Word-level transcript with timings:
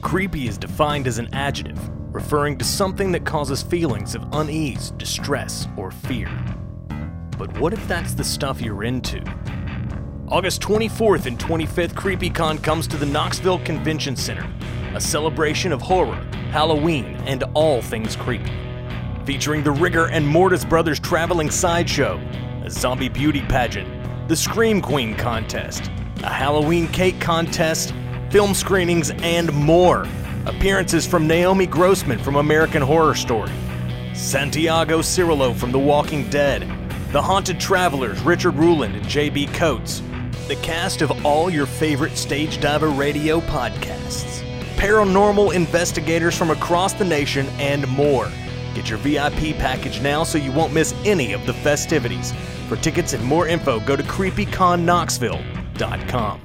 Creepy 0.00 0.48
is 0.48 0.56
defined 0.56 1.06
as 1.06 1.18
an 1.18 1.28
adjective, 1.34 1.78
referring 2.14 2.56
to 2.56 2.64
something 2.64 3.12
that 3.12 3.26
causes 3.26 3.62
feelings 3.62 4.14
of 4.14 4.26
unease, 4.32 4.92
distress, 4.92 5.68
or 5.76 5.90
fear. 5.90 6.28
But 7.36 7.58
what 7.60 7.74
if 7.74 7.86
that's 7.86 8.14
the 8.14 8.24
stuff 8.24 8.62
you're 8.62 8.84
into? 8.84 9.22
August 10.28 10.62
24th 10.62 11.26
and 11.26 11.38
25th, 11.38 11.92
CreepyCon 11.92 12.62
comes 12.62 12.86
to 12.86 12.96
the 12.96 13.06
Knoxville 13.06 13.58
Convention 13.60 14.16
Center, 14.16 14.50
a 14.94 15.00
celebration 15.00 15.70
of 15.70 15.82
horror, 15.82 16.16
Halloween, 16.50 17.16
and 17.26 17.44
all 17.54 17.82
things 17.82 18.16
creepy. 18.16 18.52
Featuring 19.26 19.62
the 19.62 19.70
Rigor 19.70 20.06
and 20.06 20.26
Mortis 20.26 20.64
Brothers 20.64 20.98
traveling 20.98 21.50
sideshow, 21.50 22.18
a 22.64 22.70
zombie 22.70 23.10
beauty 23.10 23.42
pageant, 23.42 24.28
the 24.28 24.36
Scream 24.36 24.80
Queen 24.80 25.14
contest, 25.14 25.90
a 26.22 26.30
Halloween 26.30 26.88
cake 26.88 27.20
contest, 27.20 27.92
film 28.30 28.54
screenings, 28.54 29.10
and 29.22 29.52
more. 29.52 30.06
Appearances 30.46 31.06
from 31.06 31.26
Naomi 31.26 31.66
Grossman 31.66 32.18
from 32.18 32.36
American 32.36 32.80
Horror 32.80 33.14
Story, 33.14 33.52
Santiago 34.14 35.00
Cirillo 35.00 35.54
from 35.54 35.70
The 35.72 35.78
Walking 35.78 36.30
Dead, 36.30 36.62
The 37.12 37.20
Haunted 37.20 37.60
Travelers, 37.60 38.22
Richard 38.22 38.54
Ruland 38.54 38.96
and 38.96 39.06
J.B. 39.06 39.48
Coates, 39.48 40.00
the 40.48 40.56
cast 40.56 41.02
of 41.02 41.26
all 41.26 41.50
your 41.50 41.66
favorite 41.66 42.16
Stage 42.16 42.58
Diver 42.60 42.88
radio 42.88 43.40
podcasts, 43.40 44.40
paranormal 44.76 45.52
investigators 45.54 46.34
from 46.36 46.50
across 46.50 46.94
the 46.94 47.04
nation, 47.04 47.46
and 47.58 47.86
more. 47.88 48.30
Get 48.74 48.88
your 48.88 48.98
VIP 48.98 49.58
package 49.58 50.00
now 50.00 50.24
so 50.24 50.38
you 50.38 50.52
won't 50.52 50.72
miss 50.72 50.94
any 51.04 51.32
of 51.32 51.44
the 51.44 51.52
festivities. 51.52 52.32
For 52.68 52.76
tickets 52.76 53.12
and 53.12 53.24
more 53.24 53.48
info, 53.48 53.80
go 53.80 53.96
to 53.96 54.04
creepyconknoxville.com. 54.04 56.39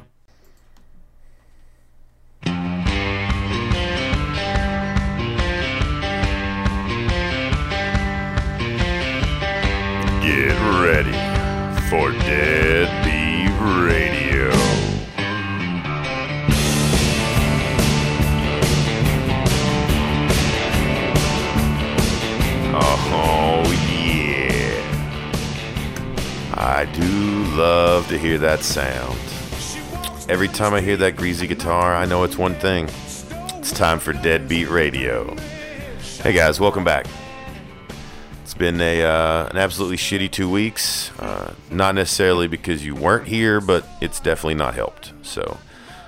sound. 28.66 29.20
Every 30.27 30.48
time 30.48 30.74
I 30.74 30.82
hear 30.82 30.98
that 30.98 31.16
greasy 31.16 31.46
guitar, 31.46 31.96
I 31.96 32.05
know 32.05 32.24
it's 32.24 32.38
one 32.38 32.55
thing. 32.55 32.90
It's 33.60 33.71
time 33.71 33.99
for 33.99 34.12
Deadbeat 34.12 34.70
Radio. 34.70 35.35
Hey 36.21 36.34
guys, 36.34 36.60
welcome 36.60 36.84
back. 36.84 37.05
It's 38.41 38.55
been 38.55 38.82
a 38.82 39.04
uh, 39.04 39.48
an 39.49 39.58
absolutely 39.58 39.98
shitty 39.98 40.32
two 40.32 40.49
weeks. 40.49 41.12
Uh, 41.20 41.54
not 41.70 41.93
necessarily 41.93 42.48
because 42.48 42.84
you 42.84 42.96
weren't 42.96 43.27
here, 43.27 43.62
but 43.62 43.88
it's 44.02 44.20
definitely 44.20 44.55
not 44.55 44.74
helped. 44.74 45.13
So 45.21 45.60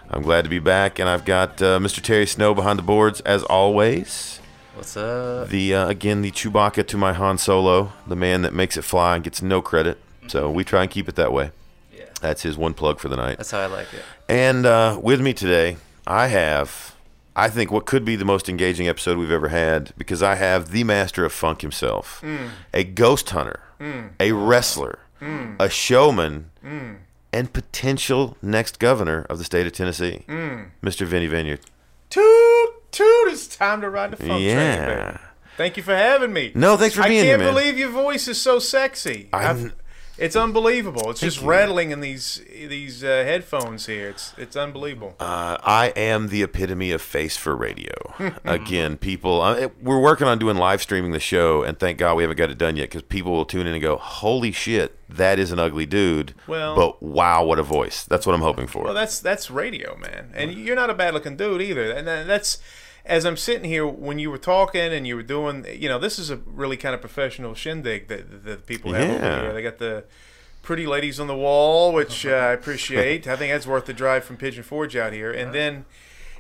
I'm 0.10 0.24
glad 0.24 0.44
to 0.44 0.50
be 0.50 0.60
back, 0.60 0.98
and 0.98 1.08
I've 1.08 1.26
got 1.26 1.62
uh, 1.62 1.78
Mr. 1.78 2.02
Terry 2.02 2.26
Snow 2.26 2.56
behind 2.56 2.80
the 2.80 2.84
boards 2.84 3.22
as 3.22 3.44
always. 3.44 4.40
What's 4.74 4.98
up? 4.98 5.50
The 5.50 5.76
uh, 5.76 5.88
again 5.88 6.24
the 6.24 6.32
Chewbacca 6.32 6.88
to 6.88 6.98
my 6.98 7.14
Han 7.14 7.38
Solo, 7.38 7.94
the 8.08 8.16
man 8.16 8.42
that 8.42 8.54
makes 8.54 8.78
it 8.78 8.84
fly 8.84 9.14
and 9.16 9.24
gets 9.24 9.44
no 9.44 9.62
credit. 9.62 10.00
So 10.28 10.50
we 10.50 10.64
try 10.64 10.82
and 10.82 10.92
keep 10.92 11.08
it 11.08 11.16
that 11.16 11.32
way. 11.32 11.52
Yeah. 12.22 12.28
That's 12.28 12.42
his 12.44 12.58
one 12.58 12.74
plug 12.74 13.00
for 13.00 13.10
the 13.10 13.16
night. 13.16 13.38
That's 13.38 13.52
how 13.52 13.60
I 13.60 13.68
like 13.68 13.94
it. 13.94 14.02
And 14.28 14.66
uh, 14.66 15.00
with 15.02 15.22
me 15.22 15.34
today, 15.34 15.78
I 16.06 16.28
have, 16.28 16.96
I 17.36 17.50
think, 17.50 17.72
what 17.72 17.86
could 17.86 18.06
be 18.06 18.16
the 18.16 18.26
most 18.26 18.50
engaging 18.50 18.88
episode 18.88 19.18
we've 19.18 19.32
ever 19.32 19.50
had 19.50 19.94
because 19.98 20.24
I 20.24 20.36
have 20.36 20.72
the 20.72 20.84
master 20.84 21.26
of 21.26 21.34
funk 21.34 21.62
himself, 21.62 22.22
mm. 22.24 22.50
a 22.74 22.84
ghost 22.84 23.30
hunter, 23.30 23.60
mm. 23.80 24.10
a 24.20 24.32
wrestler, 24.32 25.00
mm. 25.22 25.56
a 25.60 25.70
showman, 25.70 26.52
and 27.34 27.54
potential 27.54 28.38
next 28.42 28.80
governor 28.80 29.26
of 29.30 29.38
the 29.38 29.44
state 29.44 29.68
of 29.68 29.74
Tennessee, 29.74 30.24
Mr. 30.82 31.06
Vinny 31.06 31.28
Vineyard. 31.28 31.60
Toot 32.10 32.78
toot! 32.92 33.32
It's 33.32 33.48
time 33.48 33.82
to 33.82 33.90
ride 33.90 34.12
the 34.12 34.18
funk 34.18 34.30
train. 34.30 34.42
Yeah. 34.44 35.06
baby. 35.12 35.18
Thank 35.56 35.78
you 35.78 35.84
for 35.84 35.96
having 35.96 36.34
me. 36.34 36.52
No, 36.54 36.78
thanks 36.78 36.96
for 36.96 37.04
being 37.04 37.24
here, 37.24 37.36
I 37.36 37.40
can't 37.40 37.56
believe 37.56 37.78
your 37.78 37.90
voice 37.90 38.28
is 38.28 38.40
so 38.40 38.60
sexy. 38.60 39.30
I'm- 39.34 39.66
I've- 39.66 39.72
it's 40.18 40.36
unbelievable. 40.36 41.10
It's 41.12 41.20
just 41.22 41.42
you. 41.42 41.48
rattling 41.48 41.92
in 41.92 42.02
these 42.02 42.42
these 42.50 43.04
uh, 43.04 43.08
headphones 43.08 43.86
here. 43.86 44.10
It's 44.10 44.34
it's 44.38 44.56
unbelievable. 44.56 45.16
Uh, 45.20 45.58
I 45.64 45.94
am 45.96 46.30
the 46.30 46.44
epitome 46.44 46.92
of 46.92 47.02
face 47.02 47.38
for 47.38 47.56
radio. 47.56 47.94
Again, 48.46 48.98
people, 48.98 49.42
uh, 49.42 49.70
we're 49.82 50.00
working 50.02 50.28
on 50.28 50.40
doing 50.40 50.58
live 50.58 50.82
streaming 50.82 51.12
the 51.12 51.20
show, 51.20 51.64
and 51.64 51.80
thank 51.80 51.98
God 51.98 52.16
we 52.16 52.24
haven't 52.24 52.38
got 52.38 52.50
it 52.50 52.58
done 52.58 52.76
yet 52.76 52.90
because 52.90 53.04
people 53.04 53.32
will 53.32 53.46
tune 53.46 53.68
in 53.68 53.74
and 53.74 53.82
go, 53.82 53.98
"Holy 53.98 54.52
shit, 54.52 54.98
that 55.10 55.40
is 55.40 55.52
an 55.52 55.60
ugly 55.60 55.86
dude!" 55.86 56.34
Well- 56.48 56.76
but 56.76 57.04
wow, 57.04 57.44
what 57.44 57.60
a 57.60 57.64
voice! 57.64 58.04
That's 58.04 58.26
what 58.26 58.34
I'm 58.34 58.42
hoping 58.42 58.68
for. 58.68 58.84
Well, 58.84 58.94
that's 58.94 59.20
that's 59.20 59.52
radio, 59.52 59.98
man. 59.98 60.32
And 60.34 60.54
you're 60.54 60.76
not 60.76 60.90
a 60.90 60.94
bad 60.94 61.14
looking 61.14 61.38
dude 61.38 61.62
either. 61.62 61.92
And 61.92 62.08
that's 62.08 62.58
as 63.08 63.26
I'm 63.26 63.38
sitting 63.38 63.64
here 63.70 63.88
when 63.88 64.20
you 64.20 64.30
were 64.30 64.38
talking 64.38 64.82
and 64.94 65.08
you 65.08 65.16
were 65.16 65.24
doing, 65.24 65.66
you 65.74 65.90
know, 65.90 65.98
this 66.00 66.20
is 66.20 66.30
a 66.30 66.38
really 66.46 66.78
kind 66.78 66.94
of 66.94 67.02
professional 67.02 67.56
shindig 67.56 68.08
that 68.10 68.44
that 68.44 68.66
people 68.66 68.94
have 68.94 69.10
Yeah. 69.22 69.28
over 69.34 69.42
here. 69.44 69.54
They 69.54 69.62
got 69.64 69.78
the 69.80 70.04
pretty 70.62 70.86
ladies 70.86 71.20
on 71.20 71.28
the 71.28 71.36
wall, 71.36 71.94
which 71.94 72.26
uh, 72.26 72.30
I 72.32 72.52
appreciate. 72.52 73.28
I 73.28 73.36
think 73.38 73.54
that's 73.54 73.66
worth 73.68 73.86
the 73.86 73.94
drive 73.94 74.24
from 74.26 74.38
Pigeon 74.38 74.64
Forge 74.64 74.96
out 74.96 75.14
here. 75.14 75.32
And 75.32 75.54
then 75.54 75.86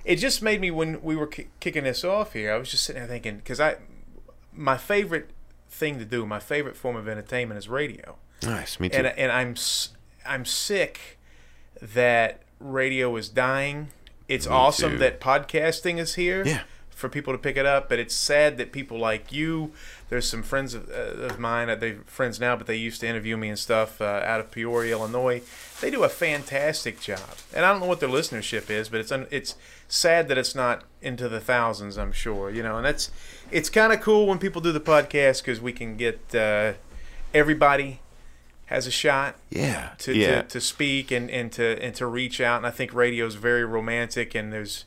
it 0.03 0.17
just 0.17 0.41
made 0.41 0.59
me 0.61 0.69
when 0.71 1.01
we 1.01 1.15
were 1.15 1.27
ki- 1.27 1.47
kicking 1.59 1.83
this 1.85 2.03
off 2.03 2.33
here. 2.33 2.51
I 2.53 2.57
was 2.57 2.69
just 2.71 2.83
sitting 2.83 3.01
there 3.01 3.07
thinking 3.09 3.37
because 3.37 3.59
I 3.59 3.77
my 4.53 4.77
favorite 4.77 5.29
thing 5.69 5.99
to 5.99 6.05
do, 6.05 6.25
my 6.25 6.39
favorite 6.39 6.75
form 6.75 6.95
of 6.95 7.07
entertainment 7.07 7.57
is 7.57 7.67
radio 7.69 8.17
nice, 8.43 8.79
me 8.79 8.89
too. 8.89 8.97
and 8.97 9.07
and 9.07 9.31
I'm 9.31 9.55
I'm 10.25 10.43
sick 10.45 11.17
that 11.81 12.41
radio 12.59 13.15
is 13.15 13.29
dying. 13.29 13.89
It's 14.27 14.47
awesome 14.47 14.93
too. 14.93 14.97
that 14.99 15.19
podcasting 15.19 15.97
is 15.99 16.15
here. 16.15 16.45
Yeah. 16.45 16.61
For 16.89 17.09
people 17.09 17.31
to 17.31 17.37
pick 17.37 17.57
it 17.57 17.65
up, 17.67 17.89
but 17.89 17.99
it's 17.99 18.15
sad 18.15 18.57
that 18.57 18.71
people 18.71 18.97
like 18.97 19.31
you. 19.31 19.71
There's 20.09 20.27
some 20.27 20.41
friends 20.41 20.73
of, 20.73 20.89
uh, 20.89 21.25
of 21.25 21.37
mine. 21.37 21.69
Uh, 21.69 21.75
they're 21.75 21.99
friends 22.07 22.39
now, 22.39 22.55
but 22.55 22.65
they 22.65 22.75
used 22.75 23.01
to 23.01 23.07
interview 23.07 23.37
me 23.37 23.49
and 23.49 23.59
stuff 23.59 24.01
uh, 24.01 24.23
out 24.25 24.39
of 24.39 24.49
Peoria, 24.49 24.93
Illinois. 24.93 25.43
They 25.79 25.91
do 25.91 26.03
a 26.03 26.09
fantastic 26.09 26.99
job, 26.99 27.19
and 27.53 27.63
I 27.63 27.71
don't 27.71 27.81
know 27.81 27.85
what 27.85 27.99
their 27.99 28.09
listenership 28.09 28.71
is, 28.71 28.89
but 28.89 28.99
it's 28.99 29.11
un- 29.11 29.27
it's 29.29 29.53
sad 29.87 30.27
that 30.29 30.39
it's 30.39 30.55
not 30.55 30.85
into 30.99 31.29
the 31.29 31.39
thousands. 31.39 31.99
I'm 31.99 32.11
sure, 32.11 32.49
you 32.49 32.63
know, 32.63 32.77
and 32.77 32.85
that's 32.87 33.11
it's 33.51 33.69
kind 33.69 33.93
of 33.93 34.01
cool 34.01 34.25
when 34.25 34.39
people 34.39 34.59
do 34.59 34.71
the 34.71 34.79
podcast 34.79 35.43
because 35.43 35.61
we 35.61 35.73
can 35.73 35.97
get 35.97 36.33
uh, 36.33 36.73
everybody 37.31 37.99
has 38.67 38.85
a 38.85 38.91
shot 38.91 39.35
yeah, 39.49 39.91
to, 39.97 40.13
yeah. 40.13 40.41
to, 40.41 40.47
to 40.47 40.61
speak 40.61 41.09
and, 41.09 41.31
and 41.31 41.51
to 41.53 41.81
and 41.81 41.95
to 41.95 42.05
reach 42.05 42.39
out. 42.39 42.57
And 42.57 42.67
I 42.67 42.71
think 42.71 42.93
radio 42.93 43.25
is 43.25 43.35
very 43.35 43.65
romantic, 43.65 44.35
and 44.35 44.53
there's 44.53 44.85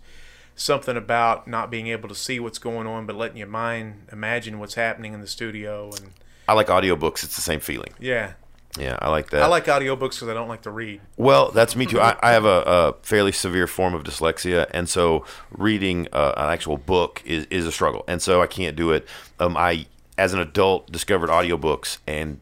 something 0.54 0.96
about 0.96 1.48
not 1.48 1.70
being 1.70 1.88
able 1.88 2.08
to 2.08 2.14
see 2.14 2.38
what's 2.38 2.58
going 2.58 2.86
on, 2.86 3.06
but 3.06 3.16
letting 3.16 3.38
your 3.38 3.46
mind 3.48 4.08
imagine 4.12 4.58
what's 4.58 4.74
happening 4.74 5.14
in 5.14 5.20
the 5.20 5.26
studio. 5.26 5.90
And 5.96 6.12
I 6.46 6.52
like 6.52 6.68
audiobooks. 6.68 7.24
It's 7.24 7.36
the 7.36 7.42
same 7.42 7.60
feeling. 7.60 7.92
yeah, 7.98 8.34
Yeah, 8.78 8.98
I 9.00 9.08
like 9.08 9.30
that. 9.30 9.42
I 9.42 9.46
like 9.46 9.64
audiobooks 9.64 10.16
because 10.16 10.28
I 10.28 10.34
don't 10.34 10.48
like 10.48 10.62
to 10.62 10.70
read. 10.70 11.00
Well, 11.16 11.50
that's 11.50 11.74
me 11.74 11.86
too. 11.86 12.00
I, 12.02 12.16
I 12.22 12.32
have 12.32 12.44
a, 12.44 12.62
a 12.66 12.94
fairly 13.02 13.32
severe 13.32 13.66
form 13.66 13.94
of 13.94 14.04
dyslexia, 14.04 14.66
and 14.72 14.90
so 14.90 15.24
reading 15.50 16.06
uh, 16.12 16.34
an 16.36 16.50
actual 16.50 16.76
book 16.76 17.22
is, 17.24 17.46
is 17.46 17.64
a 17.64 17.72
struggle, 17.72 18.04
and 18.06 18.20
so 18.20 18.42
I 18.42 18.46
can't 18.46 18.76
do 18.76 18.92
it. 18.92 19.08
Um, 19.38 19.56
I, 19.56 19.86
as 20.18 20.34
an 20.34 20.40
adult, 20.40 20.92
discovered 20.92 21.30
audiobooks 21.30 21.96
and 22.06 22.40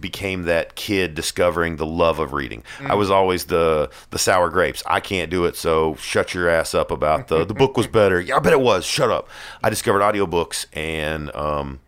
became 0.00 0.42
that 0.44 0.74
kid 0.74 1.14
discovering 1.14 1.76
the 1.76 1.86
love 1.86 2.18
of 2.18 2.32
reading. 2.32 2.62
I 2.84 2.94
was 2.94 3.10
always 3.10 3.46
the 3.46 3.90
the 4.10 4.18
sour 4.18 4.48
grapes. 4.50 4.82
I 4.86 5.00
can't 5.00 5.30
do 5.30 5.44
it, 5.44 5.56
so 5.56 5.94
shut 5.96 6.34
your 6.34 6.48
ass 6.48 6.74
up 6.74 6.90
about 6.90 7.28
the 7.28 7.44
the 7.44 7.54
book 7.54 7.76
was 7.76 7.86
better. 7.86 8.20
Yeah, 8.20 8.36
I 8.36 8.38
bet 8.40 8.52
it 8.52 8.60
was. 8.60 8.84
Shut 8.84 9.10
up. 9.10 9.28
I 9.62 9.70
discovered 9.70 10.00
audiobooks 10.00 10.66
and 10.72 11.34
um, 11.34 11.80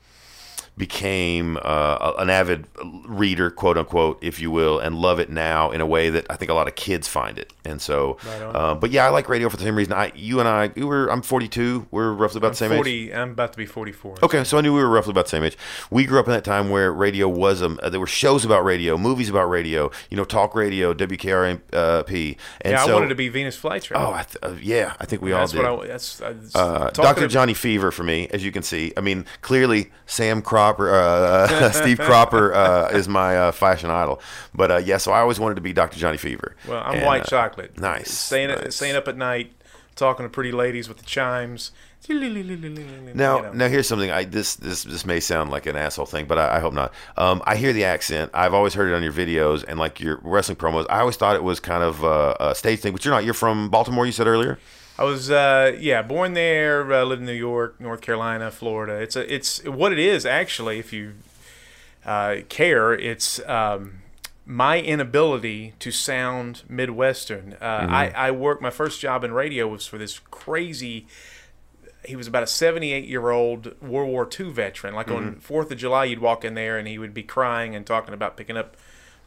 became 0.81 1.57
uh, 1.63 2.15
an 2.19 2.29
avid 2.31 2.67
reader, 3.07 3.51
quote 3.51 3.79
unquote, 3.79 4.19
if 4.23 4.41
you 4.41 4.51
will, 4.51 4.81
and 4.81 4.97
love 4.97 5.21
it 5.21 5.31
now 5.31 5.71
in 5.71 5.81
a 5.81 5.87
way 5.87 6.11
that 6.11 6.27
I 6.29 6.35
think 6.35 6.51
a 6.51 6.55
lot 6.55 6.67
of 6.67 6.75
kids 6.75 7.07
find 7.07 7.39
it. 7.39 7.53
And 7.65 7.81
so, 7.81 8.17
uh, 8.27 8.75
but 8.75 8.91
yeah, 8.91 9.05
I 9.07 9.11
like 9.11 9.29
radio 9.29 9.49
for 9.49 9.57
the 9.57 9.63
same 9.63 9.77
reason. 9.77 9.93
I, 9.93 10.11
you 10.17 10.41
and 10.41 10.49
I, 10.49 10.73
you 10.75 10.89
were, 10.89 11.07
I'm 11.09 11.23
42. 11.23 11.87
We're 11.93 12.13
roughly 12.13 12.39
about 12.39 12.51
the 12.53 12.57
same 12.57 12.73
age. 12.73 12.79
Forty. 12.79 13.15
I'm 13.15 13.31
about 13.31 13.53
to 13.53 13.59
be 13.59 13.67
forty-four. 13.67 14.17
Okay, 14.25 14.43
so 14.43 14.59
I 14.59 14.63
knew 14.63 14.75
we 14.75 14.81
were 14.83 14.89
roughly 14.89 15.13
about 15.13 15.27
the 15.27 15.31
same 15.31 15.45
age. 15.45 15.57
We 15.91 16.05
grew 16.07 16.19
up 16.19 16.27
in 16.27 16.33
that 16.33 16.45
time 16.45 16.71
where 16.71 16.93
radio 16.93 17.29
was 17.29 17.63
um, 17.63 17.79
uh, 17.83 17.91
there 17.91 18.01
were 18.01 18.07
shows 18.07 18.45
about 18.45 18.65
radio, 18.65 18.97
movies 18.99 19.29
about 19.29 19.51
radio, 19.51 19.91
you 20.11 20.17
know, 20.17 20.25
talk 20.25 20.55
radio, 20.55 20.95
WKRP, 20.95 22.37
And 22.63 22.73
Yeah, 22.73 22.85
so, 22.85 22.91
I 22.91 22.95
wanted 22.95 23.09
to 23.11 23.15
be 23.15 23.29
Venus 23.29 23.59
flytrap. 23.61 23.93
Oh, 23.97 24.13
I 24.13 24.23
th- 24.23 24.39
uh, 24.43 24.55
yeah, 24.61 24.95
I 24.99 25.05
think 25.07 25.23
we 25.23 25.31
that's 25.31 25.55
all 25.55 25.63
did. 25.63 25.71
what 25.71 25.85
I. 25.85 25.89
That's 25.89 26.21
Uh, 26.55 26.91
Dr. 26.95 27.29
Johnny 27.29 27.55
Fever 27.55 27.91
for 27.91 28.03
me, 28.03 28.29
as 28.33 28.45
you 28.45 28.51
can 28.53 28.63
see. 28.63 28.93
I 28.97 29.01
mean, 29.01 29.27
clearly 29.43 29.91
Sam 30.07 30.41
Cropper, 30.77 30.95
uh, 30.95 31.71
Steve 31.73 31.99
Cropper 31.99 32.53
uh, 32.55 32.89
is 32.91 33.09
my 33.09 33.37
uh, 33.37 33.53
fashion 33.53 33.91
idol. 33.91 34.21
But 34.55 34.71
uh, 34.71 34.77
yeah, 34.79 34.97
so 34.99 35.13
I 35.13 35.21
always 35.21 35.39
wanted 35.41 35.57
to 35.57 35.61
be 35.61 35.73
Dr. 35.73 35.99
Johnny 35.99 36.17
Fever. 36.19 36.57
Well, 36.69 36.83
I'm 36.85 36.97
And, 36.97 37.07
white 37.07 37.23
uh, 37.23 37.27
chocolate. 37.27 37.79
nice, 37.79 38.11
Staying 38.11 38.49
nice. 38.49 38.77
staying 38.77 38.97
up 38.97 39.09
at 39.09 39.17
night, 39.17 39.53
talking 39.97 40.25
to 40.25 40.31
pretty 40.31 40.53
ladies 40.53 40.89
with 40.89 40.99
the 40.99 41.05
chimes. 41.05 41.73
Now, 42.09 43.37
You 43.37 43.43
know. 43.43 43.53
now 43.53 43.69
here's 43.69 43.87
something. 43.87 44.11
I 44.11 44.25
this 44.25 44.55
this 44.57 44.85
this 44.85 45.05
may 45.05 45.21
sound 45.21 45.51
like 45.51 45.67
an 45.67 45.77
asshole 45.77 46.07
thing, 46.07 46.27
but 46.27 46.39
I, 46.39 46.57
I 46.57 46.59
hope 46.61 46.73
not. 46.73 46.93
Um, 47.17 47.43
I 47.45 47.57
hear 47.57 47.73
the 47.73 47.85
accent. 47.85 48.31
I've 48.35 48.55
always 48.55 48.75
heard 48.75 48.91
it 48.91 48.95
on 48.95 49.03
your 49.03 49.13
videos 49.13 49.65
and 49.67 49.79
like 49.79 50.01
your 50.01 50.19
wrestling 50.23 50.57
promos. 50.57 50.87
I 50.89 51.01
always 51.01 51.17
thought 51.17 51.37
it 51.37 51.43
was 51.45 51.61
kind 51.61 51.83
of 51.83 52.05
uh, 52.05 52.35
a 52.41 52.55
stage 52.55 52.81
thing, 52.81 52.93
but 52.93 53.05
you're 53.05 53.13
not. 53.15 53.25
You're 53.25 53.35
from 53.35 53.69
Baltimore. 53.69 54.07
You 54.07 54.13
said 54.13 54.27
earlier. 54.27 54.59
I 55.01 55.05
was, 55.05 55.31
uh, 55.31 55.77
yeah, 55.81 56.03
born 56.03 56.35
there, 56.35 56.93
uh, 56.93 57.05
lived 57.05 57.21
in 57.21 57.27
New 57.27 57.33
York, 57.33 57.81
North 57.81 58.03
Carolina, 58.03 58.51
Florida. 58.51 58.97
It's 59.01 59.17
a, 59.17 59.35
it's 59.35 59.65
what 59.65 59.93
it 59.93 59.99
is 59.99 60.27
actually. 60.27 60.79
If 60.79 60.93
you 60.93 61.15
uh, 62.05 62.37
care, 62.51 62.93
it's 62.93 63.41
um, 63.49 64.03
my 64.45 64.79
inability 64.79 65.73
to 65.79 65.91
sound 65.91 66.65
Midwestern. 66.69 67.57
Uh, 67.59 67.81
Mm-hmm. 67.81 67.95
I, 67.95 68.11
I 68.11 68.31
worked. 68.31 68.61
My 68.61 68.69
first 68.69 69.01
job 69.01 69.25
in 69.25 69.33
radio 69.33 69.67
was 69.69 69.87
for 69.87 69.97
this 69.97 70.19
crazy. 70.19 71.07
He 72.05 72.15
was 72.15 72.27
about 72.27 72.43
a 72.43 72.47
78 72.47 73.07
year 73.09 73.31
old 73.31 73.81
World 73.81 74.11
War 74.11 74.29
II 74.39 74.51
veteran. 74.51 74.95
Like 74.95 75.11
on 75.11 75.23
Mm-hmm. 75.23 75.39
Fourth 75.41 75.71
of 75.73 75.79
July, 75.79 76.05
you'd 76.05 76.19
walk 76.21 76.45
in 76.45 76.53
there 76.55 76.77
and 76.77 76.87
he 76.87 76.99
would 76.99 77.15
be 77.15 77.23
crying 77.23 77.75
and 77.75 77.87
talking 77.87 78.13
about 78.13 78.37
picking 78.37 78.59
up 78.59 78.77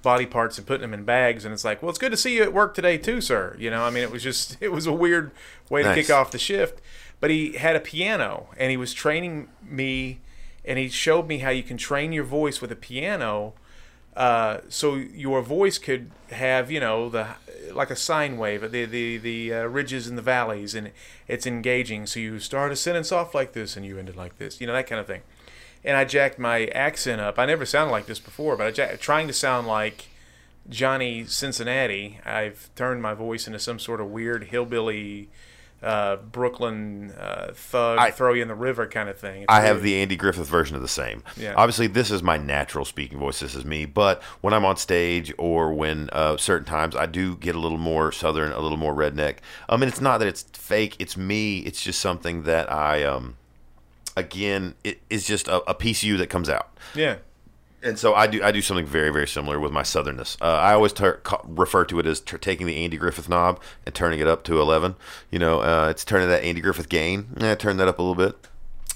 body 0.03 0.27
parts 0.27 0.59
and 0.59 0.67
putting 0.67 0.81
them 0.81 0.93
in 0.93 1.03
bags. 1.03 1.45
And 1.45 1.53
it's 1.53 1.65
like, 1.65 1.81
well, 1.81 1.89
it's 1.89 1.97
good 1.97 2.11
to 2.11 2.17
see 2.17 2.35
you 2.35 2.43
at 2.43 2.53
work 2.53 2.75
today 2.75 2.99
too, 2.99 3.21
sir. 3.21 3.55
You 3.57 3.71
know, 3.71 3.83
I 3.83 3.89
mean, 3.89 4.03
it 4.03 4.11
was 4.11 4.21
just 4.21 4.57
it 4.61 4.71
was 4.71 4.85
a 4.85 4.93
weird 4.93 5.31
way 5.69 5.81
to 5.81 5.95
kick 5.95 6.11
off 6.11 6.29
the 6.29 6.37
shift. 6.37 6.79
But 7.19 7.31
he 7.31 7.53
had 7.53 7.75
a 7.75 7.79
piano 7.79 8.49
and 8.57 8.69
he 8.69 8.77
was 8.77 8.93
training 8.93 9.47
me, 9.63 10.19
and 10.63 10.77
he 10.77 10.89
showed 10.89 11.27
me 11.27 11.39
how 11.39 11.49
you 11.49 11.63
can 11.63 11.77
train 11.77 12.11
your 12.11 12.25
voice 12.25 12.61
with 12.61 12.71
a 12.71 12.75
piano. 12.75 13.53
Uh, 14.15 14.59
so 14.69 14.93
your 14.95 15.41
voice 15.41 15.79
could 15.79 16.11
have, 16.29 16.69
you 16.69 16.79
know, 16.79 17.09
the 17.09 17.27
like 17.71 17.89
a 17.89 17.95
sine 17.95 18.37
wave, 18.37 18.61
the 18.71 18.85
the 18.85 19.17
the 19.17 19.53
uh, 19.53 19.63
ridges 19.63 20.07
and 20.07 20.17
the 20.17 20.21
valleys, 20.21 20.75
and 20.75 20.91
it's 21.27 21.47
engaging. 21.47 22.05
So 22.05 22.19
you 22.19 22.39
start 22.39 22.71
a 22.71 22.75
sentence 22.75 23.11
off 23.11 23.33
like 23.33 23.53
this, 23.53 23.75
and 23.75 23.85
you 23.85 23.97
end 23.97 24.09
it 24.09 24.15
like 24.15 24.37
this, 24.37 24.61
you 24.61 24.67
know, 24.67 24.73
that 24.73 24.85
kind 24.85 24.99
of 24.99 25.07
thing. 25.07 25.21
And 25.85 25.97
I 25.97 26.05
jacked 26.05 26.39
my 26.39 26.65
accent 26.67 27.19
up. 27.19 27.37
I 27.37 27.45
never 27.45 27.65
sounded 27.65 27.91
like 27.91 28.05
this 28.05 28.19
before, 28.19 28.55
but 28.55 28.67
I 28.67 28.71
jack, 28.71 28.99
trying 28.99 29.27
to 29.27 29.33
sound 29.33 29.67
like 29.67 30.05
Johnny 30.69 31.25
Cincinnati. 31.25 32.19
I've 32.25 32.69
turned 32.75 33.01
my 33.01 33.13
voice 33.13 33.47
into 33.47 33.59
some 33.59 33.79
sort 33.79 33.99
of 34.01 34.09
weird 34.09 34.45
hillbilly. 34.45 35.29
Uh, 35.81 36.15
Brooklyn 36.15 37.11
uh, 37.19 37.51
thug, 37.53 37.99
I- 37.99 38.11
throw 38.11 38.31
you 38.31 38.41
in 38.41 38.47
the 38.47 38.55
river 38.55 38.87
kind 38.87 39.09
of 39.09 39.17
thing. 39.19 39.41
It's 39.41 39.45
I 39.49 39.59
have 39.59 39.81
the 39.81 39.95
Andy 40.01 40.15
Griffith 40.15 40.47
version 40.47 40.77
of 40.77 40.81
the 40.81 40.87
same. 40.87 41.21
Yeah. 41.35 41.55
Obviously, 41.57 41.87
this 41.87 42.09
is 42.09 42.23
my 42.23 42.37
natural 42.37 42.85
speaking 42.85 43.19
voice. 43.19 43.41
This 43.41 43.53
is 43.53 43.65
me. 43.65 43.83
But 43.83 44.23
when 44.39 44.53
I'm 44.53 44.63
on 44.63 44.77
stage 44.77 45.33
or 45.37 45.73
when 45.73 46.09
uh, 46.13 46.37
certain 46.37 46.63
times, 46.65 46.95
I 46.95 47.05
do 47.05 47.35
get 47.35 47.55
a 47.55 47.59
little 47.59 47.77
more 47.77 48.13
southern, 48.13 48.53
a 48.53 48.61
little 48.61 48.77
more 48.77 48.93
redneck. 48.93 49.39
I 49.67 49.75
mean, 49.75 49.89
it's 49.89 49.99
not 49.99 50.19
that 50.19 50.27
it's 50.29 50.43
fake. 50.53 50.95
It's 50.99 51.17
me. 51.17 51.59
It's 51.59 51.83
just 51.83 51.99
something 51.99 52.43
that 52.43 52.71
I, 52.71 53.03
um, 53.03 53.35
again, 54.15 54.75
it 54.83 55.01
is 55.09 55.25
just 55.25 55.47
a, 55.47 55.57
a 55.69 55.73
piece 55.73 56.01
of 56.03 56.07
you 56.07 56.17
that 56.17 56.29
comes 56.29 56.49
out. 56.49 56.77
yeah. 56.95 57.17
And 57.85 57.99
so 57.99 58.13
I 58.15 58.27
do 58.27 58.41
I 58.41 58.53
do 58.53 58.61
something 58.61 58.85
very 58.85 59.11
very 59.11 59.27
similar 59.27 59.59
with 59.59 59.73
my 59.73 59.81
southernness. 59.81 60.37
Uh, 60.41 60.45
I 60.45 60.71
always 60.71 60.93
ter- 60.93 61.19
refer 61.43 61.83
to 61.83 61.99
it 61.99 62.05
as 62.05 62.21
ter- 62.21 62.37
taking 62.37 62.65
the 62.65 62.77
Andy 62.77 62.95
Griffith 62.95 63.27
knob 63.27 63.59
and 63.85 63.93
turning 63.93 64.21
it 64.21 64.27
up 64.27 64.45
to 64.45 64.61
eleven. 64.61 64.95
You 65.29 65.39
know, 65.39 65.59
uh, 65.59 65.89
it's 65.89 66.05
turning 66.05 66.29
that 66.29 66.45
Andy 66.45 66.61
Griffith 66.61 66.87
gain. 66.87 67.27
Yeah, 67.37 67.55
turn 67.55 67.75
that 67.77 67.89
up 67.89 67.99
a 67.99 68.01
little 68.01 68.15
bit. 68.15 68.37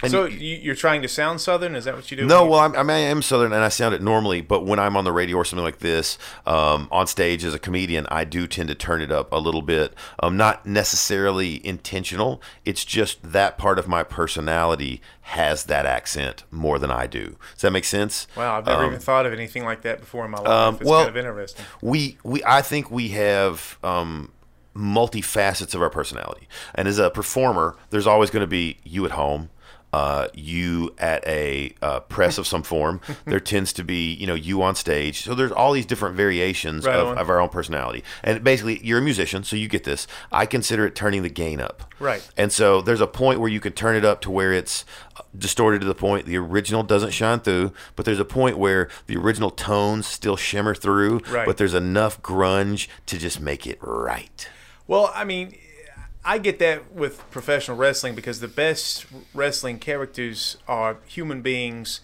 And 0.04 0.12
So 0.12 0.26
you- 0.26 0.38
you, 0.38 0.56
you're 0.58 0.76
trying 0.76 1.02
to 1.02 1.08
sound 1.08 1.42
Southern? 1.42 1.76
Is 1.76 1.86
that 1.86 1.96
what 1.96 2.12
you 2.12 2.18
do? 2.18 2.26
no, 2.28 2.46
well, 2.46 2.60
I'm, 2.60 2.76
I, 2.76 2.84
mean, 2.84 2.92
I 2.92 3.00
am 3.00 3.24
Southern 3.24 3.52
and 3.52 3.64
I 3.64 3.70
sound 3.70 3.96
it 3.96 4.02
normally, 4.02 4.42
but 4.42 4.64
when 4.64 4.78
I'm 4.78 4.96
on 4.96 5.06
the 5.06 5.12
radio 5.12 5.38
or 5.38 5.44
something 5.46 5.64
like 5.64 5.80
this, 5.80 6.20
um, 6.46 6.88
on 6.92 7.08
stage 7.08 7.44
as 7.44 7.56
a 7.56 7.60
comedian, 7.60 8.06
I 8.12 8.24
do 8.24 8.46
tend 8.46 8.70
to 8.70 8.76
turn 8.76 9.02
it 9.02 9.12
up 9.12 9.32
a 9.32 9.38
little 9.40 9.64
bit. 9.64 9.96
Um, 10.20 10.38
not 10.38 10.68
necessarily 10.68 11.66
intentional. 11.66 12.42
It's 12.64 12.86
just 12.86 13.24
that 13.32 13.58
part 13.58 13.80
of 13.80 13.88
my 13.88 14.04
personality 14.04 15.02
has 15.22 15.64
that 15.64 15.88
accent 15.88 16.44
more 16.52 16.78
than 16.78 16.92
I 16.92 17.08
do. 17.08 17.36
Does 17.56 17.64
that 17.64 17.72
make 17.72 17.86
sense? 17.86 18.28
Wow, 18.36 18.60
I've 18.60 18.68
never 18.68 18.84
Um, 18.84 18.88
even 18.90 19.00
thought 19.00 19.26
of 19.26 19.34
anything 19.34 19.66
like 19.66 19.82
that 19.82 20.00
before 20.00 20.26
in 20.26 20.32
my 20.32 20.38
life. 20.38 20.48
um, 20.48 20.76
it's 20.76 20.84
well- 20.84 21.00
kind 21.06 21.10
of 21.10 21.18
interesting. 21.18 21.66
we 21.82 22.18
we 22.24 22.44
I 22.46 22.62
think 22.62 22.92
we 22.92 23.10
have 23.10 23.80
um, 23.84 24.32
multifacets 24.76 25.74
of 25.74 25.82
our 25.82 25.90
personality, 25.90 26.48
and 26.76 26.88
as 26.88 27.00
a 27.00 27.10
performer, 27.10 27.76
there's 27.90 28.06
always 28.08 28.30
going 28.30 28.42
to 28.42 28.48
be 28.48 28.78
you 28.84 29.04
at 29.06 29.12
home. 29.12 29.50
Uh, 29.94 30.28
you 30.34 30.94
at 30.98 31.26
a 31.26 31.74
uh, 31.82 32.02
press 32.02 32.38
of 32.38 32.46
some 32.46 32.62
form. 32.62 33.00
there 33.26 33.40
tends 33.40 33.72
to 33.74 33.84
be, 33.84 34.14
you 34.14 34.28
know, 34.28 34.36
you 34.36 34.62
on 34.62 34.76
stage. 34.76 35.22
So 35.24 35.34
there's 35.34 35.52
all 35.52 35.72
these 35.72 35.86
different 35.86 36.16
variations 36.16 36.86
Right 36.86 36.96
of, 36.98 37.18
of 37.18 37.30
our 37.30 37.40
own 37.40 37.48
personality. 37.50 38.04
And 38.22 38.44
basically, 38.44 38.86
you're 38.86 39.00
a 39.00 39.02
musician, 39.02 39.44
so 39.46 39.56
you 39.56 39.70
get 39.70 39.86
this. 39.86 40.06
I 40.32 40.46
consider 40.46 40.86
it 40.86 40.94
turning 40.94 41.24
the 41.24 41.30
gain 41.30 41.62
up. 41.62 41.94
Right. 42.00 42.28
And 42.36 42.52
so 42.52 42.82
there's 42.82 43.02
a 43.02 43.08
point 43.08 43.40
where 43.40 43.50
you 43.50 43.62
can 43.62 43.72
turn 43.74 43.96
it 43.96 44.04
up 44.04 44.20
to 44.22 44.30
where 44.32 44.52
it's 44.52 44.84
uh, 45.16 45.22
distorted 45.38 45.80
to 45.82 45.88
the 45.88 45.96
point 45.96 46.26
the 46.26 46.38
original 46.38 46.84
doesn't 46.84 47.12
shine 47.12 47.40
through, 47.40 47.72
but 47.96 48.06
there's 48.06 48.20
a 48.20 48.26
point 48.26 48.58
where 48.58 48.90
the 49.08 49.16
original 49.16 49.50
tones 49.50 50.06
still 50.06 50.36
shimmer 50.36 50.76
through, 50.76 51.22
Right. 51.30 51.46
but 51.46 51.58
there's 51.58 51.74
enough 51.74 52.22
grunge 52.22 52.88
to 53.06 53.18
just 53.18 53.40
make 53.40 53.66
it 53.66 53.78
right. 53.82 54.48
Well, 54.86 55.12
I 55.16 55.24
mean, 55.24 55.56
I 56.28 56.38
get 56.40 56.60
that 56.60 56.92
with 56.94 57.24
professional 57.32 57.78
wrestling 57.78 58.14
because 58.14 58.42
the 58.42 58.50
best 58.50 59.06
wrestling 59.34 59.80
characters 59.80 60.58
are 60.68 60.98
human 61.08 61.42
beings 61.42 62.02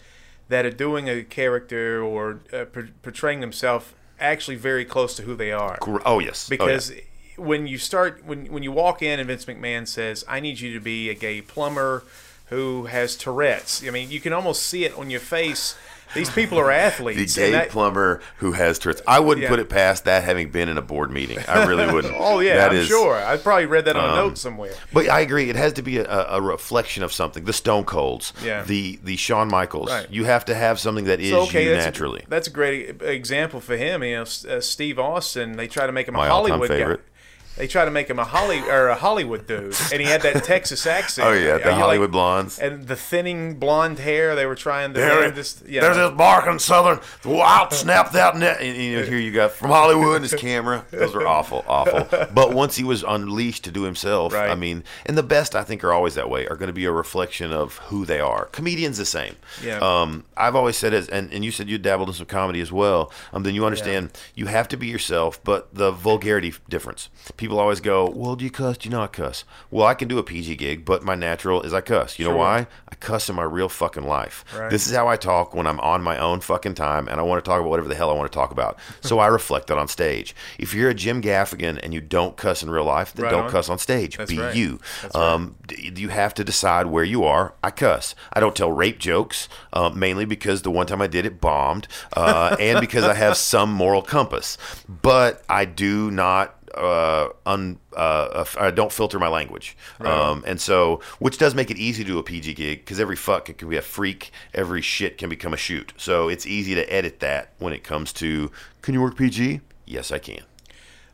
that 0.48 0.66
are 0.66 0.72
doing 0.72 1.10
a 1.10 1.24
character 1.24 2.02
or 2.02 2.40
uh, 2.54 2.64
por- 2.66 2.90
portraying 3.02 3.42
themselves 3.42 3.88
actually 4.22 4.56
very 4.56 4.86
close 4.86 5.14
to 5.18 5.24
who 5.24 5.36
they 5.36 5.52
are. 5.52 5.78
Oh 6.06 6.20
yes, 6.20 6.48
Oh, 6.50 6.54
yeah. 6.54 6.58
because 6.58 6.94
when 7.36 7.68
you 7.68 7.78
start 7.78 8.24
when 8.25 8.46
when 8.46 8.64
you 8.64 8.72
walk 8.72 9.02
in 9.02 9.20
and 9.20 9.28
Vince 9.28 9.44
McMahon 9.46 9.86
says, 9.88 10.24
"I 10.28 10.40
need 10.40 10.60
you 10.62 10.74
to 10.74 10.80
be 10.80 11.10
a 11.10 11.16
gay 11.16 11.42
plumber 11.42 12.04
who 12.46 12.86
has 12.86 13.18
Tourette's," 13.18 13.86
I 13.86 13.90
mean, 13.90 14.10
you 14.10 14.22
can 14.22 14.31
almost 14.31 14.64
see 14.64 14.86
it 14.86 14.98
on 14.98 15.10
your 15.10 15.20
face. 15.20 15.75
These 16.13 16.30
people 16.30 16.60
are 16.60 16.71
athletes. 16.71 17.36
the 17.36 17.42
gay 17.42 17.51
that- 17.51 17.69
plumber 17.69 18.21
who 18.38 18.51
has 18.54 18.80
Tourette's. 18.80 19.01
I 19.07 19.19
wouldn't 19.19 19.44
Yeah. 19.44 19.50
put 19.50 19.60
it 19.60 19.69
past 19.69 20.06
that 20.06 20.24
having 20.24 20.50
been 20.50 20.69
in 20.69 20.77
a 20.77 20.81
board 20.81 21.12
meeting. 21.12 21.39
I 21.48 21.65
really 21.65 21.86
wouldn't. 21.94 22.15
Oh 22.18 22.39
yeah, 22.39 22.56
That 22.57 22.71
I'm 22.71 22.77
is- 22.77 22.88
sure. 22.88 23.15
I 23.15 23.38
probably 23.38 23.65
read 23.65 23.86
that 23.86 23.95
on 23.95 24.04
a 24.04 24.07
um, 24.13 24.15
note 24.15 24.38
somewhere. 24.38 24.74
But 24.92 25.10
I 25.10 25.21
agree. 25.21 25.50
It 25.50 25.56
has 25.56 25.74
to 25.74 25.81
be 25.81 25.98
a, 25.98 26.06
a 26.30 26.42
reflection 26.42 27.04
of 27.04 27.12
something. 27.12 27.45
The 27.45 27.54
Stone 27.54 27.86
Colds, 27.86 28.33
Yeah. 28.44 28.63
the 28.63 29.00
the 29.04 29.15
Shawn 29.15 29.48
Michaels. 29.50 29.89
Right. 29.89 30.07
You 30.12 30.25
have 30.25 30.45
to 30.45 30.56
have 30.56 30.80
something 30.80 31.06
that 31.06 31.19
is 31.19 31.31
So, 31.31 31.42
okay, 31.44 31.63
you 31.65 31.69
that's 31.71 31.86
naturally. 31.86 32.21
A, 32.25 32.30
that's 32.30 32.48
a 32.48 32.51
great 32.51 33.01
example 33.01 33.60
for 33.60 33.75
him. 33.77 34.04
You 34.04 34.15
know, 34.18 34.21
uh, 34.24 34.62
Steve 34.62 35.00
Austin. 35.00 35.54
They 35.57 35.68
try 35.68 35.86
to 35.86 35.92
make 35.92 36.07
him 36.07 36.15
a 36.15 36.18
My 36.19 36.27
all-time 36.30 36.51
Hollywood 36.51 36.69
favorite. 36.69 36.98
guy. 36.98 37.04
They 37.58 37.68
tried 37.68 37.86
to 37.86 37.92
make 37.92 38.10
him 38.10 38.18
a 38.18 38.24
Holly 38.24 38.62
or 38.62 38.88
a 38.88 38.96
Hollywood 38.96 39.46
dude, 39.46 39.76
and 39.92 40.02
he 40.02 40.08
had 40.08 40.22
that 40.24 40.44
Texas 40.44 40.88
accent. 40.88 41.28
Oh, 41.28 41.34
yeah, 41.34 41.60
the 41.60 41.70
you 41.70 41.76
Hollywood 41.76 42.12
blondes. 42.12 42.58
and 42.58 42.88
the 42.88 42.96
thinning 42.96 43.60
blonde 43.60 44.00
hair. 44.00 44.36
They 44.36 44.48
were 44.48 44.56
trying 44.56 44.94
to 44.94 45.00
There, 45.00 45.32
just 45.32 45.63
yeah. 45.68 45.82
There's 45.82 45.98
this 45.98 46.12
barking 46.18 46.58
southern. 46.58 47.00
Well, 47.24 47.42
I'll 47.42 47.70
snap 47.70 48.12
that 48.13 48.36
net. 48.38 48.60
And, 48.60 48.75
you 48.75 48.98
know, 48.98 49.04
here 49.06 49.20
you 49.20 49.32
got 49.32 49.51
from 49.51 49.70
Hollywood 49.70 50.16
and 50.16 50.24
his 50.24 50.34
camera. 50.34 50.86
Those 50.89 51.13
are 51.13 51.27
awful, 51.27 51.63
awful. 51.68 52.08
But 52.34 52.54
once 52.54 52.75
he 52.77 52.84
was 52.84 53.04
unleashed 53.04 53.63
to 53.66 53.72
do 53.72 53.84
himself, 53.84 54.34
Right. 54.34 54.50
I 54.50 54.56
mean, 54.56 54.84
and 55.06 55.16
the 55.16 55.22
best 55.24 55.56
I 55.56 55.63
think 55.63 55.84
are 55.84 55.94
always 55.94 56.16
that 56.16 56.30
way. 56.30 56.48
Are 56.48 56.56
going 56.56 56.68
to 56.68 56.74
be 56.74 56.86
a 56.86 56.92
reflection 56.92 57.51
of 57.54 57.77
who 57.89 58.04
they 58.06 58.20
are. 58.20 58.46
Comedians 58.46 58.98
the 58.98 59.06
same. 59.06 59.36
Yeah. 59.63 59.77
Um, 59.77 60.24
I've 60.36 60.56
always 60.56 60.75
said 60.77 60.94
as, 60.94 61.08
and, 61.08 61.32
and 61.32 61.46
you 61.46 61.51
said 61.51 61.70
you 61.70 61.77
dabbled 61.77 62.08
in 62.10 62.16
some 62.16 62.25
comedy 62.25 62.62
as 62.62 62.72
well. 62.72 63.12
Um, 63.32 63.44
then 63.44 63.54
you 63.54 63.66
understand 63.66 64.10
you 64.34 64.48
have 64.48 64.68
to 64.70 64.77
be 64.77 64.88
yourself, 64.88 65.39
but 65.44 65.74
the 65.75 65.92
vulgarity 65.92 66.54
difference. 66.68 67.10
People 67.38 67.43
always 67.52 67.80
go, 67.82 68.10
"Well, 68.10 68.36
do 68.36 68.44
you 68.46 68.52
cuss? 68.52 68.78
Do 68.78 68.90
you 68.90 68.96
not 68.96 69.14
cuss?" 69.14 69.44
Well, 69.72 69.86
I 69.86 69.94
can 69.94 70.08
do 70.08 70.18
a 70.18 70.24
PG 70.24 70.56
gig, 70.56 70.86
but 70.86 71.04
my 71.04 71.16
natural 71.16 71.62
is 71.62 71.74
I 71.74 71.82
cuss. 71.82 72.18
You 72.20 72.28
know 72.30 72.36
why? 72.36 72.68
I 72.90 72.96
cuss 72.96 73.30
in 73.30 73.36
my 73.36 73.44
real 73.44 73.70
fucking 73.70 74.06
life. 74.08 74.46
Right. 74.56 74.70
This 74.70 74.88
is 74.88 74.96
how 74.96 75.08
I 75.08 75.16
talk 75.18 75.54
when 75.54 75.68
I'm 75.68 75.80
on 75.80 76.02
my 76.02 76.18
own 76.18 76.40
fucking 76.42 76.76
time 76.76 77.08
and 77.08 77.20
I 77.20 77.24
want 77.24 77.44
to 77.44 77.50
talk 77.50 77.60
about 77.60 77.70
whatever 77.70 77.88
the 77.90 77.96
hell 77.96 78.10
I 78.10 78.14
want 78.14 78.32
to 78.32 78.36
talk 78.36 78.52
about. 78.52 78.78
So 79.02 79.20
I 79.20 79.28
reflect 79.28 79.68
that 79.68 79.78
on 79.78 79.88
stage. 79.90 80.34
If 80.58 80.74
you're 80.74 80.90
a 80.90 80.94
Jim 80.94 81.22
Gaffigan 81.22 81.78
and 81.84 81.94
you 81.94 82.00
don't 82.02 82.38
cuss 82.38 82.64
in 82.64 82.70
real 82.70 82.86
life, 82.86 83.14
then 83.14 83.26
Right 83.26 83.32
don't 83.32 83.46
on. 83.46 83.52
cuss 83.52 83.68
on 83.70 83.78
stage. 83.78 84.16
That's 84.18 84.32
Be 84.32 84.40
right. 84.40 84.56
you. 84.56 84.80
Um, 85.14 85.56
you 85.78 86.08
have 86.10 86.34
to 86.36 86.44
decide 86.44 86.86
where 86.88 87.04
you 87.04 87.24
are. 87.26 87.54
I 87.64 87.70
cuss. 87.72 88.16
I 88.32 88.40
don't 88.40 88.56
tell 88.56 88.72
rape 88.72 89.00
jokes, 89.00 89.50
uh, 89.74 89.90
mainly 89.90 90.24
because 90.26 90.62
the 90.62 90.72
one 90.72 90.88
time 90.88 91.02
I 91.02 91.08
did 91.08 91.26
it 91.26 91.42
bombed, 91.42 91.88
uh, 92.16 92.56
and 92.60 92.80
because 92.80 93.04
I 93.04 93.14
have 93.14 93.36
some 93.38 93.72
moral 93.74 94.02
compass. 94.02 94.58
But 94.88 95.44
I 95.50 95.66
do 95.66 96.10
not. 96.12 96.56
Uh, 96.74 97.30
un, 97.46 97.80
uh, 97.96 98.46
I 98.60 98.72
don't 98.72 98.92
filter 98.92 99.20
my 99.20 99.27
language, 99.27 99.77
um, 100.00 100.44
and 100.46 100.60
so 100.60 101.01
which 101.20 101.38
does 101.38 101.53
make 101.53 101.70
it 101.70 101.77
easy 101.77 102.03
to 102.03 102.12
do 102.12 102.20
a 102.20 102.24
PG 102.24 102.53
gig 102.56 102.80
because 102.80 103.00
every 103.00 103.15
fuck 103.15 103.50
it 103.50 103.58
can 103.58 103.70
be 103.70 103.77
a 103.77 103.82
freak, 103.82 104.32
every 104.53 104.82
shit 104.82 105.18
can 105.18 105.30
become 105.30 105.53
a 105.53 105.58
shoot. 105.58 105.94
So 105.98 106.30
it's 106.30 106.46
easy 106.46 106.75
to 106.75 106.94
edit 106.94 107.20
that 107.20 107.53
when 107.60 107.74
it 107.74 107.84
comes 107.84 108.12
to 108.13 108.51
can 108.82 108.94
you 108.94 109.01
work 109.01 109.18
PG? 109.18 109.62
Yes, 109.86 110.12
I 110.12 110.20
can. 110.20 110.42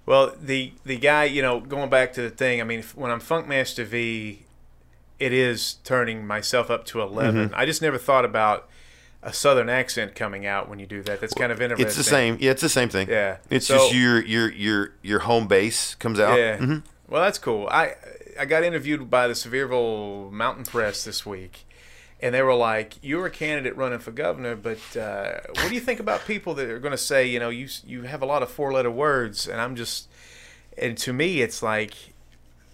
Well, 0.06 0.34
the 0.42 0.74
the 0.86 0.98
guy, 0.98 1.25
you 1.25 1.42
know, 1.42 1.60
going 1.60 1.89
back 1.89 2.13
to 2.13 2.22
the 2.22 2.32
thing. 2.32 2.62
I 2.62 2.63
mean, 2.63 2.80
if, 2.80 2.96
when 2.96 3.12
I'm 3.12 3.22
Funkmaster 3.22 3.86
V, 3.86 4.44
it 5.20 5.34
is 5.34 5.75
turning 5.84 6.25
myself 6.25 6.72
up 6.72 6.86
to 6.86 7.01
11 7.01 7.50
Mm-hmm. 7.50 7.56
I 7.56 7.66
just 7.66 7.82
never 7.82 7.98
thought 7.98 8.25
about 8.25 8.68
a 9.22 9.34
southern 9.34 9.70
accent 9.70 10.16
coming 10.16 10.46
out 10.46 10.70
when 10.70 10.80
you 10.80 10.86
do 10.86 11.04
that. 11.04 11.20
That's 11.20 11.34
kind 11.34 11.52
of 11.52 11.62
interesting. 11.62 11.88
It's 11.88 11.96
the 11.98 12.04
same. 12.04 12.38
Yeah, 12.40 12.52
it's 12.52 12.62
the 12.62 12.70
same 12.70 12.90
thing. 12.90 13.10
Yeah. 13.10 13.38
It's 13.50 13.68
So- 13.68 13.78
just 13.78 13.94
your 13.94 14.22
your 14.24 14.52
your 14.52 14.94
your 15.02 15.20
home 15.20 15.48
base 15.48 15.96
comes 15.96 16.20
out. 16.20 16.38
Yeah. 16.38 16.80
Well, 17.08 17.22
that's 17.24 17.40
cool. 17.40 17.68
I 17.70 17.96
I 18.40 18.46
got 18.46 18.64
interviewed 18.64 19.10
by 19.10 19.28
the 19.28 19.34
Sevierville 19.34 20.32
Mountain 20.32 20.66
Press 20.66 21.04
this 21.04 21.26
week, 21.26 21.66
and 22.22 22.34
they 22.34 22.42
were 22.42 22.54
like, 22.54 22.94
"You're 23.02 23.26
a 23.26 23.30
candidate 23.32 23.76
running 23.76 24.00
for 24.00 24.12
governor, 24.12 24.56
but 24.56 24.80
uh, 24.96 25.40
what 25.56 25.68
do 25.70 25.74
you 25.76 25.82
think 25.82 26.00
about 26.00 26.26
people 26.26 26.54
that 26.54 26.70
are 26.70 26.80
going 26.80 26.92
to 26.94 26.98
say, 26.98 27.26
you 27.28 27.40
know, 27.40 27.50
you 27.50 27.68
you 27.86 28.04
have 28.04 28.22
a 28.22 28.26
lot 28.26 28.42
of 28.44 28.50
four 28.50 28.72
letter 28.72 28.92
words?" 28.92 29.48
And 29.48 29.60
I'm 29.60 29.76
just, 29.76 30.08
and 30.78 30.98
to 31.00 31.12
me, 31.12 31.42
it's 31.42 31.62
like, 31.62 31.94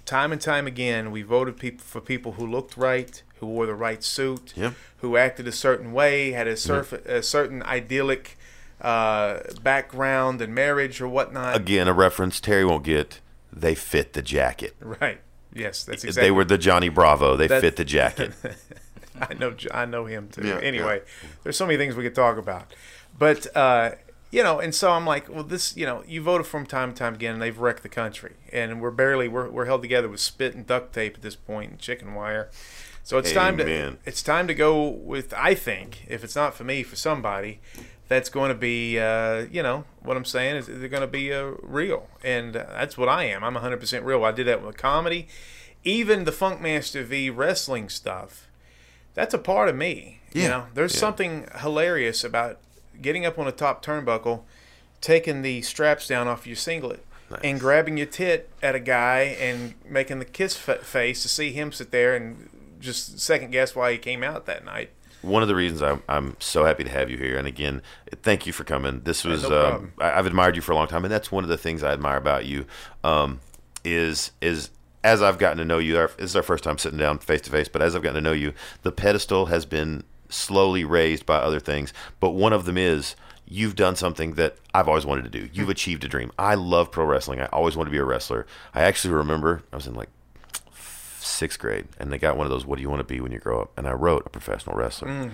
time 0.05 0.31
and 0.31 0.39
time 0.41 0.67
again, 0.67 1.11
we 1.11 1.21
voted 1.21 1.57
people 1.57 1.83
for 1.85 2.01
people 2.01 2.33
who 2.33 2.45
looked 2.45 2.77
right, 2.77 3.21
who 3.39 3.47
wore 3.47 3.65
the 3.65 3.73
right 3.75 4.03
suit, 4.03 4.53
Yep. 4.55 4.73
who 4.97 5.17
acted 5.17 5.47
a 5.47 5.51
certain 5.51 5.91
way, 5.93 6.31
had 6.31 6.47
a, 6.47 6.55
surf, 6.55 6.93
a 6.93 7.21
certain 7.23 7.63
idyllic 7.63 8.37
uh, 8.81 9.39
background 9.61 10.41
and 10.41 10.53
marriage 10.53 11.01
or 11.01 11.07
whatnot. 11.07 11.55
Again, 11.55 11.87
a 11.87 11.93
reference 11.93 12.39
Terry 12.39 12.65
won't 12.65 12.83
get. 12.83 13.19
They 13.51 13.73
fit 13.75 14.13
the 14.13 14.21
jacket. 14.21 14.75
Right. 14.79 15.21
Yes, 15.53 15.83
that's 15.85 16.03
exactly. 16.03 16.27
They 16.27 16.31
were 16.31 16.43
the 16.43 16.57
Johnny 16.57 16.89
Bravo. 16.89 17.37
They 17.37 17.47
fit 17.47 17.77
the 17.77 17.85
jacket. 17.85 18.33
I 19.21 19.33
know. 19.33 19.55
I 19.73 19.85
know 19.85 20.05
him 20.05 20.27
too. 20.27 20.45
Yeah, 20.45 20.59
anyway, 20.59 21.01
there's 21.43 21.55
so 21.55 21.65
many 21.65 21.77
things 21.77 21.95
we 21.95 22.03
could 22.03 22.15
talk 22.15 22.37
about, 22.37 22.73
but 23.17 23.47
uh, 23.55 23.91
you 24.35 24.43
know, 24.43 24.59
and 24.59 24.75
so 24.75 24.91
I'm 24.91 25.05
like, 25.05 25.29
well, 25.29 25.45
this, 25.45 25.77
you 25.77 25.85
know, 25.85 26.03
you 26.05 26.21
voted 26.21 26.45
for 26.45 26.59
him 26.59 26.65
time 26.65 26.89
and 26.89 26.97
time 26.97 27.13
again, 27.13 27.35
and 27.35 27.41
they've 27.41 27.57
wrecked 27.57 27.83
the 27.83 27.89
country, 27.89 28.33
and 28.51 28.81
we're 28.81 28.91
barely 28.91 29.29
we're, 29.29 29.49
we're 29.49 29.63
held 29.63 29.81
together 29.81 30.09
with 30.09 30.19
spit 30.19 30.53
and 30.53 30.67
duct 30.67 30.93
tape 30.93 31.15
at 31.15 31.21
this 31.21 31.37
point, 31.37 31.71
and 31.71 31.79
chicken 31.79 32.13
wire. 32.13 32.49
So 33.01 33.17
it's 33.17 33.31
time 33.31 33.55
to 33.59 33.63
Amen. 33.63 33.97
it's 34.03 34.21
time 34.21 34.45
to 34.49 34.53
go 34.53 34.85
with. 34.89 35.33
I 35.33 35.55
think 35.55 36.05
if 36.09 36.21
it's 36.21 36.35
not 36.35 36.53
for 36.53 36.65
me, 36.65 36.83
for 36.83 36.97
somebody, 36.97 37.61
that's 38.09 38.27
going 38.27 38.49
to 38.49 38.55
be, 38.55 38.99
uh, 38.99 39.45
you 39.49 39.63
know, 39.63 39.85
what 40.03 40.17
I'm 40.17 40.25
saying 40.25 40.57
is 40.57 40.67
they're 40.67 40.89
going 40.89 40.99
to 40.99 41.07
be 41.07 41.31
uh, 41.31 41.51
real, 41.61 42.09
and 42.21 42.57
uh, 42.57 42.65
that's 42.71 42.97
what 42.97 43.07
I 43.07 43.23
am. 43.23 43.41
I'm 43.41 43.55
100% 43.55 44.03
real. 44.03 44.25
I 44.25 44.33
did 44.33 44.47
that 44.47 44.61
with 44.61 44.75
comedy, 44.75 45.29
even 45.85 46.25
the 46.25 46.31
Funkmaster 46.31 47.05
V 47.05 47.29
wrestling 47.29 47.87
stuff 47.87 48.49
that's 49.15 49.33
a 49.33 49.37
part 49.39 49.69
of 49.69 49.75
me. 49.75 50.19
You 50.33 50.41
Yeah, 50.43 50.47
know, 50.49 50.65
there's 50.73 50.93
yeah. 50.93 50.99
something 50.99 51.47
hilarious 51.61 52.23
about 52.25 52.59
getting 53.01 53.25
up 53.25 53.37
on 53.39 53.47
a 53.47 53.51
top 53.51 53.83
turnbuckle, 53.83 54.41
taking 55.01 55.41
the 55.41 55.61
straps 55.61 56.07
down 56.07 56.27
off 56.27 56.47
your 56.47 56.55
singlet, 56.55 57.05
and 57.43 57.59
grabbing 57.59 57.97
your 57.97 58.05
tit 58.05 58.49
at 58.61 58.75
a 58.75 58.79
guy 58.79 59.35
and 59.39 59.73
making 59.87 60.19
the 60.19 60.25
kiss 60.25 60.55
fa- 60.55 60.79
face 60.79 61.21
to 61.23 61.29
see 61.29 61.51
him 61.51 61.71
sit 61.71 61.91
there 61.91 62.15
and 62.15 62.49
just 62.79 63.19
second 63.19 63.51
guess 63.51 63.75
why 63.75 63.91
he 63.91 63.97
came 63.97 64.23
out 64.23 64.45
that 64.45 64.63
night. 64.63 64.91
One 65.21 65.41
of 65.41 65.47
the 65.47 65.55
reasons 65.55 65.81
I'm, 65.81 66.03
I'm 66.07 66.37
so 66.39 66.65
happy 66.65 66.83
to 66.83 66.89
have 66.89 67.09
you 67.09 67.17
here, 67.17 67.37
and 67.37 67.47
again, 67.47 67.81
thank 68.21 68.45
you 68.45 68.53
for 68.53 68.63
coming. 68.63 69.01
This 69.01 69.23
was 69.23 69.41
no 69.41 69.65
um. 69.65 69.93
I, 69.99 70.11
I've 70.11 70.27
admired 70.27 70.55
you 70.55 70.61
for 70.61 70.71
a 70.71 70.75
long 70.75 70.87
time, 70.87 71.03
and 71.03 71.11
that's 71.11 71.31
one 71.31 71.43
of 71.43 71.49
the 71.49 71.57
things 71.57 71.81
I 71.81 71.93
admire 71.93 72.17
about 72.17 72.45
you. 72.45 72.65
Um, 73.03 73.39
is 73.83 74.31
is 74.39 74.69
as 75.03 75.21
I've 75.21 75.37
gotten 75.37 75.59
to 75.59 75.65
know 75.65 75.77
you, 75.77 75.97
our, 75.97 76.07
this 76.17 76.31
is 76.31 76.35
our 76.35 76.43
first 76.43 76.63
time 76.63 76.77
sitting 76.77 76.97
down 76.97 77.19
face 77.19 77.41
to 77.41 77.51
face, 77.51 77.67
but 77.67 77.81
as 77.81 77.95
I've 77.95 78.01
gotten 78.01 78.15
to 78.15 78.21
know 78.21 78.33
you, 78.33 78.53
the 78.81 78.91
pedestal 78.91 79.47
has 79.47 79.65
been 79.65 80.03
slowly 80.35 80.83
raised 80.83 81.25
by 81.25 81.37
other 81.37 81.59
things. 81.59 81.93
But 82.19 82.31
one 82.31 82.53
of 82.53 82.65
them 82.65 82.77
is 82.77 83.15
you've 83.47 83.75
done 83.75 83.95
something 83.95 84.33
that 84.33 84.57
I've 84.73 84.87
always 84.87 85.05
wanted 85.05 85.23
to 85.23 85.29
do. 85.29 85.49
You've 85.53 85.65
hmm. 85.65 85.71
achieved 85.71 86.03
a 86.03 86.07
dream. 86.07 86.31
I 86.37 86.55
love 86.55 86.91
pro 86.91 87.05
wrestling. 87.05 87.39
I 87.39 87.45
always 87.47 87.77
wanted 87.77 87.89
to 87.89 87.93
be 87.93 87.99
a 87.99 88.05
wrestler. 88.05 88.45
I 88.73 88.81
actually 88.81 89.13
remember 89.13 89.63
I 89.71 89.75
was 89.75 89.87
in 89.87 89.95
like 89.95 90.09
sixth 91.19 91.59
grade, 91.59 91.87
and 91.99 92.11
they 92.11 92.17
got 92.17 92.37
one 92.37 92.45
of 92.45 92.51
those 92.51 92.65
"What 92.65 92.77
do 92.77 92.81
you 92.81 92.89
want 92.89 92.99
to 92.99 93.13
be 93.13 93.19
when 93.19 93.31
you 93.31 93.39
grow 93.39 93.61
up?" 93.61 93.71
And 93.77 93.87
I 93.87 93.93
wrote 93.93 94.23
a 94.25 94.29
professional 94.29 94.75
wrestler, 94.75 95.09
hmm. 95.09 95.29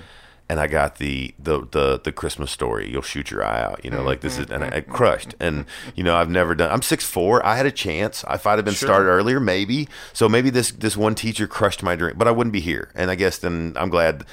and 0.49 0.59
I 0.59 0.67
got 0.67 0.97
the, 0.97 1.33
the 1.39 1.67
the 1.71 2.01
the 2.03 2.11
Christmas 2.11 2.51
story. 2.51 2.89
You'll 2.89 3.01
shoot 3.01 3.31
your 3.31 3.43
eye 3.43 3.61
out, 3.61 3.83
you 3.83 3.91
know, 3.91 3.99
hmm, 3.99 4.05
like 4.05 4.21
this 4.21 4.37
is, 4.37 4.49
and 4.49 4.63
I, 4.63 4.77
I 4.77 4.81
crushed. 4.81 5.35
And 5.39 5.65
you 5.95 6.03
know, 6.03 6.15
I've 6.15 6.29
never 6.29 6.55
done. 6.55 6.71
I'm 6.71 6.81
six 6.81 7.05
four. 7.05 7.45
I 7.45 7.55
had 7.55 7.65
a 7.65 7.71
chance. 7.71 8.25
If 8.29 8.45
I'd 8.47 8.57
have 8.57 8.65
been 8.65 8.73
Sure. 8.73 8.87
started 8.87 9.07
earlier, 9.07 9.39
maybe. 9.39 9.87
So 10.13 10.27
maybe 10.27 10.49
this 10.49 10.71
this 10.71 10.97
one 10.97 11.15
teacher 11.15 11.47
crushed 11.47 11.83
my 11.83 11.95
dream, 11.95 12.15
but 12.17 12.27
I 12.27 12.31
wouldn't 12.31 12.53
be 12.53 12.61
here. 12.61 12.89
And 12.95 13.11
I 13.11 13.15
guess 13.15 13.37
then 13.37 13.73
I'm 13.75 13.89
glad. 13.89 14.25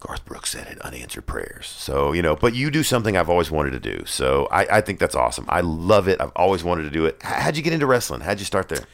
Garth 0.00 0.24
Brooks 0.24 0.50
said 0.50 0.66
it, 0.66 0.80
unanswered 0.80 1.26
prayers. 1.26 1.66
So, 1.66 2.12
you 2.12 2.22
know, 2.22 2.34
but 2.34 2.54
you 2.54 2.70
do 2.70 2.82
something 2.82 3.16
I've 3.16 3.28
always 3.28 3.50
wanted 3.50 3.72
to 3.72 3.80
do. 3.80 4.04
So 4.06 4.48
I, 4.50 4.78
I 4.78 4.80
think 4.80 4.98
that's 4.98 5.14
awesome. 5.14 5.44
I 5.48 5.60
love 5.60 6.08
it. 6.08 6.20
I've 6.20 6.32
always 6.34 6.64
wanted 6.64 6.84
to 6.84 6.90
do 6.90 7.04
it. 7.04 7.22
How'd 7.22 7.56
you 7.56 7.62
get 7.62 7.72
into 7.74 7.86
wrestling? 7.86 8.22
How'd 8.22 8.38
you 8.38 8.46
start 8.46 8.70
there? 8.70 8.84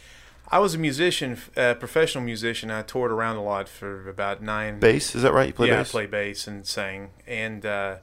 I 0.48 0.58
was 0.58 0.74
a 0.74 0.78
musician, 0.78 1.38
a 1.56 1.74
professional 1.74 2.22
musician. 2.22 2.70
I 2.70 2.82
toured 2.82 3.10
around 3.10 3.36
a 3.36 3.42
lot 3.42 3.68
for 3.68 4.08
about 4.08 4.42
nine. 4.42 4.78
Bass, 4.78 5.14
is 5.14 5.22
that 5.22 5.32
right? 5.32 5.48
You 5.48 5.52
play 5.52 5.68
bass? 5.68 5.72
yeah, 5.74 5.80
bass? 5.80 5.88
I 5.88 5.92
play 5.92 6.06
bass 6.06 6.46
and 6.46 6.66
sang, 6.66 7.10
and 7.26 7.66
uh, 7.66 7.96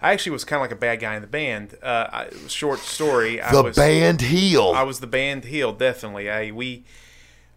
I 0.00 0.12
actually 0.12 0.32
was 0.32 0.44
kind 0.44 0.58
of 0.58 0.62
like 0.62 0.72
a 0.72 0.80
bad 0.80 1.00
guy 1.00 1.16
in 1.16 1.20
the 1.22 1.28
band. 1.28 1.76
Uh, 1.82 2.06
I, 2.10 2.28
short 2.48 2.78
story. 2.78 3.42
I 3.42 3.52
The 3.52 3.62
was, 3.62 3.76
band 3.76 4.22
heel. 4.22 4.72
I 4.74 4.84
was 4.84 5.00
the 5.00 5.06
band 5.06 5.44
heel, 5.44 5.72
definitely. 5.72 6.30
I 6.30 6.50
we 6.50 6.84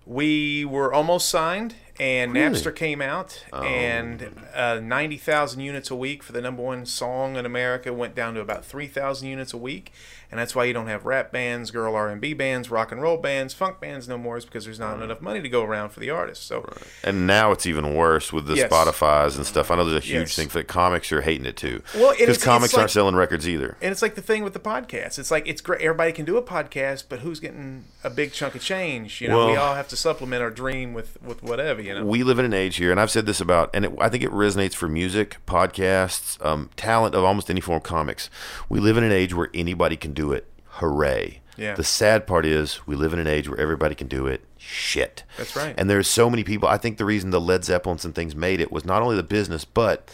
we 0.05 0.65
were 0.65 0.91
almost 0.91 1.29
signed, 1.29 1.75
and 1.99 2.33
Really? 2.33 2.55
Napster 2.55 2.75
came 2.75 3.01
out, 3.01 3.43
and 3.53 4.29
uh, 4.55 4.79
ninety 4.81 5.17
thousand 5.17 5.61
units 5.61 5.91
a 5.91 5.95
week 5.95 6.23
for 6.23 6.31
the 6.31 6.41
number 6.41 6.61
one 6.63 6.85
song 6.85 7.35
in 7.35 7.45
America 7.45 7.91
went 7.93 8.15
down 8.15 8.33
to 8.35 8.39
about 8.41 8.63
three 8.65 8.87
thousand 8.87 9.27
units 9.27 9.53
a 9.53 9.57
week, 9.57 9.91
and 10.31 10.39
that's 10.39 10.55
why 10.55 10.63
you 10.65 10.73
don't 10.73 10.87
have 10.87 11.05
rap 11.05 11.31
bands, 11.31 11.71
girl 11.71 11.95
R 11.95 12.09
and 12.09 12.21
B 12.21 12.33
bands, 12.33 12.71
rock 12.71 12.91
and 12.91 13.01
roll 13.01 13.17
bands, 13.17 13.53
funk 13.53 13.79
bands 13.79 14.07
no 14.07 14.17
more, 14.17 14.37
is 14.37 14.45
because 14.45 14.65
there's 14.65 14.79
not 14.79 15.01
enough 15.01 15.21
money 15.21 15.41
to 15.41 15.49
go 15.49 15.63
around 15.63 15.89
for 15.89 15.99
the 15.99 16.09
artists. 16.09 16.45
So 16.45 16.71
And 17.03 17.27
now 17.27 17.51
it's 17.51 17.65
even 17.65 17.93
worse 17.95 18.31
with 18.31 18.45
the 18.45 18.55
Yes. 18.55 18.71
Spotify's 18.71 19.35
and 19.37 19.45
stuff. 19.45 19.69
I 19.71 19.75
know 19.75 19.85
there's 19.85 20.03
a 20.03 20.05
huge 20.07 20.19
Yes. 20.29 20.35
thing 20.35 20.47
for 20.49 20.63
comics 20.63 21.11
are 21.11 21.21
hating 21.21 21.45
it 21.45 21.57
too. 21.57 21.81
Well, 21.95 22.15
because 22.17 22.41
comics 22.43 22.73
like- 22.73 22.79
aren't 22.81 22.91
selling 22.91 23.15
records 23.15 23.47
either. 23.47 23.75
And 23.81 23.91
it's 23.91 24.01
like 24.01 24.15
the 24.15 24.21
thing 24.21 24.43
with 24.43 24.53
the 24.53 24.59
podcast. 24.59 25.19
It's 25.19 25.31
like 25.31 25.47
it's 25.47 25.61
great. 25.61 25.81
Everybody 25.81 26.11
can 26.13 26.25
do 26.25 26.37
a 26.37 26.41
podcast, 26.41 27.05
but 27.09 27.19
who's 27.19 27.39
getting 27.39 27.85
a 28.03 28.09
big 28.09 28.31
chunk 28.31 28.55
of 28.55 28.61
change? 28.61 29.21
You 29.21 29.27
know, 29.29 29.47
we 29.47 29.55
all 29.55 29.75
have 29.75 29.87
to 29.89 29.97
supplement 29.97 30.41
our 30.41 30.51
dream 30.51 30.93
with 30.93 31.17
with 31.23 31.41
whatever. 31.43 31.81
You 31.89 31.95
know. 31.95 32.05
We 32.05 32.23
live 32.23 32.37
in 32.37 32.45
an 32.45 32.53
age 32.53 32.75
here, 32.75 32.91
and 32.91 32.99
I've 32.99 33.09
said 33.09 33.25
this 33.25 33.41
about, 33.41 33.71
and 33.73 33.83
it, 33.83 33.91
I 33.99 34.09
think 34.09 34.23
it 34.23 34.29
resonates 34.29 34.75
for 34.75 34.87
music, 34.87 35.37
podcasts, 35.47 36.43
um, 36.45 36.69
talent 36.75 37.15
of 37.15 37.23
almost 37.23 37.49
any 37.49 37.61
form 37.61 37.77
of 37.77 37.83
comics. 37.83 38.29
We 38.69 38.79
live 38.79 38.95
in 38.95 39.03
an 39.03 39.11
age 39.11 39.33
where 39.33 39.49
anybody 39.55 39.97
can 39.97 40.13
do 40.13 40.31
it. 40.31 40.45
Hooray! 40.73 41.41
Yeah. 41.57 41.73
The 41.73 41.83
sad 41.83 42.27
part 42.27 42.45
is 42.45 42.85
we 42.85 42.95
live 42.95 43.11
in 43.11 43.17
an 43.17 43.25
age 43.25 43.49
where 43.49 43.59
everybody 43.59 43.95
can 43.95 44.07
do 44.07 44.27
it. 44.27 44.45
Shit. 44.59 45.23
That's 45.35 45.55
right. 45.55 45.73
And 45.79 45.89
there's 45.89 46.07
so 46.07 46.29
many 46.29 46.43
people. 46.43 46.69
I 46.69 46.77
think 46.77 46.97
the 46.99 47.05
reason 47.05 47.31
the 47.31 47.41
Led 47.41 47.65
Zeppelins 47.65 48.05
and 48.05 48.13
things 48.13 48.35
made 48.35 48.61
it 48.61 48.71
was 48.71 48.85
not 48.85 49.01
only 49.01 49.15
the 49.15 49.23
business, 49.23 49.65
but 49.65 50.13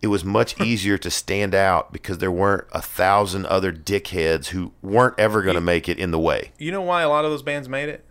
it 0.00 0.06
was 0.06 0.24
much 0.24 0.60
easier 0.60 0.96
to 0.96 1.10
stand 1.10 1.56
out 1.56 1.92
because 1.92 2.18
there 2.18 2.30
weren't 2.30 2.68
a 2.70 2.80
thousand 2.80 3.46
other 3.46 3.72
dickheads 3.72 4.46
who 4.48 4.72
weren't 4.80 5.18
ever 5.18 5.42
going 5.42 5.56
to 5.56 5.60
make 5.60 5.88
it 5.88 5.98
in 5.98 6.12
the 6.12 6.20
way. 6.20 6.52
you 6.56 6.70
know 6.70 6.82
why 6.82 7.02
a 7.02 7.08
lot 7.08 7.24
of 7.24 7.32
those 7.32 7.42
bands 7.42 7.68
made 7.68 7.88
it? 7.88 8.04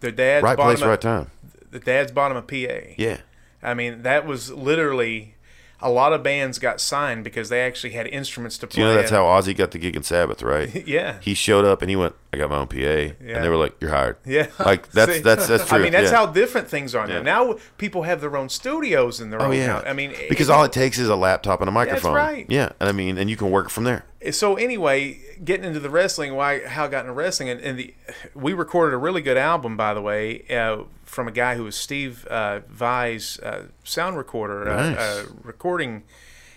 Their 0.00 0.10
dads 0.10 0.42
Right 0.42 0.56
bought 0.56 0.64
place, 0.64 0.80
them 0.80 0.88
a, 0.88 0.90
right 0.90 1.00
time. 1.00 1.30
The 1.70 1.78
dads 1.80 2.12
Bottom 2.12 2.36
a 2.36 2.42
PA. 2.42 2.94
Yeah. 2.96 3.18
I 3.62 3.74
mean, 3.74 4.02
that 4.02 4.26
was 4.26 4.50
literally 4.50 5.34
a 5.82 5.88
lot 5.90 6.12
of 6.12 6.22
bands 6.22 6.58
got 6.58 6.78
signed 6.80 7.24
because 7.24 7.48
they 7.48 7.62
actually 7.62 7.92
had 7.94 8.06
instruments 8.06 8.58
to 8.58 8.66
play. 8.66 8.82
You 8.82 8.88
know 8.88 8.94
that's 8.94 9.10
how 9.10 9.24
Ozzy 9.24 9.56
got 9.56 9.70
the 9.70 9.78
gig 9.78 9.96
in 9.96 10.02
Sabbath, 10.02 10.42
right? 10.42 10.86
Yeah. 10.86 11.18
He 11.20 11.32
showed 11.34 11.64
up 11.64 11.80
and 11.80 11.88
he 11.88 11.96
went, 11.96 12.14
"I 12.32 12.36
got 12.38 12.50
my 12.50 12.56
own 12.56 12.66
PA," 12.66 12.76
and 12.76 13.16
they 13.44 13.48
were 13.48 13.56
like, 13.56 13.74
"You're 13.80 13.90
hired." 13.90 14.16
Yeah, 14.26 14.48
Like 14.58 14.90
that's 14.92 15.12
See? 15.14 15.18
that's 15.20 15.46
that's 15.46 15.66
true. 15.68 15.78
I 15.78 15.82
mean, 15.82 15.92
that's 15.92 16.10
yeah. 16.10 16.16
how 16.18 16.26
different 16.26 16.68
things 16.68 16.94
are 16.94 17.06
now. 17.06 17.16
Yeah. 17.16 17.22
Now 17.22 17.56
people 17.78 18.02
have 18.02 18.20
their 18.20 18.36
own 18.36 18.48
studios 18.50 19.20
and 19.20 19.32
their 19.32 19.40
Oh 19.40 19.46
own. 19.46 19.54
yeah. 19.56 19.66
house. 19.68 19.84
I 19.86 19.92
mean, 19.94 20.14
because 20.28 20.48
it- 20.48 20.52
all 20.52 20.64
it 20.64 20.72
takes 20.72 20.98
is 20.98 21.08
a 21.08 21.16
laptop 21.16 21.60
and 21.60 21.68
a 21.68 21.72
microphone. 21.72 22.14
That's 22.14 22.32
right. 22.32 22.46
Yeah, 22.50 22.70
and 22.80 22.88
I 22.88 22.92
mean, 22.92 23.16
and 23.16 23.30
you 23.30 23.36
can 23.36 23.50
work 23.50 23.70
from 23.70 23.84
there. 23.84 24.04
So 24.32 24.56
anyway, 24.56 25.18
getting 25.44 25.64
into 25.64 25.80
the 25.80 25.90
wrestling, 25.90 26.34
why 26.34 26.66
how 26.66 26.84
I 26.84 26.88
got 26.88 27.00
into 27.00 27.12
wrestling, 27.12 27.48
and, 27.48 27.60
and 27.60 27.78
the 27.78 27.94
we 28.34 28.52
recorded 28.52 28.94
a 28.94 28.98
really 28.98 29.22
good 29.22 29.36
album, 29.36 29.76
by 29.76 29.94
the 29.94 30.02
way, 30.02 30.44
uh, 30.48 30.84
from 31.04 31.26
a 31.28 31.32
guy 31.32 31.54
who 31.56 31.64
was 31.64 31.76
Steve 31.76 32.26
uh, 32.26 32.60
Vai's 32.68 33.38
uh, 33.40 33.66
sound 33.84 34.16
recorder, 34.16 34.64
Nice. 34.64 34.96
uh, 34.96 35.00
uh, 35.00 35.32
recording 35.42 36.02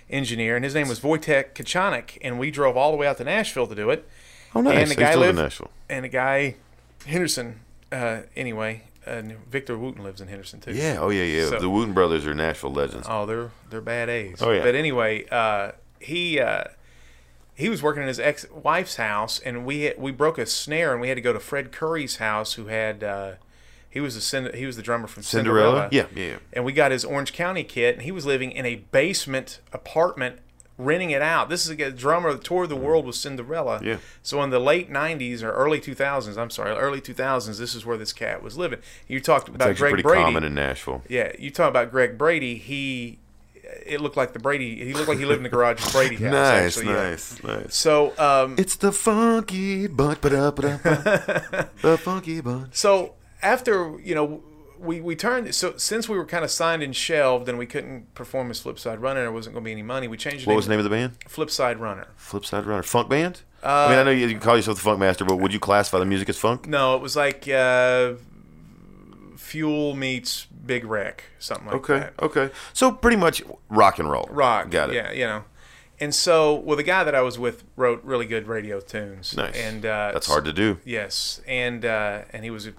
engineer, 0.10 0.56
and 0.56 0.64
his 0.66 0.76
name 0.76 0.88
was 0.90 1.00
Wojtek 1.00 1.54
Kachanik, 1.54 2.18
and 2.22 2.38
we 2.38 2.52
drove 2.52 2.76
all 2.78 2.92
the 2.92 2.98
way 2.98 3.08
out 3.08 3.18
to 3.18 3.24
Nashville 3.24 3.68
to 3.68 3.76
do 3.76 3.90
it. 3.90 4.08
Oh, 4.56 4.62
nice. 4.62 4.78
And 4.78 4.92
the 4.92 4.96
guy 4.96 5.16
lived, 5.16 5.38
in 5.40 5.44
Nashville. 5.44 5.72
and 5.90 6.06
the 6.06 6.10
guy 6.10 6.56
Henderson. 7.06 7.62
Uh, 7.92 8.22
anyway, 8.36 8.84
Victor 9.50 9.78
Wooten 9.78 10.04
lives 10.04 10.20
in 10.22 10.28
Henderson 10.28 10.60
too. 10.60 10.74
Yeah. 10.74 10.98
Oh 11.00 11.10
yeah, 11.10 11.24
yeah. 11.24 11.50
So- 11.50 11.60
the 11.60 11.70
Wooten 11.70 11.94
brothers 11.94 12.26
are 12.26 12.34
Nashville 12.36 12.74
legends. 12.74 13.08
Oh, 13.10 13.26
they're 13.26 13.52
they're 13.70 13.82
bad 13.82 14.10
A's. 14.10 14.42
Oh, 14.42 14.52
yeah. 14.52 14.64
But 14.64 14.76
anyway, 14.76 15.26
uh, 15.32 15.72
he 16.00 16.40
uh, 16.40 16.66
he 17.56 17.70
was 17.70 17.84
working 17.84 18.02
in 18.02 18.08
his 18.08 18.20
ex 18.20 18.46
wife's 18.52 18.96
house, 18.96 19.40
and 19.40 19.66
we 19.66 19.94
we 19.98 20.12
broke 20.12 20.38
a 20.38 20.46
snare, 20.46 20.92
and 20.92 21.02
we 21.02 21.10
had 21.10 21.16
to 21.16 21.22
go 21.22 21.34
to 21.34 21.40
Fred 21.40 21.72
Coury's 21.72 22.18
house, 22.18 22.54
who 22.54 22.68
had 22.68 23.04
uh, 23.04 23.34
he 23.90 24.00
was 24.00 24.16
the 24.32 24.52
he 24.56 24.66
was 24.66 24.76
the 24.76 24.82
drummer 24.82 25.08
from 25.08 25.24
Cinderella. 25.24 25.90
Cinderella. 25.90 26.10
Yeah, 26.16 26.24
yeah. 26.32 26.38
And 26.52 26.66
we 26.66 26.74
got 26.74 26.92
his 26.92 27.06
Orange 27.06 27.32
County 27.34 27.64
kit, 27.64 27.96
and 27.96 28.04
he 28.04 28.12
was 28.12 28.26
living 28.26 28.52
in 28.52 28.66
a 28.66 28.76
basement 28.76 29.60
apartment. 29.72 30.40
Renting 30.76 31.12
it 31.12 31.22
out. 31.22 31.50
This 31.50 31.68
is 31.68 31.80
a 31.80 31.92
drummer 31.92 32.34
that 32.34 32.44
toured 32.44 32.70
the 32.70 32.76
world 32.76 33.06
with 33.06 33.16
Cinderella. 33.16 33.80
Yeah. 33.84 33.98
So 34.24 34.42
in 34.42 34.50
the 34.50 34.58
late 34.58 34.92
'90s 34.92 35.44
or 35.44 35.52
early 35.52 35.80
2000s, 35.80 36.36
I'm 36.36 36.50
sorry, 36.50 36.72
early 36.72 37.00
2000s, 37.00 37.60
this 37.60 37.76
is 37.76 37.86
where 37.86 37.96
this 37.96 38.12
cat 38.12 38.42
was 38.42 38.58
living. 38.58 38.80
You 39.08 39.20
talked 39.20 39.48
about 39.50 39.76
Greg 39.76 39.92
pretty 39.92 40.02
Brady. 40.02 40.24
common 40.24 40.44
in 40.44 40.56
Nashville. 40.56 41.04
Yeah, 41.08 41.32
you 41.38 41.52
talk 41.52 41.70
about 41.70 41.92
Greg 41.92 42.18
Brady. 42.18 42.56
He, 42.56 43.20
it 43.86 44.02
looked 44.02 44.18
like 44.18 44.34
the 44.34 44.40
Brady. 44.40 44.84
He 44.84 44.94
looked 44.94 45.08
like 45.10 45.18
he 45.20 45.26
lived 45.26 45.38
in 45.40 45.44
the 45.44 45.50
garage 45.50 45.86
of 45.86 45.92
Brady 45.92 46.16
house. 46.24 46.32
Nice, 46.32 46.78
actually, 46.78 46.88
yeah. 46.88 47.10
nice, 47.10 47.44
nice. 47.44 47.76
So, 47.76 48.14
um, 48.18 48.56
It's 48.58 48.76
the 48.76 48.92
funky 48.92 49.88
ba-da-ba-da-ba. 49.88 51.70
the 51.82 51.98
funky 51.98 52.42
bunch. 52.42 52.76
so 52.76 53.14
after 53.42 54.00
you 54.02 54.16
know 54.16 54.42
we 54.80 55.02
we 55.02 55.16
turned 55.16 55.54
so 55.54 55.76
since 55.78 56.08
we 56.10 56.18
were 56.18 56.26
kind 56.26 56.44
of 56.44 56.52
signed 56.52 56.82
and 56.84 56.96
shelved 56.96 57.48
and 57.50 57.58
we 57.58 57.66
couldn't 57.66 58.14
perform 58.16 58.50
as 58.52 58.62
Flipside 58.62 59.02
Runner, 59.02 59.22
there 59.22 59.32
wasn't 59.32 59.54
going 59.56 59.64
to 59.64 59.68
be 59.68 59.72
any 59.72 59.82
money. 59.84 60.08
We 60.08 60.18
changed. 60.18 60.46
What 60.48 60.56
was 60.56 60.66
the 60.66 60.72
name 60.72 60.80
of 60.80 60.84
the 60.84 60.90
band? 60.90 61.20
Flipside 61.22 61.80
Runner. 61.80 62.08
Flipside 62.20 62.66
Runner. 62.66 62.84
Funk 62.84 63.10
band. 63.10 63.42
I 63.64 63.90
mean, 63.90 63.98
I 64.00 64.04
know 64.04 64.12
you, 64.12 64.28
you 64.28 64.40
call 64.40 64.58
yourself 64.58 64.78
the 64.78 64.84
Funk 64.84 65.00
Master, 65.00 65.24
but 65.24 65.38
would 65.38 65.54
you 65.54 65.60
classify 65.60 65.98
the 66.00 66.06
music 66.06 66.28
as 66.28 66.38
funk? 66.38 66.68
No, 66.68 66.96
it 66.98 67.02
was 67.02 67.16
like 67.16 67.48
uh, 67.48 68.14
Fuel 69.54 69.96
meets 69.96 70.46
Big 70.46 70.84
Wreck, 70.84 71.26
something 71.38 71.68
like 71.68 71.76
Okay, 71.76 72.00
that. 72.00 72.14
okay. 72.20 72.42
Okay. 72.42 72.54
So 72.74 72.92
pretty 72.92 73.18
much 73.18 73.44
rock 73.70 74.00
and 74.00 74.10
roll. 74.10 74.28
rock. 74.32 74.72
Got 74.72 74.90
it. 74.90 74.96
Yeah, 74.96 75.12
you 75.12 75.26
know. 75.28 75.44
And 76.00 76.14
so, 76.14 76.56
well, 76.56 76.76
the 76.76 76.82
guy 76.82 77.04
that 77.04 77.14
I 77.14 77.22
was 77.22 77.38
with 77.38 77.64
wrote 77.76 78.04
really 78.04 78.26
good 78.26 78.48
radio 78.48 78.80
tunes. 78.80 79.38
Nice. 79.38 79.56
And 79.56 79.86
uh, 79.86 80.10
That's 80.12 80.26
hard 80.26 80.46
to 80.46 80.54
do. 80.54 80.80
Yes, 80.84 81.40
and 81.48 81.86
uh, 81.86 82.22
and 82.32 82.44
he 82.44 82.50
was 82.50 82.66
an 82.66 82.76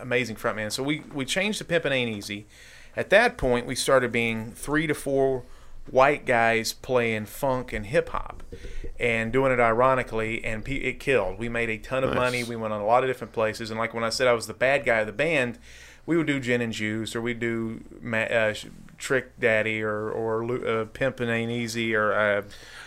amazing 0.00 0.34
frontman. 0.34 0.72
So 0.72 0.82
we 0.82 1.04
we 1.14 1.24
changed 1.24 1.58
to 1.58 1.64
Pimpin' 1.64 1.92
Ain't 1.92 2.10
Easy. 2.16 2.46
At 2.96 3.10
that 3.10 3.36
point, 3.38 3.64
we 3.64 3.76
started 3.76 4.10
being 4.10 4.50
three 4.50 4.88
to 4.88 4.94
four 4.94 5.44
white 5.88 6.26
guys 6.26 6.72
playing 6.72 7.26
funk 7.26 7.72
and 7.72 7.86
hip 7.86 8.08
hop, 8.08 8.42
and 8.98 9.32
doing 9.32 9.52
it 9.52 9.60
ironically, 9.60 10.44
and 10.44 10.66
it 10.68 10.98
killed. 10.98 11.38
We 11.38 11.48
made 11.48 11.70
a 11.70 11.78
ton 11.78 12.02
of 12.02 12.10
Nice. 12.10 12.18
money. 12.18 12.44
We 12.44 12.56
went 12.56 12.74
on 12.74 12.80
a 12.80 12.84
lot 12.86 13.04
of 13.04 13.08
different 13.08 13.32
places, 13.32 13.70
and 13.70 13.78
like 13.78 13.94
when 13.94 14.02
I 14.02 14.10
said 14.10 14.26
I 14.26 14.32
was 14.32 14.48
the 14.48 14.52
bad 14.52 14.84
guy 14.84 14.98
of 14.98 15.06
the 15.06 15.12
band, 15.12 15.58
we 16.08 16.16
would 16.16 16.26
do 16.26 16.40
Gin 16.40 16.62
and 16.62 16.72
Juice, 16.72 17.14
or 17.14 17.20
we'd 17.20 17.38
do 17.38 17.84
Ma- 18.00 18.16
uh, 18.22 18.54
Trick 18.96 19.38
Daddy, 19.38 19.82
or 19.82 20.10
or 20.10 20.42
uh, 20.42 20.84
Pimpin' 20.86 21.28
Ain't 21.28 21.50
Easy, 21.50 21.94
or 21.94 22.14
uh, 22.14 22.42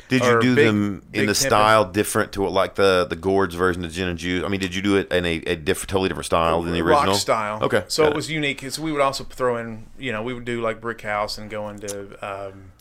Did 0.09 0.23
you 0.25 0.41
do 0.41 0.55
Big- 0.55 0.65
them 0.65 1.03
in 1.13 1.27
the 1.27 1.33
Pimpin'. 1.33 1.35
style 1.35 1.85
different 1.85 2.31
to 2.33 2.41
what, 2.41 2.51
like 2.51 2.73
the 2.73 3.05
the 3.07 3.15
Gourds 3.15 3.53
version 3.53 3.85
of 3.85 3.91
Gin 3.91 4.07
and 4.07 4.17
Juice? 4.17 4.43
I 4.43 4.47
mean, 4.47 4.59
did 4.59 4.73
you 4.73 4.81
do 4.81 4.97
it 4.97 5.11
in 5.11 5.23
a, 5.23 5.35
a 5.45 5.55
different, 5.55 5.91
totally 5.91 6.09
different 6.09 6.25
style 6.25 6.63
than 6.63 6.73
the 6.73 6.81
original? 6.81 7.11
rock 7.13 7.15
style. 7.21 7.59
Okay, 7.61 7.83
so 7.89 8.03
got 8.03 8.13
it 8.13 8.15
was 8.15 8.31
unique. 8.31 8.67
So 8.71 8.81
we 8.81 8.91
would 8.91 9.01
also 9.01 9.23
throw 9.23 9.55
in, 9.57 9.85
you 9.99 10.11
know, 10.11 10.23
we 10.23 10.33
would 10.33 10.43
do 10.45 10.59
like 10.59 10.81
Brick 10.81 11.01
House 11.01 11.37
and 11.37 11.47
go 11.47 11.69
into, 11.69 12.17
um, 12.27 12.71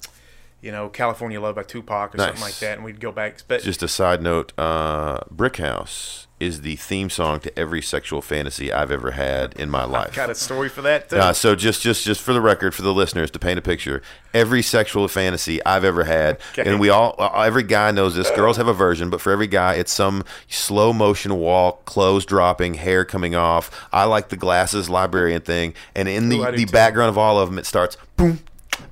you 0.63 0.73
know, 0.73 0.89
California 0.89 1.39
Love 1.39 1.55
by 1.55 1.65
Tupac 1.65 2.15
or 2.15 2.19
something 2.19 2.41
like 2.41 2.59
that, 2.61 2.77
and 2.79 2.85
we'd 2.85 2.99
go 2.99 3.13
back. 3.13 3.43
But 3.47 3.63
Just 3.63 3.83
a 3.83 3.89
side 3.89 4.23
note: 4.23 4.55
uh, 4.59 5.19
Brick 5.31 5.59
House 5.59 6.27
is 6.41 6.63
the 6.63 6.75
theme 6.77 7.11
song 7.11 7.39
to 7.41 7.59
every 7.59 7.83
sexual 7.83 8.23
fantasy 8.23 8.73
I've 8.73 8.91
ever 8.91 9.11
had 9.13 9.53
in 9.55 9.69
my 9.71 9.85
life. 9.85 10.15
got 10.15 10.31
a 10.31 10.35
story 10.35 10.69
for 10.71 10.81
that 10.83 11.11
too. 11.11 11.17
Uh, 11.17 11.33
so 11.35 11.55
just, 11.55 11.83
just, 11.83 12.03
just 12.05 12.21
for 12.23 12.33
the 12.33 12.41
record, 12.41 12.75
for 12.75 12.81
the 12.83 12.95
listeners, 12.95 13.31
to 13.33 13.39
paint 13.39 13.59
a 13.59 13.63
picture, 13.63 14.01
every 14.33 14.63
sexual 14.63 15.07
fantasy 15.07 15.63
I've 15.67 15.85
ever 15.85 16.05
had, 16.05 16.39
Okay. 16.59 16.69
and 16.69 16.81
we 16.81 16.89
all, 16.89 17.15
uh, 17.19 17.43
every 17.43 17.63
guy 17.63 17.91
knows 17.91 18.17
this. 18.17 18.31
Girls 18.31 18.57
have 18.57 18.69
a 18.69 18.73
version, 18.73 19.11
but 19.11 19.21
for 19.21 19.31
every 19.33 19.47
guy, 19.49 19.75
it's 19.75 19.93
some 19.93 20.25
slow 20.49 20.93
motion 20.93 21.37
walk, 21.37 21.85
clothes 21.85 22.25
dropping, 22.25 22.75
hair 22.75 23.05
coming 23.05 23.35
off. 23.35 23.71
I 23.93 24.05
like 24.05 24.31
the 24.31 24.37
glasses 24.37 24.89
librarian 24.89 25.43
thing, 25.43 25.75
and 25.95 26.09
in 26.09 26.31
the, 26.31 26.39
Ooh, 26.41 26.53
the 26.53 26.65
too. 26.65 26.73
background 26.73 27.11
of 27.11 27.19
all 27.19 27.39
of 27.39 27.51
them, 27.51 27.59
it 27.59 27.67
starts 27.67 27.97
boom, 28.17 28.41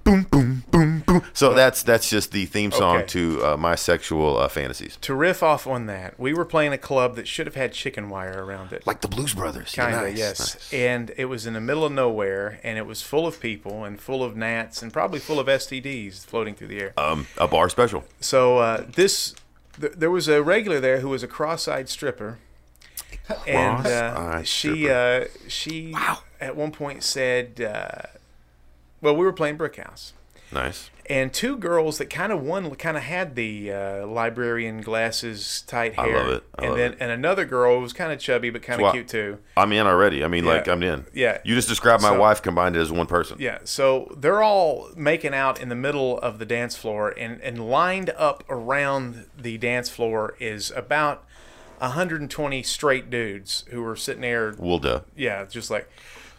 boom, 0.05 0.25
boom, 0.31 0.65
boom. 0.71 0.98
So 1.33 1.55
that's 1.55 1.83
that's 1.83 2.09
just 2.11 2.33
the 2.33 2.47
theme 2.47 2.71
song 2.73 2.99
Okay. 2.99 3.07
to 3.09 3.45
uh, 3.45 3.57
my 3.57 3.75
sexual 3.75 4.39
uh, 4.39 4.49
fantasies, 4.49 4.97
to 5.03 5.15
riff 5.15 5.43
off 5.43 5.67
on 5.67 5.87
that, 5.87 6.19
we 6.19 6.33
were 6.35 6.45
playing 6.45 6.73
a 6.73 6.79
club 6.79 7.17
that 7.17 7.27
should 7.29 7.47
have 7.47 7.55
had 7.55 7.73
chicken 7.73 8.09
wire 8.11 8.45
around 8.45 8.73
it. 8.73 8.87
like 8.87 9.01
the 9.01 9.09
Blues 9.09 9.35
Brothers. 9.35 9.73
Kinda, 9.73 10.03
nice, 10.03 10.19
yes. 10.19 10.39
nice. 10.55 10.73
And 10.73 11.13
it 11.17 11.27
was 11.27 11.47
in 11.47 11.55
the 11.55 11.61
middle 11.61 11.85
of 11.85 11.93
nowhere, 11.93 12.61
and 12.63 12.79
it 12.79 12.87
was 12.87 13.03
full 13.03 13.27
of 13.27 13.41
people 13.41 13.85
and 13.85 14.01
full 14.01 14.23
of 14.25 14.37
gnats 14.37 14.83
and 14.83 14.93
probably 14.93 15.19
full 15.21 15.39
of 15.41 15.47
STDs 15.47 16.25
floating 16.27 16.55
through 16.55 16.69
the 16.69 16.81
air. 16.81 16.93
Um, 16.97 17.27
a 17.37 17.47
bar 17.49 17.69
special. 17.69 18.05
So 18.21 18.59
uh, 18.59 18.85
this, 18.89 19.35
th- 19.81 19.93
there 19.97 20.11
was 20.11 20.29
a 20.29 20.43
regular 20.43 20.81
there 20.81 21.01
who 21.01 21.09
was 21.09 21.23
a 21.23 21.29
cross-eyed 21.29 21.89
stripper, 21.89 22.39
and 23.47 23.87
uh, 23.87 24.13
Cross-eyed 24.15 24.47
she 24.49 24.89
uh, 24.91 25.25
she 25.49 25.95
at 26.41 26.57
one 26.57 26.73
point 26.73 27.03
said, 27.03 27.61
uh, 27.61 28.03
"Well, 29.01 29.17
we 29.17 29.25
were 29.25 29.33
playing 29.33 29.57
Brick 29.57 29.77
House." 29.77 30.13
Nice. 30.51 30.91
And 31.09 31.33
two 31.33 31.57
girls 31.57 31.97
that 31.99 32.11
kind 32.11 32.33
of 32.33 32.43
one 32.43 32.75
kind 32.75 32.97
of 32.97 33.03
had 33.03 33.35
the 33.35 33.73
uh, 33.73 34.07
librarian 34.07 34.83
glasses, 34.83 35.63
tight 35.67 35.95
I 35.99 36.05
hair, 36.07 36.17
love 36.19 36.29
it. 36.29 36.45
I 36.59 36.63
and 36.63 36.69
love 36.71 36.79
then 36.79 36.93
it. 36.93 36.99
and 37.01 37.11
another 37.11 37.47
girl 37.47 37.81
was 37.81 37.93
kind 37.95 38.13
of 38.13 38.19
chubby 38.19 38.51
but 38.51 38.63
kind 38.63 38.83
of 38.83 38.93
cute 38.93 39.09
too. 39.09 39.39
I'm 39.57 39.73
in 39.73 39.87
already. 39.87 40.23
I 40.23 40.29
mean, 40.29 40.45
Yeah. 40.45 40.53
like 40.53 40.69
I'm 40.69 40.83
in. 40.83 41.07
Yeah. 41.15 41.39
You 41.45 41.55
just 41.55 41.69
described 41.69 42.03
my 42.03 42.11
So- 42.11 42.19
wife 42.21 42.43
combined 42.43 42.77
it 42.77 42.81
as 42.81 42.93
one 42.93 43.07
person. 43.07 43.39
Yeah, 43.41 43.59
so 43.65 44.15
they're 44.19 44.43
all 44.43 44.91
making 44.97 45.33
out 45.33 45.59
in 45.61 45.71
the 45.71 45.75
middle 45.75 46.19
of 46.19 46.39
the 46.39 46.45
dance 46.47 46.77
floor, 46.77 47.15
and, 47.17 47.41
and 47.41 47.71
lined 47.71 48.11
up 48.11 48.45
around 48.51 49.27
the 49.37 49.57
dance 49.57 49.89
floor 49.89 50.37
is 50.39 50.71
about 50.73 51.25
120 51.81 52.63
straight 52.63 53.09
dudes 53.09 53.65
who 53.71 53.83
were 53.83 53.97
sitting 53.97 54.23
there. 54.23 54.55
Well. 54.59 55.05
Yeah, 55.17 55.45
just 55.47 55.71
like. 55.71 55.89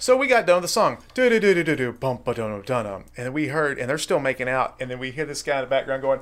So 0.02 0.16
we 0.16 0.28
got 0.28 0.46
done 0.46 0.56
with 0.56 0.64
the 0.64 0.70
song, 0.70 1.00
do 1.14 1.28
do 1.28 1.42
do 1.42 1.54
do 1.54 1.62
do 1.62 1.76
do, 1.76 1.92
bum 1.92 2.20
ba 2.24 2.34
dum 2.34 2.62
dum 2.62 3.04
and 3.18 3.34
we 3.34 3.50
heard, 3.50 3.78
and 3.78 3.90
they're 3.90 3.98
still 3.98 4.22
making 4.22 4.48
out, 4.48 4.76
and 4.80 4.90
then 4.90 4.98
we 4.98 5.12
hear 5.12 5.26
this 5.26 5.44
guy 5.44 5.58
in 5.58 5.66
the 5.66 5.70
background 5.70 6.02
going, 6.02 6.22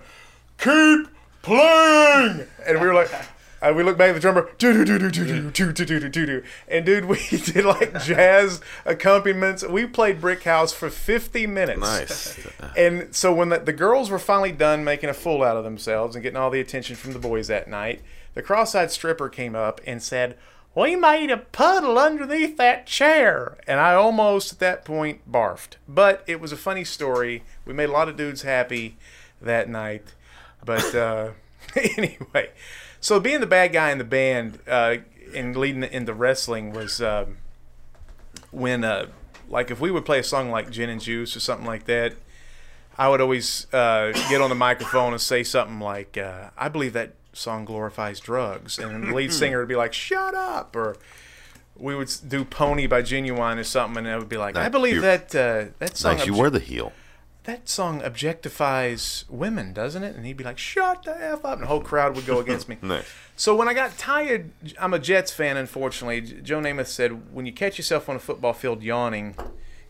"Keep 0.58 1.10
playing," 1.44 2.48
and 2.66 2.82
we 2.82 2.88
were 2.88 2.94
like. 2.94 3.12
And 3.60 3.76
we 3.76 3.82
look 3.82 3.98
back 3.98 4.10
at 4.10 4.14
the 4.14 4.20
drummer, 4.20 4.52
do 4.60 4.72
do 4.72 4.86
do 4.86 5.00
do 5.00 5.10
do 5.10 5.50
do 5.50 5.72
do 5.74 5.74
do 5.74 6.00
do 6.00 6.10
do 6.10 6.26
do, 6.28 6.44
and 6.68 6.86
dude, 6.86 7.06
we 7.06 7.18
did 7.32 7.66
like 7.66 8.04
jazz 8.04 8.62
accompaniments. 8.86 9.64
We 9.68 9.88
played 9.88 10.22
Brick 10.22 10.44
House 10.44 10.72
for 10.74 10.92
fifty 10.92 11.48
minutes. 11.48 11.80
Nice. 11.80 12.38
And 12.78 13.16
so 13.16 13.34
when 13.34 13.50
the, 13.50 13.58
the 13.58 13.74
girls 13.74 14.12
were 14.12 14.20
finally 14.20 14.52
done 14.52 14.84
making 14.84 15.10
a 15.10 15.14
fool 15.16 15.42
out 15.42 15.58
of 15.58 15.64
themselves 15.64 16.16
and 16.16 16.22
getting 16.22 16.38
all 16.38 16.52
the 16.52 16.60
attention 16.60 16.96
from 16.96 17.14
the 17.14 17.20
boys 17.20 17.48
that 17.48 17.68
night, 17.68 18.04
the 18.36 18.44
cross-eyed 18.44 18.92
stripper 18.92 19.28
came 19.28 19.56
up 19.56 19.82
and 19.88 20.04
said, 20.04 20.38
"We 20.78 20.96
made 20.96 21.32
a 21.32 21.38
puddle 21.38 21.98
underneath 21.98 22.56
that 22.58 22.86
chair." 22.86 23.58
And 23.66 23.80
I 23.80 23.96
almost 23.96 24.54
at 24.54 24.60
that 24.60 24.86
point 24.86 25.30
barfed. 25.30 25.78
But 25.88 26.24
it 26.28 26.40
was 26.40 26.52
a 26.52 26.58
funny 26.58 26.84
story. 26.84 27.44
We 27.66 27.74
made 27.74 27.90
a 27.90 27.92
lot 27.92 28.08
of 28.08 28.16
dudes 28.16 28.44
happy 28.44 28.96
that 29.42 29.68
night. 29.68 30.14
But 30.64 30.94
uh, 30.94 31.32
anyway, 31.98 32.52
so 33.00 33.20
being 33.20 33.40
the 33.40 33.48
bad 33.48 33.74
guy 33.74 33.90
in 33.90 33.98
the 33.98 34.04
band 34.04 34.60
uh, 34.68 34.98
and 35.34 35.56
leading 35.56 35.84
into 35.84 36.14
wrestling 36.14 36.74
was 36.74 37.02
um, 37.02 37.38
when, 38.52 38.84
uh, 38.84 39.08
like, 39.50 39.72
if 39.72 39.80
we 39.80 39.90
would 39.90 40.06
play 40.06 40.20
a 40.20 40.24
song 40.24 40.52
like 40.52 40.70
"Gin 40.70 40.90
and 40.90 41.02
Juice" 41.02 41.36
or 41.36 41.40
something 41.40 41.66
like 41.66 41.86
that. 41.86 42.14
I 43.00 43.10
would 43.10 43.22
always 43.22 43.72
uh, 43.74 44.12
get 44.28 44.42
on 44.42 44.50
the 44.50 44.56
microphone 44.56 45.14
and 45.14 45.22
say 45.22 45.44
something 45.44 45.80
like, 45.80 46.18
uh, 46.18 46.50
"I 46.58 46.68
believe 46.68 46.94
that 46.94 47.14
song 47.38 47.66
glorifies 47.66 48.20
drugs," 48.20 48.78
and 48.80 49.08
the 49.10 49.14
lead 49.16 49.32
singer 49.34 49.60
would 49.60 49.68
be 49.68 49.76
like, 49.76 49.94
"Shut 49.94 50.34
up!" 50.36 50.76
or 50.76 50.98
we 51.76 51.96
would 51.96 52.12
do 52.28 52.44
"Pony" 52.44 52.88
by 52.88 53.02
Ginuwine 53.02 53.58
or 53.58 53.64
something, 53.64 54.06
and 54.06 54.14
I 54.14 54.18
would 54.18 54.30
be 54.30 54.38
like, 54.38 54.56
"I 54.56 54.70
believe 54.70 55.02
that 55.02 55.36
uh, 55.36 55.66
that 55.80 55.96
song 55.98 56.18
Nice. 56.18 56.26
You 56.26 56.34
obje- 56.34 56.38
wear 56.40 56.50
the 56.50 56.60
heel. 56.60 56.92
that 57.44 57.70
song 57.70 58.02
objectifies 58.02 59.30
women, 59.30 59.74
doesn't 59.74 60.04
it?" 60.04 60.16
And 60.16 60.26
he'd 60.26 60.38
be 60.38 60.44
like, 60.44 60.58
"Shut 60.58 61.04
the 61.04 61.16
f 61.16 61.46
up!" 61.46 61.54
and 61.54 61.64
the 61.64 61.68
whole 61.68 61.82
crowd 61.82 62.16
would 62.16 62.26
go 62.26 62.40
against 62.40 62.68
me. 62.70 62.78
Nice. 62.82 63.06
So 63.36 63.56
when 63.56 63.68
I 63.68 63.76
got 63.76 63.98
tired, 64.00 64.50
I'm 64.80 64.94
a 64.96 65.00
Jets 65.00 65.32
fan. 65.32 65.58
Unfortunately, 65.58 66.22
Joe 66.22 66.60
Namath 66.60 66.88
said, 66.88 67.34
"When 67.34 67.46
you 67.46 67.54
catch 67.54 67.78
yourself 67.78 68.10
on 68.10 68.16
a 68.16 68.20
football 68.20 68.54
field 68.54 68.82
yawning." 68.82 69.36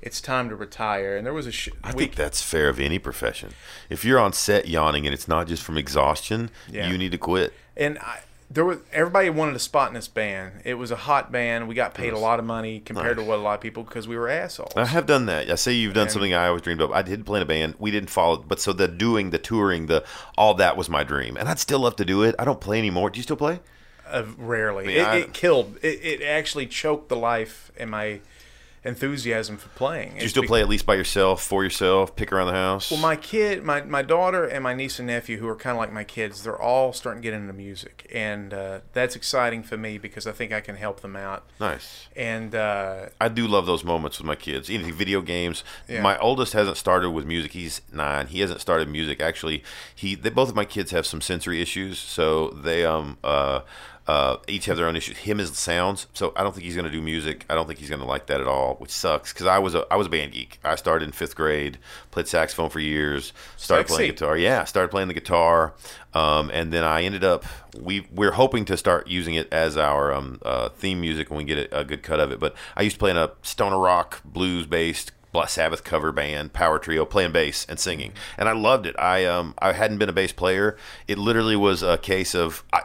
It's 0.07 0.21
time 0.21 0.47
to 0.49 0.55
retire, 0.55 1.17
and 1.17 1.25
there 1.25 1.33
was 1.33 1.47
a 1.47 1.51
sh- 1.51 1.69
I 1.83 1.89
week. 1.89 1.97
think 1.97 2.15
that's 2.15 2.41
fair 2.41 2.69
of 2.69 2.79
any 2.79 2.97
profession. 2.97 3.49
If 3.89 4.05
you're 4.05 4.19
on 4.19 4.31
set 4.33 4.67
yawning 4.67 5.05
and 5.05 5.13
it's 5.13 5.27
not 5.27 5.47
just 5.47 5.61
from 5.63 5.77
exhaustion, 5.77 6.49
Yeah. 6.71 6.89
you 6.89 6.97
need 6.97 7.11
to 7.11 7.17
quit. 7.17 7.53
and 7.75 7.97
I, 7.99 8.21
there 8.49 8.63
was 8.63 8.77
everybody 8.93 9.29
wanted 9.29 9.57
a 9.57 9.59
spot 9.59 9.89
in 9.89 9.93
this 9.95 10.07
band. 10.07 10.61
It 10.63 10.75
was 10.75 10.89
a 10.91 10.95
hot 10.95 11.29
band. 11.33 11.67
We 11.67 11.75
got 11.75 11.93
paid 11.93 12.13
a 12.13 12.17
lot 12.17 12.39
of 12.39 12.45
money 12.45 12.79
compared 12.79 13.17
to 13.17 13.23
what 13.23 13.37
a 13.37 13.41
lot 13.41 13.55
of 13.55 13.59
people 13.59 13.83
because 13.83 14.07
we 14.07 14.15
were 14.15 14.29
assholes. 14.29 14.71
I 14.77 14.85
have 14.85 15.05
done 15.05 15.25
that. 15.25 15.51
I 15.51 15.55
say 15.55 15.73
you've 15.73 15.93
done 15.93 16.07
something 16.09 16.33
I 16.33 16.47
always 16.47 16.61
dreamed 16.61 16.79
of. 16.79 16.89
I 16.93 17.01
did 17.01 17.25
play 17.25 17.39
in 17.39 17.43
a 17.43 17.45
band. 17.45 17.75
We 17.77 17.91
didn't 17.91 18.09
follow, 18.09 18.37
but 18.37 18.61
so 18.61 18.71
the 18.71 18.87
doing, 18.87 19.31
the 19.31 19.37
touring, 19.37 19.87
the 19.87 20.05
all 20.37 20.53
that 20.53 20.77
was 20.77 20.87
my 20.89 21.03
dream, 21.03 21.35
and 21.35 21.49
I'd 21.49 21.59
still 21.59 21.79
love 21.81 21.97
to 21.97 22.05
do 22.05 22.23
it. 22.23 22.33
I 22.39 22.45
don't 22.45 22.61
play 22.61 22.77
anymore. 22.79 23.09
Do 23.09 23.17
you 23.19 23.23
still 23.23 23.35
play? 23.35 23.59
Uh, 24.09 24.23
rarely, 24.37 24.97
I- 25.01 25.15
it, 25.17 25.21
it 25.23 25.33
killed. 25.33 25.75
It, 25.81 25.99
it 26.01 26.21
actually 26.23 26.67
choked 26.67 27.09
the 27.09 27.17
life 27.17 27.69
in 27.75 27.89
my 27.89 28.21
enthusiasm 28.87 29.57
for 29.57 29.69
playing. 29.69 30.15
Do 30.15 30.23
you 30.23 30.29
still 30.29 30.43
play 30.43 30.61
at 30.61 30.69
least 30.69 30.85
by 30.85 30.95
yourself, 30.95 31.43
for 31.43 31.63
yourself, 31.63 32.15
pick 32.15 32.31
around 32.31 32.47
the 32.47 32.53
house? 32.53 32.89
Well, 32.89 32.99
my 32.99 33.15
kid, 33.15 33.63
my, 33.63 33.81
my 33.81 34.01
daughter, 34.01 34.45
and 34.45 34.63
my 34.63 34.73
niece 34.73 34.97
and 34.97 35.07
nephew, 35.07 35.37
who 35.37 35.47
are 35.47 35.55
kind 35.55 35.75
of 35.75 35.79
like 35.79 35.91
my 35.91 36.03
kids, 36.03 36.43
they're 36.43 36.59
all 36.59 36.93
starting 36.93 37.21
to 37.21 37.25
get 37.25 37.33
into 37.33 37.53
music, 37.53 38.09
and 38.13 38.53
uh, 38.53 38.79
that's 38.93 39.15
exciting 39.15 39.61
for 39.63 39.77
me 39.77 39.97
because 39.97 40.25
I 40.25 40.31
think 40.31 40.51
I 40.51 40.61
can 40.61 40.77
help 40.77 41.01
them 41.01 41.15
out. 41.15 41.43
nice. 41.59 42.07
And 42.15 42.55
uh, 42.55 43.07
I 43.21 43.27
do 43.27 43.47
love 43.47 43.65
those 43.65 43.83
moments 43.83 44.17
with 44.17 44.25
my 44.25 44.35
kids. 44.35 44.69
Anything, 44.69 44.93
video 44.93 45.21
games. 45.21 45.63
Yeah. 45.87 46.01
My 46.01 46.17
oldest 46.17 46.53
hasn't 46.53 46.77
started 46.77 47.11
with 47.11 47.25
music. 47.25 47.51
He's 47.51 47.81
nine. 47.91 48.27
He 48.27 48.39
hasn't 48.39 48.61
started 48.61 48.89
music. 48.89 49.21
Actually, 49.21 49.63
he 49.93 50.15
they, 50.15 50.29
both 50.29 50.49
of 50.49 50.55
my 50.55 50.65
kids 50.65 50.91
have 50.91 51.05
some 51.05 51.21
sensory 51.21 51.61
issues, 51.61 51.99
so 51.99 52.49
they 52.49 52.85
um 52.85 53.17
uh 53.23 53.61
Uh, 54.07 54.37
each 54.47 54.65
have 54.65 54.77
their 54.77 54.87
own 54.87 54.95
issues. 54.95 55.17
Him 55.17 55.39
is 55.39 55.49
the 55.49 55.57
sounds, 55.57 56.07
so 56.13 56.31
I 56.37 56.43
don't 56.43 56.53
think 56.53 56.63
he's 56.63 56.75
going 56.75 56.85
to 56.85 56.91
do 56.91 57.01
music. 57.01 57.45
I 57.49 57.55
don't 57.55 57.67
think 57.67 57.79
he's 57.79 57.89
going 57.89 57.99
to 57.99 58.07
like 58.07 58.27
that 58.27 58.39
at 58.39 58.47
all, 58.47 58.75
which 58.75 58.89
sucks 58.89 59.33
because 59.33 59.45
I 59.45 59.59
was 59.59 59.75
a 59.75 59.85
I 59.91 59.97
was 59.97 60.07
a 60.07 60.09
band 60.09 60.31
geek. 60.31 60.59
I 60.63 60.75
started 60.75 61.05
in 61.05 61.11
fifth 61.11 61.35
grade, 61.35 61.77
played 62.11 62.27
saxophone 62.27 62.69
for 62.69 62.79
years, 62.79 63.33
started 63.57 63.83
Sexy. 63.83 63.95
playing 63.95 64.11
guitar. 64.11 64.37
Yeah, 64.37 64.63
started 64.63 64.89
playing 64.89 65.09
the 65.09 65.13
guitar, 65.13 65.73
um, 66.13 66.49
and 66.53 66.71
then 66.71 66.85
I 66.85 67.03
ended 67.03 67.25
up 67.25 67.43
we 67.77 68.07
we're 68.11 68.31
hoping 68.31 68.63
to 68.65 68.77
start 68.77 69.07
using 69.07 69.35
it 69.35 69.51
as 69.51 69.75
our 69.75 70.13
um, 70.13 70.39
uh, 70.43 70.69
theme 70.69 71.01
music 71.01 71.29
when 71.29 71.39
we 71.39 71.43
get 71.43 71.71
a, 71.71 71.79
a 71.79 71.83
good 71.83 72.01
cut 72.01 72.21
of 72.21 72.31
it. 72.31 72.39
But 72.39 72.55
I 72.77 72.83
used 72.83 72.95
to 72.95 72.99
play 72.99 73.11
in 73.11 73.17
a 73.17 73.31
stoner 73.41 73.77
rock 73.77 74.21
blues 74.23 74.65
based 74.65 75.11
Black 75.33 75.49
Sabbath 75.49 75.83
cover 75.83 76.11
band, 76.11 76.53
power 76.53 76.79
trio, 76.79 77.05
playing 77.05 77.31
bass 77.31 77.65
and 77.67 77.79
singing, 77.79 78.13
and 78.37 78.47
I 78.47 78.53
loved 78.53 78.85
it. 78.85 78.95
I 78.97 79.25
um 79.25 79.53
I 79.59 79.73
hadn't 79.73 79.97
been 79.97 80.09
a 80.09 80.13
bass 80.13 80.31
player. 80.31 80.77
It 81.07 81.17
literally 81.17 81.55
was 81.55 81.83
a 81.83 81.97
case 81.97 82.33
of 82.33 82.63
I, 82.71 82.83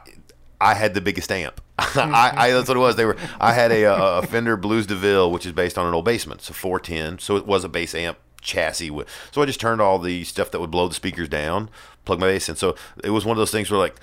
I 0.62 0.74
had 0.74 0.94
the 0.94 1.00
biggest 1.00 1.30
amp. 1.32 1.60
I, 1.78 2.32
I 2.36 2.50
that's 2.52 2.68
what 2.68 2.76
it 2.76 2.80
was. 2.80 2.96
They 2.96 3.04
were 3.04 3.16
I 3.40 3.52
had 3.52 3.72
a, 3.72 3.84
a, 3.84 4.18
a 4.18 4.22
Fender 4.22 4.56
Blues 4.56 4.86
DeVille, 4.86 5.30
which 5.30 5.44
is 5.44 5.52
based 5.52 5.76
on 5.76 5.86
an 5.86 5.94
old 5.94 6.06
Bassman, 6.06 6.40
so 6.40 6.52
410. 6.52 7.18
So 7.18 7.36
it 7.36 7.46
was 7.46 7.64
a 7.64 7.68
bass 7.68 7.94
amp 7.94 8.18
chassis. 8.40 8.90
With, 8.90 9.08
so 9.32 9.42
I 9.42 9.46
just 9.46 9.60
turned 9.60 9.80
all 9.80 9.98
the 9.98 10.24
stuff 10.24 10.50
that 10.52 10.60
would 10.60 10.70
blow 10.70 10.86
the 10.88 10.94
speakers 10.94 11.28
down, 11.28 11.68
plug 12.04 12.20
my 12.20 12.28
bass 12.28 12.48
in. 12.48 12.56
So 12.56 12.76
it 13.02 13.10
was 13.10 13.24
one 13.24 13.36
of 13.36 13.38
those 13.38 13.50
things 13.50 13.70
where 13.70 13.80
like. 13.80 13.96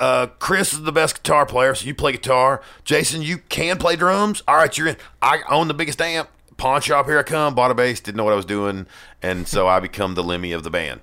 Uh, 0.00 0.26
Chris 0.40 0.72
is 0.72 0.82
the 0.82 0.90
best 0.90 1.22
guitar 1.22 1.46
player, 1.46 1.72
so 1.72 1.86
you 1.86 1.94
play 1.94 2.10
guitar. 2.10 2.60
Jason, 2.84 3.22
you 3.22 3.38
can 3.38 3.78
play 3.78 3.94
drums. 3.94 4.42
All 4.48 4.56
right, 4.56 4.76
you're 4.76 4.88
in. 4.88 4.96
I 5.22 5.42
own 5.48 5.68
the 5.68 5.74
biggest 5.74 6.00
amp. 6.02 6.28
Pawn 6.56 6.80
shop, 6.80 7.06
here 7.06 7.20
I 7.20 7.22
come. 7.22 7.54
Bought 7.54 7.70
a 7.70 7.74
bass, 7.74 8.00
didn't 8.00 8.16
know 8.16 8.24
what 8.24 8.32
I 8.32 8.36
was 8.36 8.44
doing, 8.44 8.88
and 9.22 9.46
so 9.46 9.68
I 9.68 9.78
become 9.78 10.16
the 10.16 10.24
Lemmy 10.24 10.50
of 10.50 10.64
the 10.64 10.70
band. 10.70 11.02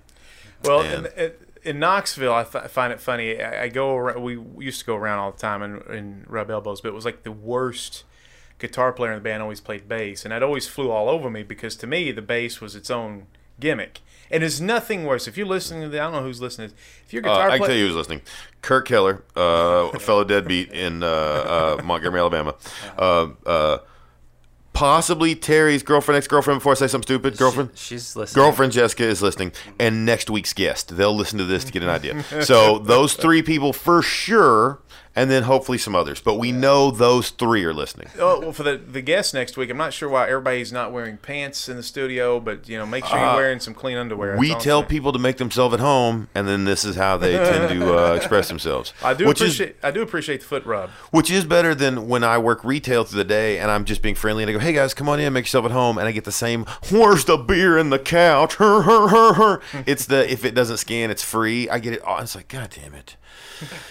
Well, 0.65 0.81
And- 0.81 1.05
in, 1.15 1.31
in, 1.63 1.79
Knoxville, 1.79 2.33
I 2.33 2.43
fi- 2.43 2.67
find 2.67 2.91
it 2.93 2.99
funny. 2.99 3.41
I, 3.41 3.63
I 3.63 3.67
go 3.69 3.95
around. 3.95 4.21
We 4.23 4.39
used 4.65 4.79
to 4.79 4.85
go 4.85 4.95
around 4.95 5.19
all 5.19 5.31
the 5.31 5.37
time 5.37 5.61
and, 5.61 5.81
and 5.83 6.25
rub 6.29 6.49
elbows, 6.51 6.81
but 6.81 6.89
it 6.89 6.93
was 6.93 7.05
like 7.05 7.23
the 7.23 7.31
worst 7.31 8.03
guitar 8.59 8.93
player 8.93 9.11
in 9.11 9.17
the 9.17 9.23
band 9.23 9.41
always 9.43 9.59
played 9.59 9.87
bass, 9.89 10.23
and 10.25 10.33
it 10.33 10.41
always 10.43 10.67
flew 10.67 10.89
all 10.91 11.09
over 11.09 11.29
me 11.29 11.43
because 11.43 11.75
to 11.77 11.87
me 11.87 12.11
the 12.11 12.21
bass 12.21 12.61
was 12.61 12.75
its 12.75 12.89
own 12.89 13.27
gimmick. 13.59 13.99
And 14.31 14.41
there's 14.41 14.59
nothing 14.61 15.03
worse. 15.05 15.27
If 15.27 15.37
you're 15.37 15.45
listening 15.45 15.81
to 15.83 15.89
the, 15.89 15.99
I 15.99 16.05
don't 16.05 16.13
know 16.13 16.23
who's 16.23 16.41
listening. 16.41 16.71
If 17.05 17.13
your 17.13 17.21
Uh, 17.21 17.29
guitar 17.29 17.35
player 17.35 17.47
I 17.47 17.51
can 17.51 17.59
play- 17.59 17.67
tell 17.67 17.77
you 17.77 17.87
who's 17.87 17.95
listening. 17.95 18.21
Kirk 18.61 18.87
Keller, 18.87 19.23
uh, 19.37 19.91
a 19.93 19.99
fellow 19.99 20.23
deadbeat 20.23 20.71
in 20.71 21.03
uh, 21.03 21.07
uh, 21.07 21.81
Montgomery, 21.83 22.19
Alabama. 22.19 22.55
Possibly 24.73 25.35
Terry's 25.35 25.83
girlfriend, 25.83 26.17
ex 26.17 26.27
girlfriend, 26.27 26.59
before 26.59 26.71
I 26.71 26.75
say 26.75 26.87
something 26.87 27.05
stupid. 27.05 27.37
Girlfriend? 27.37 27.69
She's 27.75 28.15
listening. 28.15 28.43
Girlfriend 28.43 28.73
Jessica 28.73 29.03
is 29.03 29.21
listening, 29.21 29.51
and 29.79 30.05
next 30.05 30.29
week's 30.29 30.53
guest. 30.53 30.97
They'll 30.97 31.15
listen 31.15 31.37
to 31.37 31.45
this 31.45 31.63
to 31.65 31.71
get 31.71 31.83
an 31.83 31.89
idea. 31.89 32.23
So 32.43 32.79
those 32.79 33.13
three 33.13 33.41
people 33.43 33.71
for 33.71 34.01
sure, 34.01 34.79
and 35.15 35.29
then 35.29 35.43
hopefully 35.43 35.77
some 35.77 35.95
others. 35.95 36.19
But 36.21 36.35
we 36.35 36.51
know 36.51 36.91
those 36.91 37.29
three 37.29 37.63
are 37.65 37.73
listening. 37.73 38.09
Oh, 38.19 38.39
well, 38.39 38.51
for 38.53 38.63
the 38.63 38.77
the 38.77 39.01
guest 39.01 39.33
next 39.33 39.57
week, 39.57 39.69
I'm 39.69 39.77
not 39.77 39.93
sure 39.93 40.09
why 40.09 40.27
everybody's 40.29 40.71
not 40.71 40.91
wearing 40.91 41.17
pants 41.17 41.69
in 41.69 41.77
the 41.77 41.83
studio, 41.83 42.39
but 42.39 42.67
you 42.67 42.77
know, 42.77 42.85
make 42.85 43.05
sure 43.05 43.17
you're 43.19 43.35
wearing 43.35 43.59
some 43.59 43.73
clean 43.73 43.97
underwear. 43.97 44.31
That's 44.37 44.39
Uh, 44.51 44.55
We 44.55 44.55
tell 44.55 44.83
people 44.83 45.11
to 45.13 45.19
make 45.19 45.37
themselves 45.37 45.73
at 45.73 45.79
home, 45.79 46.27
and 46.35 46.47
then 46.47 46.65
this 46.65 46.83
is 46.85 46.95
how 46.95 47.17
they 47.17 47.33
tend 47.33 47.69
to 47.79 47.97
uh, 47.97 48.13
express 48.15 48.47
themselves. 48.47 48.93
I 49.03 49.13
do 49.13 49.27
which 49.27 49.41
is 49.41 49.55
appreciate 49.55 49.75
I 49.83 49.91
do 49.91 50.01
appreciate 50.01 50.41
the 50.41 50.45
foot 50.47 50.65
rub. 50.65 50.89
Which 51.11 51.29
is 51.31 51.45
better 51.45 51.75
than 51.75 52.07
when 52.07 52.23
I 52.23 52.37
work 52.37 52.63
retail 52.63 53.03
through 53.03 53.17
the 53.17 53.23
day 53.23 53.59
and 53.59 53.69
I'm 53.71 53.85
just 53.85 54.01
being 54.01 54.15
friendly 54.15 54.43
and 54.43 54.49
I 54.49 54.53
go, 54.53 54.59
hey 54.59 54.73
guys, 54.73 54.93
come 54.93 55.09
on 55.09 55.19
in, 55.19 55.31
make 55.33 55.45
yourself 55.45 55.65
at 55.65 55.71
home, 55.71 55.97
and 55.97 56.07
I 56.07 56.11
get 56.11 56.23
the 56.23 56.31
same, 56.31 56.65
where's 56.91 57.25
the 57.25 57.37
beer 57.37 57.77
in 57.77 57.89
the 57.89 57.99
couch? 57.99 58.55
Her, 58.55 58.81
her, 58.83 59.07
her, 59.09 59.33
her. 59.33 59.61
It's 59.85 60.05
the, 60.05 60.31
if 60.31 60.43
it 60.45 60.53
doesn't 60.55 60.77
scan, 60.77 61.11
it's 61.11 61.23
free. 61.23 61.69
I 61.69 61.79
get 61.79 61.93
it. 61.93 62.01
all. 62.01 62.19
It's 62.19 62.35
like, 62.35 62.47
God 62.47 62.69
damn 62.75 62.93
it. 62.93 63.15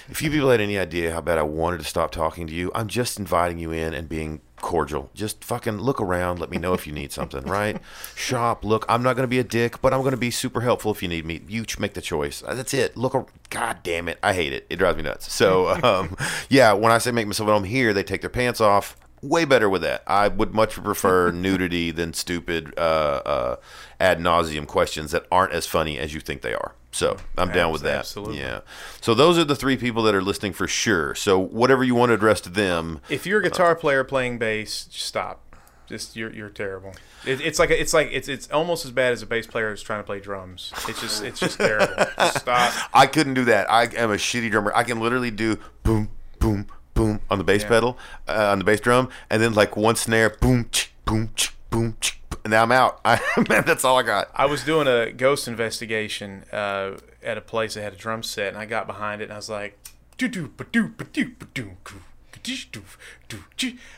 If 0.08 0.22
you 0.22 0.30
people 0.30 0.50
had 0.50 0.60
any 0.60 0.78
idea 0.78 1.12
how 1.12 1.20
bad 1.20 1.38
I 1.38 1.42
wanted 1.42 1.78
to 1.78 1.84
stop 1.86 2.10
talking 2.10 2.46
to 2.46 2.52
you, 2.54 2.70
I'm 2.74 2.88
just 2.88 3.18
inviting 3.18 3.58
you 3.58 3.72
in 3.72 3.94
and 3.94 4.08
being 4.08 4.40
cordial. 4.62 5.10
Just 5.12 5.44
fucking 5.44 5.78
look 5.78 6.00
around. 6.00 6.38
Let 6.38 6.48
me 6.50 6.56
know 6.56 6.72
if 6.72 6.86
you 6.86 6.92
need 6.92 7.12
something, 7.12 7.42
right? 7.44 7.78
Shop, 8.14 8.64
look. 8.64 8.86
I'm 8.88 9.02
not 9.02 9.14
going 9.16 9.24
to 9.24 9.28
be 9.28 9.38
a 9.38 9.44
dick, 9.44 9.82
but 9.82 9.92
I'm 9.92 10.00
going 10.00 10.12
to 10.12 10.16
be 10.16 10.30
super 10.30 10.62
helpful 10.62 10.90
if 10.92 11.02
you 11.02 11.08
need 11.08 11.26
me. 11.26 11.42
You 11.46 11.64
make 11.78 11.94
the 11.94 12.00
choice. 12.00 12.42
Uh, 12.42 12.54
That's 12.54 12.72
it. 12.72 12.96
Look, 12.96 13.14
ar- 13.14 13.26
God 13.50 13.78
damn 13.82 14.08
it. 14.08 14.18
I 14.22 14.32
hate 14.32 14.52
it. 14.52 14.66
It 14.70 14.76
drives 14.76 14.96
me 14.96 15.02
nuts. 15.02 15.30
So, 15.32 15.68
um, 15.82 16.16
yeah, 16.48 16.72
when 16.72 16.90
I 16.92 16.98
say 16.98 17.10
make 17.10 17.26
myself 17.26 17.48
at 17.48 17.52
home 17.52 17.64
here, 17.64 17.92
they 17.92 18.02
take 18.04 18.22
their 18.22 18.30
pants 18.30 18.60
off. 18.60 18.96
Way 19.20 19.44
better 19.44 19.68
with 19.68 19.82
that. 19.82 20.02
I 20.06 20.28
would 20.28 20.52
much 20.54 20.74
prefer 20.74 21.30
nudity 21.32 21.90
than 21.90 22.12
stupid 22.14 22.74
uh, 22.76 22.80
uh, 22.80 23.56
ad 24.00 24.18
nauseum 24.18 24.66
questions 24.66 25.10
that 25.12 25.26
aren't 25.30 25.52
as 25.52 25.66
funny 25.66 25.98
as 25.98 26.14
you 26.14 26.20
think 26.20 26.42
they 26.42 26.54
are. 26.54 26.74
So 26.92 27.16
I'm 27.38 27.50
down 27.50 27.72
with 27.72 27.82
that. 27.82 28.00
Absolutely. 28.00 28.38
Yeah. 28.38 28.60
So 29.00 29.14
those 29.14 29.38
are 29.38 29.44
the 29.44 29.56
three 29.56 29.76
people 29.76 30.02
that 30.04 30.14
are 30.14 30.22
listening 30.22 30.52
for 30.52 30.68
sure. 30.68 31.14
So 31.14 31.38
whatever 31.38 31.82
you 31.82 31.94
want 31.94 32.10
to 32.10 32.14
address 32.14 32.40
to 32.42 32.50
them, 32.50 33.00
If 33.08 33.26
you're 33.26 33.40
a 33.40 33.42
guitar 33.42 33.74
player 33.74 34.04
playing 34.04 34.38
bass, 34.38 34.88
stop. 34.90 35.40
Just 35.88 36.16
you're 36.16 36.32
you're 36.32 36.48
terrible. 36.48 36.94
It, 37.26 37.40
it's 37.40 37.58
like 37.58 37.70
it's 37.70 37.92
like 37.92 38.08
it's 38.12 38.28
it's 38.28 38.48
almost 38.50 38.84
as 38.84 38.92
bad 38.92 39.12
as 39.12 39.20
a 39.20 39.26
bass 39.26 39.46
player 39.46 39.70
who's 39.70 39.82
trying 39.82 40.00
to 40.00 40.04
play 40.04 40.20
drums. 40.20 40.72
It's 40.88 41.00
just 41.00 41.22
it's 41.24 41.40
just 41.40 41.58
terrible. 41.58 41.94
Just 42.18 42.40
stop. 42.40 42.72
I 42.94 43.06
couldn't 43.06 43.34
do 43.34 43.44
that. 43.46 43.70
I 43.70 43.84
am 43.96 44.10
a 44.10 44.14
shitty 44.16 44.50
drummer. 44.50 44.72
I 44.74 44.84
can 44.84 45.00
literally 45.00 45.30
do 45.30 45.58
boom, 45.82 46.08
boom, 46.38 46.66
boom 46.94 47.20
on 47.30 47.38
the 47.38 47.44
bass 47.44 47.62
Yeah. 47.62 47.68
pedal, 47.68 47.98
uh, 48.28 48.50
on 48.52 48.58
the 48.58 48.64
bass 48.64 48.80
drum, 48.80 49.08
and 49.28 49.42
then 49.42 49.54
like 49.54 49.76
one 49.76 49.96
snare, 49.96 50.30
boom, 50.30 50.68
ch, 50.70 50.92
boom, 51.04 51.30
ch, 51.36 51.52
boom, 51.68 51.96
ch, 52.00 52.20
and 52.44 52.50
now 52.50 52.62
I'm 52.62 52.72
out. 52.72 53.00
I, 53.04 53.20
man, 53.48 53.64
that's 53.66 53.84
all 53.84 53.98
I 53.98 54.02
got. 54.02 54.30
I 54.34 54.46
was 54.46 54.64
doing 54.64 54.86
a 54.88 55.12
ghost 55.12 55.46
investigation 55.48 56.44
uh, 56.52 56.98
at 57.22 57.38
a 57.38 57.40
place 57.40 57.74
that 57.74 57.82
had 57.82 57.92
a 57.92 57.96
drum 57.96 58.22
set, 58.22 58.48
and 58.48 58.58
I 58.58 58.64
got 58.66 58.86
behind 58.86 59.20
it, 59.20 59.24
and 59.24 59.32
I 59.32 59.36
was 59.36 59.48
like, 59.50 59.78
"Doo 60.18 60.28
doo 60.28 60.48
ba 60.56 60.64
doo 60.64 60.88
ba 60.88 61.04
doo 61.04 61.32
ba 61.38 61.46
doo. 61.54 61.76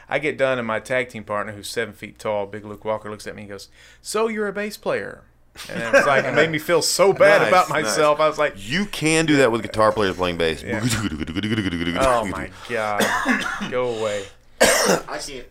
I 0.09 0.19
get 0.19 0.37
done, 0.37 0.59
and 0.59 0.67
my 0.67 0.79
tag 0.81 1.09
team 1.09 1.25
partner, 1.25 1.53
who's 1.55 1.69
seven 1.69 1.95
feet 1.95 2.19
tall, 2.19 2.47
Big 2.47 2.65
Luke 2.65 2.85
Walker, 2.85 3.11
looks 3.11 3.27
at 3.27 3.35
me 3.35 3.43
and 3.43 3.51
goes, 3.51 3.69
"So 4.03 4.29
you're 4.29 4.49
a 4.49 4.53
bass 4.53 4.77
player?" 4.77 5.23
And 5.71 5.83
it 5.83 5.93
was 5.93 6.05
like 6.07 6.25
it 6.25 6.35
made 6.35 6.51
me 6.51 6.59
feel 6.59 6.83
so 6.83 7.13
bad 7.15 7.41
Nice, 7.41 7.49
about 7.49 7.69
nice. 7.71 7.85
myself. 7.85 8.19
I 8.21 8.27
was 8.29 8.39
like, 8.39 8.55
You 8.57 8.87
can 8.87 9.25
do 9.25 9.37
that 9.37 9.53
with 9.53 9.63
guitar 9.63 9.93
players 9.93 10.17
playing 10.17 10.37
bass. 10.37 10.63
"Oh 10.67 12.25
my 12.27 12.51
god, 12.69 13.71
go 13.71 13.95
away." 13.99 14.25
I 14.61 15.19
can't. 15.25 15.47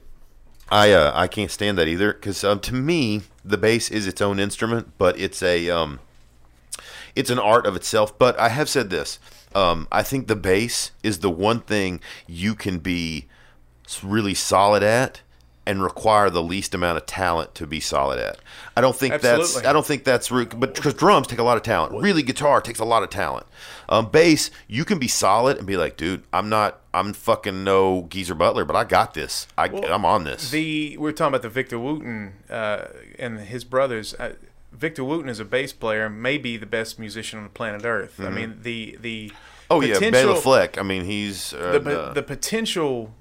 I 0.69 0.91
uh, 0.91 1.12
I 1.13 1.28
can't 1.28 1.52
stand 1.52 1.78
that 1.78 1.88
either 1.88 2.13
because 2.13 2.43
um, 2.43 2.60
to 2.62 2.73
me 2.73 3.23
the 3.43 3.58
bass 3.58 3.91
is 3.91 4.08
its 4.08 4.21
own 4.21 4.39
instrument, 4.39 4.93
but 4.97 5.19
it's 5.19 5.43
a 5.43 5.69
um, 5.69 5.99
it's 7.15 7.30
an 7.30 7.39
art 7.39 7.65
of 7.65 7.76
itself. 7.76 8.17
But 8.17 8.39
I 8.39 8.49
have 8.49 8.69
said 8.69 8.89
this: 8.89 9.19
um, 9.54 9.88
I 9.91 10.04
think 10.04 10.28
the 10.28 10.36
bass 10.36 10.91
is 11.04 11.19
the 11.19 11.30
one 11.30 11.62
thing 11.62 11.99
you 12.28 12.56
can 12.56 12.80
be 12.80 13.28
really 14.02 14.34
solid 14.34 14.82
at 14.82 15.21
and 15.65 15.82
require 15.82 16.30
the 16.30 16.43
least 16.43 16.73
amount 16.76 16.97
of 16.97 17.06
talent 17.06 17.56
to 17.56 17.65
be 17.65 17.80
solid 17.80 18.19
at. 18.19 18.38
I 18.76 18.82
don't 18.82 18.95
think 18.95 19.13
that's 19.21 19.39
Absolutely. 19.41 19.69
I 19.69 19.73
don't 19.73 19.86
think 19.86 20.04
that's 20.04 20.30
re- 20.32 20.45
but 20.45 20.76
because 20.76 20.93
drums 20.93 21.28
take 21.28 21.39
a 21.39 21.43
lot 21.43 21.56
of 21.58 21.63
talent. 21.63 21.93
Really, 22.02 22.21
guitar 22.23 22.60
takes 22.62 22.80
a 22.80 22.86
lot 22.86 23.02
of 23.04 23.10
talent. 23.10 23.45
Um, 23.88 24.08
bass, 24.10 24.52
you 24.67 24.84
can 24.84 24.99
be 24.99 25.08
solid 25.08 25.58
and 25.58 25.65
be 25.65 25.78
like, 25.78 25.95
dude, 25.95 26.23
I'm 26.34 26.49
not, 26.49 26.82
I'm 26.93 27.13
fucking 27.13 27.63
no 27.63 28.08
Geezer 28.10 28.36
Butler, 28.36 28.65
but 28.65 28.76
I 28.76 28.84
got 28.84 29.13
this. 29.13 29.47
I, 29.58 29.67
I'm 29.67 30.04
on 30.06 30.23
this. 30.26 30.52
The 30.52 30.97
we 30.97 31.10
are 31.10 31.13
talking 31.13 31.30
about 31.30 31.43
the 31.43 31.49
Victor 31.49 31.80
Wooten 31.80 32.34
uh, 32.49 32.86
and 33.17 33.39
his 33.39 33.63
brothers. 33.63 34.13
Uh, 34.15 34.34
Victor 34.73 35.04
Wooten 35.04 35.30
is 35.30 35.39
a 35.39 35.45
bass 35.45 35.71
player, 35.71 36.10
maybe 36.10 36.58
the 36.58 36.65
best 36.65 36.97
musician 36.99 37.38
on 37.39 37.43
the 37.45 37.49
planet 37.52 37.86
Earth. 37.86 38.19
I 38.19 38.30
mean, 38.30 38.60
the 38.63 38.97
the 38.99 39.30
Mm-hmm. 39.30 39.38
Oh 39.71 39.82
yeah, 39.82 40.12
Bela 40.12 40.36
Fleck. 40.36 40.78
I 40.78 40.84
mean, 40.84 41.06
he's 41.06 41.54
uh, 41.54 41.71
the, 41.71 41.80
the- 41.80 42.12
the 42.15 42.21
potential 42.23 43.13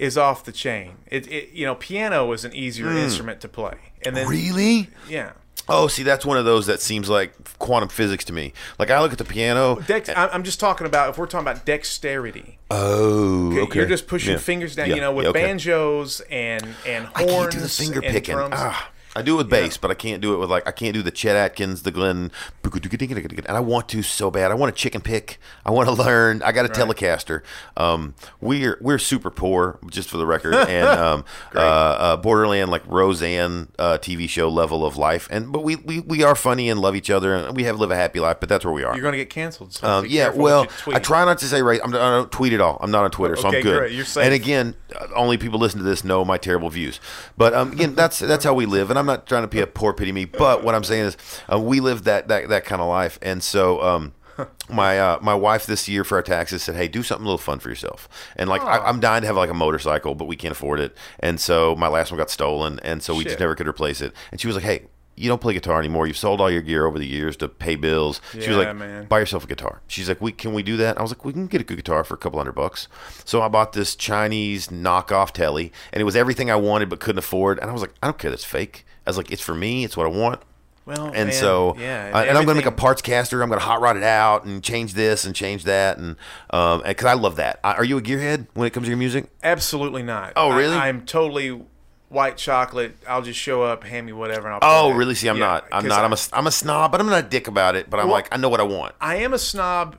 is 0.00 0.16
off 0.18 0.44
the 0.44 0.52
chain. 0.52 0.92
It, 1.06 1.30
it 1.30 1.50
you 1.52 1.66
know, 1.66 1.74
piano 1.74 2.32
is 2.32 2.44
an 2.44 2.54
easier 2.54 2.90
instrument 2.90 3.40
to 3.42 3.48
play, 3.48 3.74
and 4.04 4.16
then 4.16 4.26
really. 4.26 4.88
yeah. 5.08 5.32
Oh, 5.68 5.86
see, 5.86 6.02
that's 6.02 6.24
one 6.26 6.36
of 6.36 6.44
those 6.44 6.66
that 6.66 6.80
seems 6.80 7.08
like 7.08 7.32
quantum 7.60 7.88
physics 7.90 8.24
to 8.24 8.32
me. 8.32 8.52
Like 8.78 8.90
I 8.90 9.00
look 9.00 9.12
at 9.12 9.18
the 9.18 9.24
piano. 9.24 9.78
Dex, 9.86 10.08
I- 10.08 10.28
I'm 10.28 10.42
just 10.42 10.58
talking 10.58 10.84
about 10.86 11.10
if 11.10 11.18
we're 11.18 11.26
talking 11.26 11.46
about 11.46 11.64
dexterity. 11.64 12.58
Oh, 12.72 13.56
okay. 13.64 13.78
You're 13.80 13.86
just 13.88 14.08
pushing 14.08 14.32
Yeah. 14.32 14.38
fingers 14.38 14.74
down. 14.74 14.88
Yeah, 14.88 14.94
you 14.96 15.00
know, 15.00 15.12
with 15.12 15.24
yeah, 15.24 15.30
okay. 15.30 15.42
banjos 15.44 16.22
and 16.30 16.66
and 16.86 17.06
I 17.14 17.22
horns 17.22 17.30
can't 17.32 17.50
do 17.52 17.60
the 17.60 17.68
finger 17.68 18.00
and 18.00 18.12
picking. 18.12 18.34
drums. 18.34 18.54
Ah, 18.56 18.90
I 19.16 19.22
do 19.22 19.34
it 19.34 19.38
with 19.38 19.50
bass, 19.50 19.76
but 19.76 19.90
I 19.90 19.94
can't 19.94 20.22
do 20.22 20.34
it 20.34 20.38
with 20.38 20.50
like 20.50 20.66
I 20.68 20.72
can't 20.72 20.94
do 20.94 21.02
the 21.02 21.10
Chet 21.10 21.34
Atkins, 21.34 21.82
the 21.82 21.90
Glenn, 21.90 22.30
and 22.62 23.48
I 23.48 23.60
want 23.60 23.88
to 23.88 24.02
so 24.02 24.30
bad. 24.30 24.50
I 24.50 24.54
want 24.54 24.74
to 24.74 24.80
chicken 24.80 25.00
pick. 25.00 25.38
I 25.66 25.72
want 25.72 25.88
to 25.88 25.94
learn. 25.94 26.42
I 26.42 26.52
got 26.52 26.64
a 26.64 26.68
Telecaster. 26.68 27.42
Um, 27.76 28.14
we're 28.40 28.78
we're 28.80 28.98
super 28.98 29.30
poor, 29.30 29.78
just 29.90 30.08
for 30.08 30.16
the 30.16 30.26
record, 30.26 30.54
and 30.68 30.86
um, 30.86 31.24
uh, 31.54 31.58
uh, 31.58 32.16
borderland 32.18 32.70
like 32.70 32.86
Roseanne 32.86 33.68
uh, 33.78 33.98
TV 33.98 34.28
show 34.28 34.48
level 34.48 34.86
of 34.86 34.96
life. 34.96 35.26
And 35.30 35.50
but 35.50 35.64
we, 35.64 35.76
we 35.76 36.00
we 36.00 36.22
are 36.22 36.36
funny 36.36 36.68
and 36.68 36.80
love 36.80 36.94
each 36.94 37.10
other, 37.10 37.34
and 37.34 37.56
we 37.56 37.64
have 37.64 37.80
live 37.80 37.90
a 37.90 37.96
happy 37.96 38.20
life. 38.20 38.36
But 38.38 38.48
that's 38.48 38.64
where 38.64 38.74
we 38.74 38.84
are. 38.84 38.94
You're 38.94 39.02
going 39.02 39.12
to 39.12 39.18
get 39.18 39.30
canceled. 39.30 39.72
So 39.72 39.88
Um, 39.88 40.06
yeah, 40.08 40.28
well, 40.28 40.60
what 40.60 40.70
you 40.70 40.76
tweet. 40.78 40.96
I 40.96 41.00
try 41.00 41.24
not 41.24 41.38
to 41.38 41.46
say 41.46 41.62
right. 41.62 41.80
I'm, 41.82 41.92
I 41.94 41.98
don't 41.98 42.30
tweet 42.30 42.52
at 42.52 42.60
all. 42.60 42.78
I'm 42.80 42.92
not 42.92 43.04
on 43.04 43.10
Twitter, 43.10 43.34
so 43.34 43.48
I'm 43.48 43.60
good. 43.60 43.78
great. 43.78 43.92
You're 43.92 44.04
safe. 44.04 44.24
And 44.24 44.34
again, 44.34 44.76
only 45.16 45.36
people 45.36 45.58
listen 45.58 45.78
to 45.78 45.84
this 45.84 46.04
know 46.04 46.24
my 46.24 46.38
terrible 46.38 46.70
views. 46.70 47.00
But 47.36 47.54
um, 47.54 47.72
again, 47.72 47.94
that's 47.94 48.20
that's 48.20 48.44
how 48.44 48.54
we 48.54 48.66
live. 48.66 48.90
And 48.90 48.99
I'm 49.00 49.06
not 49.06 49.26
trying 49.26 49.42
to 49.42 49.48
be 49.48 49.60
a 49.60 49.66
poor 49.66 49.92
pity 49.92 50.12
me. 50.12 50.24
But 50.26 50.62
what 50.62 50.74
I'm 50.74 50.84
saying 50.84 51.06
is, 51.06 51.16
uh, 51.52 51.58
we 51.58 51.80
live 51.80 52.04
that 52.04 52.28
that 52.28 52.48
that 52.48 52.64
kind 52.64 52.80
of 52.80 52.88
life. 52.88 53.18
And 53.22 53.42
so, 53.42 53.82
um, 53.82 54.12
my 54.70 54.98
uh, 54.98 55.18
my 55.20 55.34
wife 55.34 55.66
this 55.66 55.88
year 55.88 56.04
for 56.04 56.16
our 56.16 56.22
taxes 56.22 56.62
said, 56.62 56.76
"Hey, 56.76 56.88
do 56.88 57.02
something 57.02 57.24
a 57.24 57.28
little 57.28 57.38
fun 57.38 57.58
for 57.58 57.68
yourself." 57.68 58.08
And 58.36 58.48
like 58.48 58.62
I, 58.62 58.78
I'm 58.78 59.00
dying 59.00 59.22
to 59.22 59.26
have 59.26 59.36
like 59.36 59.50
a 59.50 59.54
motorcycle, 59.54 60.14
but 60.14 60.26
we 60.26 60.36
can't 60.36 60.52
afford 60.52 60.80
it. 60.80 60.96
And 61.18 61.40
so 61.40 61.74
my 61.76 61.88
last 61.88 62.10
one 62.10 62.18
got 62.18 62.30
stolen, 62.30 62.78
and 62.80 63.02
so 63.02 63.14
we 63.14 63.24
just 63.24 63.40
never 63.40 63.54
could 63.54 63.66
replace 63.68 64.00
it. 64.00 64.12
And 64.30 64.40
she 64.40 64.46
was 64.46 64.56
like, 64.56 64.64
"Hey." 64.64 64.86
You 65.16 65.28
don't 65.28 65.40
play 65.40 65.52
guitar 65.52 65.78
anymore. 65.78 66.06
You've 66.06 66.16
sold 66.16 66.40
all 66.40 66.50
your 66.50 66.62
gear 66.62 66.86
over 66.86 66.98
the 66.98 67.06
years 67.06 67.36
to 67.38 67.48
pay 67.48 67.76
bills. 67.76 68.22
she 68.32 68.48
was 68.48 68.56
like, 68.56 68.74
man. 68.74 69.04
"Buy 69.04 69.18
yourself 69.18 69.44
a 69.44 69.46
guitar." 69.46 69.82
She's 69.86 70.08
like, 70.08 70.18
"We 70.18 70.32
can 70.32 70.54
we 70.54 70.62
do 70.62 70.78
that?" 70.78 70.96
I 70.96 71.02
was 71.02 71.10
like, 71.10 71.26
"We 71.26 71.34
can 71.34 71.46
get 71.46 71.60
a 71.60 71.64
good 71.64 71.76
guitar 71.76 72.04
for 72.04 72.14
a 72.14 72.16
couple 72.16 72.38
hundred 72.38 72.52
bucks." 72.54 72.88
So 73.26 73.42
I 73.42 73.48
bought 73.48 73.74
this 73.74 73.94
Chinese 73.94 74.68
knockoff 74.68 75.32
Tele, 75.32 75.72
and 75.92 76.00
it 76.00 76.04
was 76.04 76.16
everything 76.16 76.50
I 76.50 76.56
wanted 76.56 76.88
but 76.88 77.00
couldn't 77.00 77.18
afford. 77.18 77.58
And 77.58 77.68
I 77.68 77.72
was 77.74 77.82
like, 77.82 77.92
"I 78.02 78.06
don't 78.06 78.16
care. 78.18 78.30
That's 78.30 78.44
fake." 78.44 78.86
I 79.10 79.18
was 79.18 79.18
like, 79.18 79.30
"It's 79.32 79.42
for 79.42 79.54
me. 79.54 79.84
It's 79.84 79.96
what 79.96 80.06
I 80.06 80.10
want." 80.10 80.40
Well, 80.86 81.06
and 81.06 81.28
man, 81.28 81.32
so 81.32 81.76
yeah, 81.78 82.10
uh, 82.12 82.22
and 82.22 82.36
I'm 82.36 82.44
going 82.44 82.56
to 82.56 82.62
make 82.62 82.66
a 82.66 82.72
parts 82.72 83.02
caster. 83.02 83.42
I'm 83.42 83.48
going 83.48 83.60
to 83.60 83.64
hot 83.64 83.80
rod 83.80 83.96
it 83.96 84.02
out 84.02 84.44
and 84.44 84.62
change 84.62 84.94
this 84.94 85.24
and 85.24 85.34
change 85.34 85.64
that, 85.64 85.98
and 85.98 86.16
um, 86.50 86.82
because 86.84 87.06
I 87.06 87.12
love 87.12 87.36
that. 87.36 87.60
I, 87.62 87.74
are 87.74 87.84
you 87.84 87.98
a 87.98 88.02
gearhead 88.02 88.46
when 88.54 88.66
it 88.66 88.70
comes 88.70 88.86
to 88.86 88.90
your 88.90 88.96
music? 88.98 89.26
Absolutely 89.42 90.02
not. 90.02 90.32
Oh, 90.36 90.56
really? 90.56 90.74
I, 90.74 90.88
am 90.88 91.04
totally 91.04 91.60
white 92.08 92.36
chocolate. 92.38 92.96
I'll 93.06 93.22
just 93.22 93.38
show 93.38 93.62
up, 93.62 93.84
hand 93.84 94.06
me 94.06 94.12
whatever, 94.12 94.48
and 94.50 94.54
I'll. 94.54 94.88
Oh, 94.88 94.90
really? 94.90 95.14
See, 95.14 95.28
I'm 95.28 95.36
Yeah, 95.36 95.46
not. 95.46 95.68
I'm 95.70 95.86
not. 95.86 96.00
I, 96.00 96.04
I'm 96.04 96.12
a 96.12 96.18
I'm 96.32 96.46
a 96.46 96.50
snob, 96.50 96.92
but 96.92 97.00
I'm 97.00 97.06
not 97.06 97.24
a 97.24 97.28
dick 97.28 97.46
about 97.46 97.76
it. 97.76 97.88
But 97.88 98.00
I'm 98.00 98.06
Well- 98.06 98.14
like, 98.14 98.28
I 98.32 98.36
know 98.38 98.48
what 98.48 98.60
I 98.60 98.64
want. 98.64 98.94
I 99.00 99.16
am 99.16 99.32
a 99.32 99.38
snob 99.38 99.96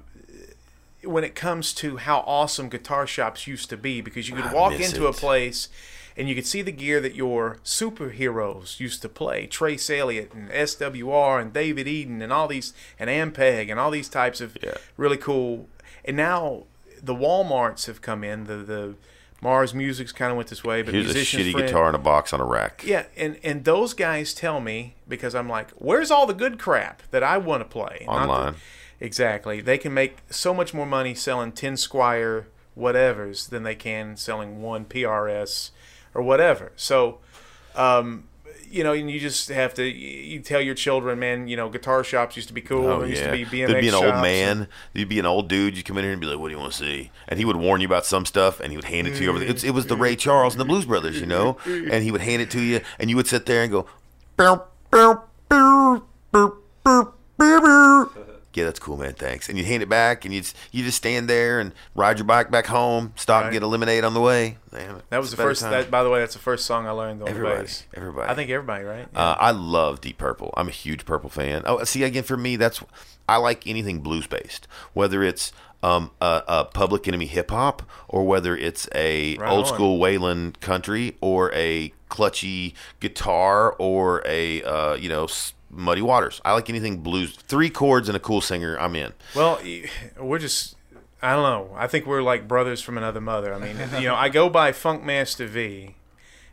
when 1.03 1.23
it 1.23 1.35
comes 1.35 1.73
to 1.73 1.97
how 1.97 2.19
awesome 2.27 2.69
guitar 2.69 3.07
shops 3.07 3.47
used 3.47 3.69
to 3.69 3.77
be 3.77 4.01
because 4.01 4.29
you 4.29 4.35
could 4.35 4.45
I 4.45 4.53
walk 4.53 4.73
into 4.79 5.07
a 5.07 5.13
place 5.13 5.67
and 6.21 6.29
you 6.29 6.35
could 6.35 6.45
see 6.45 6.61
the 6.61 6.71
gear 6.71 7.01
that 7.01 7.15
your 7.15 7.57
superheroes 7.63 8.79
used 8.79 9.01
to 9.01 9.09
play 9.09 9.47
Trace 9.47 9.89
Elliot 9.89 10.31
and 10.35 10.51
SWR 10.51 11.41
and 11.41 11.51
David 11.51 11.87
Eden 11.87 12.21
and 12.21 12.31
all 12.31 12.47
these 12.47 12.73
and 12.99 13.09
Ampeg 13.09 13.71
and 13.71 13.79
all 13.79 13.89
these 13.89 14.07
types 14.07 14.39
of 14.39 14.55
Yeah. 14.61 14.75
really 14.97 15.17
cool 15.17 15.67
and 16.05 16.15
now 16.15 16.65
the 17.01 17.15
Walmarts 17.15 17.87
have 17.87 18.01
come 18.03 18.23
in 18.23 18.43
the 18.45 18.57
the 18.57 18.95
Mars 19.41 19.73
Music's 19.73 20.11
kind 20.11 20.29
of 20.29 20.37
went 20.37 20.49
this 20.49 20.63
way 20.63 20.83
but 20.83 20.93
Here's 20.93 21.09
a 21.15 21.19
shitty 21.19 21.53
Friend- 21.53 21.65
guitar 21.67 21.89
in 21.89 21.95
a 21.95 21.99
box 21.99 22.31
on 22.33 22.39
a 22.39 22.45
rack. 22.45 22.83
yeah, 22.85 23.05
and 23.17 23.37
and 23.43 23.65
those 23.65 23.95
guys 23.95 24.33
tell 24.35 24.59
me 24.59 24.93
because 25.07 25.33
I'm 25.33 25.49
like, 25.49 25.71
where's 25.71 26.11
all 26.11 26.27
the 26.27 26.35
good 26.35 26.59
crap 26.59 27.01
that 27.09 27.23
I 27.23 27.39
want 27.39 27.61
to 27.61 27.65
play 27.65 28.05
Not 28.07 28.27
the- 28.27 28.31
Online. 28.31 28.55
exactly, 28.99 29.59
they 29.61 29.79
can 29.79 29.95
make 29.95 30.17
so 30.29 30.53
much 30.53 30.73
more 30.75 30.85
money 30.85 31.15
selling 31.15 31.53
ten 31.53 31.73
Squier 31.73 32.45
whatevers 32.77 33.49
than 33.49 33.63
they 33.63 33.73
can 33.75 34.15
selling 34.15 34.61
one 34.61 34.85
PRS 34.85 35.71
or 36.13 36.21
whatever. 36.21 36.71
So, 36.75 37.19
um, 37.75 38.25
you 38.69 38.83
know, 38.83 38.93
and 38.93 39.11
you 39.11 39.19
just 39.19 39.49
have 39.49 39.73
to 39.75 39.83
you 39.83 40.39
tell 40.39 40.61
your 40.61 40.75
children, 40.75 41.19
man, 41.19 41.47
you 41.47 41.57
know, 41.57 41.69
guitar 41.69 42.03
shops 42.03 42.35
used 42.35 42.47
to 42.47 42.53
be 42.53 42.61
cool. 42.61 42.87
Oh 42.87 42.99
there 42.99 43.09
used 43.09 43.21
yeah, 43.21 43.31
to 43.31 43.45
be 43.45 43.45
BMX 43.45 43.67
there'd 43.67 43.81
be 43.81 43.89
an 43.89 43.95
old 43.95 44.15
man. 44.21 44.67
There'd 44.93 45.09
be 45.09 45.19
an 45.19 45.25
old 45.25 45.49
dude. 45.49 45.77
You 45.77 45.83
come 45.83 45.97
in 45.97 46.03
here 46.03 46.13
and 46.13 46.21
be 46.21 46.27
like, 46.27 46.39
"What 46.39 46.47
do 46.47 46.53
you 46.53 46.59
want 46.59 46.71
to 46.71 46.77
see?" 46.77 47.11
And 47.27 47.37
he 47.37 47.45
would 47.45 47.57
warn 47.57 47.81
you 47.81 47.87
about 47.87 48.05
some 48.05 48.25
stuff, 48.25 48.59
and 48.59 48.71
he 48.71 48.77
would 48.77 48.85
hand 48.85 49.07
it 49.07 49.15
to 49.15 49.23
you 49.23 49.29
over. 49.29 49.39
The, 49.39 49.67
it 49.67 49.71
was 49.71 49.87
the 49.87 49.97
Ray 49.97 50.15
Charles 50.15 50.53
and 50.53 50.61
the 50.61 50.65
Blues 50.65 50.85
Brothers, 50.85 51.19
you 51.19 51.25
know. 51.25 51.57
And 51.65 52.03
he 52.03 52.11
would 52.11 52.21
hand 52.21 52.41
it 52.41 52.49
to 52.51 52.61
you, 52.61 52.81
and 52.99 53.09
you 53.09 53.15
would 53.17 53.27
sit 53.27 53.45
there 53.45 53.63
and 53.63 53.71
go. 53.71 53.87
"Yeah, 58.53 58.65
that's 58.65 58.79
cool, 58.79 58.97
man. 58.97 59.13
Thanks." 59.13 59.49
And 59.49 59.57
you'd 59.57 59.65
hand 59.67 59.83
it 59.83 59.89
back, 59.89 60.25
and 60.25 60.33
you 60.33 60.39
would 60.41 60.53
you 60.71 60.83
just 60.83 60.97
stand 60.97 61.29
there 61.29 61.59
and 61.59 61.73
ride 61.95 62.17
your 62.17 62.25
bike 62.25 62.51
back 62.51 62.67
home, 62.67 63.13
stop 63.15 63.43
and 63.45 63.53
get 63.53 63.63
a 63.63 63.67
lemonade 63.67 64.03
on 64.03 64.13
the 64.13 64.21
way. 64.21 64.57
Man, 64.71 65.01
That 65.09 65.17
it's 65.17 65.21
was 65.23 65.31
the 65.31 65.37
first. 65.37 65.61
That, 65.61 65.91
by 65.91 66.03
the 66.03 66.09
way, 66.09 66.19
that's 66.19 66.33
the 66.33 66.39
first 66.39 66.65
song 66.65 66.87
I 66.87 66.91
learned 66.91 67.21
on 67.21 67.27
Everybody, 67.29 67.61
bass. 67.61 67.85
everybody. 67.93 68.29
I 68.29 68.35
think 68.35 68.49
everybody, 68.49 68.83
right? 68.83 69.07
Uh, 69.15 69.35
I 69.39 69.51
love 69.51 70.01
Deep 70.01 70.17
Purple. 70.17 70.53
I'm 70.57 70.67
a 70.67 70.71
huge 70.71 71.05
Purple 71.05 71.29
fan. 71.29 71.63
Oh, 71.65 71.83
see, 71.83 72.03
again, 72.03 72.23
for 72.23 72.37
me, 72.37 72.55
that's 72.55 72.81
I 73.27 73.37
like 73.37 73.65
anything 73.67 73.99
blues 73.99 74.27
based, 74.27 74.67
whether 74.93 75.23
it's 75.23 75.51
um, 75.83 76.11
a, 76.21 76.43
a 76.47 76.65
Public 76.65 77.07
Enemy 77.07 77.25
hip 77.25 77.49
hop 77.51 77.81
or 78.07 78.23
whether 78.25 78.55
it's 78.55 78.87
a 78.93 79.35
Right 79.37 79.49
old 79.51 79.65
on. 79.67 79.73
school 79.73 79.99
Waylon 79.99 80.59
country 80.59 81.17
or 81.21 81.51
a 81.53 81.91
clutchy 82.09 82.73
guitar 82.99 83.73
or 83.79 84.21
a 84.25 84.61
uh, 84.63 84.93
you 84.95 85.09
know 85.09 85.23
s- 85.25 85.53
Muddy 85.71 86.01
Waters. 86.01 86.41
I 86.45 86.53
like 86.53 86.69
anything 86.69 86.97
blues. 86.97 87.35
Three 87.35 87.69
chords 87.69 88.09
and 88.09 88.15
a 88.15 88.19
cool 88.19 88.41
singer. 88.41 88.77
I'm 88.79 88.95
in. 88.95 89.13
Well, 89.35 89.59
we're 90.19 90.39
just. 90.39 90.75
I 91.23 91.33
don't 91.33 91.43
know. 91.43 91.75
I 91.77 91.87
think 91.87 92.05
we're 92.07 92.23
like 92.23 92.47
brothers 92.47 92.81
from 92.81 92.97
another 92.97 93.21
mother. 93.21 93.53
I 93.53 93.59
mean, 93.59 93.77
you 94.01 94.07
know, 94.07 94.15
I 94.15 94.29
go 94.29 94.49
by 94.49 94.71
Funk 94.71 95.03
Master 95.03 95.45
V, 95.47 95.95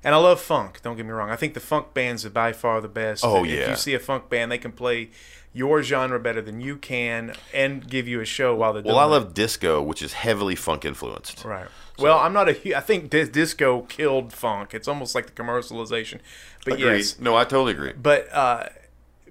and 0.05 0.15
I 0.15 0.19
love 0.19 0.41
funk. 0.41 0.81
Don't 0.83 0.97
get 0.97 1.07
me 1.07 1.13
wrong. 1.13 1.31
I 1.31 1.37
think 1.37 1.55
the 1.55 1.61
funk 1.61 1.95
bands 1.95 2.25
are 2.27 2.31
by 2.31 2.53
far 2.53 2.81
the 2.81 2.89
best. 2.89 3.25
Oh, 3.25 3.45
If 3.45 3.51
yeah. 3.51 3.71
you 3.71 3.77
see 3.77 3.95
a 3.95 3.99
funk 3.99 4.29
band, 4.29 4.53
they 4.53 4.59
can 4.59 4.73
play 4.73 5.09
your 5.55 5.83
genre 5.83 6.21
better 6.21 6.43
than 6.43 6.61
you 6.61 6.77
can, 6.77 7.33
and 7.55 7.89
give 7.89 8.07
you 8.07 8.21
a 8.21 8.25
show 8.27 8.55
while 8.55 8.75
they're 8.75 8.83
doing. 8.83 8.95
Well, 8.95 9.03
I 9.03 9.07
it. 9.07 9.11
love 9.11 9.33
disco, 9.35 9.83
which 9.83 10.03
is 10.03 10.13
heavily 10.13 10.55
funk 10.55 10.85
influenced. 10.85 11.45
Right. 11.45 11.67
Well, 11.99 12.19
I'm 12.19 12.35
not 12.35 12.49
a. 12.51 12.77
I 12.77 12.81
think 12.81 13.09
dis- 13.11 13.31
disco 13.31 13.81
killed 13.89 14.33
funk. 14.35 14.75
It's 14.75 14.87
almost 14.87 15.15
like 15.15 15.27
the 15.27 15.33
commercialization. 15.33 16.21
But 16.67 16.75
Agreed. 16.75 16.97
yes, 16.99 17.19
No, 17.19 17.35
I 17.35 17.45
totally 17.45 17.73
agree. 17.73 17.95
but 17.95 18.29
uh, 18.33 18.69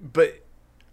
but 0.00 0.44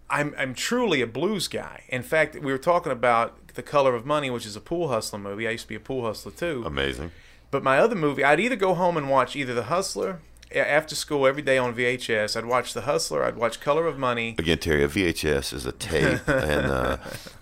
I'm 0.08 0.34
I'm 0.38 0.54
truly 0.54 1.00
a 1.00 1.06
blues 1.06 1.48
guy. 1.48 1.84
In 1.88 2.02
fact, 2.02 2.34
we 2.34 2.52
were 2.52 2.58
talking 2.58 2.92
about 2.92 3.54
the 3.54 3.62
Color 3.62 3.94
of 3.94 4.06
Money, 4.06 4.30
which 4.30 4.46
is 4.46 4.56
a 4.56 4.60
pool 4.60 4.88
hustler 4.88 5.18
movie. 5.18 5.48
I 5.48 5.52
used 5.52 5.64
to 5.64 5.68
be 5.68 5.74
a 5.74 5.80
pool 5.80 6.04
hustler 6.04 6.32
too. 6.32 6.62
Amazing. 6.66 7.10
But 7.50 7.62
my 7.62 7.78
other 7.78 7.94
movie, 7.94 8.24
I'd 8.24 8.40
either 8.40 8.56
go 8.56 8.74
home 8.74 8.96
and 8.96 9.08
watch 9.08 9.36
either 9.36 9.54
The 9.54 9.64
Hustler 9.64 10.20
after 10.54 10.94
school 10.94 11.26
every 11.26 11.42
day 11.42 11.58
on 11.58 11.74
VHS. 11.74 12.36
I'd 12.36 12.46
watch 12.46 12.72
The 12.72 12.82
Hustler. 12.82 13.24
I'd 13.24 13.36
watch 13.36 13.60
Color 13.60 13.86
of 13.86 13.98
Money. 13.98 14.36
Again, 14.38 14.58
Terry, 14.58 14.84
a 14.84 14.88
VHS 14.88 15.52
is 15.52 15.66
a 15.66 15.72
tape, 15.72 16.20
and 16.28 16.66
uh, 16.66 16.96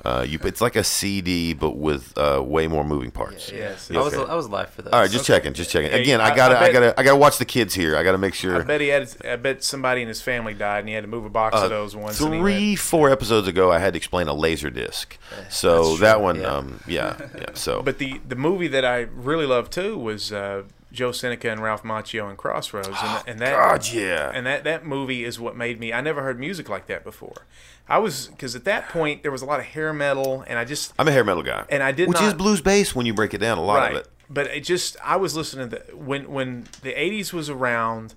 uh, 0.04 0.24
you 0.28 0.38
it's 0.44 0.60
like 0.60 0.76
a 0.76 0.84
CD, 0.84 1.52
but 1.54 1.72
with 1.76 2.16
uh, 2.16 2.42
way 2.44 2.66
more 2.66 2.84
moving 2.84 3.10
parts. 3.10 3.50
Yes. 3.52 3.90
I 3.90 3.98
was 3.98 4.14
I 4.14 4.34
was 4.34 4.48
live 4.48 4.70
for 4.70 4.82
that. 4.82 4.92
All 4.94 5.00
right, 5.00 5.10
just 5.10 5.26
checking, 5.26 5.52
just 5.54 5.70
checking. 5.70 5.90
Hey, 5.90 6.02
Again, 6.02 6.20
I 6.20 6.30
I- 6.30 6.36
gotta, 6.36 6.58
I 6.58 6.64
I, 6.64 6.72
gotta, 6.72 7.00
I 7.00 7.02
gotta 7.02 7.16
watch 7.16 7.38
the 7.38 7.44
kids 7.44 7.74
here. 7.74 7.96
I 7.96 8.02
gotta 8.02 8.18
make 8.18 8.34
sure. 8.34 8.54
I 8.54 8.58
sure. 8.58 8.64
bet 8.64 8.80
he 8.80 8.88
had. 8.88 9.08
I 9.24 9.36
bet 9.36 9.62
somebody 9.64 10.02
in 10.02 10.08
his 10.08 10.20
family 10.22 10.54
died, 10.54 10.80
and 10.80 10.88
he 10.88 10.94
had 10.94 11.02
to 11.04 11.08
move 11.08 11.24
a 11.24 11.30
box 11.30 11.56
of 11.56 11.70
those 11.70 11.94
once. 11.96 12.20
and 12.20 12.34
he 12.34 12.40
went- 12.40 12.54
Uh, 12.54 12.58
Three, 12.58 12.76
four 12.76 13.10
episodes 13.10 13.48
ago, 13.48 13.70
I 13.72 13.78
had 13.78 13.92
to 13.94 13.96
explain 13.96 14.28
a 14.28 14.34
laser 14.34 14.70
disc. 14.70 15.16
So 15.50 15.88
That's 15.90 16.00
that 16.00 16.20
one, 16.20 16.40
yeah. 16.40 16.46
um, 16.46 16.80
yeah, 16.86 17.16
yeah. 17.38 17.46
So, 17.54 17.82
But 17.84 17.98
the 17.98 18.20
the 18.26 18.36
movie 18.36 18.68
that 18.68 18.84
I 18.84 19.00
really 19.14 19.46
loved 19.46 19.72
too 19.72 19.96
was 19.98 20.32
uh, 20.32 20.62
Joe 20.94 21.12
Seneca 21.12 21.50
and 21.50 21.62
Ralph 21.62 21.82
Macchio 21.82 22.28
and 22.28 22.38
Crossroads, 22.38 22.88
and, 22.88 22.96
ah, 23.00 23.24
and 23.26 23.38
that 23.40 23.52
God, 23.52 23.88
yeah. 23.92 24.30
and 24.32 24.46
that 24.46 24.64
that 24.64 24.86
movie 24.86 25.24
is 25.24 25.38
what 25.38 25.56
made 25.56 25.78
me. 25.78 25.92
I 25.92 26.00
never 26.00 26.22
heard 26.22 26.38
music 26.38 26.68
like 26.68 26.86
that 26.86 27.04
before. 27.04 27.46
I 27.88 27.98
was 27.98 28.28
because 28.28 28.56
at 28.56 28.64
that 28.64 28.88
point 28.88 29.22
there 29.22 29.32
was 29.32 29.42
a 29.42 29.46
lot 29.46 29.60
of 29.60 29.66
hair 29.66 29.92
metal, 29.92 30.44
and 30.46 30.58
I 30.58 30.64
just 30.64 30.94
I'm 30.98 31.08
a 31.08 31.12
hair 31.12 31.24
metal 31.24 31.42
guy, 31.42 31.64
and 31.68 31.82
I 31.82 31.92
did 31.92 32.08
which 32.08 32.20
is 32.22 32.32
blues 32.32 32.60
bass 32.60 32.94
when 32.94 33.04
you 33.06 33.12
break 33.12 33.34
it 33.34 33.38
down. 33.38 33.58
A 33.58 33.62
lot 33.62 33.76
right. 33.76 33.92
of 33.92 33.98
it. 33.98 34.08
But 34.30 34.46
it 34.46 34.60
just 34.60 34.96
I 35.04 35.16
was 35.16 35.36
listening 35.36 35.68
to 35.70 35.76
the, 35.76 35.96
when 35.96 36.30
when 36.30 36.64
the 36.82 36.92
'80s 36.94 37.32
was 37.32 37.50
around, 37.50 38.14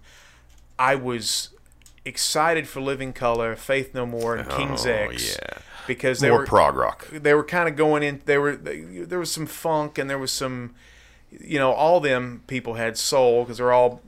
I 0.79 0.95
was 0.95 1.49
excited 2.05 2.67
for 2.67 2.79
Living 2.79 3.13
Colour, 3.13 3.55
Faith 3.55 3.93
No 3.93 4.05
More, 4.05 4.35
and 4.35 4.49
King's 4.49 4.85
Oh, 4.85 4.91
X. 4.91 5.37
yeah. 5.41 5.59
Because 5.85 6.19
they 6.19 6.29
More 6.29 6.39
were 6.39 6.45
prog 6.45 6.75
rock. 6.75 7.07
they 7.11 7.33
were 7.33 7.43
kind 7.43 7.69
of 7.69 7.75
going 7.75 8.03
in. 8.03 8.21
They 8.25 8.37
were 8.37 8.55
they, 8.55 8.81
there 8.81 9.19
was 9.19 9.31
some 9.31 9.45
funk 9.45 9.97
and 9.97 10.09
there 10.09 10.17
was 10.17 10.31
some, 10.31 10.75
you 11.31 11.59
know, 11.59 11.71
all 11.71 11.99
them 11.99 12.43
people 12.47 12.75
had 12.75 12.97
soul 12.97 13.43
because 13.43 13.57
they're 13.57 13.73
all 13.73 14.01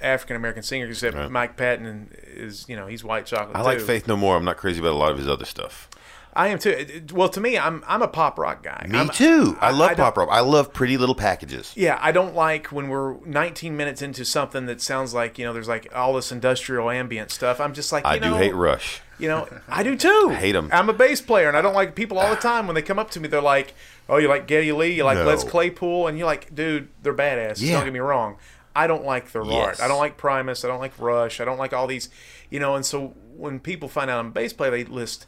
African 0.00 0.36
American 0.36 0.62
singers 0.62 0.90
except 0.90 1.16
Right. 1.16 1.30
Mike 1.30 1.56
Patton 1.56 2.14
is 2.26 2.64
you 2.68 2.76
know 2.76 2.86
he's 2.86 3.04
white 3.04 3.26
chocolate. 3.26 3.56
I 3.56 3.62
like. 3.62 3.80
Faith 3.80 4.06
No 4.08 4.16
More. 4.16 4.36
I'm 4.36 4.44
not 4.44 4.56
crazy 4.56 4.80
about 4.80 4.92
a 4.92 4.98
lot 4.98 5.12
of 5.12 5.18
his 5.18 5.28
other 5.28 5.44
stuff. 5.44 5.88
I 6.32 6.46
am 6.48 6.60
too. 6.60 7.02
Well, 7.12 7.28
to 7.30 7.40
me, 7.40 7.58
I'm 7.58 7.82
I'm 7.88 8.02
a 8.02 8.08
pop 8.08 8.38
rock 8.38 8.62
guy. 8.62 8.86
Me 8.88 8.98
I'm- 8.98 9.08
too. 9.08 9.56
I 9.60 9.70
love 9.72 9.90
don't- 9.90 9.96
pop 9.96 10.16
rock. 10.16 10.28
I 10.30 10.40
love 10.40 10.72
Pretty 10.72 10.96
Little 10.96 11.14
Packages. 11.16 11.72
Yeah, 11.76 11.98
I 12.00 12.12
don't 12.12 12.36
like 12.36 12.68
when 12.68 12.88
we're 12.88 13.14
19 13.26 13.76
minutes 13.76 14.00
into 14.00 14.24
something 14.24 14.66
that 14.66 14.80
sounds 14.80 15.12
like 15.12 15.38
you 15.38 15.44
know 15.44 15.52
there's 15.52 15.66
like 15.68 15.88
all 15.94 16.14
this 16.14 16.30
industrial 16.30 16.88
ambient 16.90 17.30
stuff. 17.32 17.60
I'm 17.60 17.74
just 17.74 17.90
like 17.90 18.04
you 18.04 18.10
I 18.10 18.18
do 18.20 18.34
hate 18.34 18.54
Rush. 18.54 19.00
You 19.18 19.28
know, 19.28 19.48
I 19.68 19.82
do 19.82 19.96
too. 19.96 20.28
I 20.38 20.52
them. 20.52 20.68
I'm 20.72 20.88
a 20.88 20.92
bass 20.94 21.20
player, 21.20 21.48
and 21.48 21.56
I 21.56 21.62
don't 21.62 21.74
like 21.74 21.94
people 21.96 22.18
all 22.18 22.30
the 22.30 22.40
time 22.40 22.66
when 22.68 22.74
they 22.74 22.82
come 22.82 22.98
up 22.98 23.10
to 23.12 23.20
me. 23.20 23.26
They're 23.28 23.42
like, 23.42 23.74
"Oh, 24.10 24.18
you 24.18 24.28
like 24.28 24.46
Geddy 24.46 24.72
Lee? 24.72 24.92
You 24.94 25.04
like 25.04 25.18
No. 25.18 25.24
Les 25.24 25.42
Claypool?" 25.44 26.06
And 26.08 26.18
you're 26.18 26.26
like, 26.26 26.54
"Dude, 26.54 26.88
they're 27.02 27.14
badass. 27.14 27.60
Yeah. 27.62 27.76
Don't 27.76 27.84
get 27.84 27.92
me 27.92 28.00
wrong. 28.00 28.36
I 28.76 28.86
don't 28.86 29.04
like 29.04 29.32
their 29.32 29.42
Yes. 29.44 29.66
art. 29.66 29.80
I 29.82 29.88
don't 29.88 29.98
like 29.98 30.16
Primus. 30.16 30.64
I 30.64 30.68
don't 30.68 30.80
like 30.80 30.92
Rush. 30.98 31.40
I 31.40 31.44
don't 31.44 31.58
like 31.58 31.72
all 31.72 31.86
these, 31.86 32.08
you 32.50 32.60
know." 32.60 32.74
And 32.74 32.84
so 32.84 33.14
when 33.36 33.58
people 33.60 33.88
find 33.88 34.10
out 34.10 34.18
I'm 34.20 34.26
a 34.28 34.30
bass 34.30 34.52
player, 34.52 34.70
they 34.70 34.84
list 34.84 35.26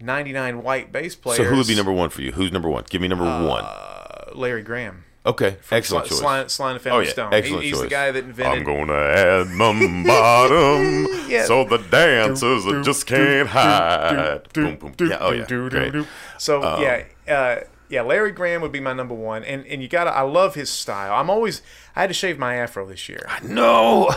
99 0.00 0.62
white 0.62 0.90
bass 0.92 1.14
players. 1.14 1.36
So 1.38 1.44
who 1.44 1.56
would 1.56 1.66
be 1.66 1.74
number 1.76 1.92
one 1.92 2.10
for 2.10 2.22
you? 2.22 2.32
Who's 2.32 2.50
number 2.52 2.68
one? 2.68 2.84
Give 2.90 3.00
me 3.00 3.08
number 3.08 3.24
one. 3.24 3.64
Uh, 3.64 4.30
Larry 4.34 4.62
Graham. 4.62 5.04
Okay, 5.24 5.56
excellent 5.70 6.08
Sly, 6.08 6.08
choice. 6.08 6.18
Sly, 6.18 6.46
Sly 6.48 6.70
and 6.72 6.80
the 6.80 6.80
Oh 6.80 6.90
Family 6.92 7.04
yeah, 7.06 7.12
Stone. 7.12 7.32
excellent 7.34 7.62
He- 7.62 7.68
he's 7.68 7.76
choice. 7.78 7.82
the 7.84 7.88
guy 7.90 8.10
that 8.10 8.24
invented. 8.24 8.58
I'm 8.58 8.64
gonna 8.64 8.92
add 8.98 9.46
mum 9.50 10.02
bottom 10.06 11.06
Yeah. 11.28 11.44
so 11.44 11.62
the 11.64 11.78
dancers 11.78 12.64
just 12.84 13.06
can't 13.06 13.48
hide. 13.48 14.52
Boom, 14.52 14.74
boom. 14.76 14.94
Yeah, 15.08 15.18
oh 15.20 15.30
yeah, 15.30 15.44
great. 15.46 15.94
So 16.38 16.62
Um, 16.64 16.82
yeah, 16.82 17.04
uh, 17.28 17.56
Yeah, 17.92 18.00
Larry 18.02 18.32
Graham 18.32 18.62
would 18.62 18.72
be 18.72 18.80
my 18.80 18.94
number 18.94 19.14
one, 19.14 19.44
and 19.44 19.66
and 19.66 19.82
you 19.82 19.88
gotta. 19.88 20.10
I 20.10 20.22
love 20.22 20.54
his 20.54 20.70
style. 20.70 21.12
I'm 21.14 21.28
always. 21.28 21.60
I 21.94 22.00
had 22.00 22.06
to 22.06 22.14
shave 22.14 22.38
my 22.38 22.54
afro 22.54 22.86
this 22.86 23.06
year. 23.06 23.28
No. 23.42 24.08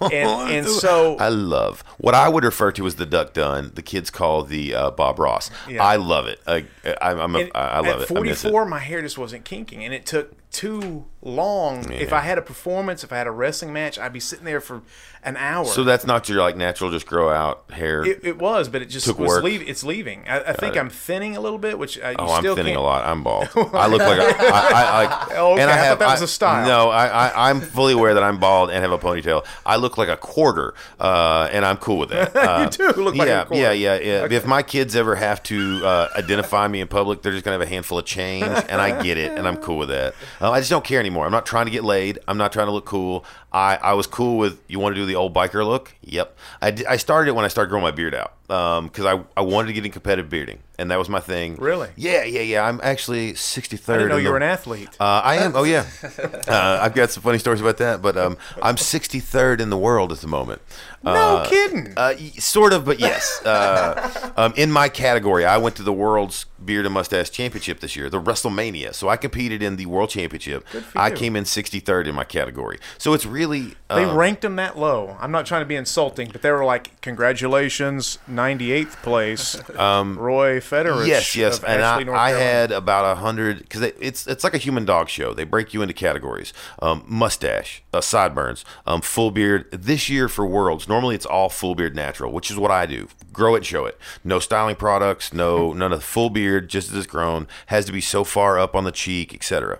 And- 0.10 0.50
and 0.50 0.66
so- 0.66 1.16
I 1.18 1.28
love 1.28 1.84
what 1.98 2.14
I 2.14 2.28
would 2.30 2.44
refer 2.44 2.72
to 2.72 2.86
as 2.86 2.94
the 2.94 3.04
Duck 3.04 3.34
Dunn. 3.34 3.72
The 3.74 3.82
kids 3.82 4.10
call 4.10 4.42
the 4.44 4.74
uh, 4.74 4.90
Bob 4.92 5.18
Ross. 5.18 5.50
Yeah. 5.68 5.84
I 5.84 5.96
love 5.96 6.26
it. 6.26 6.40
I, 6.46 6.64
I, 7.02 7.10
I'm 7.12 7.34
a, 7.36 7.40
And 7.40 7.50
I 7.54 7.58
I 7.60 7.76
love 7.80 7.86
at 7.86 7.94
it. 7.96 7.98
I 8.00 8.02
it. 8.04 8.08
44, 8.38 8.64
my 8.66 8.78
hair 8.78 9.02
just 9.02 9.18
wasn't 9.18 9.44
kinking, 9.44 9.84
and 9.84 9.92
it 9.92 10.06
took 10.06 10.32
too 10.50 11.04
long. 11.22 11.90
If 11.92 12.12
I 12.12 12.20
had 12.20 12.38
a 12.38 12.42
performance, 12.42 13.04
if 13.04 13.12
I 13.12 13.16
had 13.18 13.26
a 13.26 13.30
wrestling 13.30 13.72
match, 13.72 13.98
I'd 13.98 14.12
be 14.12 14.20
sitting 14.20 14.44
there 14.44 14.60
for 14.60 14.82
an 15.22 15.36
hour. 15.36 15.66
So 15.66 15.84
that's 15.84 16.06
not 16.06 16.28
your 16.30 16.40
like 16.40 16.56
natural, 16.56 16.90
just 16.90 17.06
grow 17.06 17.30
out 17.30 17.70
hair. 17.70 18.04
it, 18.04 18.20
it 18.24 18.38
was, 18.38 18.68
but 18.68 18.80
it 18.82 18.86
just 18.86 19.06
Took 19.06 19.18
was 19.18 19.28
work. 19.28 19.44
leaving. 19.44 19.68
It's 19.68 19.84
leaving. 19.84 20.26
I, 20.26 20.40
I 20.40 20.52
think 20.54 20.76
it. 20.76 20.78
I'm 20.78 20.88
thinning 20.90 21.36
a 21.36 21.40
little 21.40 21.58
bit, 21.58 21.78
which 21.78 21.98
uh, 21.98 22.08
you 22.08 22.16
Oh, 22.18 22.32
I'm 22.32 22.42
thinning 22.42 22.64
can't. 22.64 22.76
a 22.76 22.80
lot. 22.80 23.04
I'm 23.06 23.22
bald. 23.22 23.48
I 23.74 23.86
look 23.86 24.00
like 24.00 24.18
a. 24.18 24.22
I, 24.24 24.60
I, 24.74 25.04
like, 25.04 25.30
Oh, 25.36 25.52
okay, 25.52 25.62
and 25.62 25.70
I 25.70 25.74
I 25.74 25.76
thought 25.76 25.84
have. 25.84 25.98
that 26.00 26.10
was 26.12 26.22
a 26.22 26.28
style. 26.28 26.66
No, 26.66 26.90
I, 26.90 27.06
I, 27.06 27.50
I'm 27.50 27.60
fully 27.60 27.92
aware 27.92 28.14
that 28.14 28.22
I'm 28.22 28.38
bald 28.40 28.70
and 28.70 28.82
have 28.82 28.92
a 28.92 28.98
ponytail. 28.98 29.44
I 29.66 29.76
look 29.76 29.98
like 29.98 30.08
a 30.08 30.16
quarter, 30.16 30.74
uh, 30.98 31.48
and 31.52 31.64
I'm 31.66 31.76
cool 31.76 31.98
with 31.98 32.08
that. 32.10 32.34
Uh, 32.50 32.68
do 32.68 32.86
look 33.02 33.14
like 33.14 33.28
a 33.28 33.30
yeah, 33.30 33.44
quarter. 33.44 33.62
Yeah, 33.62 33.72
yeah, 33.72 33.98
yeah. 34.00 34.36
If 34.36 34.46
my 34.46 34.62
kids 34.62 34.96
ever 34.96 35.14
have 35.14 35.42
to 35.44 35.84
uh, 35.84 36.08
identify 36.16 36.66
me 36.66 36.80
in 36.80 36.88
public, 36.88 37.20
they're 37.22 37.32
just 37.32 37.44
gonna 37.44 37.54
have 37.58 37.60
a 37.62 37.66
handful 37.70 37.98
of 37.98 38.06
change, 38.06 38.44
and 38.68 38.80
I 38.80 39.02
get 39.02 39.18
it, 39.18 39.32
and 39.36 39.46
I'm 39.46 39.58
cool 39.58 39.76
with 39.78 39.90
that. 39.90 40.14
Uh, 40.40 40.50
I 40.50 40.60
just 40.60 40.70
don't 40.70 40.84
care 40.84 41.00
anymore. 41.00 41.26
I'm 41.26 41.32
not 41.32 41.46
trying 41.46 41.66
to 41.66 41.70
get 41.70 41.84
laid. 41.84 42.18
I'm 42.26 42.38
not 42.38 42.52
trying 42.52 42.66
to 42.66 42.72
look 42.72 42.86
cool. 42.86 43.24
I, 43.52 43.76
I 43.76 43.92
was 43.92 44.06
cool 44.06 44.38
with 44.38 44.60
you 44.68 44.78
want 44.78 44.94
to 44.94 45.00
do 45.00 45.06
the 45.06 45.16
old 45.16 45.34
biker 45.34 45.64
look. 45.66 45.94
Yep, 46.02 46.36
I, 46.62 46.76
I 46.88 46.96
started 46.96 47.30
it 47.30 47.34
when 47.34 47.44
I 47.44 47.48
started 47.48 47.68
growing 47.68 47.84
my 47.84 47.90
beard 47.90 48.14
out 48.14 48.34
because 48.50 49.06
I, 49.06 49.22
I 49.36 49.42
wanted 49.42 49.68
to 49.68 49.72
get 49.74 49.86
in 49.86 49.92
competitive 49.92 50.28
bearding, 50.28 50.58
and 50.76 50.90
that 50.90 50.98
was 50.98 51.08
my 51.08 51.20
thing. 51.20 51.54
Really? 51.54 51.88
Yeah, 51.96 52.24
yeah, 52.24 52.40
yeah. 52.40 52.64
I'm 52.66 52.80
actually 52.82 53.34
63rd. 53.34 53.88
I 53.94 53.96
didn't 53.98 54.08
know 54.08 54.16
in 54.16 54.22
you 54.22 54.24
the- 54.26 54.30
were 54.32 54.36
an 54.38 54.42
athlete. 54.42 54.88
uh, 54.98 55.04
I 55.24 55.36
am. 55.36 55.54
Oh 55.54 55.62
yeah, 55.62 55.86
uh, 56.48 56.78
I've 56.82 56.94
got 56.94 57.10
some 57.10 57.22
funny 57.22 57.38
stories 57.38 57.60
about 57.60 57.76
that. 57.78 58.02
But 58.02 58.16
um, 58.16 58.36
I'm 58.60 58.74
63rd 58.74 59.60
in 59.60 59.70
the 59.70 59.78
world 59.78 60.10
at 60.10 60.18
the 60.18 60.26
moment. 60.26 60.62
no 61.04 61.12
Uh, 61.12 61.48
kidding. 61.48 61.94
uh, 61.96 62.14
sort 62.38 62.72
of, 62.72 62.84
but 62.84 62.98
yes. 62.98 63.40
Uh, 63.46 64.32
um, 64.36 64.52
in 64.56 64.72
my 64.72 64.88
category, 64.88 65.44
I 65.44 65.56
went 65.56 65.76
to 65.76 65.82
the 65.84 65.92
World's 65.92 66.46
Beard 66.62 66.84
and 66.86 66.92
Mustache 66.92 67.30
Championship 67.30 67.80
this 67.80 67.94
year, 67.96 68.10
the 68.10 68.20
WrestleMania. 68.20 68.92
So 68.94 69.08
I 69.08 69.16
competed 69.16 69.62
in 69.62 69.76
the 69.76 69.86
World 69.86 70.10
Championship. 70.10 70.66
I 70.96 71.10
came 71.10 71.36
in 71.36 71.44
63rd 71.44 72.08
in 72.08 72.14
my 72.14 72.24
category. 72.24 72.78
So 72.98 73.14
it's 73.14 73.24
really 73.24 73.74
they 73.88 74.04
um, 74.04 74.16
ranked 74.16 74.44
him 74.44 74.56
that 74.56 74.76
low. 74.76 75.16
I'm 75.20 75.30
not 75.30 75.46
trying 75.46 75.62
to 75.62 75.66
be 75.66 75.76
insulting, 75.76 76.28
but 76.32 76.42
they 76.42 76.50
were 76.50 76.64
like, 76.64 77.00
"Congratulations, 77.00 78.18
98th 78.40 78.96
place, 79.02 79.56
Roy 79.78 80.60
Federer." 80.60 81.02
Um, 81.02 81.06
Yes, 81.06 81.34
yes, 81.36 81.58
of 81.58 81.64
and 81.64 81.82
Ashley, 81.82 82.02
I, 82.02 82.06
North 82.06 82.18
I 82.18 82.30
had 82.30 82.72
about 82.72 83.04
a 83.10 83.16
hundred 83.20 83.58
because 83.60 83.82
it's 83.82 84.26
it's 84.26 84.44
like 84.44 84.54
a 84.54 84.58
human 84.58 84.84
dog 84.84 85.08
show. 85.08 85.34
They 85.34 85.44
break 85.44 85.74
you 85.74 85.82
into 85.82 85.94
categories: 85.94 86.52
um, 86.80 87.04
mustache, 87.06 87.82
uh, 87.92 88.00
sideburns, 88.00 88.64
um, 88.86 89.00
full 89.00 89.30
beard. 89.30 89.70
This 89.72 90.08
year 90.08 90.28
for 90.28 90.46
Worlds, 90.46 90.88
normally 90.88 91.14
it's 91.14 91.26
all 91.26 91.48
full 91.48 91.74
beard 91.74 91.94
natural, 91.94 92.32
which 92.32 92.50
is 92.50 92.56
what 92.56 92.70
I 92.70 92.86
do. 92.86 93.08
Grow 93.32 93.54
it, 93.54 93.64
show 93.64 93.84
it. 93.86 93.98
No 94.24 94.38
styling 94.38 94.76
products, 94.76 95.32
no 95.32 95.72
none 95.80 95.92
of 95.92 95.98
the 96.00 96.04
full 96.04 96.30
beard, 96.30 96.68
just 96.68 96.90
as 96.90 96.96
it's 96.96 97.06
grown. 97.06 97.46
Has 97.66 97.84
to 97.86 97.92
be 97.92 98.00
so 98.00 98.24
far 98.24 98.58
up 98.58 98.74
on 98.74 98.84
the 98.84 98.92
cheek, 98.92 99.34
etc. 99.34 99.78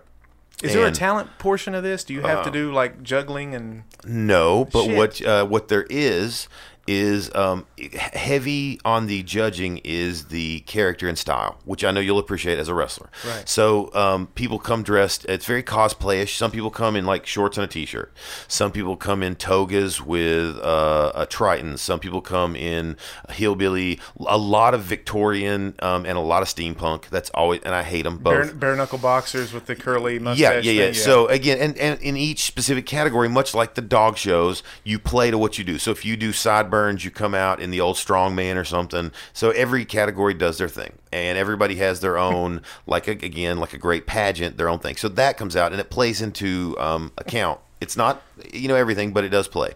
Is 0.63 0.75
there 0.75 0.85
a 0.87 0.93
talent 0.93 1.39
portion 1.39 1.75
of 1.75 1.83
this? 1.83 2.05
Do 2.05 2.13
you 2.13 2.21
have 2.21 2.41
Uh, 2.41 2.45
to 2.45 2.51
do 2.51 2.71
like 2.71 3.03
juggling 3.03 3.55
and? 3.55 3.85
No, 4.05 4.67
but 4.67 4.85
Shit. 4.85 4.97
what 4.97 5.23
uh, 5.23 5.47
what 5.47 5.69
there 5.69 5.87
is 5.89 6.49
is 6.91 7.33
um, 7.37 7.65
heavy 7.95 8.81
on 8.85 9.07
the 9.07 9.23
judging 9.23 9.81
is 9.85 10.25
the 10.25 10.59
character 10.61 11.09
and 11.09 11.17
style, 11.17 11.61
which 11.65 11.85
I 11.85 11.93
know 11.93 12.01
you'll 12.01 12.19
appreciate 12.19 12.59
as 12.59 12.67
a 12.67 12.75
wrestler. 12.75 13.11
Right. 13.25 13.49
So 13.49 13.95
um, 13.95 14.27
people 14.35 14.59
come 14.59 14.83
dressed. 14.83 15.25
It's 15.27 15.47
very 15.47 15.63
cosplayish. 15.63 16.37
Some 16.37 16.51
people 16.51 16.69
come 16.69 16.97
in 16.97 17.07
like 17.07 17.27
shorts 17.27 17.57
and 17.57 17.65
a 17.65 17.69
t-shirt. 17.69 18.13
Some 18.49 18.73
people 18.73 18.97
come 18.97 19.23
in 19.23 19.37
togas 19.37 20.03
with 20.03 20.59
uh, 20.59 21.13
a 21.15 21.27
Triton. 21.27 21.77
Some 21.77 22.01
people 22.01 22.21
come 22.21 22.57
in 22.57 22.97
hillbilly. 23.29 24.01
A 24.27 24.37
lot 24.37 24.75
of 24.75 24.83
Victorian 24.83 25.77
um, 25.79 26.05
and 26.05 26.19
a 26.19 26.21
lot 26.21 26.43
of 26.43 26.49
steampunk. 26.49 27.09
That's 27.09 27.31
always 27.31 27.61
and 27.63 27.73
I 27.73 27.85
hate 27.85 28.03
them 28.03 28.19
both. 28.19 28.47
Bare, 28.47 28.55
bare 28.55 28.77
knuckle 28.77 28.99
boxers 28.99 29.53
with 29.53 29.67
the 29.67 29.77
curly 29.77 30.19
mustache. 30.19 30.65
yeah, 30.65 30.73
yeah. 30.73 30.85
thing, 30.87 30.95
So 30.95 31.29
again, 31.29 31.59
and, 31.59 31.79
and 31.79 32.01
in 32.01 32.17
each 32.17 32.43
specific 32.43 32.85
category, 32.85 33.29
much 33.29 33.55
like 33.55 33.75
the 33.75 33.81
dog 33.81 34.17
shows, 34.17 34.65
you 34.83 34.99
play 34.99 35.31
to 35.31 35.39
what 35.39 35.57
you 35.57 35.63
do. 35.63 35.79
So 35.79 35.93
if 35.93 36.05
you 36.05 36.17
do 36.17 36.33
sideburns, 36.33 36.80
you 36.89 37.11
come 37.11 37.35
out 37.35 37.61
in 37.61 37.71
the 37.71 37.81
old 37.81 37.97
strongman 37.97 38.57
or 38.57 38.65
something. 38.65 39.13
So 39.33 39.51
every 39.51 39.85
category 39.85 40.35
does 40.35 40.59
their 40.59 40.69
thing, 40.69 40.93
and 41.13 41.37
everybody 41.39 41.77
has 41.77 42.01
their 42.01 42.17
own, 42.17 42.63
like 42.87 43.09
a, 43.09 43.13
again, 43.13 43.59
like 43.59 43.73
a 43.73 43.79
great 43.79 44.07
pageant, 44.07 44.57
their 44.57 44.69
own 44.69 44.79
thing. 44.79 44.97
So 44.97 45.09
that 45.09 45.37
comes 45.37 45.57
out, 45.57 45.73
and 45.73 45.81
it 45.81 45.91
plays 45.91 46.21
into 46.21 46.77
um, 46.79 47.13
account. 47.19 47.61
It's 47.81 47.97
not, 47.97 48.23
you 48.53 48.69
know, 48.69 48.77
everything, 48.77 49.13
but 49.13 49.25
it 49.25 49.31
does 49.31 49.49
play, 49.49 49.73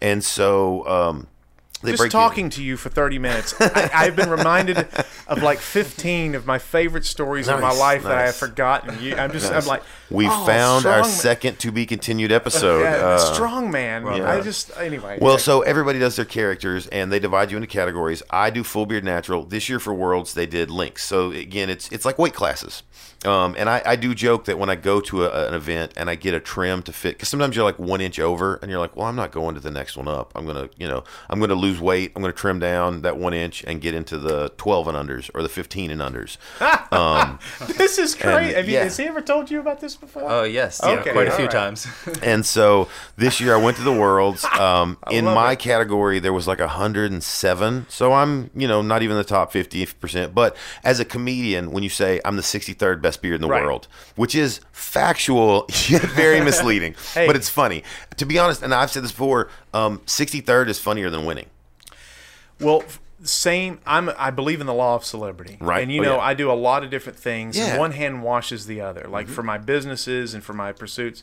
and 0.00 0.22
so. 0.22 0.86
Um, 0.86 1.26
they 1.82 1.90
just 1.92 2.00
break 2.00 2.08
you- 2.08 2.10
talking 2.18 2.50
to 2.50 2.62
you 2.62 2.76
for 2.76 2.88
30 2.88 3.18
minutes, 3.18 3.54
I, 3.60 3.90
I've 3.92 4.16
been 4.16 4.30
reminded 4.30 4.78
of 5.26 5.42
like 5.42 5.58
15 5.58 6.34
of 6.34 6.46
my 6.46 6.58
favorite 6.58 7.04
stories 7.04 7.48
of 7.48 7.60
my 7.60 7.68
Nice, 7.70 7.78
life 7.78 8.02
that 8.04 8.18
I 8.18 8.26
have 8.26 8.34
forgotten. 8.36 9.02
You, 9.02 9.16
I'm 9.16 9.32
just, 9.32 9.52
I'm 9.52 9.66
like, 9.66 9.82
We 10.10 10.26
oh, 10.26 10.46
found 10.46 10.86
our 10.86 10.98
strong 10.98 11.10
ma- 11.10 11.16
second 11.16 11.58
to 11.60 11.72
be 11.72 11.86
continued 11.86 12.32
episode. 12.32 12.82
Yeah, 12.82 12.96
uh, 13.06 13.18
strong 13.34 13.70
man. 13.70 14.04
yeah. 14.06 14.30
I 14.30 14.40
just, 14.40 14.70
anyway. 14.78 15.18
Well, 15.20 15.38
so 15.38 15.62
everybody 15.62 15.98
does 15.98 16.16
their 16.16 16.24
characters, 16.24 16.86
and 16.88 17.10
they 17.12 17.18
divide 17.18 17.50
you 17.50 17.56
into 17.56 17.66
categories. 17.66 18.22
I 18.30 18.50
do 18.50 18.62
full 18.64 18.86
beard 18.86 19.04
natural. 19.04 19.44
This 19.44 19.68
year 19.68 19.78
for 19.80 19.92
Worlds, 19.94 20.34
they 20.34 20.46
did 20.46 20.70
links. 20.70 21.04
So 21.04 21.30
again, 21.32 21.70
it's 21.70 21.90
it's 21.90 22.04
like 22.04 22.18
weight 22.18 22.34
classes. 22.34 22.82
Um, 23.24 23.54
and 23.58 23.68
I, 23.70 23.82
I 23.86 23.96
do 23.96 24.14
joke 24.14 24.46
that 24.46 24.58
when 24.58 24.68
I 24.70 24.74
go 24.74 25.00
to 25.02 25.24
a, 25.24 25.48
an 25.48 25.54
event 25.54 25.92
and 25.96 26.10
I 26.10 26.14
get 26.16 26.34
a 26.34 26.40
trim 26.40 26.82
to 26.84 26.92
fit, 26.92 27.14
because 27.16 27.28
sometimes 27.28 27.54
you're 27.54 27.64
like 27.64 27.78
one 27.78 28.00
inch 28.00 28.18
over, 28.18 28.56
and 28.56 28.70
you're 28.70 28.80
like, 28.80 28.96
well, 28.96 29.06
I'm 29.06 29.16
not 29.16 29.30
going 29.32 29.54
to 29.54 29.60
the 29.60 29.70
next 29.70 29.96
one 29.96 30.08
up. 30.08 30.32
I'm 30.34 30.46
gonna, 30.46 30.68
you 30.76 30.88
know, 30.88 31.04
I'm 31.30 31.38
gonna 31.40 31.54
lose 31.54 31.80
weight. 31.80 32.12
I'm 32.16 32.22
gonna 32.22 32.32
trim 32.32 32.58
down 32.58 33.02
that 33.02 33.16
one 33.16 33.32
inch 33.34 33.62
and 33.64 33.80
get 33.80 33.94
into 33.94 34.18
the 34.18 34.50
12 34.56 34.88
and 34.88 34.96
unders 35.08 35.30
or 35.34 35.42
the 35.42 35.48
15 35.48 35.90
and 35.90 36.00
unders. 36.00 36.36
this 37.76 37.98
is 37.98 38.14
great. 38.14 38.48
and- 38.48 38.56
Have 38.56 38.68
you, 38.68 38.74
yeah. 38.74 38.84
Has 38.84 38.96
he 38.96 39.04
ever 39.04 39.20
told 39.20 39.50
you 39.50 39.60
about 39.60 39.80
this 39.80 39.96
before? 39.96 40.24
Oh 40.26 40.42
yes, 40.44 40.82
Okay, 40.82 41.02
yeah, 41.06 41.12
quite 41.12 41.28
a 41.28 41.32
few 41.32 41.44
right. 41.46 41.50
times. 41.52 41.86
And 42.22 42.44
so 42.46 42.88
this 43.16 43.40
year 43.40 43.54
I 43.54 43.58
went 43.62 43.76
to 43.78 43.82
the 43.82 43.92
Worlds. 43.92 44.44
Um, 44.62 44.96
in 45.10 45.24
my 45.24 45.52
it. 45.52 45.58
category, 45.58 46.20
there 46.20 46.32
was 46.32 46.46
like 46.46 46.60
107. 46.60 47.86
So 47.88 48.12
I'm, 48.12 48.50
you 48.54 48.68
know, 48.68 48.80
not 48.80 49.02
even 49.02 49.16
the 49.16 49.24
top 49.24 49.52
50%. 49.52 50.32
But 50.34 50.56
as 50.84 51.00
a 51.00 51.04
comedian, 51.04 51.72
when 51.72 51.82
you 51.82 51.88
say 51.88 52.20
I'm 52.24 52.36
the 52.36 52.42
63rd 52.42 53.02
best 53.02 53.11
beard 53.16 53.36
in 53.36 53.40
the 53.42 53.48
Right. 53.48 53.62
world, 53.62 53.88
which 54.16 54.34
is 54.34 54.60
factual 54.72 55.66
yet 55.88 56.02
very 56.02 56.40
misleading, 56.44 56.94
Hey. 57.14 57.26
but 57.26 57.36
it's 57.36 57.48
funny. 57.48 57.82
To 58.16 58.24
be 58.26 58.38
honest, 58.38 58.62
and 58.62 58.72
I've 58.74 58.90
said 58.90 59.04
this 59.04 59.12
before, 59.12 59.48
um, 59.74 59.98
63rd 60.06 60.68
is 60.68 60.78
funnier 60.78 61.10
than 61.10 61.24
winning. 61.26 61.46
Well, 62.60 62.82
same. 63.24 63.78
I'm. 63.86 64.10
I 64.18 64.30
believe 64.30 64.60
in 64.60 64.66
the 64.66 64.74
law 64.74 64.94
of 64.96 65.04
celebrity. 65.04 65.56
Right. 65.60 65.82
And 65.82 65.92
you 65.92 66.00
Oh, 66.00 66.04
know, 66.04 66.16
yeah. 66.16 66.22
I 66.22 66.34
do 66.34 66.50
a 66.50 66.54
lot 66.54 66.82
of 66.84 66.90
different 66.90 67.18
things. 67.18 67.56
Yeah. 67.56 67.70
Mm-hmm. 67.70 67.78
One 67.78 67.92
hand 67.92 68.22
washes 68.22 68.66
the 68.66 68.80
other. 68.80 69.06
Like 69.08 69.28
for 69.28 69.42
my 69.42 69.58
businesses 69.58 70.34
and 70.34 70.42
for 70.42 70.52
my 70.52 70.72
pursuits. 70.72 71.22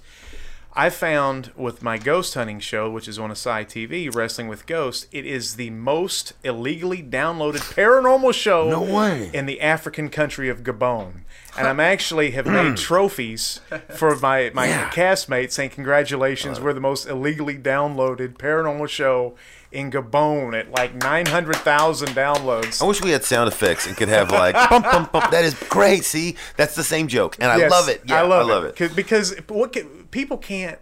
I 0.74 0.90
found 0.92 1.52
with 1.58 1.82
my 1.82 1.98
ghost 1.98 2.36
hunting 2.36 2.60
show, 2.60 2.90
which 2.90 3.08
is 3.08 3.18
on 3.18 3.32
Asai 3.32 3.66
TV, 3.66 4.14
Wrestling 4.14 4.48
with 4.48 4.66
Ghosts, 4.68 5.08
it 5.12 5.26
is 5.26 5.56
the 5.56 5.72
most 5.72 6.34
illegally 6.44 7.02
downloaded 7.04 7.74
paranormal 7.74 8.34
show 8.34 8.70
No 8.70 8.82
way. 8.84 9.32
in 9.34 9.46
the 9.48 9.60
African 9.62 10.10
country 10.10 10.48
of 10.48 10.64
Gabon. 10.64 11.22
And 11.58 11.68
I'm 11.68 11.80
actually 11.80 12.32
have 12.32 12.46
made 12.46 12.78
trophies 12.78 13.60
for 13.96 14.16
my, 14.18 14.52
my 14.54 14.68
Yeah. 14.68 14.90
castmates 14.92 15.54
saying 15.54 15.72
congratulations, 15.72 16.60
we're 16.62 16.74
the 16.74 16.80
most 16.80 17.08
illegally 17.08 17.58
downloaded 17.58 18.38
paranormal 18.38 18.88
show 18.88 19.36
in 19.72 19.92
Gabon 19.92 20.58
at 20.58 20.72
like 20.72 20.94
900,000 20.96 22.10
downloads. 22.10 22.82
I 22.82 22.86
wish 22.86 23.02
we 23.02 23.10
had 23.10 23.24
sound 23.26 23.48
effects 23.48 23.88
and 23.88 23.98
could 23.98 24.10
have 24.10 24.32
like, 24.32 24.54
bump, 24.70 24.86
bump, 24.86 25.12
bump. 25.12 25.32
That 25.32 25.44
is 25.44 25.56
great. 25.68 26.06
See, 26.06 26.36
that's 26.58 26.76
the 26.76 26.84
same 26.84 27.08
joke. 27.08 27.38
And 27.40 27.52
I 27.52 27.58
Yes, 27.58 27.72
love 27.72 27.90
it. 27.90 28.02
Yeah, 28.06 28.20
I 28.20 28.28
love, 28.28 28.64
it. 28.66 28.70
it. 28.70 28.76
'Cause- 28.76 28.94
because 28.96 29.36
what 29.48 29.74
can, 29.74 29.99
people 30.12 30.38
can't, 30.38 30.80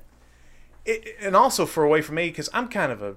it, 0.85 1.15
and 1.21 1.35
also 1.35 1.65
for 1.65 1.83
a 1.83 1.89
way 1.89 2.01
for 2.01 2.13
me 2.13 2.29
because 2.29 2.49
I'm 2.53 2.67
kind 2.67 2.91
of 2.91 3.01
a, 3.01 3.15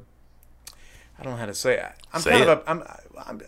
I 1.18 1.22
don't 1.22 1.34
know 1.34 1.38
how 1.38 1.46
to 1.46 1.54
say 1.54 1.74
it. 1.78 1.92
I'm 2.12 2.20
Say 2.20 2.30
kind 2.30 2.42
it. 2.44 2.48
of 2.48 2.58
a, 2.58 2.70
I'm, 2.70 2.82
I'm, 3.26 3.40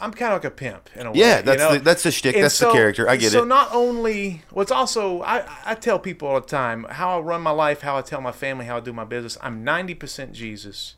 I'm 0.00 0.12
kind 0.12 0.32
of 0.34 0.42
like 0.42 0.52
a 0.52 0.54
pimp 0.54 0.90
in 0.96 1.06
a 1.06 1.12
way. 1.12 1.18
Yeah, 1.18 1.36
you 1.38 1.42
that's 1.44 1.58
know? 1.60 1.72
the- 1.74 1.78
that's 1.78 2.02
the 2.02 2.10
shtick, 2.10 2.34
And 2.34 2.44
that's 2.44 2.58
the 2.58 2.72
character. 2.72 3.08
I 3.08 3.16
get 3.16 3.30
so 3.30 3.38
it. 3.38 3.40
So 3.42 3.44
not 3.46 3.68
only, 3.72 4.42
what's 4.50 4.72
also, 4.72 5.22
I, 5.22 5.44
I 5.64 5.74
tell 5.76 5.98
people 6.00 6.26
all 6.28 6.40
the 6.40 6.46
time 6.46 6.84
how 6.90 7.18
I 7.18 7.20
run 7.20 7.40
my 7.40 7.52
life, 7.52 7.82
how 7.82 7.96
I 7.96 8.02
tell 8.02 8.20
my 8.20 8.32
family, 8.32 8.66
how 8.66 8.78
I 8.78 8.80
do 8.80 8.92
my 8.92 9.04
business. 9.04 9.38
I'm 9.40 9.64
90% 9.64 10.32
Jesus. 10.32 10.96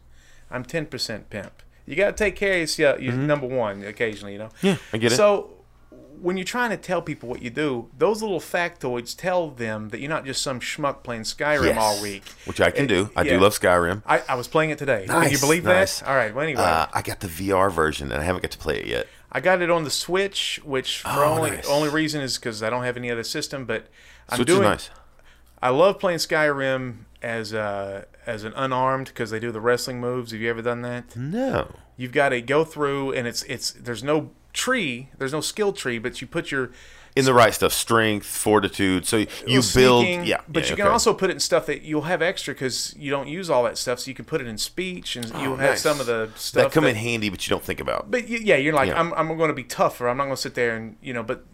I'm 0.50 0.64
10% 0.64 1.24
pimp. 1.28 1.62
You 1.84 1.96
got 1.96 2.16
to 2.16 2.24
take 2.24 2.34
care 2.36 2.62
of 2.62 2.78
your, 2.78 2.98
your 2.98 3.12
number 3.12 3.46
one 3.46 3.84
occasionally, 3.84 4.32
you 4.32 4.38
know? 4.38 4.46
Mm-hmm. 4.62 4.66
Yeah, 4.68 4.76
I 4.92 4.96
get 4.96 5.12
it. 5.12 5.16
So 5.16 5.50
when 6.24 6.36
you're 6.36 6.44
trying 6.44 6.70
to 6.70 6.76
tell 6.76 7.02
people 7.02 7.28
what 7.28 7.42
you 7.42 7.50
do, 7.50 7.88
those 7.96 8.22
little 8.22 8.40
factoids 8.40 9.14
tell 9.16 9.50
them 9.50 9.90
that 9.90 10.00
you're 10.00 10.08
not 10.10 10.24
just 10.24 10.42
some 10.42 10.58
schmuck 10.58 11.02
playing 11.04 11.22
Skyrim 11.22 11.66
Yes. 11.66 11.76
all 11.78 12.02
week. 12.02 12.24
Which 12.46 12.60
I 12.60 12.70
can 12.70 12.84
It- 12.86 12.88
do. 12.88 13.10
I 13.14 13.22
yeah. 13.22 13.34
do 13.34 13.40
love 13.40 13.52
Skyrim. 13.52 14.02
I, 14.06 14.22
I 14.28 14.34
was 14.34 14.48
playing 14.48 14.70
it 14.70 14.78
today. 14.78 15.04
Can 15.08 15.30
you 15.30 15.38
believe 15.38 15.64
nice. 15.64 16.00
that? 16.00 16.08
All 16.08 16.16
right. 16.16 16.34
Well, 16.34 16.42
anyway, 16.44 16.62
Uh, 16.62 16.86
I 16.92 17.02
got 17.02 17.20
the 17.20 17.28
VR 17.28 17.70
version 17.70 18.10
and 18.10 18.20
I 18.20 18.24
haven't 18.24 18.42
got 18.42 18.50
to 18.52 18.58
play 18.58 18.78
it 18.78 18.86
yet. 18.86 19.06
I 19.30 19.40
got 19.40 19.60
it 19.62 19.70
on 19.70 19.84
the 19.84 19.90
Switch, 19.90 20.60
which 20.64 21.00
for 21.00 21.08
Oh, 21.24 21.34
only 21.34 21.50
nice. 21.50 21.68
only 21.68 21.88
reason 21.88 22.20
is 22.22 22.38
because 22.38 22.62
I 22.62 22.70
don't 22.70 22.84
have 22.84 22.96
any 22.96 23.10
other 23.10 23.24
system. 23.24 23.64
But 23.64 23.88
I'm 24.28 24.36
Switch 24.36 24.46
doing. 24.48 24.62
is 24.62 24.68
nice. 24.68 24.90
I 25.60 25.70
love 25.70 25.98
playing 25.98 26.18
Skyrim 26.20 27.04
as 27.22 27.52
uh, 27.52 28.04
as 28.26 28.44
an 28.44 28.52
unarmed 28.56 29.08
because 29.08 29.30
they 29.30 29.40
do 29.40 29.50
the 29.52 29.60
wrestling 29.60 30.00
moves. 30.00 30.32
Have 30.32 30.40
you 30.40 30.48
ever 30.50 30.62
done 30.62 30.82
that? 30.82 31.16
No. 31.16 31.74
You've 31.96 32.12
got 32.12 32.30
to 32.30 32.40
go 32.42 32.64
through, 32.64 33.12
and 33.12 33.26
it's 33.26 33.42
it's 33.44 33.72
there's 33.72 34.02
no 34.04 34.30
tree, 34.54 35.10
there's 35.18 35.32
no 35.32 35.42
skill 35.42 35.72
tree, 35.74 35.98
but 35.98 36.20
you 36.22 36.26
put 36.26 36.50
your 36.50 36.70
In 37.16 37.24
the 37.26 37.34
right 37.34 37.52
stuff, 37.54 37.72
strength, 37.72 38.24
fortitude. 38.26 39.04
So 39.06 39.18
you 39.46 39.60
build, 39.74 40.06
yeah. 40.26 40.40
But 40.48 40.64
yeah, 40.64 40.70
you 40.70 40.76
can 40.76 40.86
okay. 40.86 40.92
also 40.92 41.12
put 41.12 41.28
it 41.30 41.34
in 41.34 41.40
stuff 41.40 41.66
that 41.66 41.82
you'll 41.82 42.02
have 42.02 42.22
extra 42.22 42.54
because 42.54 42.94
you 42.96 43.10
don't 43.10 43.28
use 43.28 43.50
all 43.50 43.62
that 43.64 43.76
stuff. 43.78 44.00
So 44.00 44.08
you 44.08 44.14
can 44.14 44.24
put 44.24 44.40
it 44.40 44.46
in 44.46 44.56
speech, 44.58 45.16
and 45.16 45.26
you'll 45.42 45.56
have 45.58 45.74
Oh, 45.74 45.76
some 45.76 46.00
of 46.00 46.06
the 46.06 46.30
stuff 46.36 46.64
that 46.64 46.72
come 46.72 46.84
in 46.86 46.96
handy, 46.96 47.28
but 47.30 47.46
you 47.46 47.50
don't 47.50 47.62
think 47.62 47.80
about. 47.80 48.10
But 48.10 48.22
y- 48.28 48.40
yeah, 48.42 48.56
you're 48.56 48.74
like, 48.74 48.88
Yeah. 48.88 48.98
I'm, 48.98 49.12
I'm 49.14 49.36
going 49.36 49.48
to 49.50 49.54
be 49.54 49.64
tougher. 49.64 50.08
I'm 50.08 50.16
not 50.16 50.24
going 50.24 50.36
to 50.36 50.42
sit 50.42 50.54
there 50.54 50.74
and 50.76 50.96
you 51.02 51.12
know, 51.12 51.22
but 51.22 51.44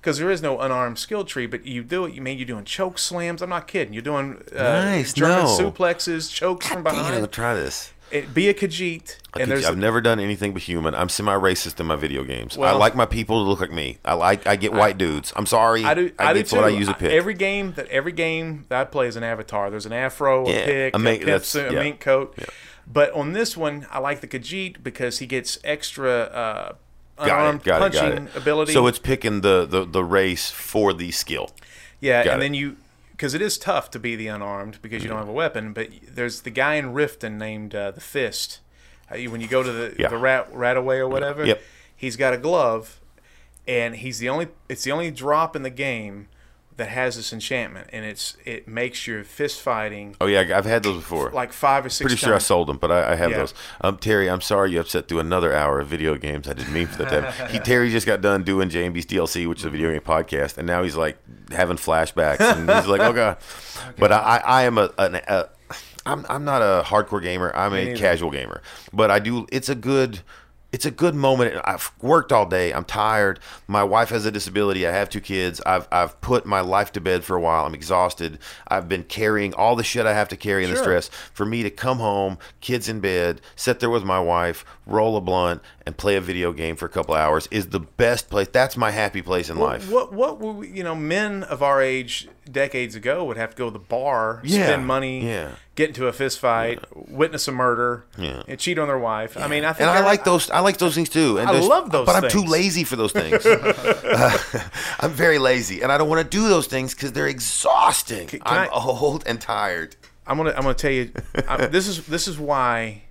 because 0.00 0.18
there 0.18 0.30
is 0.30 0.40
no 0.42 0.60
unarmed 0.60 0.98
skill 0.98 1.24
tree. 1.24 1.46
But 1.46 1.64
you 1.66 1.82
do 1.82 2.04
it. 2.04 2.14
You 2.14 2.20
mean 2.22 2.36
you're 2.38 2.46
doing 2.46 2.64
choke 2.64 2.98
slams? 2.98 3.42
I'm 3.42 3.50
not 3.50 3.66
kidding. 3.66 3.92
You're 3.94 4.02
doing 4.02 4.42
uh, 4.54 4.62
Nice, 4.62 5.12
German 5.14 5.44
no. 5.44 5.58
suplexes, 5.58 6.32
chokes 6.32 6.66
from 6.66 6.82
Damn, 6.84 6.92
I'm 6.94 6.98
behind. 6.98 7.14
gonna 7.16 7.26
try 7.26 7.54
this. 7.54 7.92
It, 8.10 8.32
be 8.32 8.48
a 8.48 8.54
Khajiit, 8.54 9.16
I 9.34 9.40
and 9.40 9.50
there's 9.50 9.64
I've 9.66 9.76
never 9.76 10.00
done 10.00 10.20
anything 10.20 10.52
but 10.52 10.62
human. 10.62 10.94
I'm 10.94 11.08
semi-racist 11.08 11.80
in 11.80 11.86
my 11.86 11.96
video 11.96 12.22
games. 12.22 12.56
I 12.56 12.70
like 12.72 12.94
my 12.94 13.06
people 13.06 13.42
to 13.42 13.48
look 13.48 13.60
like 13.60 13.72
me. 13.72 13.98
I 14.04 14.14
like. 14.14 14.46
I 14.46 14.54
get 14.54 14.72
white 14.72 14.96
dudes. 14.96 15.32
I'm 15.34 15.46
sorry. 15.46 15.84
I 15.84 15.94
do. 15.94 16.12
I, 16.18 16.32
do 16.32 16.42
too. 16.44 16.54
what 16.56 16.64
I 16.64 16.68
use 16.68 16.86
to 16.86 16.94
pick. 16.94 17.10
Every 17.10 17.34
game 17.34 17.72
that 17.72 17.88
every 17.88 18.12
game 18.12 18.64
that 18.68 18.80
I 18.80 18.84
play 18.84 19.08
is 19.08 19.16
an 19.16 19.24
avatar. 19.24 19.70
There's 19.70 19.86
an 19.86 19.92
afro, 19.92 20.46
a 20.46 20.50
Yeah, 20.52 20.64
pick, 20.64 20.94
a 20.94 20.96
a, 20.96 21.00
mink- 21.00 21.24
that's- 21.24 21.48
suit, 21.48 21.70
a 21.70 21.74
yeah. 21.74 21.82
mink 21.82 22.00
coat. 22.00 22.38
But 22.86 23.12
on 23.12 23.32
this 23.32 23.56
one, 23.56 23.86
I 23.90 23.98
like 23.98 24.20
the 24.20 24.28
Khajiit 24.28 24.84
because 24.84 25.18
he 25.18 25.26
gets 25.26 25.58
extra 25.64 26.08
uh, 26.12 26.72
unarmed 27.18 27.62
it. 27.62 27.64
Got 27.64 27.76
it. 27.76 27.98
punching 27.98 28.26
it. 28.28 28.36
ability. 28.36 28.72
So 28.72 28.86
it's 28.86 29.00
picking 29.00 29.40
the, 29.40 29.66
the 29.66 29.84
the 29.84 30.04
race 30.04 30.50
for 30.52 30.92
the 30.92 31.10
skill. 31.10 31.50
Yeah, 32.00 32.22
Got 32.22 32.34
and 32.34 32.42
it. 32.42 32.44
then 32.44 32.54
you 32.54 32.76
because 33.16 33.32
it 33.34 33.40
is 33.40 33.56
tough 33.56 33.90
to 33.92 33.98
be 33.98 34.14
the 34.14 34.26
unarmed 34.28 34.78
because 34.82 35.02
you 35.02 35.08
don't 35.08 35.18
have 35.18 35.28
a 35.28 35.32
weapon. 35.32 35.72
But 35.72 35.88
there's 36.06 36.42
the 36.42 36.50
guy 36.50 36.74
in 36.74 36.92
Riften 36.92 37.38
named 37.38 37.74
uh, 37.74 37.90
the 37.92 38.00
Fist. 38.00 38.60
Uh, 39.10 39.16
when 39.30 39.40
you 39.40 39.48
go 39.48 39.62
to 39.62 39.72
the 39.72 39.94
Yeah. 39.98 40.08
the 40.08 40.18
rat 40.18 40.52
Ratway 40.52 40.98
or 40.98 41.08
whatever, 41.08 41.44
Yep. 41.46 41.62
he's 41.96 42.16
got 42.16 42.34
a 42.34 42.36
glove, 42.38 43.00
and 43.66 43.96
he's 43.96 44.18
the 44.18 44.28
only. 44.28 44.48
It's 44.68 44.84
the 44.84 44.92
only 44.92 45.10
drop 45.10 45.56
in 45.56 45.62
the 45.62 45.70
game 45.70 46.28
that 46.76 46.88
has 46.88 47.16
this 47.16 47.32
enchantment, 47.32 47.88
and 47.92 48.04
it's 48.04 48.36
it 48.44 48.68
makes 48.68 49.06
your 49.06 49.24
fist 49.24 49.60
fighting 49.60 50.14
Oh 50.20 50.26
yeah, 50.26 50.40
I've 50.56 50.66
had 50.66 50.82
those 50.82 50.96
before. 50.96 51.30
like 51.30 51.52
five 51.52 51.86
or 51.86 51.88
six. 51.88 52.06
Pretty 52.10 52.16
sure 52.16 52.34
I 52.34 52.38
sold 52.38 52.68
them, 52.68 52.76
but 52.76 52.92
I, 52.92 53.12
I 53.12 53.14
have 53.16 53.30
Yeah. 53.30 53.38
those. 53.38 53.54
Um, 53.80 53.96
Terry, 53.96 54.28
I'm 54.28 54.40
sorry 54.42 54.72
you 54.72 54.80
upset 54.80 55.08
through 55.08 55.20
another 55.20 55.54
hour 55.54 55.80
of 55.80 55.88
video 55.88 56.16
games. 56.16 56.48
I 56.48 56.52
didn't 56.52 56.72
mean 56.74 56.86
for 56.86 56.98
that. 57.04 57.10
To 57.10 57.30
happen. 57.30 57.52
he 57.54 57.58
Terry 57.60 57.90
just 57.90 58.06
got 58.06 58.20
done 58.20 58.42
doing 58.44 58.68
JMB's 58.68 59.06
DLC, 59.06 59.48
which 59.48 59.60
is 59.60 59.64
a 59.64 59.70
video 59.70 59.90
game 59.90 60.00
podcast, 60.02 60.58
and 60.58 60.66
now 60.66 60.82
he's 60.82 60.96
like 60.96 61.16
having 61.50 61.76
flashbacks, 61.76 62.40
and 62.40 62.68
he's 62.70 62.86
like, 62.86 63.00
"Oh 63.00 63.12
god." 63.12 63.38
But 63.98 64.12
I, 64.12 64.42
I, 64.44 64.62
am 64.64 64.78
a, 64.78 64.90
an, 64.98 65.14
a 65.28 65.48
I'm, 66.04 66.24
I'm 66.28 66.44
not 66.44 66.62
a 66.62 66.82
hardcore 66.84 67.22
gamer. 67.22 67.50
I'm 67.54 67.72
a 67.72 67.84
neither. 67.84 67.96
casual 67.96 68.30
gamer, 68.30 68.62
but 68.92 69.10
I 69.10 69.18
do. 69.18 69.46
It's 69.50 69.68
a 69.68 69.74
good. 69.74 70.20
It's 70.76 70.84
a 70.84 70.90
good 70.90 71.14
moment. 71.14 71.58
I've 71.64 71.90
worked 72.02 72.32
all 72.32 72.44
day. 72.44 72.70
I'm 72.70 72.84
tired. 72.84 73.40
My 73.66 73.82
wife 73.82 74.10
has 74.10 74.26
a 74.26 74.30
disability. 74.30 74.86
I 74.86 74.90
have 74.92 75.08
two 75.08 75.22
kids. 75.22 75.58
I've 75.64 75.88
I've 75.90 76.20
put 76.20 76.44
my 76.44 76.60
life 76.60 76.92
to 76.92 77.00
bed 77.00 77.24
for 77.24 77.34
a 77.34 77.40
while. 77.40 77.64
I'm 77.64 77.72
exhausted. 77.72 78.38
I've 78.68 78.86
been 78.86 79.02
carrying 79.04 79.54
all 79.54 79.74
the 79.74 79.82
shit 79.82 80.04
I 80.04 80.12
have 80.12 80.28
to 80.28 80.36
carry 80.36 80.64
in 80.64 80.68
the 80.68 80.76
Sure. 80.76 80.84
stress. 80.84 81.08
For 81.32 81.46
me 81.46 81.62
to 81.62 81.70
come 81.70 81.96
home, 81.96 82.36
kids 82.60 82.90
in 82.90 83.00
bed, 83.00 83.40
sit 83.54 83.80
there 83.80 83.88
with 83.88 84.04
my 84.04 84.20
wife, 84.20 84.66
roll 84.84 85.16
a 85.16 85.22
blunt, 85.22 85.62
and 85.86 85.96
play 85.96 86.14
a 86.16 86.20
video 86.20 86.52
game 86.52 86.76
for 86.76 86.84
a 86.84 86.90
couple 86.90 87.14
hours 87.14 87.48
is 87.50 87.68
the 87.68 87.80
best 87.80 88.28
place. 88.28 88.48
That's 88.52 88.76
my 88.76 88.90
happy 88.90 89.22
place 89.22 89.48
in 89.48 89.56
life. 89.56 89.90
What 89.90 90.12
what 90.12 90.40
were 90.40 90.52
we, 90.52 90.68
you 90.68 90.84
know 90.84 90.94
men 90.94 91.42
of 91.44 91.62
our 91.62 91.80
age 91.80 92.28
decades 92.52 92.94
ago 92.94 93.24
would 93.24 93.38
have 93.38 93.52
to 93.52 93.56
go 93.56 93.64
to 93.64 93.70
the 93.70 93.78
bar, 93.78 94.42
Yeah, 94.44 94.66
spend 94.66 94.86
money, 94.86 95.26
yeah. 95.26 95.52
Get 95.76 95.88
into 95.90 96.08
a 96.08 96.12
fist 96.12 96.40
fight, 96.40 96.80
witness 97.08 97.46
a 97.46 97.52
murder, 97.52 98.04
Yeah. 98.18 98.42
and 98.48 98.58
cheat 98.58 98.78
on 98.78 98.88
their 98.88 98.98
wife. 98.98 99.36
I 99.36 99.46
mean, 99.46 99.64
I 99.64 99.72
think 99.72 99.82
and 99.88 99.90
I 99.90 100.00
like 100.02 100.24
those. 100.24 100.50
I 100.50 100.58
like 100.60 100.78
those 100.78 100.94
things 100.96 101.08
too. 101.08 101.38
And 101.38 101.48
I 101.48 101.60
love 101.60 101.92
those 101.92 102.06
but 102.06 102.16
I'm 102.24 102.28
too 102.30 102.42
lazy 102.44 102.82
for 102.82 102.96
those 102.96 103.12
things. 103.12 103.46
Uh, 103.46 104.38
I'm 105.00 105.12
very 105.12 105.38
lazy, 105.38 105.82
and 105.82 105.92
I 105.92 105.98
don't 105.98 106.08
want 106.08 106.22
to 106.28 106.28
do 106.28 106.48
those 106.48 106.66
things 106.66 106.94
because 106.94 107.12
they're 107.12 107.28
exhausting. 107.28 108.26
can 108.26 108.40
I'm 108.44 108.68
I- 108.68 108.68
old 108.72 109.22
and 109.26 109.40
tired. 109.40 109.94
I'm 110.26 110.36
gonna 110.38 110.50
I'm 110.56 110.62
gonna 110.62 110.74
tell 110.74 110.90
you 110.90 111.12
I, 111.48 111.66
this 111.66 111.86
is 111.86 112.04
this 112.08 112.26
is 112.26 112.36
why 112.36 113.02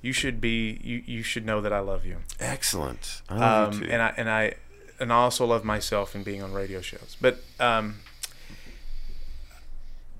you 0.00 0.12
should 0.14 0.40
be 0.40 0.80
you, 0.82 1.02
you 1.04 1.22
should 1.22 1.44
know 1.44 1.60
that 1.60 1.72
I 1.72 1.80
love 1.80 2.06
you. 2.06 2.16
Excellent. 2.38 3.20
I 3.28 3.36
love 3.36 3.68
Um, 3.74 3.80
you 3.80 3.86
too. 3.86 3.92
and 3.92 4.00
I 4.02 4.14
and 4.16 4.30
I 4.30 4.54
and 4.98 5.12
I 5.12 5.16
also 5.16 5.44
love 5.44 5.64
myself 5.64 6.14
and 6.14 6.24
being 6.24 6.42
on 6.42 6.52
radio 6.54 6.80
shows. 6.80 7.16
But 7.20 7.42
um, 7.58 7.96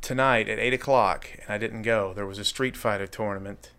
tonight 0.00 0.48
at 0.48 0.58
eight 0.58 0.72
o'clock, 0.74 1.28
and 1.42 1.50
I 1.50 1.58
didn't 1.58 1.82
go. 1.82 2.12
There 2.14 2.26
was 2.26 2.38
a 2.38 2.44
Street 2.44 2.76
Fighter 2.76 3.06
tournament, 3.06 3.70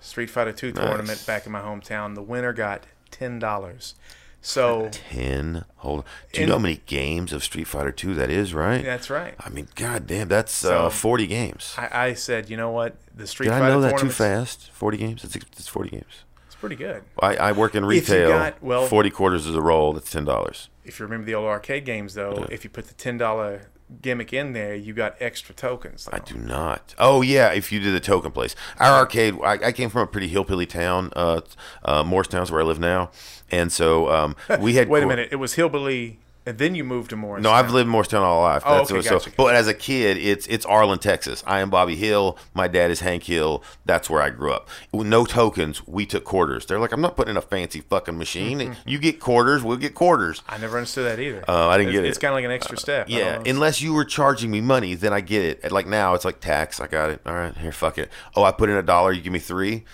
Street 0.00 0.30
Fighter 0.30 0.52
Two 0.52 0.72
tournament 0.72 1.24
back 1.26 1.46
in 1.46 1.52
my 1.52 1.60
hometown. 1.60 2.14
The 2.14 2.22
winner 2.22 2.52
got 2.52 2.84
ten 3.10 3.38
dollars. 3.38 3.94
So 4.42 4.88
Ten. 4.90 5.66
Hold 5.76 5.98
on. 6.00 6.04
Do 6.32 6.40
you 6.40 6.44
In- 6.44 6.48
know 6.48 6.54
how 6.56 6.62
many 6.62 6.80
games 6.86 7.32
of 7.34 7.44
Street 7.44 7.66
Fighter 7.66 7.92
Two 7.92 8.14
that 8.14 8.30
is? 8.30 8.54
Right. 8.54 8.82
that's 8.82 9.10
right. 9.10 9.34
I 9.38 9.50
mean, 9.50 9.68
god 9.74 10.06
damn, 10.06 10.28
that's 10.28 10.52
So- 10.52 10.86
uh, 10.86 10.90
40 10.90 11.26
games. 11.26 11.74
I, 11.76 12.06
I 12.06 12.14
said, 12.14 12.48
you 12.48 12.56
know 12.56 12.70
what? 12.70 12.96
The 13.14 13.26
Street 13.26 13.48
Did 13.48 13.54
I 13.56 13.68
know 13.68 13.82
that 13.82 13.98
too 13.98 14.08
fast? 14.08 14.70
40 14.72 14.96
games? 14.96 15.24
It's, 15.24 15.36
it's 15.36 15.68
40 15.68 15.90
games. 15.90 16.24
It's 16.46 16.54
pretty 16.54 16.76
good. 16.76 17.02
I, 17.20 17.36
I 17.36 17.52
work 17.52 17.74
in 17.74 17.84
retail. 17.84 18.30
got- 18.30 18.62
well- 18.62 18.86
40 18.86 19.10
quarters 19.10 19.46
is 19.46 19.54
a 19.56 19.60
roll. 19.60 19.92
That's 19.92 20.10
$10. 20.14 20.68
If 20.86 20.98
you 20.98 21.04
remember 21.04 21.26
the 21.26 21.34
old 21.34 21.46
arcade 21.46 21.84
games, 21.84 22.14
though, 22.14 22.46
if 22.50 22.64
you 22.64 22.70
put 22.70 22.86
the 22.88 22.94
ten 22.94 23.18
dollar 23.18 23.68
gimmick 24.02 24.32
in 24.32 24.52
there, 24.52 24.74
you 24.74 24.92
got 24.92 25.16
extra 25.20 25.54
tokens. 25.54 26.06
Though. 26.06 26.16
I 26.16 26.20
do 26.20 26.36
not. 26.36 26.94
Oh 26.98 27.22
yeah, 27.22 27.52
if 27.52 27.72
you 27.72 27.80
did 27.80 27.94
the 27.94 28.00
token 28.00 28.30
place, 28.32 28.54
our 28.78 28.92
arcade. 28.92 29.34
I, 29.42 29.52
I 29.66 29.72
came 29.72 29.90
from 29.90 30.02
a 30.02 30.06
pretty 30.06 30.28
hillbilly 30.28 30.66
town, 30.66 31.10
uh, 31.16 31.40
uh, 31.84 32.04
Morristown's 32.04 32.50
where 32.50 32.60
I 32.60 32.64
live 32.64 32.78
now, 32.80 33.10
and 33.50 33.72
so 33.72 34.10
um, 34.10 34.36
we 34.58 34.74
had. 34.74 34.88
Wait 34.90 35.02
a 35.02 35.06
minute. 35.06 35.28
It 35.32 35.36
was 35.36 35.54
Hillbilly, 35.54 36.18
and 36.46 36.58
then 36.58 36.74
you 36.74 36.84
moved 36.84 37.10
to 37.10 37.16
Morris. 37.16 37.42
No, 37.42 37.50
I've 37.50 37.70
lived 37.70 37.86
in 37.86 37.90
Morristown 37.90 38.22
all 38.22 38.42
my 38.42 38.54
life. 38.54 38.62
Oh, 38.66 38.78
That's 38.78 38.90
okay, 38.90 38.96
what- 38.98 39.04
so, 39.04 39.18
gotcha. 39.18 39.30
but 39.36 39.54
as 39.54 39.68
a 39.68 39.74
kid, 39.74 40.16
it's 40.16 40.46
it's 40.46 40.64
Arlen, 40.66 40.98
Texas. 40.98 41.42
I 41.46 41.60
am 41.60 41.70
Bobby 41.70 41.96
Hill. 41.96 42.38
My 42.54 42.66
dad 42.68 42.90
is 42.90 43.00
Hank 43.00 43.24
Hill. 43.24 43.62
That's 43.84 44.08
where 44.08 44.22
I 44.22 44.30
grew 44.30 44.52
up. 44.52 44.68
With 44.92 45.06
No 45.06 45.24
tokens. 45.24 45.86
We 45.86 46.06
took 46.06 46.24
quarters. 46.24 46.66
They're 46.66 46.78
like, 46.78 46.92
I'm 46.92 47.00
not 47.00 47.16
putting 47.16 47.32
in 47.32 47.36
a 47.36 47.42
fancy 47.42 47.80
fucking 47.80 48.16
machine. 48.18 48.76
you 48.86 48.98
get 48.98 49.20
quarters. 49.20 49.62
We'll 49.62 49.76
get 49.76 49.94
quarters. 49.94 50.42
I 50.48 50.58
never 50.58 50.76
understood 50.78 51.06
that 51.06 51.20
either. 51.20 51.44
Uh, 51.48 51.68
I 51.68 51.76
didn't 51.78 51.90
it's, 51.90 51.96
get 51.96 52.04
it. 52.04 52.08
It's 52.08 52.18
kind 52.18 52.32
of 52.32 52.36
like 52.36 52.44
an 52.44 52.50
extra 52.50 52.76
step. 52.78 53.06
I 53.08 53.12
Yeah, 53.12 53.42
unless 53.46 53.80
you 53.82 53.92
were 53.94 54.04
charging 54.04 54.50
me 54.50 54.60
money, 54.60 54.94
then 54.94 55.12
I 55.12 55.20
get 55.20 55.44
it. 55.44 55.70
Like 55.72 55.86
now, 55.86 56.14
it's 56.14 56.24
like 56.24 56.40
tax. 56.40 56.80
I 56.80 56.86
got 56.86 57.10
it. 57.10 57.20
All 57.26 57.34
right, 57.34 57.56
here, 57.58 57.72
fuck 57.72 57.98
it. 57.98 58.10
Oh, 58.34 58.42
I 58.44 58.52
put 58.52 58.68
in 58.70 58.76
a 58.76 58.82
dollar. 58.82 59.12
You 59.12 59.20
give 59.20 59.32
me 59.32 59.38
three. 59.38 59.84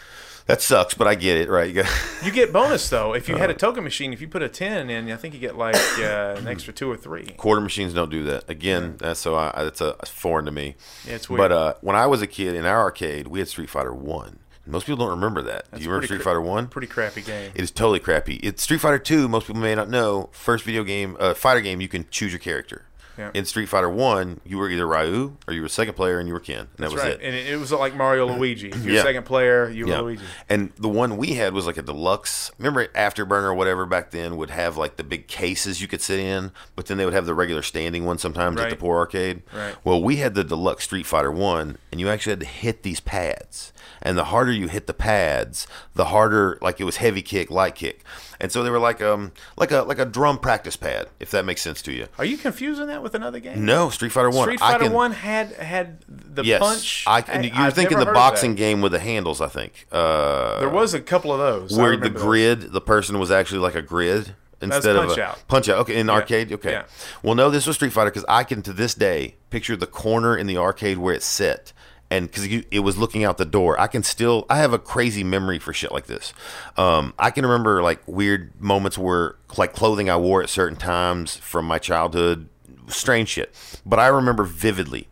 That 0.47 0.63
sucks, 0.63 0.95
but 0.95 1.07
I 1.09 1.17
get 1.17 1.37
it. 1.39 1.49
Right? 1.49 1.75
You 2.25 2.33
get 2.33 2.53
bonus 2.53 2.89
though 2.89 3.15
if 3.15 3.29
you 3.29 3.37
had 3.37 3.51
a 3.51 3.55
token 3.55 3.85
machine. 3.85 4.13
If 4.13 4.21
you 4.21 4.27
put 4.27 4.43
a 4.43 4.49
ten 4.49 4.91
in, 4.91 5.11
I 5.13 5.17
think 5.17 5.35
you 5.35 5.39
get 5.39 5.57
like 5.57 5.77
uh, 5.99 6.35
an 6.39 6.49
extra 6.49 6.73
two 6.73 6.91
or 6.91 6.97
three. 6.97 7.25
Quarter 7.37 7.61
machines 7.61 7.95
don't 7.95 8.11
do 8.11 8.25
that. 8.25 8.49
Again, 8.49 8.97
that's 8.99 9.21
so 9.21 9.37
I, 9.37 9.53
that's 9.63 9.81
a 9.81 9.95
foreign 10.07 10.45
to 10.47 10.51
me. 10.51 10.75
Yeah, 11.07 11.15
it's 11.15 11.29
weird. 11.29 11.39
But 11.39 11.53
uh, 11.53 11.75
when 11.83 11.95
I 11.95 12.07
was 12.07 12.23
a 12.23 12.27
kid 12.27 12.57
in 12.57 12.65
our 12.67 12.81
arcade, 12.81 13.29
we 13.29 13.39
had 13.39 13.47
Street 13.49 13.71
Fighter 13.71 13.95
One. 13.95 14.41
Most 14.67 14.87
people 14.87 14.97
don't 14.97 15.11
remember 15.11 15.43
that. 15.43 15.71
Do 15.73 15.81
you 15.81 15.89
remember 15.89 16.07
Street 16.07 16.17
cra- 16.17 16.25
Fighter 16.25 16.41
One? 16.41 16.67
Pretty 16.67 16.89
crappy 16.89 17.23
game. 17.23 17.53
It 17.55 17.61
is 17.61 17.71
totally 17.71 18.01
crappy. 18.01 18.37
It's 18.37 18.63
Street 18.65 18.81
Fighter 18.81 18.99
Two. 18.99 19.29
Most 19.29 19.47
people 19.47 19.63
may 19.63 19.77
not 19.77 19.89
know. 19.89 20.31
First 20.33 20.65
video 20.65 20.83
game, 20.83 21.17
uh, 21.21 21.35
fighter 21.35 21.61
game, 21.61 21.81
you 21.81 21.89
can 21.89 22.07
choose 22.11 22.33
your 22.33 22.41
character. 22.41 22.87
Yeah. 23.19 23.31
In 23.35 23.45
Street 23.45 23.67
Fighter 23.67 23.89
One, 23.89 24.41
you 24.45 24.59
were 24.59 24.69
either 24.69 24.87
Ryu 24.87 25.37
or 25.49 25.55
you 25.55 25.63
were 25.63 25.69
second 25.69 25.95
player 25.95 26.19
and 26.19 26.29
you 26.29 26.35
were 26.35 26.41
Ken. 26.41 26.59
And 26.59 26.69
that 26.77 26.77
That's 26.79 26.95
was 26.95 27.03
right. 27.03 27.13
it. 27.13 27.21
And 27.23 27.35
it, 27.35 27.59
was 27.59 27.73
like 27.73 27.95
Mario 27.95 28.29
uh, 28.29 28.37
Luigi. 28.37 28.69
If 28.69 28.85
you're 28.85 28.95
Yeah. 28.97 29.03
second 29.03 29.25
player, 29.25 29.69
you 29.71 29.87
were 29.87 29.93
Yeah. 29.93 30.01
Luigi. 30.01 30.23
And 30.49 30.73
the 30.77 30.89
one 30.89 31.17
we 31.17 31.35
had 31.35 31.55
was 31.55 31.67
like 31.67 31.77
a 31.79 31.83
deluxe. 31.83 32.51
Remember 32.59 32.87
Afterburner 32.89 33.45
or 33.45 33.55
whatever 33.55 33.87
back 33.87 34.11
then 34.11 34.37
would 34.37 34.51
have 34.51 34.77
like 34.77 34.97
the 34.97 35.05
big 35.05 35.29
cases 35.29 35.81
you 35.81 35.89
could 35.89 36.03
sit 36.03 36.21
in, 36.21 36.53
but 36.75 36.87
then 36.87 36.99
they 36.99 37.05
would 37.05 37.15
have 37.15 37.27
the 37.27 37.35
regular 37.35 37.63
standing 37.63 38.05
one 38.05 38.19
sometimes 38.19 38.61
at 38.61 38.71
the 38.71 38.77
poor 38.77 38.99
arcade. 38.99 39.43
Right. 39.53 39.75
Well, 39.85 40.03
we 40.03 40.17
had 40.17 40.35
the 40.35 40.45
deluxe 40.45 40.85
Street 40.85 41.07
Fighter 41.07 41.31
one, 41.33 41.79
and 41.91 42.01
you 42.01 42.09
actually 42.09 42.33
had 42.33 42.41
to 42.41 42.47
hit 42.47 42.83
these 42.83 43.01
pads. 43.01 43.73
And 44.03 44.17
the 44.17 44.25
harder 44.25 44.53
you 44.53 44.69
hit 44.69 44.87
the 44.87 44.95
pads, 44.95 45.67
the 45.95 46.07
harder 46.07 46.59
like 46.61 46.81
it 46.81 46.85
was 46.85 46.97
heavy 46.99 47.23
kick, 47.23 47.51
light 47.51 47.75
kick. 47.75 48.05
And 48.41 48.53
so 48.53 48.63
they 48.63 48.71
were 48.71 48.79
like 48.79 49.01
um 49.03 49.33
like 49.57 49.71
a 49.73 49.83
like 49.83 49.99
a 49.99 50.05
drum 50.05 50.39
practice 50.39 50.77
pad, 50.77 51.09
if 51.21 51.31
that 51.31 51.45
makes 51.45 51.63
sense 51.63 51.81
to 51.83 51.93
you. 51.93 52.07
Are 52.19 52.25
you 52.25 52.37
confusing 52.37 52.87
that 52.89 53.03
with 53.03 53.15
another 53.15 53.41
game? 53.41 53.65
No, 53.65 53.91
Street 53.91 54.13
Fighter 54.13 54.31
one. 54.31 54.45
Street 54.45 54.61
Fighter 54.61 54.85
can- 54.85 54.93
One 54.93 55.13
had 55.13 55.53
had 55.53 55.99
the 56.09 56.45
Yes, 56.45 56.61
punch. 56.61 57.05
I 57.07 57.23
can. 57.23 57.45
You're 57.45 57.53
I've 57.55 57.75
thinking 57.75 57.99
the 57.99 58.07
boxing 58.07 58.55
game 58.55 58.81
with 58.83 58.93
the 58.93 58.99
handles, 59.01 59.41
I 59.41 59.49
think. 59.49 59.87
Uh, 59.91 60.61
There 60.61 60.69
was 60.69 60.95
a 60.95 61.01
couple 61.01 61.33
of 61.33 61.39
those. 61.39 61.77
Where 61.77 61.91
the 61.93 61.97
remember 61.97 62.19
those. 62.19 62.23
grid, 62.27 62.61
the 62.73 62.81
person 62.81 63.19
was 63.19 63.31
actually 63.31 63.61
like 63.61 63.75
a 63.75 63.83
grid 63.83 64.35
instead 64.63 64.97
of 64.97 65.07
Punch 65.07 65.19
a 65.19 65.23
Out. 65.25 65.49
punch 65.49 65.69
out. 65.69 65.79
Okay, 65.81 65.97
in 66.01 66.09
arcade. 66.09 66.51
Okay. 66.53 66.73
Yeah. 66.73 66.85
Well, 67.23 67.35
no, 67.35 67.51
this 67.51 67.67
was 67.67 67.77
Street 67.77 67.93
Fighter 67.93 68.11
because 68.11 68.25
I 68.29 68.43
can 68.45 68.63
to 68.63 68.73
this 68.73 68.95
day 68.95 69.37
picture 69.51 69.77
the 69.77 69.87
corner 69.87 70.37
in 70.37 70.47
the 70.47 70.57
arcade 70.57 70.99
where 70.99 71.15
it's 71.15 71.27
set 71.27 71.73
and 72.11 72.27
because 72.31 72.45
it 72.71 72.81
was 72.81 72.97
looking 72.99 73.25
out 73.25 73.37
the 73.39 73.45
door, 73.45 73.79
I 73.81 73.87
can 73.89 74.03
still 74.03 74.47
I 74.49 74.59
have 74.59 74.73
a 74.73 74.79
crazy 74.79 75.25
memory 75.25 75.59
for 75.59 75.73
shit 75.73 75.91
like 75.93 76.07
this. 76.07 76.33
Um, 76.77 77.15
I 77.19 77.31
can 77.31 77.45
remember 77.45 77.83
like 77.83 78.01
weird 78.07 78.53
moments 78.61 78.97
where 78.97 79.37
like 79.57 79.73
clothing 79.75 80.09
I 80.11 80.17
wore 80.17 80.43
at 80.43 80.49
certain 80.49 80.77
times 80.79 81.37
from 81.37 81.65
my 81.67 81.79
childhood, 81.79 82.49
strange 82.89 83.31
shit. 83.31 83.55
But 83.85 83.99
I 83.99 84.07
remember 84.07 84.45
vividly 84.45 85.09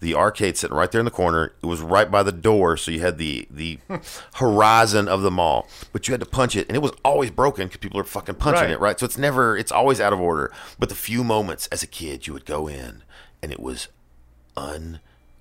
the 0.00 0.14
arcade 0.14 0.56
sitting 0.56 0.74
right 0.76 0.90
there 0.90 1.00
in 1.00 1.04
the 1.04 1.10
corner. 1.10 1.52
It 1.62 1.66
was 1.66 1.80
right 1.82 2.10
by 2.10 2.22
the 2.22 2.32
door, 2.32 2.76
so 2.78 2.90
you 2.90 3.00
had 3.00 3.18
the 3.18 3.46
the 3.50 3.78
horizon 4.36 5.06
of 5.08 5.20
the 5.20 5.30
mall, 5.30 5.68
but 5.92 6.08
you 6.08 6.12
had 6.12 6.20
to 6.20 6.26
punch 6.26 6.56
it, 6.56 6.66
and 6.68 6.76
it 6.76 6.80
was 6.80 6.92
always 7.04 7.30
broken 7.30 7.66
because 7.66 7.78
people 7.78 8.00
are 8.00 8.04
fucking 8.04 8.36
punching 8.36 8.62
Right. 8.62 8.70
it, 8.70 8.80
right? 8.80 8.98
So 8.98 9.04
it's 9.04 9.18
never, 9.18 9.56
it's 9.56 9.70
always 9.72 10.00
out 10.00 10.12
of 10.14 10.20
order. 10.20 10.50
But 10.78 10.88
the 10.88 10.94
few 10.94 11.22
moments 11.24 11.66
as 11.66 11.82
a 11.82 11.86
kid, 11.86 12.26
you 12.26 12.32
would 12.32 12.46
go 12.46 12.66
in, 12.68 13.02
and 13.42 13.52
it 13.52 13.60
was 13.60 13.88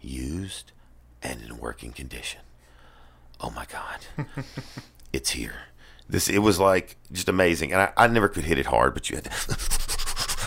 unused 0.03 0.71
and 1.21 1.41
in 1.41 1.57
working 1.57 1.91
condition. 1.91 2.41
Oh 3.39 3.51
my 3.51 3.65
god, 3.65 4.25
it's 5.13 5.31
here. 5.31 5.63
This 6.09 6.29
it 6.29 6.39
was 6.39 6.59
like 6.59 6.95
just 7.11 7.27
amazing, 7.29 7.71
and 7.73 7.81
I, 7.81 7.91
I 7.97 8.07
never 8.07 8.29
could 8.29 8.45
hit 8.45 8.57
it 8.57 8.67
hard, 8.67 8.93
but 8.93 9.09
you 9.09 9.17
had 9.17 9.25
to. 9.25 9.31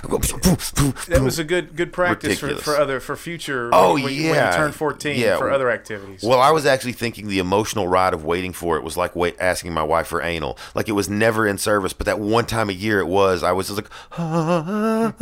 That 0.02 1.20
was 1.22 1.38
a 1.38 1.44
good 1.44 1.76
good 1.76 1.92
practice 1.92 2.40
for, 2.40 2.46
Ridiculous. 2.46 2.64
for 2.76 2.82
other 2.82 3.00
for 3.00 3.16
future. 3.16 3.68
Oh, 3.70 3.92
when, 3.94 4.04
when 4.04 4.14
yeah. 4.14 4.50
you 4.50 4.56
turn 4.56 4.72
fourteen 4.72 5.20
Yeah. 5.20 5.36
for 5.36 5.50
other 5.50 5.70
activities. 5.70 6.22
Well, 6.22 6.40
I 6.40 6.52
was 6.52 6.64
actually 6.64 6.92
thinking 6.92 7.28
the 7.28 7.38
emotional 7.38 7.86
ride 7.86 8.14
of 8.14 8.24
waiting 8.24 8.54
for 8.54 8.78
it 8.78 8.82
was 8.82 8.96
like 8.96 9.14
wait 9.14 9.36
asking 9.38 9.74
my 9.74 9.82
wife 9.82 10.06
for 10.06 10.22
anal. 10.22 10.56
Like 10.74 10.88
it 10.88 10.92
was 10.92 11.10
never 11.10 11.46
in 11.46 11.58
service, 11.58 11.92
but 11.92 12.06
that 12.06 12.18
one 12.18 12.46
time 12.46 12.70
a 12.70 12.72
year 12.72 12.98
it 13.00 13.08
was. 13.08 13.42
I 13.42 13.52
was 13.52 13.66
just 13.68 13.76
like, 13.76 13.90
and 14.18 15.12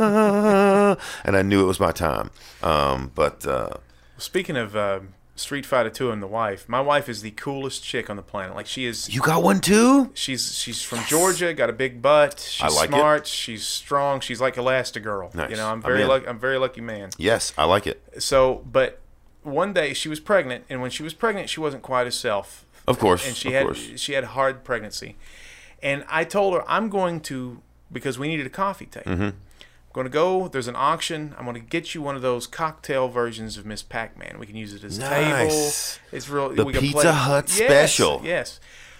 I 1.35 1.41
knew 1.41 1.61
it 1.61 1.67
was 1.67 1.81
my 1.81 1.91
time. 1.91 2.29
Um, 2.63 3.11
but 3.13 3.45
uh, 3.45 3.71
Speaking 4.17 4.55
of 4.55 4.77
uh, 4.77 5.01
Street 5.39 5.65
Fighter 5.65 5.89
Two 5.89 6.11
and 6.11 6.21
the 6.21 6.27
wife, 6.27 6.67
my 6.67 6.81
wife 6.81 7.07
is 7.07 7.21
the 7.21 7.31
coolest 7.31 7.83
chick 7.83 8.09
on 8.09 8.15
the 8.15 8.21
planet. 8.21 8.55
Like 8.55 8.67
she 8.67 8.85
is. 8.85 9.13
you 9.13 9.21
got 9.21 9.41
one 9.41 9.61
too? 9.61 10.11
She's 10.13 10.57
she's 10.57 10.81
from 10.81 11.03
Georgia, 11.05 11.53
got 11.53 11.69
a 11.69 11.73
big 11.73 12.01
butt. 12.01 12.39
She's 12.39 12.63
I 12.63 12.75
like 12.75 12.89
it. 12.89 12.93
smart. 12.93 13.27
She's 13.27 13.65
strong. 13.65 14.19
She's 14.19 14.41
like 14.41 14.55
Elastigirl. 14.55 15.33
Nice. 15.33 15.49
You 15.49 15.55
know, 15.57 15.67
I'm 15.67 15.73
I'm 15.75 15.81
very 15.81 16.03
lucky. 16.05 16.27
I'm 16.27 16.35
a 16.35 16.39
very 16.39 16.57
lucky 16.57 16.81
man. 16.81 17.09
Yes, 17.17 17.53
I 17.57 17.65
like 17.65 17.87
it. 17.87 18.01
So, 18.19 18.63
but 18.69 18.99
one 19.43 19.73
day 19.73 19.93
she 19.93 20.09
was 20.09 20.19
pregnant, 20.19 20.65
and 20.69 20.81
when 20.81 20.91
she 20.91 21.03
was 21.03 21.13
pregnant, 21.13 21.49
she 21.49 21.59
wasn't 21.59 21.83
quite 21.83 22.05
herself. 22.05 22.65
Of 22.87 22.99
course, 22.99 23.25
and 23.25 23.35
she 23.35 23.51
had 23.51 23.65
course. 23.65 23.91
she 23.97 24.13
had 24.13 24.23
hard 24.25 24.63
pregnancy, 24.63 25.15
and 25.81 26.03
I 26.09 26.23
told 26.23 26.53
her 26.55 26.69
I'm 26.69 26.89
going 26.89 27.21
to 27.21 27.61
because 27.91 28.19
we 28.19 28.27
needed 28.27 28.45
a 28.45 28.49
coffee 28.49 28.85
table. 28.85 29.11
Mm-hmm. 29.11 29.29
I'm 29.89 29.93
going 29.93 30.05
to 30.05 30.11
go. 30.11 30.47
There's 30.47 30.67
an 30.67 30.75
auction. 30.75 31.33
I'm 31.37 31.45
going 31.45 31.55
to 31.55 31.59
get 31.67 31.95
you 31.95 32.01
one 32.03 32.15
of 32.15 32.21
those 32.21 32.45
cocktail 32.45 33.07
versions 33.07 33.57
of 33.57 33.65
Miss 33.65 33.81
Pac-Man. 33.81 34.37
We 34.39 34.45
can 34.45 34.55
use 34.55 34.71
it 34.73 34.83
as 34.83 34.99
a 34.99 35.01
Nice. 35.01 35.95
table. 35.97 36.07
It's 36.15 36.29
real. 36.29 36.49
The 36.49 36.63
we 36.63 36.73
can 36.73 36.81
Pizza 36.81 37.01
play- 37.01 37.11
Hut 37.11 37.45
Yes, 37.57 37.67
special. 37.67 38.21
Yes. 38.23 38.59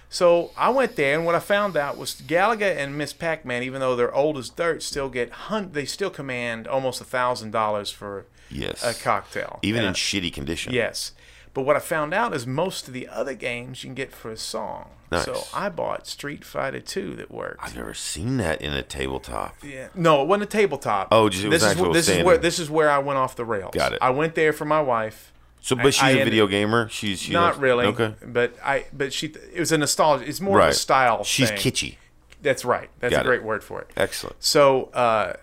So 0.10 0.50
I 0.58 0.70
went 0.72 0.96
there, 0.96 1.14
and 1.16 1.28
what 1.28 1.36
I 1.36 1.40
found 1.40 1.78
out 1.78 1.96
was 1.96 2.16
Galaga 2.26 2.76
and 2.76 2.98
Miss 2.98 3.14
Pac-Man, 3.14 3.62
even 3.62 3.80
though 3.80 3.96
they're 3.96 4.14
old 4.16 4.40
as 4.40 4.50
dirt, 4.50 4.82
still 4.82 5.10
get 5.10 5.30
hunt. 5.32 5.74
they 5.74 5.86
still 5.86 6.10
command 6.10 6.68
almost 6.68 7.00
a 7.00 7.04
thousand 7.04 7.52
dollars 7.52 7.92
for 7.92 8.26
Yes, 8.50 8.84
a 8.84 9.00
cocktail. 9.00 9.60
even 9.62 9.82
And 9.82 9.90
in 9.90 9.92
I- 9.92 9.96
shitty 9.96 10.34
condition. 10.34 10.74
Yes. 10.74 11.12
But 11.54 11.64
what 11.64 11.76
I 11.76 11.80
found 11.80 12.14
out 12.14 12.34
is 12.36 12.45
most 12.45 12.88
of 12.88 12.93
the 12.93 13.08
other 13.08 13.34
games 13.34 13.84
you 13.84 13.88
can 13.89 13.95
get 13.95 14.12
for 14.12 14.30
a 14.32 14.38
song. 14.38 14.91
Nice. 15.12 15.26
So 15.26 15.43
I 15.54 15.70
bought 15.70 16.06
Street 16.06 16.45
Fighter 16.45 16.80
2 16.80 17.16
that 17.16 17.32
worked. 17.32 17.64
I've 17.64 17.76
never 17.76 17.95
seen 17.95 18.38
that 18.38 18.62
in 18.62 18.74
a 18.74 18.84
tabletop. 18.84 19.56
Yeah. 19.64 19.88
No, 19.95 20.22
it 20.22 20.28
wasn't 20.28 20.43
a 20.43 20.58
tabletop. 20.58 21.08
Oh, 21.12 21.28
just- 21.30 21.45
it 21.45 21.50
this 21.50 21.64
is 21.64 21.76
where, 21.78 21.91
this 21.93 22.08
is 22.10 22.24
where 22.24 22.38
this 22.38 22.60
is 22.60 22.70
where 22.70 22.91
I 22.91 23.00
went 23.00 23.18
off 23.18 23.36
the 23.36 23.45
rails. 23.45 23.72
Got 23.74 23.93
it. 23.93 24.00
I 24.02 24.12
went 24.12 24.36
there 24.36 24.54
for 24.54 24.66
my 24.66 24.82
wife. 24.82 25.34
So, 25.62 25.76
I- 25.78 25.84
but 25.84 25.93
she's 25.95 26.04
I 26.04 26.10
a 26.12 26.24
video 26.24 26.45
gamer. 26.45 26.88
She's 26.89 27.20
she 27.24 27.34
Not 27.34 27.60
really. 27.60 27.88
Okay, 27.88 28.14
But 28.24 28.56
I 28.64 28.86
but 28.93 29.12
she 29.12 29.28
it 29.52 29.60
was 29.60 29.72
a 29.72 29.78
nostalgia. 29.80 30.26
It's 30.30 30.39
more 30.39 30.62
of 30.62 30.68
a 30.70 30.74
style 30.74 31.24
She's 31.24 31.50
thing. 31.50 31.58
kitschy. 31.58 31.95
That's 32.43 32.64
right. 32.64 32.89
That's 33.00 33.12
Got 33.12 33.22
a 33.26 33.28
it. 33.28 33.28
great 33.28 33.43
word 33.43 33.64
for 33.64 33.82
it. 33.82 33.89
Excellent. 33.97 34.36
So, 34.41 34.86
uh, 34.93 35.34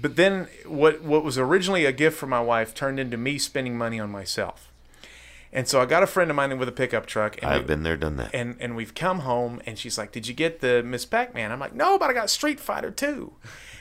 but 0.00 0.16
then 0.16 0.48
what 0.66 1.02
what 1.02 1.22
was 1.22 1.36
originally 1.38 1.84
a 1.84 1.92
gift 1.92 2.16
for 2.18 2.26
my 2.26 2.40
wife 2.40 2.74
turned 2.74 2.98
into 2.98 3.16
me 3.18 3.36
spending 3.38 3.76
money 3.76 4.00
on 4.00 4.10
myself. 4.10 4.67
And 5.52 5.66
so 5.66 5.80
I 5.80 5.86
got 5.86 6.02
a 6.02 6.06
friend 6.06 6.30
of 6.30 6.36
mine 6.36 6.58
with 6.58 6.68
a 6.68 6.72
pickup 6.72 7.06
truck, 7.06 7.38
and 7.42 7.50
I've 7.50 7.62
we- 7.62 7.66
been 7.68 7.82
there, 7.82 7.96
done 7.96 8.16
that. 8.16 8.30
and 8.34 8.56
and 8.60 8.76
we've 8.76 8.94
come 8.94 9.20
home 9.20 9.60
and 9.66 9.78
she's 9.78 9.96
like, 9.96 10.12
"Did 10.12 10.26
you 10.28 10.34
get 10.34 10.60
the 10.60 10.82
Miss 10.82 11.04
Pac-Man?" 11.06 11.50
I'm 11.50 11.58
like, 11.60 11.74
"No, 11.74 11.98
but 11.98 12.10
I 12.10 12.12
got 12.12 12.28
Street 12.30 12.60
Fighter 12.60 12.90
2." 12.90 13.32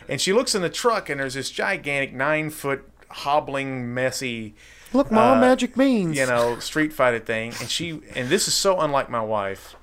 And 0.09 0.21
she 0.21 0.31
looks 0.31 0.55
in 0.55 0.61
the 0.61 0.69
truck 0.69 1.09
and 1.09 1.19
there's 1.19 1.33
this 1.33 1.51
gigantic 1.51 2.13
nine 2.13 2.49
foot 2.49 2.89
hobbling 3.09 3.93
messy 3.93 4.55
Look, 4.93 5.11
Mom, 5.11 5.37
uh, 5.37 5.41
magic 5.41 5.75
means 5.75 6.17
you 6.17 6.25
know 6.25 6.59
Street 6.59 6.93
Fighter 6.93 7.19
thing. 7.19 7.53
And 7.59 7.69
she 7.69 7.99
and 8.15 8.29
this 8.29 8.47
is 8.47 8.53
so 8.53 8.79
unlike 8.79 9.09
my 9.09 9.19
wife, 9.21 9.75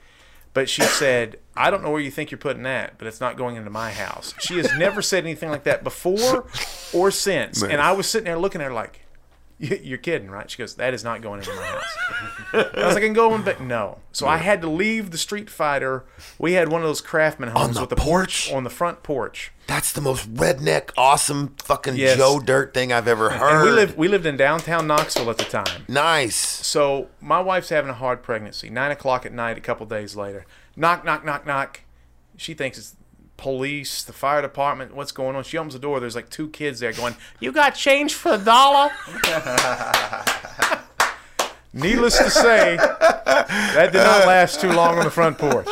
but 0.54 0.70
she 0.70 0.80
said, 0.82 1.38
"I 1.54 1.68
don't 1.70 1.82
know 1.82 1.90
where 1.90 2.00
you 2.00 2.10
think 2.10 2.30
you're 2.30 2.38
putting 2.38 2.62
that, 2.62 2.96
but 2.96 3.06
it's 3.06 3.20
not 3.20 3.36
going 3.36 3.56
into 3.56 3.68
my 3.68 3.92
house." 3.92 4.32
She 4.40 4.56
has 4.56 4.72
never 4.78 5.02
said 5.02 5.24
anything 5.24 5.50
like 5.50 5.64
that 5.64 5.84
before 5.84 6.46
or 6.94 7.10
since. 7.10 7.62
And 7.62 7.82
I 7.82 7.92
was 7.92 8.06
sitting 8.08 8.24
there 8.24 8.38
looking 8.38 8.62
at 8.62 8.68
her 8.68 8.72
like. 8.72 9.00
"You- 9.58 9.80
You're 9.82 9.98
kidding, 9.98 10.30
right? 10.30 10.50
She 10.50 10.58
goes, 10.58 10.74
"That 10.76 10.94
is 10.94 11.04
not 11.04 11.22
going 11.22 11.40
into 11.40 11.54
my 11.54 11.62
house." 11.64 11.96
I 12.52 12.56
was 12.86 12.94
like, 12.94 12.96
"I 12.96 13.00
can 13.00 13.12
go 13.12 13.34
in, 13.34 13.42
but 13.42 13.60
no." 13.60 13.98
So 14.12 14.26
I 14.26 14.36
had 14.38 14.60
to 14.62 14.68
leave 14.68 15.10
the 15.10 15.18
Street 15.18 15.48
Fighter. 15.50 16.04
We 16.38 16.52
had 16.54 16.68
one 16.68 16.80
of 16.82 16.86
those 16.86 17.00
Craftsman 17.00 17.50
homes 17.50 17.80
with 17.80 17.90
the 17.90 17.96
porch? 17.96 18.52
on 18.52 18.64
the 18.64 18.70
front 18.70 19.02
porch. 19.02 19.52
That's 19.66 19.92
the 19.92 20.00
most 20.02 20.32
redneck, 20.34 20.90
awesome, 20.96 21.54
fucking 21.62 21.96
Yes. 21.96 22.16
Joe 22.18 22.38
Dirt 22.38 22.74
thing 22.74 22.92
I've 22.92 23.08
ever 23.08 23.30
heard. 23.30 23.54
And 23.56 23.64
we 23.64 23.70
lived 23.70 23.96
we 23.96 24.08
lived 24.08 24.26
in 24.26 24.36
downtown 24.36 24.86
Knoxville 24.86 25.30
at 25.30 25.38
the 25.38 25.44
time. 25.44 25.84
nice. 25.88 26.36
So 26.36 27.08
my 27.20 27.40
wife's 27.40 27.70
having 27.70 27.90
a 27.90 27.94
hard 27.94 28.22
pregnancy. 28.22 28.68
Nine 28.70 28.90
o'clock 28.90 29.24
at 29.24 29.32
night, 29.32 29.56
a 29.56 29.60
couple 29.62 29.86
days 29.86 30.14
later. 30.16 30.44
Knock, 30.76 31.04
knock, 31.04 31.24
knock, 31.24 31.46
knock. 31.46 31.80
She 32.36 32.52
thinks 32.54 32.76
it's 32.78 32.96
police, 33.36 34.02
the 34.02 34.12
fire 34.12 34.42
department. 34.42 34.94
What's 34.94 35.12
going 35.12 35.36
on? 35.36 35.44
She 35.44 35.58
opens 35.58 35.74
the 35.74 35.80
door. 35.80 36.00
There's 36.00 36.16
like 36.16 36.30
two 36.30 36.48
kids 36.48 36.80
there 36.80 36.92
going, 36.92 37.16
"You 37.40 37.52
got 37.52 37.74
change 37.74 38.14
for 38.14 38.34
a 38.34 38.38
dollar?" 38.38 38.90
Needless 41.72 42.18
to 42.18 42.30
say, 42.30 42.76
that 42.76 43.88
did 43.90 43.98
not 43.98 44.28
last 44.28 44.60
too 44.60 44.70
long 44.70 44.96
on 44.98 45.04
the 45.04 45.10
front 45.10 45.38
porch. 45.38 45.66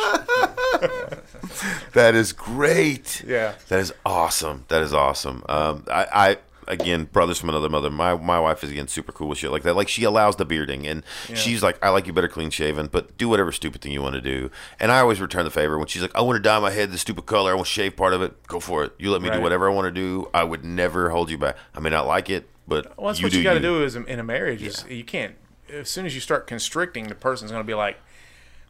That 1.93 2.13
is 2.13 2.33
great. 2.33 3.23
Yeah. 3.25 3.53
That 3.69 3.79
is 3.79 3.93
awesome. 4.05 4.65
That 4.67 4.81
is 4.81 4.93
awesome. 4.93 5.43
Um, 5.47 5.85
I, 5.87 6.07
I 6.11 6.37
again, 6.67 7.05
brothers 7.05 7.39
from 7.39 7.49
another 7.49 7.69
mother. 7.69 7.89
My 7.89 8.15
my 8.15 8.39
wife 8.39 8.63
is 8.63 8.71
again 8.71 8.87
super 8.87 9.11
cool 9.11 9.27
with 9.29 9.37
shit 9.37 9.51
like 9.51 9.63
that. 9.63 9.75
Like 9.75 9.87
she 9.87 10.03
allows 10.03 10.35
the 10.37 10.45
bearding, 10.45 10.85
and 10.87 11.03
she's 11.33 11.61
like, 11.63 11.83
I 11.83 11.89
like 11.89 12.07
you 12.07 12.13
better 12.13 12.27
clean 12.27 12.49
shaven, 12.49 12.87
but 12.87 13.17
do 13.17 13.29
whatever 13.29 13.51
stupid 13.51 13.81
thing 13.81 13.91
you 13.91 14.01
want 14.01 14.15
to 14.15 14.21
do. 14.21 14.49
And 14.79 14.91
I 14.91 14.99
always 14.99 15.19
return 15.21 15.43
the 15.45 15.51
favor 15.51 15.77
when 15.77 15.87
she's 15.87 16.01
like, 16.01 16.15
I 16.15 16.21
want 16.21 16.37
to 16.37 16.41
dye 16.41 16.59
my 16.59 16.71
head 16.71 16.91
the 16.91 16.97
stupid 16.97 17.25
color. 17.25 17.51
I 17.51 17.55
want 17.55 17.67
to 17.67 17.73
shave 17.73 17.95
part 17.95 18.13
of 18.13 18.21
it. 18.21 18.41
Go 18.47 18.59
for 18.59 18.83
it. 18.83 18.93
You 18.97 19.11
let 19.11 19.21
me 19.21 19.29
do 19.29 19.41
whatever 19.41 19.69
I 19.69 19.73
want 19.73 19.85
to 19.85 19.91
do. 19.91 20.29
I 20.33 20.43
would 20.43 20.63
never 20.63 21.09
hold 21.09 21.29
you 21.29 21.37
back. 21.37 21.55
I 21.75 21.79
may 21.79 21.89
not 21.89 22.07
like 22.07 22.29
it, 22.29 22.47
but 22.67 22.97
Well, 22.97 23.07
that's 23.07 23.19
you 23.19 23.25
what 23.25 23.31
do 23.31 23.37
you 23.37 23.43
got 23.43 23.51
to 23.53 23.59
you. 23.59 23.61
do 23.79 23.83
is 23.83 23.95
in 23.95 24.19
a 24.19 24.23
marriage 24.23 24.61
is 24.61 24.85
you 24.89 25.03
can't. 25.03 25.35
As 25.71 25.89
soon 25.89 26.05
as 26.05 26.13
you 26.13 26.21
start 26.21 26.45
constricting, 26.47 27.07
the 27.07 27.15
person's 27.15 27.51
going 27.51 27.63
to 27.63 27.67
be 27.67 27.73
like. 27.73 27.97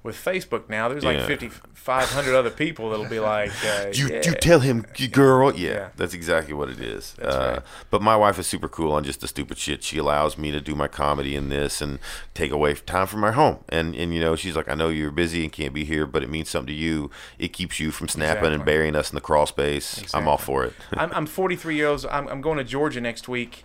With 0.03 0.17
Facebook 0.17 0.67
now, 0.67 0.89
there's 0.89 1.05
like 1.05 1.17
Yeah. 1.17 1.27
5,500 1.73 2.35
other 2.35 2.49
people 2.49 2.89
that'll 2.89 3.05
be 3.07 3.19
like, 3.21 3.51
uh, 3.65 3.85
You, 3.93 4.09
yeah. 4.09 4.21
you 4.25 4.33
tell 4.33 4.59
him, 4.59 4.85
girl. 5.11 5.55
Yeah, 5.55 5.69
Yeah. 5.71 5.89
that's 5.95 6.13
exactly 6.13 6.53
what 6.53 6.69
it 6.69 6.81
is. 6.81 7.15
uh, 7.21 7.53
right. 7.55 7.61
But 7.89 8.01
my 8.01 8.15
wife 8.17 8.37
is 8.37 8.45
super 8.45 8.67
cool 8.67 8.91
on 8.91 9.03
just 9.05 9.21
the 9.21 9.27
stupid 9.29 9.57
shit. 9.57 9.81
She 9.81 9.97
allows 9.97 10.37
me 10.37 10.51
to 10.51 10.59
do 10.59 10.75
my 10.75 10.89
comedy 10.89 11.35
in 11.37 11.47
this 11.47 11.79
and 11.81 11.99
take 12.33 12.51
away 12.51 12.73
time 12.73 13.07
from 13.07 13.21
my 13.21 13.31
home. 13.31 13.59
And 13.69 13.95
and 13.95 14.13
you 14.13 14.19
know, 14.19 14.35
she's 14.35 14.55
like, 14.57 14.67
I 14.69 14.73
know 14.75 14.89
you're 14.89 15.11
busy 15.11 15.43
and 15.43 15.51
can't 15.53 15.73
be 15.73 15.85
here, 15.85 16.05
but 16.05 16.21
it 16.21 16.29
means 16.29 16.49
something 16.49 16.67
to 16.67 16.73
you. 16.73 17.09
It 17.39 17.53
keeps 17.53 17.79
you 17.79 17.91
from 17.91 18.09
snapping 18.09 18.51
and 18.53 18.65
burying 18.65 18.95
us 18.97 19.09
in 19.09 19.15
the 19.15 19.21
crawl 19.21 19.45
space. 19.45 20.03
I'm 20.13 20.27
all 20.27 20.37
for 20.37 20.65
it. 20.65 20.73
I'm, 20.93 21.11
I'm 21.13 21.25
43 21.25 21.75
years. 21.75 22.05
I'm, 22.05 22.27
I'm 22.27 22.41
going 22.41 22.57
to 22.57 22.63
Georgia 22.65 22.99
next 22.99 23.29
week 23.29 23.63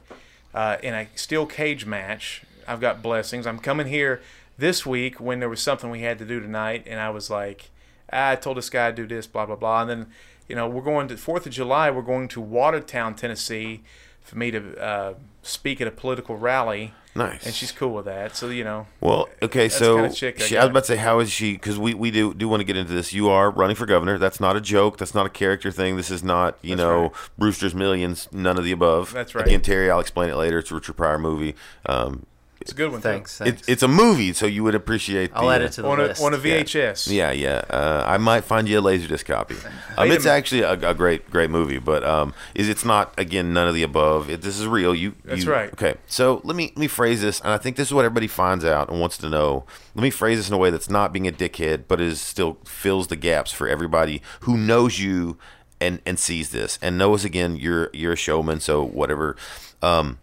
uh, 0.55 0.77
in 0.85 0.95
a 0.95 1.09
steel 1.17 1.47
cage 1.47 1.85
match. 1.85 2.43
I've 2.69 2.81
got 2.81 3.03
blessings. 3.03 3.47
I'm 3.47 3.59
coming 3.59 3.87
here 3.89 4.21
this 4.59 4.85
week 4.85 5.21
when 5.21 5.41
there 5.41 5.49
was 5.49 5.63
something 5.63 5.89
we 5.91 6.01
had 6.03 6.19
to 6.19 6.25
do 6.25 6.41
tonight, 6.41 6.85
and 6.87 7.01
I 7.01 7.11
was 7.11 7.31
like, 7.31 7.71
ah, 8.13 8.31
I 8.31 8.37
told 8.37 8.57
this 8.59 8.69
guy 8.69 8.91
to 8.91 8.97
do 8.97 9.07
this, 9.07 9.27
blah 9.27 9.47
blah 9.47 9.57
blah. 9.57 9.83
And 9.83 9.91
then, 9.91 10.07
you 10.49 10.57
know, 10.57 10.69
we're 10.69 10.83
going 10.83 11.09
to 11.09 11.17
Fourth 11.17 11.47
of 11.47 11.53
July. 11.53 11.91
We're 11.91 12.03
going 12.03 12.29
to 12.29 12.41
Watertown, 12.41 13.15
Tennessee, 13.15 13.83
for 14.21 14.37
me 14.37 14.51
to 14.51 14.77
uh, 14.83 15.15
speak 15.43 15.81
at 15.81 15.87
a 15.87 15.93
political 15.93 16.37
rally. 16.37 16.93
Nice. 17.15 17.47
And 17.47 17.55
she's 17.55 17.73
cool 17.73 17.95
with 17.95 18.05
that. 18.05 18.37
So 18.37 18.49
you 18.49 18.63
know, 18.63 18.87
Well, 19.01 19.29
okay, 19.43 19.69
so 19.69 19.97
kinda 19.97 20.13
chick 20.15 20.41
I 20.41 20.45
she, 20.45 20.57
I 20.57 20.65
was 20.65 20.71
about 20.71 20.81
to 20.85 20.87
say, 20.87 20.97
how 20.97 21.19
is 21.19 21.33
she? 21.33 21.55
Because 21.55 21.77
we, 21.77 21.93
we 21.93 22.13
do 22.13 22.33
do 22.33 22.49
want 22.49 22.61
to 22.61 22.65
get 22.65 22.77
into 22.77 22.93
this. 22.93 23.13
You 23.13 23.29
are 23.29 23.51
running 23.51 23.75
for 23.75 23.87
governor. 23.87 24.19
That's 24.19 24.39
not 24.39 24.55
a 24.55 24.61
joke. 24.61 24.99
That's 24.99 25.15
not 25.15 25.27
a 25.27 25.31
character 25.31 25.73
thing. 25.73 25.97
This 25.97 26.11
is 26.13 26.23
not, 26.23 26.59
you 26.63 26.77
That's 26.77 26.87
know, 26.87 27.03
right. 27.03 27.13
Brewster's 27.37 27.75
Millions. 27.75 28.29
None 28.31 28.57
of 28.57 28.65
the 28.65 28.71
above. 28.71 29.13
That's 29.13 29.35
right. 29.35 29.47
Again, 29.47 29.63
Terry, 29.63 29.91
I'll 29.91 29.99
explain 30.01 30.31
it 30.31 30.37
later. 30.37 30.59
It's 30.59 30.71
a 30.71 30.75
Richard 30.75 30.97
Pryor 30.97 31.19
movie. 31.19 31.57
Um, 31.87 32.25
It's 32.61 32.73
a 32.73 32.75
good 32.75 32.91
one. 32.91 33.01
Thanks. 33.01 33.39
thanks. 33.39 33.63
It, 33.63 33.73
it's 33.73 33.83
a 33.83 33.89
movie, 33.89 34.33
so 34.33 34.47
you 34.47 34.65
would 34.65 34.75
appreciate. 34.75 35.31
I'll 35.35 35.47
the, 35.47 35.55
add 35.55 35.63
it 35.63 35.73
to 35.73 35.83
the 35.83 35.89
On 35.89 36.01
a, 36.01 36.05
list. 36.05 36.23
on 36.23 36.35
a 36.35 36.39
VHS. 36.39 37.11
Yeah, 37.11 37.31
yeah. 37.31 37.63
Uh, 37.71 38.05
I 38.07 38.19
might 38.19 38.43
find 38.45 38.69
you 38.69 38.79
a 38.79 38.83
laserdisc 38.83 39.25
copy. 39.25 39.55
Um, 39.97 40.09
Wait 40.09 40.13
a 40.13 40.15
it's 40.15 40.27
actually 40.27 40.63
a, 40.63 40.73
a 40.73 40.95
great, 40.95 41.31
great 41.31 41.51
movie, 41.51 41.79
but 41.79 42.05
um, 42.05 42.35
is 42.55 42.69
it's 42.69 42.85
not 42.85 43.15
again 43.17 43.53
none 43.53 43.69
of 43.69 43.75
the 43.75 43.83
above. 43.83 44.29
It, 44.29 44.43
this 44.43 44.59
is 44.59 44.67
real. 44.67 44.95
You. 44.95 45.15
That's 45.25 45.45
you- 45.45 45.53
right. 45.53 45.73
Okay, 45.73 45.95
so 46.07 46.41
let 46.45 46.57
me 46.57 46.67
let 46.69 46.79
me 46.79 46.89
phrase 46.89 47.23
this, 47.23 47.41
and 47.41 47.51
I 47.51 47.59
think 47.59 47.77
this 47.77 47.89
is 47.89 47.95
what 47.95 48.05
everybody 48.05 48.27
finds 48.27 48.65
out 48.65 48.91
and 48.91 49.01
wants 49.01 49.17
to 49.19 49.29
know. 49.29 49.65
Let 49.95 50.03
me 50.03 50.11
phrase 50.11 50.39
this 50.39 50.49
in 50.49 50.55
a 50.55 50.59
way 50.59 50.71
that's 50.71 50.91
not 50.91 51.13
being 51.13 51.29
a 51.29 51.33
dickhead, 51.33 51.85
but 51.89 52.01
is 52.01 52.21
still 52.21 52.59
fills 52.65 53.07
the 53.07 53.17
gaps 53.17 53.53
for 53.53 53.69
everybody 53.69 54.21
who 54.41 54.57
knows 54.57 54.99
you 54.99 55.39
and 55.81 56.01
and 56.05 56.19
sees 56.19 56.51
this 56.51 56.79
and 56.83 56.99
knows 56.99 57.25
again 57.25 57.57
you're 57.57 57.91
you're 57.93 58.13
a 58.15 58.17
showman. 58.17 58.61
So 58.61 58.85
whatever. 58.85 59.37
Um, 59.81 60.19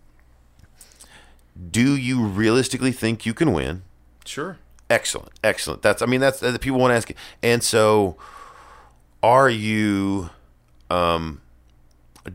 do 1.72 1.96
you 1.96 2.26
realistically 2.26 2.92
think 2.92 3.26
you 3.26 3.34
can 3.34 3.54
win? 3.54 3.84
Sure. 4.26 4.58
Excellent, 4.90 5.32
excellent. 5.44 5.82
That's 5.82 6.02
I 6.02 6.06
mean 6.06 6.22
that's 6.22 6.40
the 6.40 6.60
people 6.60 6.80
want 6.80 6.92
to 6.92 6.96
ask. 6.96 7.12
And 7.42 7.64
so, 7.64 8.18
are 9.24 9.50
you 9.50 10.30
um, 10.92 11.42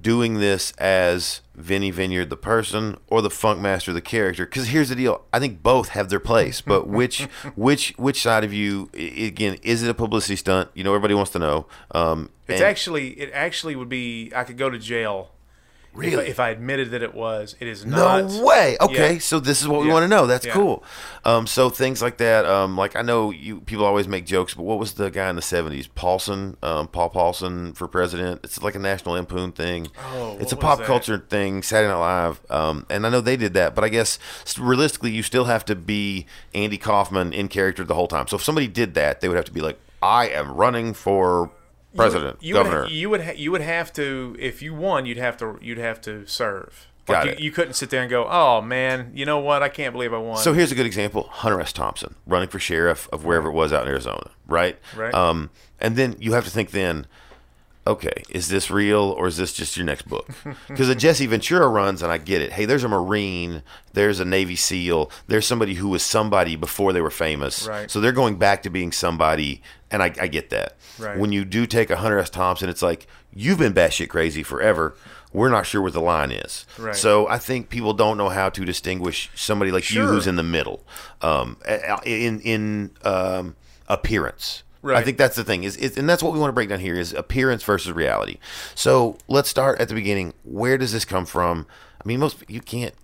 doing 0.00 0.34
this 0.40 0.72
as 0.72 1.42
Vinny 1.54 1.90
Vineyard 1.92 2.30
the 2.30 2.36
person 2.36 2.96
or 3.08 3.22
the 3.22 3.30
Funk 3.30 3.60
Master 3.60 3.92
the 3.92 4.00
character? 4.00 4.46
Because 4.46 4.68
here's 4.68 4.88
the 4.88 4.96
deal: 4.96 5.22
I 5.32 5.38
think 5.38 5.62
both 5.62 5.90
have 5.90 6.08
their 6.08 6.18
place, 6.18 6.60
but 6.60 6.88
which 6.98 7.22
which 7.54 7.94
which 7.96 8.20
side 8.22 8.42
of 8.42 8.52
you 8.52 8.90
again 8.94 9.56
is 9.62 9.82
it 9.84 9.90
a 9.90 9.94
publicity 9.94 10.34
stunt? 10.36 10.70
You 10.74 10.82
know, 10.82 10.90
everybody 10.90 11.14
wants 11.14 11.30
to 11.32 11.38
know. 11.38 11.66
Um, 11.92 12.30
It's 12.48 12.60
and- 12.60 12.68
actually 12.68 13.10
it 13.10 13.30
actually 13.32 13.76
would 13.76 13.88
be 13.88 14.32
I 14.34 14.42
could 14.44 14.56
go 14.58 14.70
to 14.70 14.78
jail. 14.78 15.30
If 15.92 15.98
Really? 15.98 16.28
If, 16.28 16.38
I 16.38 16.50
admitted 16.50 16.92
that 16.92 17.02
it 17.02 17.14
was, 17.14 17.56
it 17.58 17.66
is 17.66 17.84
not. 17.84 18.24
No 18.30 18.44
way. 18.44 18.76
Okay, 18.80 19.14
Yeah. 19.14 19.18
so 19.18 19.40
this 19.40 19.60
is 19.60 19.66
what 19.66 19.80
we 19.80 19.88
Yeah. 19.88 19.94
want 19.94 20.04
to 20.04 20.08
know. 20.08 20.24
That's 20.26 20.46
Yeah. 20.46 20.52
cool. 20.52 20.84
Um, 21.24 21.48
so 21.48 21.68
things 21.68 22.00
like 22.00 22.16
that. 22.18 22.46
Um, 22.46 22.76
like 22.76 22.94
I 22.94 23.02
know 23.02 23.30
you 23.32 23.60
people 23.62 23.84
always 23.84 24.06
make 24.06 24.24
jokes, 24.24 24.54
but 24.54 24.62
what 24.62 24.78
was 24.78 24.92
the 24.92 25.10
guy 25.10 25.28
in 25.28 25.34
the 25.36 25.42
seventies? 25.42 25.88
Paulsen, 25.88 26.54
um, 26.62 26.86
Paul 26.86 27.10
Paulsen 27.10 27.76
for 27.76 27.88
president. 27.88 28.40
It's 28.44 28.62
like 28.62 28.76
a 28.76 28.78
national 28.78 29.16
lampoon 29.16 29.50
thing. 29.50 29.88
Oh, 30.14 30.36
it's 30.40 30.52
a 30.52 30.56
pop 30.56 30.78
that? 30.78 30.86
culture 30.86 31.18
thing. 31.28 31.62
Saturday 31.62 31.92
Night 31.92 31.98
Live. 31.98 32.40
Um, 32.50 32.86
and 32.88 33.04
I 33.04 33.10
know 33.10 33.20
they 33.20 33.36
did 33.36 33.54
that, 33.54 33.74
but 33.74 33.82
I 33.82 33.88
guess 33.88 34.18
realistically, 34.58 35.10
you 35.10 35.24
still 35.24 35.46
have 35.46 35.64
to 35.64 35.74
be 35.74 36.26
Andy 36.54 36.78
Kaufman 36.78 37.32
in 37.32 37.48
character 37.48 37.82
the 37.84 37.94
whole 37.94 38.08
time. 38.08 38.28
So 38.28 38.36
if 38.36 38.44
somebody 38.44 38.68
did 38.68 38.94
that, 38.94 39.20
they 39.20 39.28
would 39.28 39.36
have 39.36 39.44
to 39.46 39.52
be 39.52 39.60
like, 39.60 39.78
I 40.02 40.28
am 40.28 40.52
running 40.52 40.94
for 40.94 41.50
president, 41.96 42.42
you 42.42 42.54
governor. 42.54 42.82
Would, 42.82 42.90
you 42.92 43.10
would 43.10 43.20
ha- 43.22 43.34
you 43.36 43.50
would 43.52 43.60
have 43.60 43.92
to 43.94 44.36
if 44.38 44.62
you 44.62 44.74
won, 44.74 45.06
you'd 45.06 45.18
have 45.18 45.36
to 45.38 45.58
you'd 45.60 45.78
have 45.78 46.00
to 46.02 46.26
serve. 46.26 46.86
Like 47.08 47.18
Got 47.18 47.26
you, 47.26 47.32
it. 47.32 47.40
you 47.40 47.50
couldn't 47.50 47.74
sit 47.74 47.90
there 47.90 48.02
and 48.02 48.10
go, 48.10 48.26
"Oh 48.30 48.60
man, 48.60 49.10
you 49.14 49.26
know 49.26 49.38
what? 49.38 49.62
I 49.62 49.68
can't 49.68 49.92
believe 49.92 50.12
I 50.12 50.18
won." 50.18 50.36
So 50.36 50.52
here's 50.52 50.70
a 50.70 50.74
good 50.76 50.86
example: 50.86 51.24
Hunter 51.30 51.60
S. 51.60 51.72
Thompson 51.72 52.14
running 52.26 52.48
for 52.48 52.58
sheriff 52.60 53.08
of 53.12 53.24
wherever 53.24 53.48
it 53.48 53.52
was 53.52 53.72
out 53.72 53.82
in 53.82 53.88
Arizona, 53.88 54.30
right? 54.46 54.78
Right. 54.96 55.12
Um, 55.12 55.50
and 55.80 55.96
then 55.96 56.14
you 56.20 56.34
have 56.34 56.44
to 56.44 56.50
think 56.50 56.70
then, 56.70 57.06
okay, 57.86 58.22
is 58.28 58.48
this 58.48 58.70
real 58.70 59.00
or 59.18 59.26
is 59.26 59.38
this 59.38 59.52
just 59.52 59.76
your 59.76 59.86
next 59.86 60.06
book? 60.08 60.28
Because 60.68 60.88
a 60.88 60.94
Jesse 60.94 61.26
Ventura 61.26 61.66
runs, 61.68 62.00
and 62.02 62.12
I 62.12 62.18
get 62.18 62.42
it. 62.42 62.52
Hey, 62.52 62.64
there's 62.64 62.84
a 62.84 62.88
Marine, 62.88 63.62
there's 63.94 64.20
a 64.20 64.24
Navy 64.24 64.54
SEAL, 64.54 65.10
there's 65.26 65.46
somebody 65.46 65.74
who 65.74 65.88
was 65.88 66.02
somebody 66.04 66.54
before 66.54 66.92
they 66.92 67.00
were 67.00 67.10
famous. 67.10 67.66
Right. 67.66 67.90
So 67.90 68.00
they're 68.00 68.12
going 68.12 68.36
back 68.36 68.62
to 68.62 68.70
being 68.70 68.92
somebody, 68.92 69.62
and 69.90 70.02
I, 70.02 70.12
I 70.20 70.28
get 70.28 70.50
that. 70.50 70.76
Right. 70.98 71.18
When 71.18 71.32
you 71.32 71.44
do 71.44 71.66
take 71.66 71.90
a 71.90 71.96
Hunter 71.96 72.18
S. 72.18 72.30
Thompson, 72.30 72.68
it's 72.68 72.82
like 72.82 73.06
you've 73.32 73.58
been 73.58 73.72
batshit 73.72 74.08
crazy 74.08 74.42
forever. 74.42 74.96
We're 75.32 75.48
not 75.48 75.66
sure 75.66 75.80
what 75.80 75.92
the 75.92 76.00
line 76.00 76.32
is. 76.32 76.66
Right. 76.78 76.94
So 76.94 77.28
I 77.28 77.38
think 77.38 77.68
people 77.68 77.94
don't 77.94 78.16
know 78.16 78.30
how 78.30 78.48
to 78.50 78.64
distinguish 78.64 79.30
somebody 79.34 79.70
like 79.70 79.90
you 79.90 80.06
who's 80.06 80.26
in 80.26 80.36
the 80.36 80.42
middle, 80.42 80.84
um, 81.22 81.56
in 82.04 82.40
in 82.40 82.90
um, 83.04 83.56
appearance. 83.88 84.64
I 84.98 85.02
think 85.02 85.18
that's 85.18 85.36
the 85.36 85.44
thing 85.44 85.64
is, 85.64 85.76
is, 85.76 85.98
and 85.98 86.08
that's 86.08 86.22
what 86.22 86.32
we 86.32 86.38
want 86.38 86.48
to 86.48 86.54
break 86.54 86.70
down 86.70 86.80
here 86.80 86.94
is 86.94 87.12
appearance 87.12 87.62
versus 87.62 87.92
reality. 87.92 88.38
So 88.74 89.18
let's 89.28 89.50
start 89.50 89.78
at 89.78 89.88
the 89.88 89.94
beginning. 89.94 90.32
Where 90.42 90.78
does 90.78 90.92
this 90.92 91.04
come 91.04 91.26
from? 91.26 91.66
I 92.02 92.08
mean, 92.08 92.18
most 92.18 92.42
you 92.48 92.60
can't. 92.60 92.94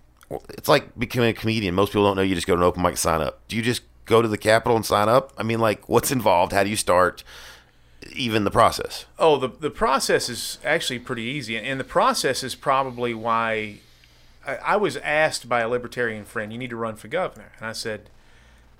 It's 0.49 0.67
like 0.67 0.97
becoming 0.97 1.29
a 1.29 1.33
comedian. 1.33 1.75
Most 1.75 1.89
people 1.89 2.03
don't 2.05 2.15
know 2.15 2.23
you 2.23 2.35
just 2.35 2.47
go 2.47 2.55
to 2.55 2.61
an 2.61 2.67
open 2.67 2.81
mic 2.81 2.91
and 2.91 2.99
sign 2.99 3.21
up. 3.21 3.47
Do 3.47 3.55
you 3.55 3.61
just 3.61 3.83
go 4.07 4.21
to 4.23 4.27
the 4.27 4.37
Capitol 4.37 4.75
and 4.75 4.85
sign 4.85 5.07
up? 5.07 5.31
I 5.37 5.43
mean, 5.43 5.59
like, 5.59 5.87
what's 5.87 6.11
involved? 6.11 6.53
How 6.53 6.63
do 6.63 6.69
you 6.69 6.75
start? 6.75 7.23
Even 8.15 8.43
the 8.45 8.51
process. 8.51 9.05
Oh, 9.19 9.37
the 9.37 9.49
the 9.49 9.69
process 9.69 10.29
is 10.29 10.59
actually 10.63 10.99
pretty 10.99 11.23
easy, 11.23 11.57
and 11.57 11.79
the 11.79 11.83
process 11.83 12.43
is 12.43 12.55
probably 12.55 13.13
why 13.13 13.79
I, 14.45 14.55
I 14.55 14.75
was 14.77 14.97
asked 14.97 15.49
by 15.49 15.59
a 15.61 15.67
libertarian 15.67 16.23
friend, 16.23 16.51
"You 16.53 16.57
need 16.57 16.69
to 16.69 16.75
run 16.77 16.95
for 16.95 17.07
governor," 17.09 17.51
and 17.57 17.67
I 17.67 17.73
said, 17.73 18.09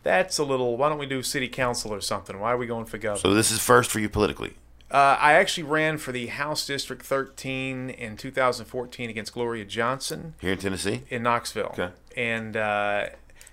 "That's 0.03 0.37
a 0.37 0.43
little. 0.43 0.77
Why 0.77 0.87
don't 0.89 0.99
we 0.99 1.07
do 1.07 1.21
city 1.23 1.49
council 1.49 1.93
or 1.93 1.99
something? 1.99 2.39
Why 2.39 2.51
are 2.53 2.57
we 2.57 2.67
going 2.67 2.85
for 2.85 2.97
governor?" 2.97 3.19
So 3.19 3.33
this 3.33 3.51
is 3.51 3.59
first 3.59 3.91
for 3.91 3.99
you 3.99 4.07
politically. 4.07 4.53
Uh, 4.89 5.17
I 5.19 5.33
actually 5.33 5.63
ran 5.63 5.97
for 5.97 6.13
the 6.13 6.27
House 6.27 6.65
District 6.65 7.03
13 7.05 7.89
in 7.89 8.15
2014 8.15 9.09
against 9.09 9.33
Gloria 9.33 9.65
Johnson 9.65 10.35
Here 10.39 10.53
in 10.53 10.59
Tennessee. 10.59 11.01
in 11.09 11.23
Knoxville. 11.23 11.75
Okay. 11.77 11.89
And 12.15 12.55
uh, 12.55 13.07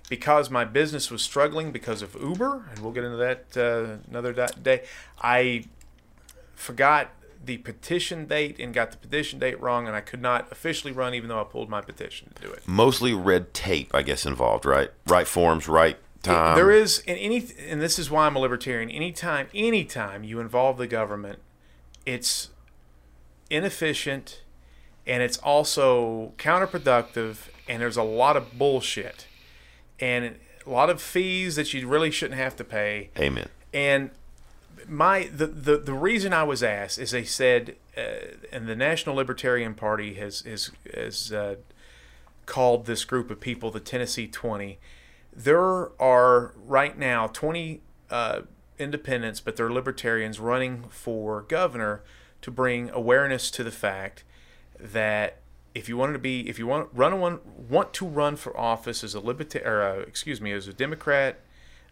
because 0.09 0.49
my 0.49 0.65
business 0.65 1.09
was 1.09 1.21
struggling 1.21 1.71
because 1.71 2.01
of 2.01 2.15
Uber, 2.15 2.65
and 2.71 2.79
we'll 2.79 2.91
get 2.91 3.03
into 3.03 3.17
that 3.17 3.57
uh, 3.57 3.97
another 4.09 4.33
day, 4.61 4.83
I 5.21 5.65
forgot 6.53 7.09
the 7.43 7.57
petition 7.57 8.25
date 8.25 8.59
and 8.59 8.73
got 8.73 8.91
the 8.91 8.97
petition 8.97 9.39
date 9.39 9.59
wrong, 9.61 9.87
and 9.87 9.95
I 9.95 10.01
could 10.01 10.21
not 10.21 10.51
officially 10.51 10.91
run 10.91 11.13
even 11.13 11.29
though 11.29 11.39
I 11.39 11.43
pulled 11.43 11.69
my 11.69 11.81
petition 11.81 12.31
to 12.35 12.41
do 12.47 12.51
it. 12.51 12.67
Mostly 12.67 13.13
red 13.13 13.53
tape, 13.53 13.93
I 13.93 14.01
guess, 14.01 14.25
involved, 14.25 14.65
right? 14.65 14.91
Right 15.07 15.27
forms, 15.27 15.67
right 15.67 15.97
time. 16.23 16.55
there 16.55 16.71
is 16.71 17.03
and 17.07 17.17
any 17.19 17.45
and 17.67 17.81
this 17.81 17.99
is 17.99 18.09
why 18.09 18.25
I'm 18.25 18.35
a 18.35 18.39
libertarian. 18.39 18.89
Anytime 18.89 19.47
anytime 19.53 20.23
you 20.23 20.39
involve 20.39 20.77
the 20.77 20.87
government, 20.87 21.39
it's 22.05 22.49
inefficient 23.49 24.41
and 25.05 25.21
it's 25.21 25.37
also 25.37 26.33
counterproductive 26.37 27.49
and 27.67 27.81
there's 27.81 27.97
a 27.97 28.03
lot 28.03 28.35
of 28.35 28.57
bullshit 28.57 29.27
and 29.99 30.35
a 30.65 30.69
lot 30.69 30.89
of 30.89 31.01
fees 31.01 31.55
that 31.55 31.73
you 31.73 31.87
really 31.87 32.11
shouldn't 32.11 32.39
have 32.39 32.55
to 32.55 32.63
pay. 32.63 33.09
Amen. 33.17 33.49
And 33.73 34.09
my 34.87 35.29
the, 35.33 35.47
the, 35.47 35.77
the 35.77 35.93
reason 35.93 36.33
I 36.33 36.43
was 36.43 36.63
asked 36.63 36.99
is 36.99 37.11
they 37.11 37.23
said, 37.23 37.75
uh, 37.97 38.35
and 38.51 38.67
the 38.67 38.75
National 38.75 39.15
Libertarian 39.15 39.73
Party 39.73 40.15
has 40.15 40.41
has 40.41 40.71
has 40.93 41.31
uh, 41.31 41.55
called 42.45 42.85
this 42.85 43.05
group 43.05 43.31
of 43.31 43.39
people 43.39 43.71
the 43.71 43.79
Tennessee 43.79 44.27
Twenty. 44.27 44.79
There 45.33 45.91
are 46.01 46.53
right 46.65 46.97
now 46.97 47.27
twenty 47.27 47.81
uh, 48.09 48.41
independents, 48.77 49.39
but 49.39 49.55
they're 49.55 49.71
libertarians 49.71 50.39
running 50.39 50.85
for 50.89 51.41
governor 51.41 52.01
to 52.41 52.51
bring 52.51 52.89
awareness 52.91 53.49
to 53.51 53.63
the 53.63 53.71
fact 53.71 54.23
that 54.79 55.39
if 55.75 55.89
you 55.89 55.97
wanted 55.97 56.13
to 56.13 56.19
be, 56.19 56.49
if 56.49 56.57
you 56.57 56.65
want 56.65 56.89
run 56.93 57.19
one 57.19 57.39
want 57.69 57.93
to 57.93 58.07
run 58.07 58.37
for 58.37 58.57
office 58.57 59.03
as 59.03 59.13
a 59.13 59.19
libertarian, 59.19 59.99
uh, 59.99 60.03
excuse 60.07 60.39
me, 60.39 60.53
as 60.53 60.67
a 60.67 60.73
Democrat, 60.73 61.41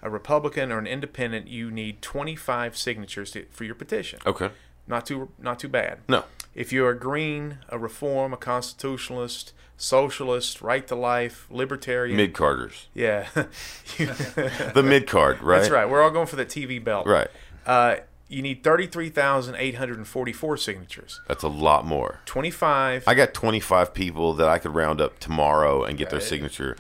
a 0.02 0.10
Republican, 0.10 0.72
or 0.72 0.80
an 0.80 0.88
Independent, 0.88 1.48
you 1.48 1.70
need 1.70 2.02
25 2.02 2.78
signatures 2.78 3.32
to, 3.32 3.46
for 3.52 3.66
your 3.66 3.76
petition. 3.76 4.20
Okay. 4.26 4.50
Not 4.88 5.06
too 5.06 5.30
not 5.38 5.60
too 5.60 5.68
bad. 5.68 6.00
No. 6.08 6.24
If 6.56 6.72
you're 6.72 6.92
a 6.92 6.98
Green, 6.98 7.60
a 7.68 7.78
Reform, 7.78 8.32
a 8.34 8.38
Constitutionalist, 8.38 9.54
Socialist, 9.76 10.62
Right 10.62 10.88
to 10.88 10.96
Life, 10.96 11.48
Libertarian, 11.50 12.16
Mid 12.16 12.34
Carters. 12.34 12.88
yeah, 12.94 13.28
The 13.98 14.84
mid 14.86 15.08
card, 15.08 15.42
right? 15.42 15.60
that's 15.60 15.70
right. 15.72 15.90
We're 15.90 16.02
all 16.02 16.12
going 16.12 16.28
for 16.28 16.36
the 16.38 16.46
TV 16.46 16.82
belt. 16.82 17.06
Right. 17.06 17.28
Uh, 17.66 17.98
you 18.34 18.42
need 18.42 18.64
33,844 18.64 20.58
signatures. 20.58 21.22
That's 21.28 21.44
a 21.44 21.48
lot 21.48 21.86
more. 21.86 22.20
25. 22.26 23.04
I 23.08 23.14
got 23.14 23.34
25 23.34 23.94
people 23.94 24.34
that 24.34 24.48
I 24.48 24.60
could 24.60 24.74
round 24.74 25.00
up 25.02 25.20
tomorrow 25.20 25.84
and 25.84 25.98
get 25.98 26.10
their 26.10 26.20
signature. 26.20 26.76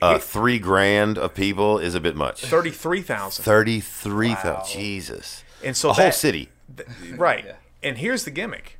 Uh, 0.00 0.18
three 0.20 0.58
grand 0.58 1.18
of 1.18 1.34
people 1.34 1.78
is 1.78 1.94
a 1.94 2.00
bit 2.00 2.16
much. 2.16 2.44
33,000. 2.44 3.42
33,000. 3.44 4.72
Jesus. 4.80 5.44
And 5.64 5.76
so 5.76 5.90
a 5.90 5.92
whole 5.92 6.04
that- 6.06 6.14
city. 6.14 6.48
Th- 6.74 6.88
right. 7.16 7.56
And 7.82 7.98
here's 7.98 8.24
the 8.24 8.30
gimmick. 8.30 8.78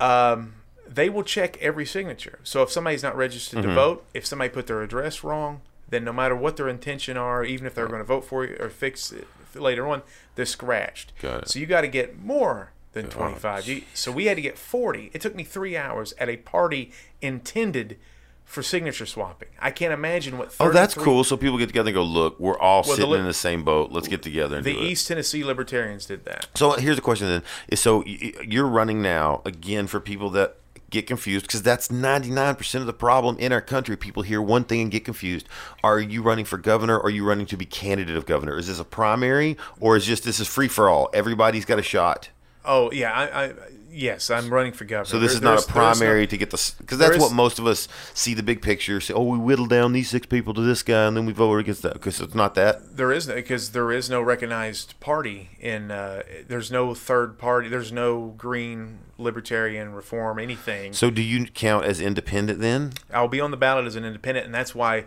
Um, 0.00 0.54
they 0.86 1.08
will 1.08 1.22
check 1.22 1.56
every 1.58 1.86
signature. 1.86 2.38
So 2.42 2.62
if 2.62 2.70
somebody's 2.70 3.02
not 3.02 3.16
registered 3.16 3.60
Mm-hmm. 3.60 3.68
to 3.68 3.74
vote, 3.74 4.04
if 4.12 4.26
somebody 4.26 4.50
put 4.50 4.66
their 4.66 4.82
address 4.82 5.24
wrong, 5.24 5.62
then 5.88 6.04
no 6.04 6.12
matter 6.12 6.34
what 6.36 6.56
their 6.56 6.68
intention 6.68 7.16
are, 7.16 7.44
even 7.44 7.66
if 7.66 7.74
they're 7.74 7.86
going 7.86 8.00
to 8.00 8.04
vote 8.04 8.24
for 8.24 8.44
you 8.44 8.56
or 8.58 8.68
fix 8.68 9.12
it 9.12 9.26
later 9.56 9.86
on, 9.86 10.02
they're 10.34 10.46
scratched. 10.46 11.12
Got 11.20 11.42
it. 11.44 11.48
So 11.48 11.58
you 11.58 11.66
got 11.66 11.82
to 11.82 11.88
get 11.88 12.18
more 12.18 12.72
than 12.92 13.08
25. 13.08 13.68
You, 13.68 13.82
so 13.92 14.12
we 14.12 14.26
had 14.26 14.36
to 14.36 14.42
get 14.42 14.56
40. 14.56 15.10
It 15.12 15.20
took 15.20 15.34
me 15.34 15.44
three 15.44 15.76
hours 15.76 16.14
at 16.18 16.28
a 16.28 16.36
party 16.36 16.92
intended 17.20 17.98
for 18.44 18.62
signature 18.62 19.06
swapping. 19.06 19.48
I 19.58 19.70
can't 19.70 19.92
imagine 19.92 20.38
what. 20.38 20.54
Oh, 20.60 20.70
that's 20.70 20.94
cool. 20.94 21.24
So 21.24 21.36
people 21.36 21.58
get 21.58 21.66
together 21.66 21.88
and 21.88 21.94
go, 21.94 22.02
look, 22.02 22.38
we're 22.38 22.58
all 22.58 22.82
Well, 22.82 22.90
the 22.90 22.96
sitting 22.96 23.10
li- 23.12 23.18
in 23.20 23.24
the 23.24 23.32
same 23.32 23.64
boat. 23.64 23.90
Let's 23.90 24.06
get 24.06 24.22
together 24.22 24.56
and 24.56 24.64
The. 24.64 24.76
East 24.76 25.08
Tennessee 25.08 25.42
Libertarians 25.42 26.06
did 26.06 26.24
that. 26.26 26.48
So 26.54 26.72
here's 26.72 26.96
the 26.96 27.02
question 27.02 27.26
then: 27.26 27.42
Is 27.68 27.80
so 27.80 28.04
you're 28.04 28.68
running 28.68 29.02
now 29.02 29.40
again 29.44 29.86
for 29.86 29.98
people 29.98 30.30
that 30.30 30.58
get 30.90 31.06
confused 31.06 31.46
because 31.46 31.62
that's 31.62 31.88
99% 31.88 32.74
of 32.76 32.86
the 32.86 32.92
problem 32.92 33.36
in 33.38 33.52
our 33.52 33.60
country. 33.60 33.96
People 33.96 34.22
hear 34.22 34.40
one 34.40 34.64
thing 34.64 34.82
and 34.82 34.90
get 34.90 35.04
confused. 35.04 35.48
Are 35.82 36.00
you 36.00 36.22
running 36.22 36.44
for 36.44 36.58
governor 36.58 36.96
or 36.96 37.06
are 37.06 37.10
you 37.10 37.26
running 37.26 37.46
to 37.46 37.56
be 37.56 37.66
candidate 37.66 38.16
of 38.16 38.26
governor? 38.26 38.56
Is 38.58 38.68
this 38.68 38.78
a 38.78 38.84
primary 38.84 39.56
or 39.80 39.96
is 39.96 40.06
just 40.06 40.24
this 40.24 40.40
is 40.40 40.48
free 40.48 40.68
for 40.68 40.88
all? 40.88 41.10
Everybody's 41.12 41.64
got 41.64 41.78
a 41.78 41.82
shot. 41.82 42.30
Oh 42.64 42.90
yeah, 42.92 43.12
I, 43.12 43.44
I 43.44 43.52
yes, 43.94 44.28
I'm 44.30 44.52
running 44.52 44.72
for 44.72 44.84
governor. 44.84 45.04
So 45.06 45.18
this 45.18 45.32
There- 45.32 45.36
is 45.38 45.42
not 45.42 45.52
a 45.52 45.54
there's 45.56 45.68
no- 45.68 45.72
primary 45.74 46.26
to 46.26 46.36
get 46.36 46.50
the 46.50 46.72
because 46.78 46.98
that's 46.98 47.16
is- 47.16 47.20
what 47.22 47.32
most 47.32 47.58
of 47.58 47.66
us 47.66 47.88
see 48.12 48.34
the 48.34 48.42
big 48.42 48.60
picture. 48.62 49.00
Say, 49.00 49.14
oh, 49.14 49.22
we 49.22 49.38
whittle 49.38 49.66
down 49.66 49.92
these 49.92 50.10
six 50.10 50.26
people 50.26 50.52
to 50.54 50.60
this 50.60 50.82
guy, 50.82 51.06
and 51.06 51.16
then 51.16 51.26
we 51.26 51.32
vote 51.32 51.58
against 51.58 51.82
that 51.82 51.94
because 51.94 52.20
it's 52.20 52.34
not 52.34 52.54
that. 52.56 52.96
There 52.96 53.12
is 53.12 53.26
because 53.26 53.70
there 53.70 53.92
is 53.92 54.10
no 54.10 54.20
recognized 54.20 54.98
party 55.00 55.50
in. 55.60 55.90
Uh, 55.90 56.22
there's 56.48 56.70
no 56.70 56.94
third 56.94 57.38
party. 57.38 57.68
There's 57.68 57.92
no 57.92 58.34
Green 58.36 58.98
Libertarian 59.18 59.94
Reform 59.94 60.38
anything. 60.38 60.92
So 60.92 61.10
do 61.10 61.22
you 61.22 61.46
count 61.46 61.84
as 61.86 62.00
independent 62.00 62.60
then? 62.60 62.92
I'll 63.12 63.28
be 63.28 63.40
on 63.40 63.50
the 63.52 63.56
ballot 63.56 63.86
as 63.86 63.96
an 63.96 64.04
independent, 64.04 64.46
and 64.46 64.54
that's 64.54 64.74
why 64.74 65.04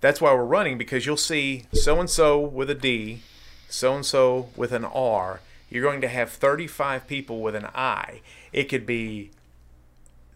that's 0.00 0.20
why 0.20 0.32
we're 0.32 0.44
running 0.44 0.78
because 0.78 1.06
you'll 1.06 1.16
see 1.16 1.64
so 1.72 1.98
and 1.98 2.08
so 2.08 2.38
with 2.38 2.70
a 2.70 2.74
D, 2.74 3.20
so 3.68 3.94
and 3.96 4.06
so 4.06 4.48
with 4.56 4.70
an 4.72 4.84
R. 4.84 5.40
You're 5.70 5.82
going 5.82 6.00
to 6.00 6.08
have 6.08 6.30
35 6.30 7.06
people 7.06 7.40
with 7.40 7.54
an 7.54 7.66
I. 7.74 8.20
It 8.52 8.64
could 8.64 8.86
be 8.86 9.30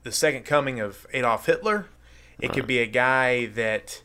the 0.03 0.13
second 0.13 0.45
coming 0.45 0.81
of 0.81 1.07
Adolf 1.13 1.47
Hitler. 1.47 1.87
It 2.39 2.53
could 2.53 2.67
be 2.67 2.81
a 2.81 2.87
guy 2.87 3.47
that 3.47 4.03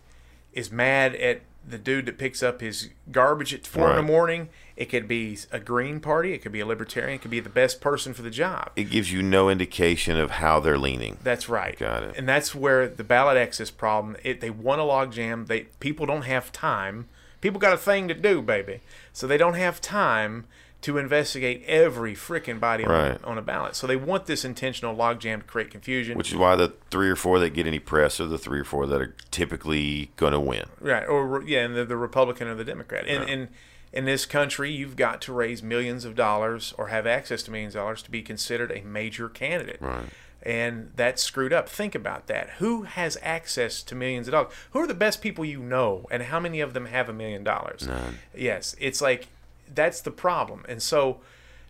is 0.53 0.71
mad 0.71 1.15
at 1.15 1.41
the 1.67 1.77
dude 1.77 2.05
that 2.05 2.17
picks 2.17 2.41
up 2.41 2.61
his 2.61 2.89
garbage 3.11 3.53
at 3.53 3.67
four 3.67 3.89
in 3.89 3.95
the 3.95 4.01
morning. 4.01 4.49
It 4.75 4.85
could 4.85 5.07
be 5.07 5.37
a 5.51 5.59
Green 5.59 5.99
Party. 5.99 6.33
It 6.33 6.39
could 6.39 6.51
be 6.51 6.59
a 6.59 6.65
Libertarian. 6.65 7.15
It 7.15 7.21
could 7.21 7.31
be 7.31 7.39
the 7.39 7.49
best 7.49 7.81
person 7.81 8.13
for 8.13 8.21
the 8.21 8.29
job. 8.29 8.71
It 8.75 8.89
gives 8.89 9.11
you 9.11 9.21
no 9.21 9.49
indication 9.49 10.17
of 10.17 10.31
how 10.31 10.59
they're 10.59 10.77
leaning. 10.77 11.17
That's 11.23 11.49
right. 11.49 11.77
Got 11.77 12.03
it. 12.03 12.15
And 12.15 12.29
that's 12.29 12.53
where 12.53 12.87
the 12.87 13.03
ballot 13.03 13.37
access 13.37 13.71
problem. 13.71 14.15
It, 14.23 14.39
they 14.39 14.51
want 14.51 14.79
a 14.79 14.83
logjam. 14.83 15.47
They 15.47 15.61
people 15.79 16.05
don't 16.05 16.21
have 16.23 16.51
time. 16.51 17.09
People 17.41 17.59
got 17.59 17.73
a 17.73 17.77
thing 17.77 18.07
to 18.07 18.13
do, 18.13 18.41
baby. 18.41 18.81
So 19.13 19.27
they 19.27 19.37
don't 19.37 19.55
have 19.55 19.81
time 19.81 20.45
to 20.81 20.97
investigate 20.97 21.63
every 21.65 22.13
freaking 22.13 22.59
body 22.59 22.85
on, 22.85 22.91
Right. 22.91 23.23
on 23.23 23.37
a 23.37 23.41
ballot. 23.41 23.75
So 23.75 23.87
they 23.87 23.95
want 23.95 24.27
this 24.27 24.45
intentional 24.45 24.95
logjam 24.95 25.39
to 25.39 25.43
create 25.43 25.71
confusion. 25.71 26.17
Which 26.17 26.31
is 26.31 26.37
why 26.37 26.55
the 26.55 26.73
three 26.91 27.09
or 27.09 27.15
four 27.15 27.39
that 27.39 27.49
get 27.49 27.65
any 27.65 27.79
press 27.79 28.19
are 28.19 28.27
the 28.27 28.37
three 28.37 28.59
or 28.59 28.63
four 28.63 28.85
that 28.87 29.01
are 29.01 29.15
typically 29.31 30.11
going 30.17 30.33
to 30.33 30.39
win. 30.39 30.65
right 30.79 31.05
or 31.07 31.43
yeah, 31.45 31.61
and 31.65 31.75
the, 31.75 31.83
the 31.85 31.97
Republican 31.97 32.47
or 32.47 32.55
the 32.55 32.63
Democrat. 32.65 33.07
And 33.07 33.27
and 33.29 33.47
in 33.93 34.05
this 34.05 34.25
country, 34.25 34.71
you've 34.71 34.95
got 34.97 35.21
to 35.23 35.33
raise 35.33 35.63
millions 35.63 36.05
of 36.05 36.13
dollars 36.13 36.73
or 36.77 36.87
have 36.87 37.07
access 37.07 37.41
to 37.43 37.51
millions 37.51 37.73
of 37.73 37.79
dollars 37.81 38.01
to 38.03 38.11
be 38.11 38.21
considered 38.21 38.71
a 38.71 38.81
major 38.81 39.29
candidate. 39.29 39.77
Right. 39.79 40.05
And 40.43 40.91
that's 40.95 41.23
screwed 41.23 41.51
up. 41.51 41.67
Think 41.67 41.95
about 41.95 42.27
that. 42.27 42.51
Who 42.59 42.83
has 42.83 43.17
access 43.23 43.81
to 43.83 43.95
millions 43.95 44.27
of 44.27 44.33
dollars? 44.33 44.53
Who 44.71 44.79
are 44.79 44.87
the 44.87 44.93
best 44.93 45.21
people 45.21 45.43
you 45.43 45.59
know, 45.59 46.05
and 46.11 46.23
how 46.23 46.39
many 46.39 46.59
of 46.59 46.73
them 46.73 46.85
have 46.85 47.09
a 47.09 47.13
million 47.13 47.43
dollars? 47.43 47.87
None. 47.87 48.19
Yes, 48.35 48.75
it's 48.79 49.01
like 49.01 49.27
that's 49.73 50.01
the 50.01 50.11
problem. 50.11 50.65
And 50.67 50.81
so, 50.81 51.21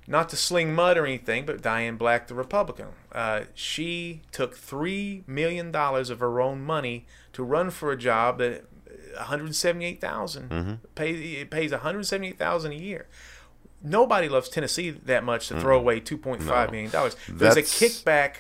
not 0.07 0.29
to 0.29 0.35
sling 0.35 0.73
mud 0.73 0.97
or 0.97 1.05
anything, 1.05 1.45
but 1.45 1.61
Diane 1.61 1.97
Black, 1.97 2.27
the 2.27 2.35
Republican, 2.35 2.87
uh, 3.11 3.41
she 3.53 4.21
took 4.31 4.55
three 4.55 5.23
million 5.27 5.71
dollars 5.71 6.09
of 6.09 6.19
her 6.19 6.39
own 6.39 6.61
money 6.63 7.05
to 7.33 7.43
run 7.43 7.69
for 7.69 7.91
a 7.91 7.97
job 7.97 8.37
that 8.39 8.65
one 9.15 9.25
hundred 9.25 9.55
seventy-eight 9.55 9.99
thousand 9.99 10.79
pay 10.95 11.11
it 11.11 11.49
pays 11.49 11.71
one 11.71 11.81
hundred 11.81 12.05
seventy-eight 12.05 12.37
thousand 12.37 12.71
a 12.71 12.75
year. 12.75 13.07
Nobody 13.83 14.27
loves 14.27 14.49
Tennessee 14.49 14.89
that 14.91 15.23
much 15.23 15.49
to 15.49 15.59
throw 15.59 15.77
away 15.77 15.99
two 15.99 16.17
point 16.17 16.41
five 16.41 16.71
million 16.71 16.91
dollars. 16.91 17.15
There's 17.27 17.57
a 17.57 17.61
kickback 17.63 18.37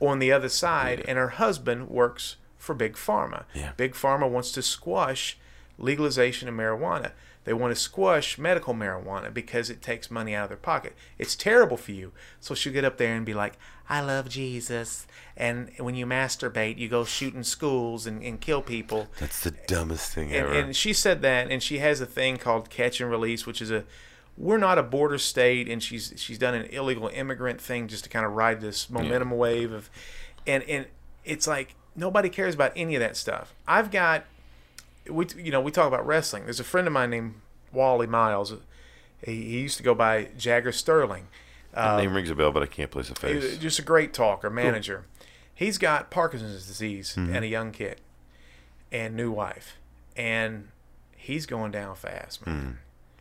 on 0.00 0.18
the 0.18 0.32
other 0.32 0.48
side, 0.48 1.04
and 1.06 1.18
her 1.18 1.28
husband 1.28 1.88
works 1.88 2.36
for 2.56 2.74
Big 2.74 2.94
Pharma. 2.94 3.44
Yeah. 3.54 3.72
Big 3.76 3.92
Pharma 3.92 4.28
wants 4.28 4.50
to 4.52 4.62
squash 4.62 5.38
legalization 5.78 6.48
of 6.48 6.54
marijuana. 6.54 7.12
They 7.50 7.54
want 7.54 7.74
to 7.74 7.80
squash 7.80 8.38
medical 8.38 8.74
marijuana 8.74 9.34
because 9.34 9.70
it 9.70 9.82
takes 9.82 10.08
money 10.08 10.36
out 10.36 10.44
of 10.44 10.48
their 10.50 10.56
pocket. 10.56 10.94
It's 11.18 11.34
terrible 11.34 11.76
for 11.76 11.90
you. 11.90 12.12
So 12.38 12.54
she'll 12.54 12.72
get 12.72 12.84
up 12.84 12.96
there 12.96 13.12
and 13.16 13.26
be 13.26 13.34
like, 13.34 13.54
I 13.88 14.02
love 14.02 14.28
Jesus. 14.28 15.08
And 15.36 15.72
when 15.76 15.96
you 15.96 16.06
masturbate, 16.06 16.78
you 16.78 16.88
go 16.88 17.04
shoot 17.04 17.34
in 17.34 17.42
schools 17.42 18.06
and, 18.06 18.22
and 18.22 18.40
kill 18.40 18.62
people. 18.62 19.08
That's 19.18 19.42
the 19.42 19.50
dumbest 19.66 20.12
thing 20.12 20.28
And, 20.28 20.46
ever. 20.46 20.52
and 20.52 20.76
she 20.76 20.92
said 20.92 21.22
that, 21.22 21.50
and 21.50 21.60
she 21.60 21.78
has 21.80 22.00
a 22.00 22.06
thing 22.06 22.36
called 22.36 22.70
catch 22.70 23.00
and 23.00 23.10
release, 23.10 23.46
which 23.46 23.60
is 23.60 23.72
a 23.72 23.82
we're 24.38 24.56
not 24.56 24.78
a 24.78 24.84
border 24.84 25.18
state, 25.18 25.68
and 25.68 25.82
she's 25.82 26.14
she's 26.18 26.38
done 26.38 26.54
an 26.54 26.66
illegal 26.66 27.08
immigrant 27.08 27.60
thing 27.60 27.88
just 27.88 28.04
to 28.04 28.10
kind 28.10 28.24
of 28.24 28.30
ride 28.34 28.60
this 28.60 28.88
momentum 28.88 29.32
wave 29.32 29.72
of, 29.72 29.90
and 30.46 30.62
and 30.68 30.86
it's 31.24 31.48
like 31.48 31.74
nobody 31.96 32.28
cares 32.28 32.54
about 32.54 32.70
any 32.76 32.94
of 32.94 33.00
that 33.00 33.16
stuff. 33.16 33.56
I've 33.66 33.90
got, 33.90 34.22
we 35.08 35.26
you 35.36 35.50
know 35.50 35.60
we 35.60 35.70
talk 35.70 35.86
about 35.88 36.06
wrestling. 36.06 36.44
There's 36.44 36.60
a 36.60 36.64
friend 36.64 36.86
of 36.86 36.92
mine 36.92 37.10
named 37.10 37.34
Wally 37.72 38.06
Miles. 38.06 38.54
He, 39.24 39.32
he 39.42 39.60
used 39.60 39.76
to 39.76 39.82
go 39.82 39.94
by 39.94 40.28
Jagger 40.36 40.72
Sterling. 40.72 41.28
That 41.72 41.98
name 41.98 42.14
rings 42.14 42.30
a 42.30 42.34
bell, 42.34 42.50
but 42.50 42.62
I 42.62 42.66
can't 42.66 42.90
place 42.90 43.10
a 43.10 43.14
face. 43.14 43.56
just 43.58 43.78
a 43.78 43.82
great 43.82 44.12
talker, 44.12 44.50
manager. 44.50 45.04
He's 45.54 45.78
got 45.78 46.10
Parkinson's 46.10 46.66
disease 46.66 47.14
Mm-hmm. 47.16 47.34
and 47.34 47.44
a 47.44 47.48
young 47.48 47.70
kid 47.70 48.00
and 48.90 49.14
new 49.14 49.30
wife, 49.30 49.76
and 50.16 50.68
he's 51.16 51.46
going 51.46 51.70
down 51.70 51.94
fast, 51.94 52.44
man. 52.46 52.78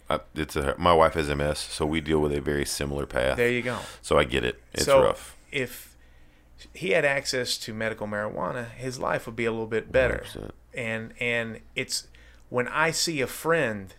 I, 0.10 0.22
it's 0.34 0.56
a, 0.56 0.74
my 0.80 0.94
wife 0.94 1.14
has 1.14 1.28
MS, 1.30 1.60
so 1.60 1.86
we 1.86 2.02
deal 2.02 2.20
with 2.20 2.32
a 2.34 2.42
very 2.42 2.66
similar 2.66 3.06
path. 3.06 3.38
There 3.38 3.52
you 3.52 3.62
go. 3.62 3.78
So 4.02 4.18
I 4.18 4.24
get 4.24 4.44
it. 4.44 4.60
It's 4.74 4.86
so 4.86 5.04
rough. 5.04 5.38
if 5.52 5.89
he 6.74 6.92
had 6.92 7.06
access 7.06 7.58
to 7.60 7.74
medical 7.74 8.08
marijuana, 8.08 8.70
his 8.72 9.00
life 9.00 9.26
would 9.26 9.36
be 9.36 9.46
a 9.46 9.52
little 9.52 9.68
bit 9.68 9.92
better. 9.92 10.24
100%. 10.26 10.52
And 10.74 11.14
and 11.20 11.60
it's 11.76 12.08
when 12.50 12.68
I 12.68 12.92
see 12.92 13.22
a 13.22 13.28
friend 13.28 13.94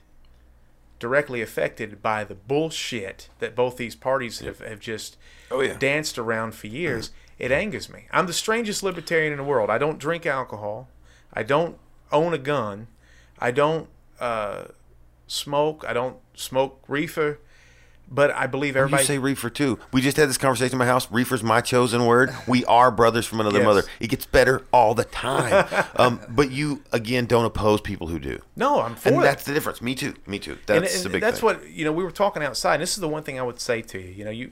directly 0.99 1.41
affected 1.41 2.03
by 2.03 2.25
the 2.25 2.35
bullshit 2.35 3.31
that 3.39 3.57
both 3.57 3.77
these 3.77 3.95
parties 3.95 4.41
have, 4.41 4.59
have 4.61 4.81
just 4.81 5.17
Oh, 5.51 5.61
yeah. 5.63 5.77
danced 5.79 6.19
around 6.19 6.55
for 6.55 6.67
years, 6.67 7.11
it 7.39 7.51
angers 7.51 7.89
me. 7.89 8.07
I'm 8.13 8.27
the 8.27 8.33
strangest 8.35 8.83
libertarian 8.83 9.33
in 9.33 9.39
the 9.39 9.45
world. 9.45 9.71
I 9.71 9.79
don't 9.79 9.99
drink 9.99 10.27
alcohol. 10.27 10.89
I 11.33 11.43
don't 11.43 11.79
own 12.13 12.35
a 12.35 12.39
gun. 12.39 12.87
I 13.39 13.51
don't 13.51 13.89
uh, 14.21 14.65
smoke. 15.27 15.85
I 15.89 15.93
don't 15.93 16.19
smoke 16.35 16.85
reefer. 16.87 17.39
But 18.13 18.33
I 18.33 18.47
believe 18.49 18.77
everybody. 18.77 19.05
You 19.05 19.07
say 19.07 19.19
reefer 19.19 19.51
too. 19.51 19.79
We 19.93 20.01
just 20.01 20.17
had 20.17 20.29
this 20.29 20.37
conversation 20.37 20.73
in 20.75 20.79
my 20.79 20.87
house. 20.87 21.11
Reefer's 21.13 21.45
my 21.45 21.61
chosen 21.61 22.07
word. 22.07 22.31
We 22.49 22.65
are 22.65 22.91
brothers 22.91 23.25
from 23.25 23.39
another 23.41 23.59
Yes. 23.61 23.65
mother. 23.67 23.83
It 24.01 24.09
gets 24.09 24.27
better 24.27 24.65
all 24.73 24.95
the 24.95 25.05
time. 25.05 25.67
um, 25.97 26.21
but 26.29 26.51
you 26.51 26.83
again 26.93 27.27
don't 27.27 27.45
oppose 27.45 27.81
people 27.81 28.09
who 28.09 28.19
do. 28.19 28.41
no, 28.57 28.81
I'm 28.83 28.97
for 28.97 29.11
And 29.11 29.19
it. 29.19 29.23
that's 29.23 29.45
the 29.45 29.55
difference. 29.55 29.81
Me 29.81 29.95
too. 29.95 30.15
Me 30.27 30.39
too. 30.41 30.59
and, 30.69 30.83
That's 30.83 30.97
and 30.97 31.05
the 31.05 31.09
big 31.11 31.21
that's 31.21 31.39
thing. 31.39 31.45
what 31.47 31.69
you 31.71 31.85
know 31.85 31.93
we 31.93 32.03
were 32.03 32.11
talking 32.11 32.43
outside 32.43 32.75
and 32.75 32.83
this 32.83 32.91
is 32.95 33.01
the 33.01 33.09
one 33.09 33.23
thing 33.23 33.39
i 33.39 33.43
would 33.43 33.61
say 33.61 33.81
to 33.83 34.01
you 34.01 34.09
you 34.11 34.25
know 34.25 34.31
you 34.31 34.51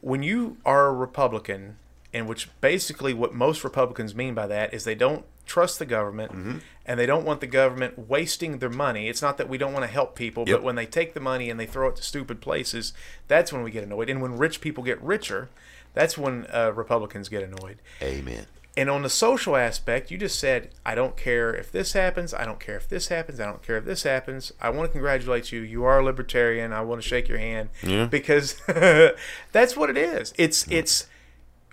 when 0.00 0.22
you 0.22 0.56
are 0.64 0.86
a 0.88 0.92
republican 0.92 1.76
and 2.12 2.26
which 2.28 2.48
basically 2.60 3.14
what 3.14 3.32
most 3.34 3.64
republicans 3.64 4.14
mean 4.14 4.34
by 4.34 4.46
that 4.46 4.74
is 4.74 4.84
they 4.84 4.94
don't 4.94 5.24
trust 5.46 5.78
the 5.78 5.86
government 5.86 6.32
Mm-hmm. 6.32 6.58
And 6.86 6.98
they 6.98 7.06
don't 7.06 7.24
want 7.24 7.40
the 7.40 7.46
government 7.46 7.98
wasting 8.08 8.58
their 8.58 8.68
money 8.70 9.08
it's 9.08 9.22
not 9.22 9.36
that 9.38 9.48
we 9.48 9.56
don't 9.58 9.72
want 9.72 9.84
to 9.84 9.90
help 9.90 10.14
people 10.14 10.44
Yep. 10.46 10.58
but 10.58 10.62
when 10.64 10.74
they 10.76 10.86
take 10.86 11.14
the 11.14 11.20
money 11.20 11.48
and 11.50 11.58
they 11.60 11.66
throw 11.66 11.88
it 11.88 11.96
to 11.96 12.02
stupid 12.02 12.40
places 12.40 12.92
that's 13.28 13.52
when 13.52 13.62
we 13.62 13.70
get 13.70 13.84
annoyed 13.84 14.08
and 14.10 14.20
when 14.22 14.36
rich 14.36 14.60
people 14.60 14.82
get 14.84 15.00
richer 15.02 15.48
that's 15.94 16.16
when 16.18 16.46
uh, 16.52 16.72
republicans 16.74 17.28
get 17.28 17.42
annoyed 17.42 17.78
Amen. 18.02 18.46
and 18.76 18.88
on 18.88 19.02
the 19.02 19.10
social 19.10 19.54
aspect, 19.56 20.10
you 20.10 20.16
just 20.16 20.38
said, 20.38 20.70
I 20.86 20.94
don't 20.94 21.14
care 21.14 21.54
if 21.54 21.70
this 21.70 21.92
happens. 21.92 22.32
I 22.32 22.46
don't 22.46 22.58
care 22.58 22.76
if 22.76 22.88
this 22.88 23.08
happens. 23.08 23.38
I 23.38 23.44
don't 23.44 23.62
care 23.62 23.76
if 23.76 23.84
this 23.84 24.02
happens. 24.04 24.50
I 24.62 24.70
want 24.70 24.88
to 24.88 24.92
congratulate 24.92 25.52
you. 25.52 25.60
You 25.60 25.84
are 25.84 25.98
a 26.00 26.02
libertarian. 26.02 26.72
I 26.72 26.80
want 26.80 27.02
to 27.02 27.06
shake 27.06 27.28
your 27.28 27.36
hand 27.36 27.68
Yeah. 27.82 28.06
because 28.06 28.54
that's 29.52 29.76
what 29.76 29.90
it 29.90 29.98
is. 29.98 30.32
It's 30.38 30.66
it's 30.70 31.06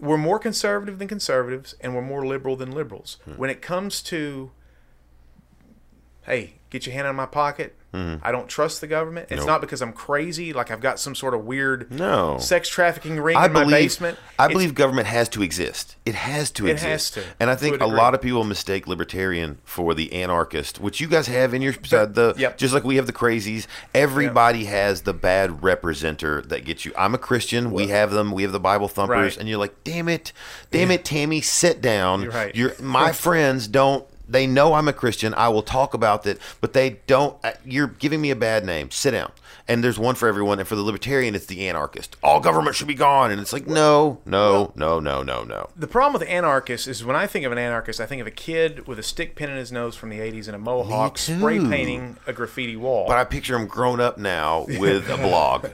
we're 0.01 0.17
more 0.17 0.39
conservative 0.39 0.99
than 0.99 1.07
conservatives, 1.07 1.73
and 1.81 1.95
we're 1.95 2.01
more 2.01 2.25
liberal 2.25 2.55
than 2.57 2.71
liberals. 2.71 3.17
When 3.37 3.49
it 3.49 3.61
comes 3.61 4.01
to, 4.03 4.51
hey, 6.23 6.53
get 6.69 6.85
your 6.85 6.93
hand 6.93 7.07
out 7.07 7.11
of 7.11 7.15
my 7.15 7.25
pocket. 7.25 7.75
Hmm. 7.91 8.17
I 8.21 8.31
don't 8.31 8.47
trust 8.47 8.81
the 8.81 8.87
government. 8.87 9.29
It's 9.31 9.39
Nope. 9.39 9.47
not 9.47 9.61
because 9.61 9.81
I'm 9.81 9.93
crazy, 9.93 10.53
like 10.53 10.69
I've 10.69 10.79
got 10.79 10.99
some 10.99 11.15
sort 11.15 11.33
of 11.33 11.43
weird 11.43 11.89
No. 11.91 12.37
sex 12.37 12.69
trafficking 12.69 13.19
ring 13.19 13.35
I 13.35 13.47
in 13.47 13.53
my 13.53 13.61
believe. 13.61 13.75
basement. 13.77 14.19
I 14.37 14.43
It's- 14.45 14.53
believe 14.53 14.75
government 14.75 15.07
has 15.07 15.27
to 15.29 15.41
exist. 15.41 15.95
It 16.05 16.13
has 16.13 16.51
to 16.51 16.67
It 16.67 16.73
exist. 16.73 17.15
has 17.15 17.23
to, 17.25 17.29
And 17.39 17.49
I 17.49 17.55
think 17.55 17.81
a 17.81 17.87
lot 17.87 18.13
of 18.13 18.21
people 18.21 18.43
mistake 18.43 18.85
libertarian 18.85 19.57
for 19.63 19.95
the 19.95 20.13
anarchist, 20.13 20.79
which 20.79 20.99
you 21.01 21.07
guys 21.07 21.25
have 21.25 21.55
in 21.55 21.63
your 21.63 21.73
side. 21.83 21.93
Uh, 21.93 22.05
the 22.05 22.33
Yep. 22.37 22.57
just 22.59 22.75
like 22.75 22.83
we 22.83 22.97
have 22.97 23.07
the 23.07 23.13
crazies. 23.13 23.65
Everybody 23.95 24.65
has 24.65 25.01
the 25.01 25.13
bad 25.13 25.61
representer 25.61 26.47
that 26.47 26.65
gets 26.65 26.85
you. 26.85 26.91
I'm 26.95 27.15
a 27.15 27.17
Christian. 27.17 27.71
we 27.71 27.87
have 27.87 28.11
them. 28.11 28.31
We 28.31 28.43
have 28.43 28.51
the 28.51 28.59
Bible 28.59 28.87
thumpers, 28.87 29.17
Right. 29.33 29.37
and 29.37 29.49
you're 29.49 29.57
like, 29.57 29.73
damn 29.83 30.07
it, 30.07 30.31
damn 30.69 30.91
it, 30.91 31.03
Tammy, 31.03 31.41
sit 31.41 31.81
down. 31.81 32.21
You're 32.21 32.31
right. 32.31 32.55
You're 32.55 32.73
my 32.79 33.11
friends 33.13 33.67
don't 33.67 34.05
they 34.29 34.45
know 34.47 34.73
I'm 34.73 34.87
a 34.87 34.93
Christian. 34.93 35.33
I 35.33 35.49
will 35.49 35.63
talk 35.63 35.93
about 35.93 36.23
that, 36.23 36.37
but 36.61 36.73
they 36.73 36.99
don't. 37.07 37.37
uh, 37.43 37.51
You're 37.65 37.87
giving 37.87 38.21
me 38.21 38.29
a 38.31 38.35
bad 38.35 38.65
name. 38.65 38.91
Sit 38.91 39.11
down. 39.11 39.31
And 39.69 39.83
there's 39.83 39.99
one 39.99 40.15
for 40.15 40.27
everyone. 40.27 40.57
And 40.57 40.67
for 40.67 40.75
the 40.75 40.81
libertarian, 40.81 41.35
it's 41.35 41.45
the 41.45 41.67
anarchist. 41.67 42.17
All 42.23 42.39
government 42.39 42.75
should 42.75 42.87
be 42.87 42.95
gone. 42.95 43.29
And 43.29 43.39
it's 43.39 43.53
like, 43.53 43.67
no, 43.67 44.19
no, 44.25 44.73
no, 44.75 44.99
no, 44.99 45.21
no, 45.21 45.43
no. 45.43 45.69
The 45.75 45.87
problem 45.87 46.19
with 46.19 46.27
anarchists 46.27 46.87
is 46.87 47.05
when 47.05 47.15
I 47.15 47.27
think 47.27 47.45
of 47.45 47.51
an 47.51 47.59
anarchist, 47.59 48.01
I 48.01 48.07
think 48.07 48.19
of 48.19 48.25
a 48.25 48.31
kid 48.31 48.87
with 48.87 48.97
a 48.97 49.03
stick 49.03 49.35
pin 49.35 49.51
in 49.51 49.57
his 49.57 49.71
nose 49.71 49.95
from 49.95 50.09
the 50.09 50.17
80s 50.17 50.47
and 50.47 50.55
a 50.55 50.59
mohawk 50.59 51.19
spray 51.19 51.59
painting 51.59 52.17
a 52.25 52.33
graffiti 52.33 52.75
wall. 52.75 53.05
But 53.07 53.17
I 53.17 53.23
picture 53.25 53.55
him 53.55 53.67
grown 53.67 54.01
up 54.01 54.17
now 54.17 54.65
with 54.67 55.07
a 55.09 55.17
blog. 55.17 55.67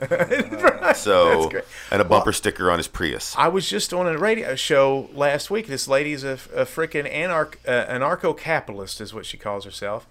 So 0.94 1.50
and 1.90 2.00
a 2.00 2.04
bumper 2.04 2.32
sticker 2.32 2.70
on 2.70 2.78
his 2.78 2.88
Prius. 2.88 3.34
I 3.36 3.48
was 3.48 3.68
just 3.68 3.92
on 3.92 4.06
a 4.06 4.16
radio 4.16 4.54
show 4.54 5.10
last 5.12 5.50
week. 5.50 5.66
This 5.66 5.88
lady 5.88 6.12
is 6.12 6.22
a, 6.22 6.34
a 6.54 6.64
freaking 6.64 7.12
anarch, 7.12 7.58
uh, 7.66 7.86
anarcho-capitalist, 7.86 9.00
is 9.00 9.12
what 9.12 9.26
she 9.26 9.36
calls 9.36 9.64
herself, 9.64 10.06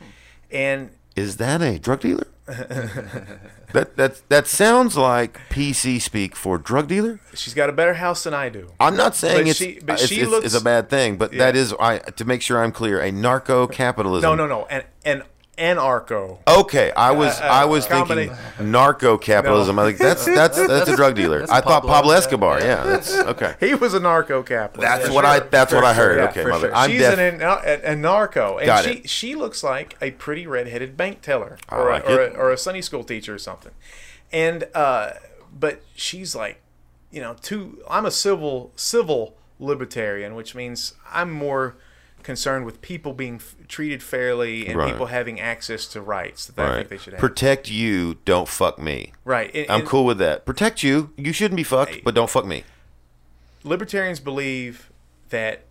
and 0.51 0.91
Is 1.15 1.37
that 1.37 1.61
a 1.61 1.79
drug 1.79 2.01
dealer? 2.01 2.27
that 3.73 3.95
that 3.95 4.21
that 4.29 4.47
sounds 4.47 4.95
like 4.97 5.39
PC 5.49 5.99
speak 6.01 6.35
for 6.35 6.57
drug 6.57 6.87
dealer. 6.87 7.19
she's 7.33 7.53
got 7.53 7.69
a 7.69 7.73
better 7.73 7.95
house 7.95 8.23
than 8.23 8.33
I 8.33 8.49
do. 8.49 8.69
I'm 8.79 8.95
not 8.95 9.15
saying 9.15 9.43
But 9.45 9.47
it's, 9.49 9.57
she- 9.59 9.79
but 9.83 9.93
it's, 9.99 10.07
she 10.09 10.15
it's- 10.17 10.29
looks- 10.29 10.45
it's 10.47 10.55
a 10.55 10.63
bad 10.63 10.89
thing, 10.89 11.17
but 11.17 11.31
that 11.31 11.55
Yeah. 11.55 11.61
is 11.61 11.73
I 11.79 11.97
to 11.99 12.25
make 12.25 12.41
sure 12.41 12.63
I'm 12.63 12.71
clear 12.71 12.99
a 13.01 13.11
narco 13.11 13.65
capitalism. 13.67 14.29
No, 14.29 14.35
no, 14.35 14.47
no, 14.47 14.65
an 14.67 14.83
an 15.05 15.23
anarcho. 15.57 16.37
Okay, 16.47 16.91
I 16.91 17.11
was 17.11 17.39
Uh, 17.39 17.43
uh, 17.43 17.47
I 17.47 17.65
was 17.65 17.85
combina- 17.87 18.35
thinking 18.35 18.71
narco 18.71 19.17
capitalism. 19.17 19.75
No. 19.75 19.83
I 19.83 19.85
think 19.87 19.97
that's 19.99 20.25
that's 20.39 20.67
that's 20.67 20.89
a 20.89 20.95
drug 20.95 21.15
dealer. 21.15 21.43
I 21.43 21.61
thought 21.61 21.83
Pablo, 21.83 21.89
Pablo 21.91 22.11
yeah. 22.11 22.17
Escobar. 22.17 22.59
Yeah, 22.61 22.83
that's 22.85 23.15
okay. 23.15 23.55
He 23.59 23.75
was 23.75 23.93
a 23.93 23.99
narco-capitalist. 23.99 24.81
That's 24.81 25.07
for 25.07 25.13
what 25.13 25.25
I 25.25 25.39
sure. 25.39 25.47
that's 25.49 25.73
what 25.73 25.83
I 25.83 25.93
heard. 25.93 26.17
Yeah, 26.17 26.29
okay, 26.29 26.43
for 26.43 26.49
my 26.49 26.59
sure. 26.59 26.75
I'm 26.75 26.89
She's 26.89 26.99
deaf. 26.99 27.17
an, 27.19 27.41
a, 27.41 27.91
a 27.91 27.95
narco, 27.95 28.57
and 28.57 28.65
Got 28.65 28.83
she 28.85 28.91
it. 28.91 29.09
she 29.09 29.35
looks 29.35 29.63
like 29.63 29.95
a 30.01 30.11
pretty 30.11 30.45
redheaded 30.47 30.97
bank 30.97 31.21
teller, 31.21 31.57
or, 31.71 31.89
like 31.89 32.05
a, 32.07 32.13
or, 32.13 32.21
a, 32.21 32.29
or 32.37 32.51
a 32.51 32.57
Sunday 32.57 32.81
school 32.81 33.03
teacher 33.03 33.33
or 33.35 33.39
something. 33.39 33.71
And 34.31 34.67
uh, 34.73 35.11
but 35.57 35.81
she's 35.95 36.35
like, 36.35 36.61
you 37.11 37.21
know, 37.21 37.35
too. 37.41 37.81
I'm 37.89 38.05
a 38.05 38.11
civil 38.11 38.71
civil 38.75 39.35
libertarian, 39.59 40.35
which 40.35 40.53
means 40.55 40.95
I'm 41.13 41.31
more 41.31 41.75
concerned 42.25 42.65
with 42.65 42.81
people 42.81 43.13
being 43.13 43.35
f- 43.35 43.55
treated 43.69 44.03
fairly 44.03 44.67
and 44.67 44.77
Right. 44.77 44.91
people 44.91 45.05
having 45.05 45.39
access 45.39 45.85
to 45.87 46.01
rights 46.01 46.47
that 46.47 46.59
I 46.65 46.75
think 46.77 46.89
they 46.89 46.97
should 46.97 47.13
have. 47.13 47.19
Protect 47.21 47.69
you, 47.69 48.15
don't 48.25 48.47
fuck 48.49 48.77
me. 48.77 49.13
right. 49.23 49.49
And- 49.55 49.69
I'm 49.71 49.79
and 49.81 49.87
cool 49.89 50.03
with 50.05 50.17
that. 50.17 50.45
Protect 50.45 50.83
you. 50.83 51.13
You 51.15 51.31
shouldn't 51.31 51.55
be 51.55 51.63
fucked, 51.63 52.03
but 52.03 52.13
don't 52.15 52.29
fuck 52.29 52.45
me. 52.45 52.63
libertarians 53.63 54.19
believe 54.19 54.91
that 55.29 55.61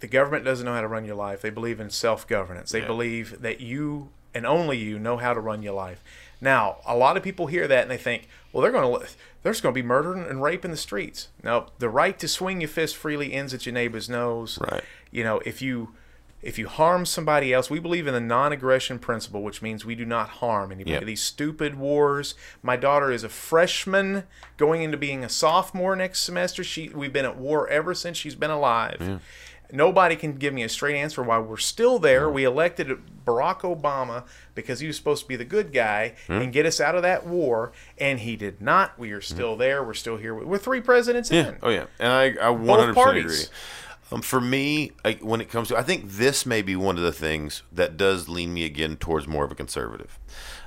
the 0.00 0.06
government 0.06 0.44
doesn't 0.44 0.64
know 0.64 0.72
how 0.74 0.80
to 0.80 0.88
run 0.88 1.04
your 1.04 1.16
life. 1.16 1.40
They 1.42 1.50
believe 1.50 1.80
in 1.80 1.90
self 1.90 2.26
governance. 2.26 2.70
They 2.70 2.80
Yeah. 2.80 2.86
believe 2.86 3.40
that 3.42 3.60
you 3.60 4.08
and 4.34 4.46
only 4.46 4.78
you 4.78 4.98
know 4.98 5.16
how 5.18 5.32
to 5.34 5.40
run 5.40 5.62
your 5.62 5.74
life. 5.74 6.02
Now, 6.44 6.76
a 6.86 6.94
lot 6.94 7.16
of 7.16 7.22
people 7.22 7.46
hear 7.46 7.66
that 7.66 7.82
and 7.82 7.90
they 7.90 7.96
think, 7.96 8.28
well, 8.52 8.62
they're 8.62 8.70
going 8.70 9.00
to 9.00 9.08
there's 9.42 9.60
going 9.62 9.74
to 9.74 9.80
be 9.80 9.86
murder 9.86 10.14
and 10.14 10.42
rape 10.42 10.64
in 10.64 10.70
the 10.70 10.76
streets. 10.76 11.28
No, 11.42 11.68
the 11.78 11.88
right 11.88 12.18
to 12.18 12.28
swing 12.28 12.60
your 12.60 12.68
fist 12.68 12.96
freely 12.96 13.32
ends 13.32 13.54
at 13.54 13.64
your 13.66 13.72
neighbor's 13.72 14.08
nose. 14.08 14.58
Right. 14.60 14.84
You 15.10 15.24
know, 15.24 15.40
if 15.46 15.62
you 15.62 15.94
if 16.42 16.58
you 16.58 16.68
harm 16.68 17.06
somebody 17.06 17.54
else, 17.54 17.70
we 17.70 17.78
believe 17.78 18.06
in 18.06 18.12
the 18.12 18.20
non-aggression 18.20 18.98
principle, 18.98 19.42
which 19.42 19.62
means 19.62 19.86
we 19.86 19.94
do 19.94 20.04
not 20.04 20.28
harm 20.28 20.70
anybody. 20.70 20.92
Yep. 20.92 21.04
These 21.04 21.22
stupid 21.22 21.76
wars. 21.76 22.34
My 22.62 22.76
daughter 22.76 23.10
is 23.10 23.24
a 23.24 23.30
freshman 23.30 24.24
going 24.58 24.82
into 24.82 24.98
being 24.98 25.24
a 25.24 25.30
sophomore 25.30 25.96
next 25.96 26.20
semester. 26.20 26.62
She 26.62 26.90
we've 26.90 27.12
been 27.12 27.24
at 27.24 27.38
war 27.38 27.66
ever 27.68 27.94
since 27.94 28.18
she's 28.18 28.34
been 28.34 28.50
alive. 28.50 29.20
Nobody 29.74 30.14
can 30.14 30.34
give 30.34 30.54
me 30.54 30.62
a 30.62 30.68
straight 30.68 30.96
answer 30.96 31.20
why 31.22 31.38
we're 31.40 31.56
still 31.56 31.98
there. 31.98 32.26
Mm-hmm. 32.26 32.34
We 32.34 32.44
elected 32.44 32.88
Barack 33.26 33.60
Obama 33.62 34.24
because 34.54 34.78
he 34.78 34.86
was 34.86 34.96
supposed 34.96 35.22
to 35.22 35.28
be 35.28 35.34
the 35.34 35.44
good 35.44 35.72
guy 35.72 36.14
mm-hmm. 36.28 36.42
and 36.42 36.52
get 36.52 36.64
us 36.64 36.80
out 36.80 36.94
of 36.94 37.02
that 37.02 37.26
war, 37.26 37.72
and 37.98 38.20
he 38.20 38.36
did 38.36 38.60
not. 38.60 38.96
We 38.98 39.10
are 39.10 39.20
still 39.20 39.52
mm-hmm. 39.52 39.60
there. 39.60 39.82
We're 39.82 39.94
still 39.94 40.16
here. 40.16 40.32
We're 40.32 40.58
three 40.58 40.80
presidents 40.80 41.32
in. 41.32 41.56
Oh 41.60 41.70
yeah, 41.70 41.86
and 41.98 42.12
I 42.12 42.36
I 42.40 42.50
100 42.50 42.94
percent 42.94 42.94
parties. 42.94 43.24
agree. 43.24 43.54
Um, 44.12 44.22
for 44.22 44.40
me, 44.40 44.92
I, 45.04 45.14
when 45.14 45.40
it 45.40 45.48
comes 45.48 45.68
to, 45.68 45.76
I 45.76 45.82
think 45.82 46.08
this 46.08 46.46
may 46.46 46.62
be 46.62 46.76
one 46.76 46.96
of 46.96 47.02
the 47.02 47.12
things 47.12 47.62
that 47.72 47.96
does 47.96 48.28
lean 48.28 48.54
me 48.54 48.64
again 48.64 48.96
towards 48.96 49.26
more 49.26 49.44
of 49.44 49.50
a 49.50 49.54
conservative. 49.56 50.20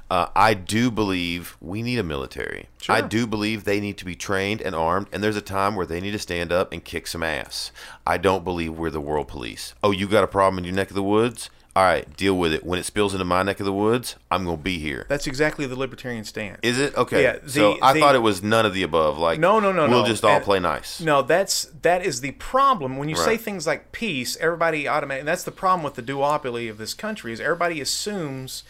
Uh, 0.10 0.28
I 0.36 0.54
do 0.54 0.90
believe 0.90 1.58
we 1.60 1.82
need 1.82 2.00
a 2.00 2.04
military. 2.04 2.68
I 2.88 3.02
do 3.02 3.28
believe 3.28 3.66
they 3.66 3.82
need 3.82 3.98
to 3.98 4.06
be 4.06 4.16
trained 4.16 4.62
and 4.62 4.74
armed, 4.74 5.08
and 5.12 5.22
there's 5.22 5.36
a 5.36 5.42
time 5.42 5.76
where 5.76 5.86
they 5.86 6.00
need 6.00 6.12
to 6.12 6.20
stand 6.20 6.52
up 6.54 6.72
and 6.72 6.82
kick 6.84 7.08
some 7.08 7.24
ass. 7.24 7.72
I 8.06 8.18
don't 8.18 8.46
believe 8.46 8.74
we're 8.74 8.90
the 8.90 9.02
world 9.02 9.28
police. 9.28 9.74
Oh, 9.84 9.92
you 9.92 10.08
got 10.08 10.24
a 10.24 10.28
problem 10.28 10.60
in 10.60 10.64
your 10.64 10.74
neck 10.74 10.90
of 10.90 10.96
the 10.96 11.04
woods? 11.04 11.50
All 11.76 11.84
right, 11.84 12.16
deal 12.18 12.36
with 12.36 12.54
it. 12.54 12.66
When 12.66 12.80
it 12.80 12.86
spills 12.86 13.14
into 13.14 13.26
my 13.26 13.44
neck 13.44 13.60
of 13.60 13.66
the 13.68 13.74
woods, 13.74 14.16
I'm 14.32 14.46
gonna 14.46 14.58
be 14.58 14.80
here. 14.80 15.06
That's 15.10 15.28
exactly 15.28 15.68
the 15.68 15.76
libertarian 15.78 16.24
stance. 16.24 16.58
Is 16.64 16.80
it 16.80 16.96
okay? 16.98 17.22
Yeah, 17.22 17.38
so 17.46 17.78
I 17.84 17.94
the- 17.94 18.00
thought 18.00 18.16
it 18.16 18.24
was 18.24 18.42
none 18.42 18.66
of 18.66 18.74
the 18.74 18.82
above. 18.82 19.20
Like 19.20 19.40
No, 19.40 19.60
no, 19.60 19.72
no, 19.72 19.88
we'll 19.88 20.02
no. 20.02 20.08
just 20.08 20.24
all 20.26 20.38
And- 20.38 20.44
play 20.44 20.60
nice. 20.60 21.00
No, 21.02 21.22
that's 21.22 21.66
that 21.84 22.04
is 22.04 22.22
the 22.22 22.32
problem 22.32 22.98
when 22.98 23.10
you 23.10 23.16
say 23.16 23.38
things 23.38 23.68
like 23.68 23.92
peace. 23.92 24.38
Everybody 24.40 24.88
automatically. 24.88 25.20
And 25.20 25.28
that's 25.28 25.44
the 25.44 25.52
problem 25.52 25.84
with 25.84 25.94
the 25.94 26.02
duopoly 26.02 26.68
of 26.68 26.80
this 26.80 26.96
country 26.96 27.32
is 27.32 27.40
everybody 27.40 27.80
assumes 27.80 28.64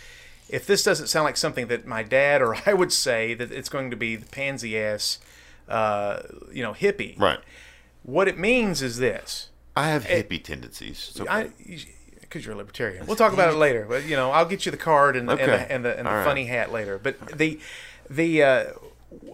if 0.50 0.66
this 0.66 0.84
doesn't 0.84 1.08
sound 1.08 1.26
like 1.26 1.38
something 1.38 1.68
that 1.68 1.86
my 1.86 2.04
dad 2.04 2.41
or 2.41 2.56
I 2.66 2.74
would 2.74 2.91
say 2.91 3.34
that 3.34 3.52
it's 3.52 3.70
going 3.70 3.91
to 3.91 3.98
be 3.98 4.16
the 4.16 4.26
pansy 4.28 4.78
ass, 4.80 5.20
uh, 5.68 6.22
you 6.52 6.64
know, 6.64 6.74
hippie. 6.74 7.20
Right. 7.20 7.39
What 8.04 8.28
it 8.28 8.38
means 8.38 8.82
is 8.82 8.98
this. 8.98 9.50
I 9.76 9.89
have 9.89 10.06
hippie 10.06 10.43
tendencies. 10.43 11.10
It's 11.12 11.22
okay. 11.22 11.30
I 11.30 11.50
because 12.22 12.45
you're 12.45 12.56
a 12.56 12.58
libertarian. 12.58 13.06
We'll 13.06 13.16
talk 13.16 13.32
about 13.34 13.54
it 13.54 13.58
later. 13.58 13.86
But 13.88 14.06
you 14.06 14.16
know, 14.16 14.32
I'll 14.32 14.45
get 14.45 14.66
you 14.66 14.72
the 14.72 14.78
card 14.78 15.16
and 15.16 15.30
the, 15.30 15.34
and 15.34 15.52
the, 15.52 15.72
and 15.72 15.86
the, 15.86 15.98
and 15.98 16.08
the 16.08 16.12
right. 16.12 16.26
funny 16.26 16.45
hat 16.45 16.72
later. 16.72 16.98
But 16.98 17.38
the 17.38 17.60
the 18.10 18.43
uh, 18.43 18.66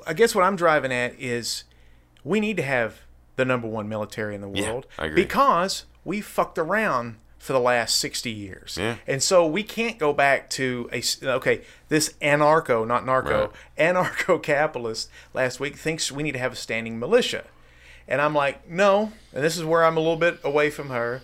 I 0.06 0.14
guess 0.14 0.36
what 0.36 0.44
I'm 0.44 0.56
driving 0.56 0.92
at 0.92 1.20
is 1.20 1.64
we 2.24 2.40
need 2.40 2.58
to 2.58 2.64
have 2.64 3.02
the 3.36 3.46
number 3.46 3.68
one 3.68 3.90
military 3.90 4.36
in 4.36 4.42
the 4.42 4.50
Yeah, 4.50 4.72
world 4.72 4.88
agree. 4.98 5.16
because 5.16 5.86
we 6.04 6.22
fucked 6.22 6.58
around 6.58 7.18
for 7.44 7.52
the 7.52 7.60
last 7.60 7.98
60 7.98 8.32
years. 8.32 8.78
Yeah. 8.80 8.96
And 9.06 9.22
so 9.22 9.46
we 9.46 9.64
can't 9.64 10.00
go 10.00 10.14
back 10.14 10.50
to 10.52 10.90
a, 10.94 11.04
okay, 11.22 11.64
this 11.90 12.14
anarcho, 12.22 12.88
not 12.88 13.06
narco, 13.06 13.52
anarcho 13.78 14.42
capitalist 14.42 15.10
last 15.34 15.60
week 15.60 15.76
thinks 15.76 16.10
we 16.10 16.24
need 16.24 16.32
to 16.32 16.40
have 16.40 16.54
a 16.54 16.56
standing 16.56 16.98
militia. 16.98 17.44
And 18.08 18.22
I'm 18.22 18.34
like, 18.34 18.70
no. 18.70 19.12
And 19.34 19.44
this 19.44 19.58
is 19.58 19.66
where 19.66 19.84
I'm 19.84 19.98
a 19.98 20.00
little 20.00 20.16
bit 20.16 20.40
away 20.42 20.70
from 20.70 20.90
her. 20.90 21.22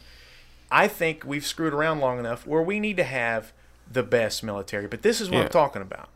I 0.69 0.89
think 0.89 1.23
we've 1.23 1.45
screwed 1.45 1.73
around 1.73 2.01
long 2.01 2.19
enough 2.19 2.45
where 2.45 2.61
we 2.61 2.81
need 2.81 2.97
to 2.97 3.05
have 3.05 3.53
the 3.89 4.03
best 4.03 4.43
military. 4.43 4.87
But 4.87 5.03
this 5.03 5.21
is 5.21 5.29
what 5.29 5.37
Yeah. 5.37 5.43
I'm 5.43 5.49
talking 5.49 5.81
about. 5.81 6.09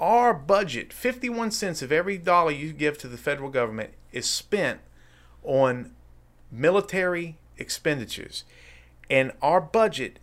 Our 0.00 0.32
budget, 0.32 0.90
51 0.90 1.50
cents 1.50 1.82
of 1.82 1.92
every 1.92 2.16
dollar 2.16 2.50
you 2.50 2.72
give 2.72 2.96
to 2.96 3.08
the 3.08 3.18
federal 3.18 3.50
government, 3.50 3.90
is 4.10 4.24
spent 4.24 4.80
on 5.42 5.90
military 6.50 7.36
expenditures. 7.58 8.44
And 9.10 9.32
our 9.42 9.60
budget 9.60 10.18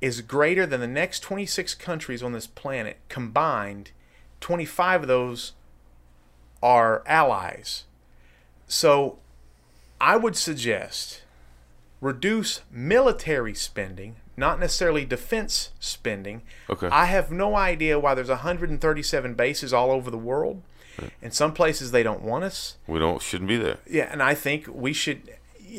is 0.00 0.20
greater 0.20 0.66
than 0.66 0.80
the 0.80 0.86
next 0.86 1.20
26 1.20 1.74
countries 1.74 2.22
on 2.22 2.32
this 2.32 2.46
planet 2.46 2.98
combined. 3.08 3.90
25 4.40 5.02
of 5.02 5.08
those 5.08 5.52
are 6.62 7.02
allies. 7.06 7.84
So 8.66 9.18
I 10.00 10.16
would 10.16 10.36
suggest 10.36 11.22
reduce 12.00 12.60
military 12.70 13.54
spending, 13.54 14.16
not 14.36 14.60
necessarily 14.60 15.06
defense 15.06 15.70
spending. 15.80 16.42
Okay. 16.68 16.88
I 16.88 17.06
have 17.06 17.30
no 17.30 17.56
idea 17.56 17.98
why 17.98 18.14
there's 18.14 18.28
137 18.28 19.34
bases 19.34 19.72
all 19.72 19.90
over 19.90 20.10
the 20.10 20.18
world. 20.18 20.62
In 21.20 21.32
some 21.32 21.52
places 21.52 21.90
they 21.90 22.02
don't 22.02 22.22
want 22.22 22.44
us. 22.44 22.76
we 22.86 22.98
don't 22.98 23.20
shouldn't 23.20 23.48
be 23.48 23.56
there. 23.56 23.78
Yeah, 23.88 24.08
and 24.12 24.22
I 24.22 24.34
think 24.34 24.68
we 24.70 24.92
should 24.92 25.22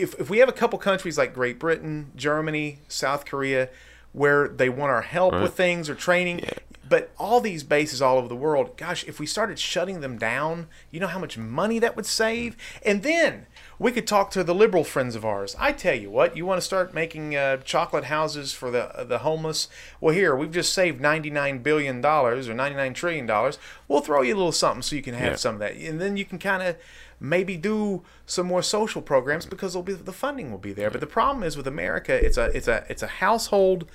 if 0.01 0.19
if 0.19 0.29
we 0.29 0.37
have 0.39 0.49
a 0.49 0.53
couple 0.53 0.77
countries 0.79 1.17
like 1.17 1.33
Great 1.33 1.59
Britain, 1.59 2.11
Germany, 2.15 2.79
South 2.87 3.25
Korea 3.25 3.69
where 4.11 4.47
they 4.47 4.69
want 4.69 4.91
our 4.91 5.01
help 5.01 5.33
with 5.33 5.53
things 5.55 5.89
or 5.89 5.93
training, 5.95 6.39
but 6.87 7.11
all 7.17 7.41
these 7.41 7.63
bases 7.65 8.01
all 8.01 8.17
over 8.17 8.29
the 8.29 8.35
world, 8.35 8.77
gosh, 8.77 9.03
if 9.09 9.19
we 9.19 9.25
started 9.25 9.59
shutting 9.59 9.99
them 9.99 10.17
down, 10.17 10.67
you 10.89 11.01
know 11.01 11.07
how 11.07 11.19
much 11.19 11.37
money 11.37 11.79
that 11.79 11.97
would 11.97 12.05
save? 12.05 12.55
And 12.85 13.03
then 13.03 13.45
we 13.77 13.91
could 13.91 14.07
talk 14.07 14.31
to 14.31 14.41
the 14.41 14.55
liberal 14.55 14.85
friends 14.85 15.17
of 15.17 15.25
ours. 15.25 15.53
I 15.59 15.73
tell 15.73 15.95
you 15.95 16.09
what, 16.09 16.37
you 16.37 16.45
want 16.45 16.59
to 16.61 16.65
start 16.65 16.93
making 16.93 17.35
uh, 17.35 17.57
chocolate 17.57 18.05
houses 18.05 18.53
for 18.53 18.71
the 18.71 19.05
the 19.05 19.17
homeless? 19.17 19.67
Well, 19.99 20.15
here 20.15 20.33
we've 20.33 20.49
just 20.49 20.71
saved 20.73 21.01
ninety 21.01 21.29
nine 21.29 21.57
billion 21.57 21.99
dollars 21.99 22.47
or 22.47 22.53
ninety 22.53 22.77
nine 22.77 22.93
trillion 22.93 23.25
dollars. 23.25 23.59
We'll 23.89 23.99
throw 23.99 24.21
you 24.21 24.33
a 24.33 24.37
little 24.37 24.53
something 24.53 24.81
so 24.81 24.95
you 24.95 25.01
can 25.01 25.15
have 25.15 25.31
Yeah. 25.31 25.35
some 25.35 25.55
of 25.55 25.59
that, 25.59 25.73
and 25.75 25.99
then 25.99 26.15
you 26.15 26.23
can 26.23 26.39
kind 26.39 26.63
of 26.63 26.77
maybe 27.19 27.57
do 27.57 28.03
some 28.25 28.45
more 28.45 28.61
social 28.61 29.01
programs 29.01 29.45
because 29.45 29.75
be, 29.83 29.93
the 29.93 30.13
funding 30.13 30.51
will 30.51 30.57
be 30.57 30.73
there. 30.73 30.89
But 30.89 31.01
the 31.01 31.07
problem 31.07 31.43
is 31.43 31.57
with 31.57 31.67
America, 31.67 32.13
it's 32.13 32.37
a 32.37 32.45
it's 32.45 32.67
a 32.67 32.85
it's 32.89 33.03
a 33.03 33.07
household 33.07 33.85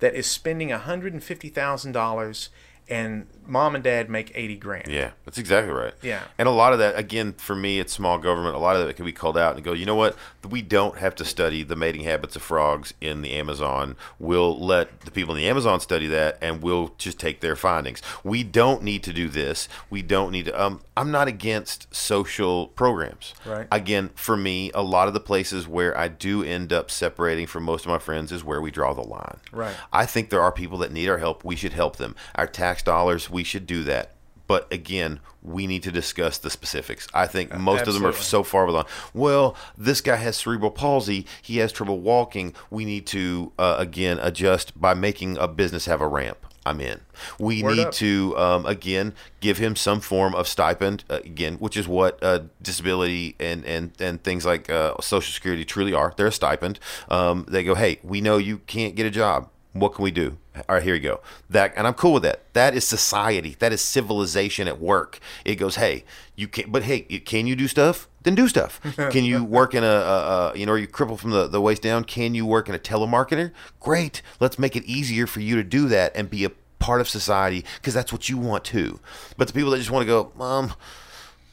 that 0.00 0.14
is 0.14 0.26
spending 0.26 0.70
hundred 0.70 1.12
and 1.12 1.22
fifty 1.22 1.48
thousand 1.48 1.92
dollars, 1.92 2.50
and 2.88 3.26
mom 3.50 3.74
and 3.74 3.84
dad 3.84 4.08
make 4.08 4.32
eighty 4.34 4.56
grand. 4.56 4.88
Yeah, 4.88 5.10
that's 5.24 5.38
exactly 5.38 5.72
right. 5.72 5.92
Yeah. 6.02 6.22
And 6.38 6.48
a 6.48 6.52
lot 6.52 6.72
of 6.72 6.78
that, 6.78 6.98
again, 6.98 7.34
for 7.34 7.54
me, 7.54 7.80
it's 7.80 7.92
small 7.92 8.18
government. 8.18 8.54
A 8.54 8.58
lot 8.58 8.76
of 8.76 8.86
that 8.86 8.94
can 8.94 9.04
be 9.04 9.12
called 9.12 9.36
out 9.36 9.56
and 9.56 9.64
go, 9.64 9.72
you 9.72 9.84
know 9.84 9.94
what? 9.94 10.16
We 10.48 10.62
don't 10.62 10.98
have 10.98 11.14
to 11.16 11.24
study 11.24 11.62
the 11.62 11.76
mating 11.76 12.04
habits 12.04 12.36
of 12.36 12.42
frogs 12.42 12.94
in 13.00 13.22
the 13.22 13.32
Amazon. 13.32 13.96
We'll 14.18 14.58
let 14.58 15.00
the 15.00 15.10
people 15.10 15.34
in 15.34 15.40
the 15.40 15.48
Amazon 15.48 15.80
study 15.80 16.06
that 16.06 16.38
and 16.40 16.62
we'll 16.62 16.94
just 16.96 17.18
take 17.18 17.40
their 17.40 17.56
findings. 17.56 18.00
We 18.24 18.42
don't 18.42 18.82
need 18.82 19.02
to 19.04 19.12
do 19.12 19.28
this. 19.28 19.68
We 19.90 20.02
don't 20.02 20.30
need 20.30 20.46
to. 20.46 20.62
Um, 20.62 20.80
I'm 20.96 21.10
not 21.10 21.28
against 21.28 21.94
social 21.94 22.68
programs. 22.68 23.34
Right. 23.44 23.66
Again, 23.72 24.10
for 24.14 24.36
me, 24.36 24.70
a 24.74 24.82
lot 24.82 25.08
of 25.08 25.14
the 25.14 25.20
places 25.20 25.66
where 25.66 25.96
I 25.96 26.08
do 26.08 26.42
end 26.42 26.72
up 26.72 26.90
separating 26.90 27.46
from 27.46 27.64
most 27.64 27.84
of 27.84 27.90
my 27.90 27.98
friends 27.98 28.32
is 28.32 28.44
where 28.44 28.60
we 28.60 28.70
draw 28.70 28.92
the 28.92 29.02
line. 29.02 29.40
Right. 29.50 29.74
I 29.92 30.06
think 30.06 30.30
there 30.30 30.42
are 30.42 30.52
people 30.52 30.78
that 30.78 30.92
need 30.92 31.08
our 31.08 31.18
help. 31.18 31.44
We 31.44 31.56
should 31.56 31.72
help 31.72 31.96
them. 31.96 32.14
Our 32.34 32.46
tax 32.46 32.82
dollars, 32.82 33.30
we 33.30 33.39
should 33.44 33.66
do 33.66 33.84
that. 33.84 34.12
But 34.46 34.72
again, 34.72 35.20
we 35.42 35.68
need 35.68 35.84
to 35.84 35.92
discuss 35.92 36.36
the 36.38 36.50
specifics. 36.50 37.06
I 37.14 37.28
think 37.28 37.56
most 37.56 37.86
of 37.86 37.94
them 37.94 38.04
are 38.04 38.12
so 38.12 38.42
far 38.42 38.66
along. 38.66 38.86
Well, 39.14 39.54
this 39.78 40.00
guy 40.00 40.16
has 40.16 40.36
cerebral 40.36 40.72
palsy. 40.72 41.24
He 41.40 41.58
has 41.58 41.70
trouble 41.70 42.00
walking. 42.00 42.54
We 42.68 42.84
need 42.84 43.06
to 43.06 43.52
uh, 43.60 43.76
again 43.78 44.18
adjust 44.20 44.78
by 44.78 44.94
making 44.94 45.38
a 45.38 45.46
business 45.46 45.86
have 45.86 46.00
a 46.00 46.08
ramp. 46.08 46.38
I'm 46.66 46.80
in. 46.80 47.00
We 47.38 47.62
Word 47.62 47.76
need 47.76 47.86
up. 47.86 47.92
to 47.94 48.36
um, 48.36 48.66
again 48.66 49.14
give 49.40 49.58
him 49.58 49.76
some 49.76 50.00
form 50.00 50.34
of 50.34 50.46
stipend 50.46 51.04
uh, 51.08 51.20
again, 51.24 51.54
which 51.56 51.76
is 51.76 51.86
what 51.86 52.22
uh, 52.22 52.40
disability 52.60 53.36
and 53.38 53.64
and 53.64 53.92
and 54.00 54.22
things 54.22 54.44
like 54.44 54.68
uh, 54.68 54.94
Social 55.00 55.32
Security 55.32 55.64
truly 55.64 55.94
are. 55.94 56.12
They're 56.16 56.26
a 56.26 56.32
stipend. 56.32 56.80
Um, 57.08 57.46
they 57.48 57.62
go, 57.62 57.76
hey, 57.76 58.00
we 58.02 58.20
know 58.20 58.36
you 58.36 58.58
can't 58.58 58.94
get 58.94 59.06
a 59.06 59.10
job. 59.10 59.48
What 59.72 59.94
can 59.94 60.02
we 60.02 60.10
do? 60.10 60.38
All 60.68 60.76
right, 60.76 60.82
here 60.82 60.94
you 60.94 61.00
go. 61.00 61.20
That 61.48 61.72
and 61.76 61.86
I'm 61.86 61.94
cool 61.94 62.14
with 62.14 62.22
that. 62.22 62.52
That 62.54 62.74
is 62.74 62.86
society. 62.86 63.56
That 63.58 63.72
is 63.72 63.80
civilization 63.80 64.68
at 64.68 64.80
work. 64.80 65.18
It 65.44 65.56
goes, 65.56 65.76
hey, 65.76 66.04
you 66.36 66.48
can't. 66.48 66.70
But 66.70 66.84
hey, 66.84 67.00
can 67.02 67.46
you 67.46 67.56
do 67.56 67.68
stuff? 67.68 68.08
Then 68.22 68.34
do 68.34 68.48
stuff. 68.48 68.80
Can 69.10 69.24
you 69.24 69.42
work 69.42 69.74
in 69.74 69.82
a, 69.82 69.86
a, 69.86 70.50
a 70.52 70.58
you 70.58 70.66
know, 70.66 70.72
are 70.72 70.78
you 70.78 70.86
crippled 70.86 71.20
from 71.20 71.30
the, 71.30 71.46
the 71.46 71.58
waist 71.58 71.80
down? 71.80 72.04
Can 72.04 72.34
you 72.34 72.44
work 72.44 72.68
in 72.68 72.74
a 72.74 72.78
telemarketer? 72.78 73.50
Great. 73.80 74.20
Let's 74.40 74.58
make 74.58 74.76
it 74.76 74.84
easier 74.84 75.26
for 75.26 75.40
you 75.40 75.56
to 75.56 75.64
do 75.64 75.88
that 75.88 76.14
and 76.14 76.28
be 76.28 76.44
a 76.44 76.50
part 76.78 77.00
of 77.00 77.08
society 77.08 77.64
because 77.76 77.94
that's 77.94 78.12
what 78.12 78.28
you 78.28 78.36
want 78.36 78.64
too. 78.64 79.00
But 79.38 79.46
the 79.48 79.54
people 79.54 79.70
that 79.70 79.78
just 79.78 79.90
want 79.90 80.02
to 80.02 80.06
go, 80.06 80.32
Mom, 80.36 80.74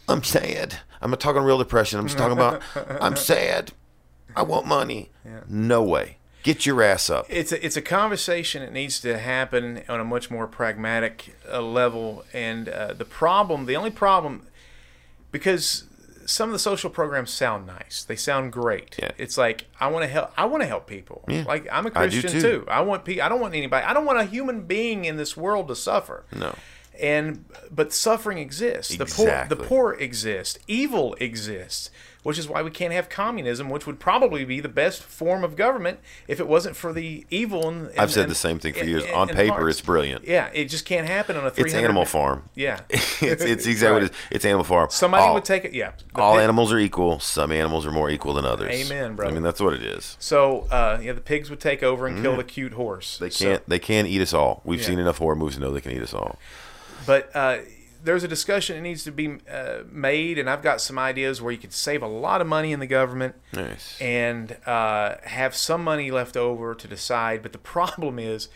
I'm 0.09 0.23
sad. 0.23 0.79
I'm 1.01 1.09
not 1.09 1.21
talking 1.21 1.41
real 1.41 1.57
depression. 1.57 1.99
I'm 1.99 2.07
just 2.07 2.17
talking 2.17 2.37
about 2.37 2.61
I'm 3.01 3.15
sad. 3.15 3.71
I 4.35 4.41
want 4.43 4.65
money. 4.65 5.09
No 5.47 5.83
way. 5.83 6.16
Get 6.47 6.65
your 6.65 6.81
ass 6.81 7.09
up. 7.09 7.25
it's 7.29 7.51
a, 7.51 7.65
it's 7.65 7.75
a 7.75 7.81
conversation 7.81 8.61
that 8.63 8.71
needs 8.71 9.01
to 9.01 9.17
happen 9.17 9.83
on 9.89 9.99
a 9.99 10.05
much 10.05 10.31
more 10.31 10.47
pragmatic 10.47 11.35
uh, 11.51 11.61
level. 11.61 12.23
And 12.33 12.69
uh, 12.69 12.93
the 12.93 13.03
problem, 13.05 13.65
the 13.65 13.75
only 13.75 13.91
problem, 13.91 14.47
because 15.31 15.83
some 16.25 16.47
of 16.49 16.53
the 16.53 16.59
social 16.59 16.89
programs 16.89 17.31
sound 17.33 17.67
nice, 17.67 18.05
they 18.07 18.15
sound 18.15 18.53
great. 18.53 18.95
Yeah. 18.97 19.11
It's 19.17 19.37
like 19.37 19.65
I 19.79 19.87
want 19.87 20.03
to 20.03 20.09
help. 20.09 20.31
I 20.37 20.45
want 20.45 20.61
to 20.63 20.67
help 20.67 20.87
people. 20.87 21.23
Yeah. 21.27 21.43
Like 21.45 21.67
I'm 21.71 21.85
a 21.85 21.91
Christian 21.91 22.31
too. 22.31 22.41
too. 22.41 22.65
I 22.69 22.81
want 22.81 23.03
pe- 23.05 23.19
I 23.19 23.27
don't 23.29 23.41
want 23.41 23.53
anybody. 23.53 23.85
I 23.85 23.93
don't 23.93 24.05
want 24.05 24.19
a 24.19 24.25
human 24.25 24.61
being 24.61 25.05
in 25.05 25.17
this 25.17 25.35
world 25.35 25.67
to 25.69 25.75
suffer. 25.75 26.23
No. 26.33 26.55
And 26.99 27.45
but 27.69 27.93
suffering 27.93 28.37
exists. 28.39 28.95
The 28.97 29.03
Exactly. 29.03 29.55
poor 29.55 29.63
the 29.63 29.67
poor 29.69 29.93
exist. 29.93 30.59
Evil 30.67 31.15
exists. 31.19 31.91
Which 32.27 32.37
is 32.37 32.49
why 32.49 32.61
we 32.61 32.71
can't 32.71 32.91
have 32.91 33.07
communism, 33.07 33.69
which 33.69 33.87
would 33.87 34.01
probably 34.01 34.43
be 34.43 34.59
the 34.59 34.67
best 34.67 35.01
form 35.01 35.45
of 35.45 35.55
government 35.55 35.99
if 36.27 36.41
it 36.41 36.47
wasn't 36.49 36.75
for 36.75 36.91
the 36.91 37.25
evil. 37.29 37.69
And, 37.69 37.89
I've 37.97 38.11
said 38.11 38.23
and- 38.23 38.31
the 38.31 38.35
same 38.35 38.59
thing 38.59 38.73
for 38.73 38.83
years. 38.83 39.05
and- 39.05 39.13
On 39.13 39.29
paper, 39.29 39.69
it's 39.69 39.79
brilliant. 39.79 40.25
Yeah, 40.27 40.49
it 40.53 40.65
just 40.65 40.83
can't 40.83 41.07
happen 41.07 41.37
on 41.37 41.45
a 41.45 41.49
300. 41.49 41.67
It's 41.67 41.83
Animal 41.85 42.03
Farm. 42.03 42.43
Yeah, 42.53 42.81
it's 42.89 43.21
it's 43.21 43.65
exactly 43.73 43.93
what 43.93 44.03
it 44.03 44.11
is. 44.11 44.17
It's 44.29 44.43
Animal 44.43 44.65
Farm. 44.65 44.89
Somebody 44.89 45.23
all, 45.23 45.35
would 45.35 45.45
take 45.45 45.63
it. 45.63 45.73
Yeah, 45.73 45.93
all 46.15 46.33
pig- 46.33 46.43
animals 46.43 46.73
are 46.73 46.79
equal. 46.79 47.21
Some 47.21 47.53
animals 47.53 47.85
are 47.85 47.91
more 47.93 48.09
equal 48.09 48.33
than 48.33 48.43
others. 48.43 48.73
Amen, 48.73 49.15
bro. 49.15 49.29
I 49.29 49.31
mean, 49.31 49.43
that's 49.43 49.61
what 49.61 49.73
it 49.73 49.83
is. 49.83 50.17
So 50.19 50.67
uh, 50.69 50.99
yeah, 51.01 51.13
the 51.13 51.21
pigs 51.21 51.49
would 51.49 51.61
take 51.61 51.81
over 51.81 52.07
and 52.07 52.21
kill 52.21 52.35
the 52.35 52.43
cute 52.43 52.73
horse. 52.73 53.15
Mm-hmm. 53.15 53.23
They 53.23 53.29
can't. 53.29 53.69
they 53.69 53.79
can 53.79 54.05
eat 54.05 54.19
us 54.19 54.33
all. 54.33 54.61
We've 54.65 54.81
Yeah. 54.81 54.87
seen 54.87 54.99
enough 54.99 55.19
horror 55.19 55.37
movies 55.37 55.55
to 55.55 55.61
know 55.61 55.71
they 55.71 55.79
can 55.79 55.93
eat 55.93 56.01
us 56.01 56.13
all. 56.13 56.37
But 57.05 57.33
uh, 57.33 57.59
there's 58.07 58.23
a 58.23 58.27
discussion 58.27 58.77
that 58.77 58.81
needs 58.81 59.03
to 59.03 59.11
be 59.11 59.35
uh, 59.51 59.79
made, 59.91 60.39
and 60.39 60.49
I've 60.49 60.63
got 60.63 60.79
some 60.79 60.97
ideas 60.97 61.41
where 61.41 61.51
you 61.51 61.57
could 61.57 61.73
save 61.73 62.01
a 62.01 62.07
lot 62.07 62.39
of 62.39 62.47
money 62.47 62.71
in 62.71 62.79
the 62.79 62.87
government 62.87 63.35
Nice. 63.51 63.99
and 64.01 64.55
uh, 64.65 65.15
have 65.23 65.53
some 65.53 65.83
money 65.83 66.09
left 66.09 66.37
over 66.37 66.73
to 66.73 66.87
decide. 66.87 67.43
But 67.43 67.51
the 67.51 67.57
problem 67.75 68.17
is, 68.17 68.47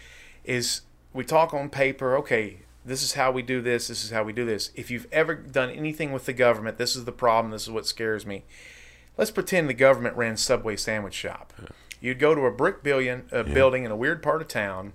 is 0.45 0.82
we 1.14 1.26
talk 1.26 1.54
on 1.54 1.70
paper. 1.70 2.16
Okay, 2.18 2.60
this 2.86 3.04
is 3.04 3.14
how 3.14 3.30
we 3.32 3.41
do 3.41 3.62
this. 3.62 3.89
This 3.89 4.06
is 4.06 4.12
how 4.12 4.24
we 4.24 4.32
do 4.32 4.45
this. 4.45 4.72
If 4.74 4.89
you've 4.89 5.08
ever 5.12 5.36
done 5.36 5.70
anything 5.70 6.14
with 6.14 6.26
the 6.26 6.34
government, 6.34 6.78
this 6.78 6.95
is 6.95 7.04
the 7.04 7.12
problem. 7.12 7.52
This 7.52 7.64
is 7.64 7.72
what 7.72 7.86
scares 7.86 8.26
me. 8.26 8.45
Let's 9.18 9.32
pretend 9.32 9.68
the 9.70 9.74
government 9.74 10.16
ran 10.16 10.38
Subway 10.38 10.78
sandwich 10.78 11.14
shop. 11.14 11.52
You'd 11.99 12.20
go 12.20 12.34
to 12.34 12.45
a 12.45 12.52
brick 12.52 12.84
billion, 12.84 13.26
uh, 13.34 13.43
building 13.43 13.84
in 13.84 13.91
a 13.91 13.97
weird 13.97 14.24
part 14.24 14.41
of 14.41 14.47
town. 14.47 14.93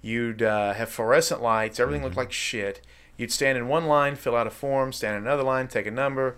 You'd 0.00 0.42
uh, 0.42 0.74
have 0.74 0.90
fluorescent 0.90 1.42
lights. 1.42 1.80
Everything 1.80 2.04
looked 2.04 2.16
like 2.16 2.30
shit. 2.30 2.80
You'd 3.16 3.32
stand 3.32 3.56
in 3.58 3.68
one 3.68 3.86
line, 3.86 4.16
fill 4.16 4.36
out 4.36 4.46
a 4.46 4.50
form, 4.50 4.92
stand 4.92 5.16
in 5.16 5.22
another 5.22 5.42
line, 5.42 5.68
take 5.68 5.86
a 5.86 5.90
number. 5.90 6.36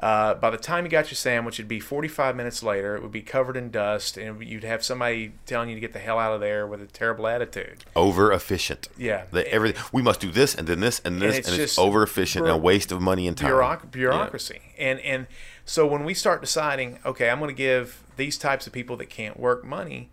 Uh, 0.00 0.32
by 0.32 0.48
the 0.48 0.56
time 0.56 0.84
you 0.84 0.90
got 0.90 1.10
your 1.10 1.16
sandwich, 1.16 1.60
it'd 1.60 1.68
be 1.68 1.78
45 1.78 2.34
minutes 2.34 2.62
later. 2.62 2.96
It 2.96 3.02
would 3.02 3.12
be 3.12 3.20
covered 3.20 3.54
in 3.54 3.70
dust, 3.70 4.16
and 4.16 4.42
you'd 4.42 4.64
have 4.64 4.82
somebody 4.82 5.32
telling 5.44 5.68
you 5.68 5.74
to 5.74 5.80
get 5.80 5.92
the 5.92 5.98
hell 5.98 6.18
out 6.18 6.32
of 6.32 6.40
there 6.40 6.66
with 6.66 6.80
a 6.80 6.86
terrible 6.86 7.26
attitude. 7.26 7.84
Over 7.94 8.32
efficient. 8.32 8.88
Yeah. 8.96 9.24
The, 9.30 9.46
everything. 9.52 9.82
We 9.92 10.00
must 10.00 10.20
do 10.20 10.30
this 10.30 10.54
and 10.54 10.66
then 10.66 10.80
this 10.80 11.00
and 11.04 11.20
this, 11.20 11.36
and 11.36 11.48
it's 11.48 11.58
it's, 11.58 11.78
over 11.78 12.02
efficient 12.02 12.46
and 12.46 12.54
a 12.54 12.56
waste 12.56 12.90
of 12.92 13.02
money 13.02 13.28
and 13.28 13.36
time. 13.36 13.50
Bureauc- 13.50 13.90
bureaucracy. 13.90 14.62
And 14.78 15.00
and 15.00 15.26
so 15.66 15.86
when 15.86 16.04
we 16.04 16.14
start 16.14 16.40
deciding, 16.40 16.98
okay, 17.04 17.28
I'm 17.28 17.38
going 17.38 17.50
to 17.50 17.54
give 17.54 18.02
these 18.16 18.38
types 18.38 18.66
of 18.66 18.72
people 18.72 18.96
that 18.96 19.10
can't 19.10 19.38
work 19.38 19.64
money, 19.66 20.08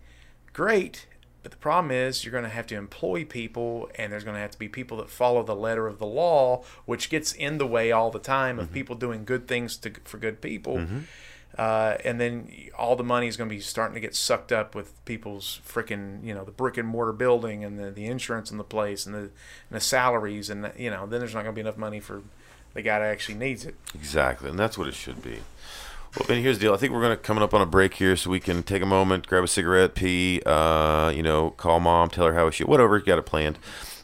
great. 0.52 1.06
But 1.48 1.52
the 1.52 1.62
problem 1.62 1.90
is 1.90 2.26
you're 2.26 2.32
going 2.32 2.44
to 2.44 2.50
have 2.50 2.66
to 2.66 2.76
employ 2.76 3.24
people, 3.24 3.88
and 3.94 4.12
there's 4.12 4.22
going 4.22 4.34
to 4.34 4.40
have 4.40 4.50
to 4.50 4.58
be 4.58 4.68
people 4.68 4.98
that 4.98 5.08
follow 5.08 5.42
the 5.42 5.54
letter 5.56 5.86
of 5.86 5.98
the 5.98 6.04
law, 6.04 6.62
which 6.84 7.08
gets 7.08 7.32
in 7.32 7.56
the 7.56 7.66
way 7.66 7.90
all 7.90 8.10
the 8.10 8.18
time 8.18 8.56
Mm-hmm. 8.56 8.64
of 8.64 8.72
people 8.72 8.96
doing 8.96 9.24
good 9.24 9.48
things 9.48 9.78
to, 9.78 9.90
for 10.04 10.18
good 10.18 10.42
people. 10.42 10.82
Uh, 11.56 11.96
and 12.04 12.20
then 12.20 12.52
all 12.78 12.96
the 12.96 13.02
money 13.02 13.28
is 13.28 13.38
going 13.38 13.48
to 13.48 13.54
be 13.56 13.60
starting 13.62 13.94
to 13.94 14.00
get 14.00 14.14
sucked 14.14 14.52
up 14.52 14.74
with 14.74 15.02
people's 15.06 15.60
freaking, 15.66 16.22
you 16.22 16.34
know, 16.34 16.44
the 16.44 16.52
brick 16.52 16.76
and 16.76 16.86
mortar 16.86 17.14
building 17.14 17.64
and 17.64 17.78
the, 17.78 17.90
the 17.90 18.04
insurance 18.04 18.50
in 18.50 18.58
the 18.58 18.64
place 18.64 19.06
and 19.06 19.14
the, 19.14 19.18
and 19.20 19.30
the 19.70 19.80
salaries. 19.80 20.50
And, 20.50 20.64
the, 20.64 20.72
you 20.76 20.90
know, 20.90 21.06
then 21.06 21.18
there's 21.20 21.32
not 21.34 21.44
going 21.44 21.54
to 21.54 21.58
be 21.58 21.62
enough 21.62 21.78
money 21.78 21.98
for 21.98 22.20
the 22.74 22.82
guy 22.82 22.98
that 22.98 23.06
actually 23.06 23.36
needs 23.38 23.64
it. 23.64 23.74
Exactly, 23.94 24.50
and 24.50 24.58
that's 24.58 24.76
what 24.76 24.86
it 24.86 24.94
should 24.94 25.22
be. 25.22 25.38
Well, 26.16 26.26
Ben, 26.26 26.42
here's 26.42 26.58
the 26.58 26.62
deal. 26.62 26.74
I 26.74 26.78
think 26.78 26.92
we're 26.92 27.02
gonna 27.02 27.16
coming 27.16 27.42
up 27.42 27.52
on 27.52 27.60
a 27.60 27.66
break 27.66 27.94
here, 27.94 28.16
so 28.16 28.30
we 28.30 28.40
can 28.40 28.62
take 28.62 28.82
a 28.82 28.86
moment, 28.86 29.26
grab 29.26 29.44
a 29.44 29.48
cigarette, 29.48 29.94
pee, 29.94 30.40
uh, 30.46 31.12
you 31.14 31.22
know, 31.22 31.50
call 31.50 31.80
mom, 31.80 32.08
tell 32.08 32.26
her 32.26 32.34
how 32.34 32.50
she, 32.50 32.64
whatever 32.64 32.96
you 32.96 33.04
got 33.04 33.18
it 33.18 33.26
planned. 33.26 33.58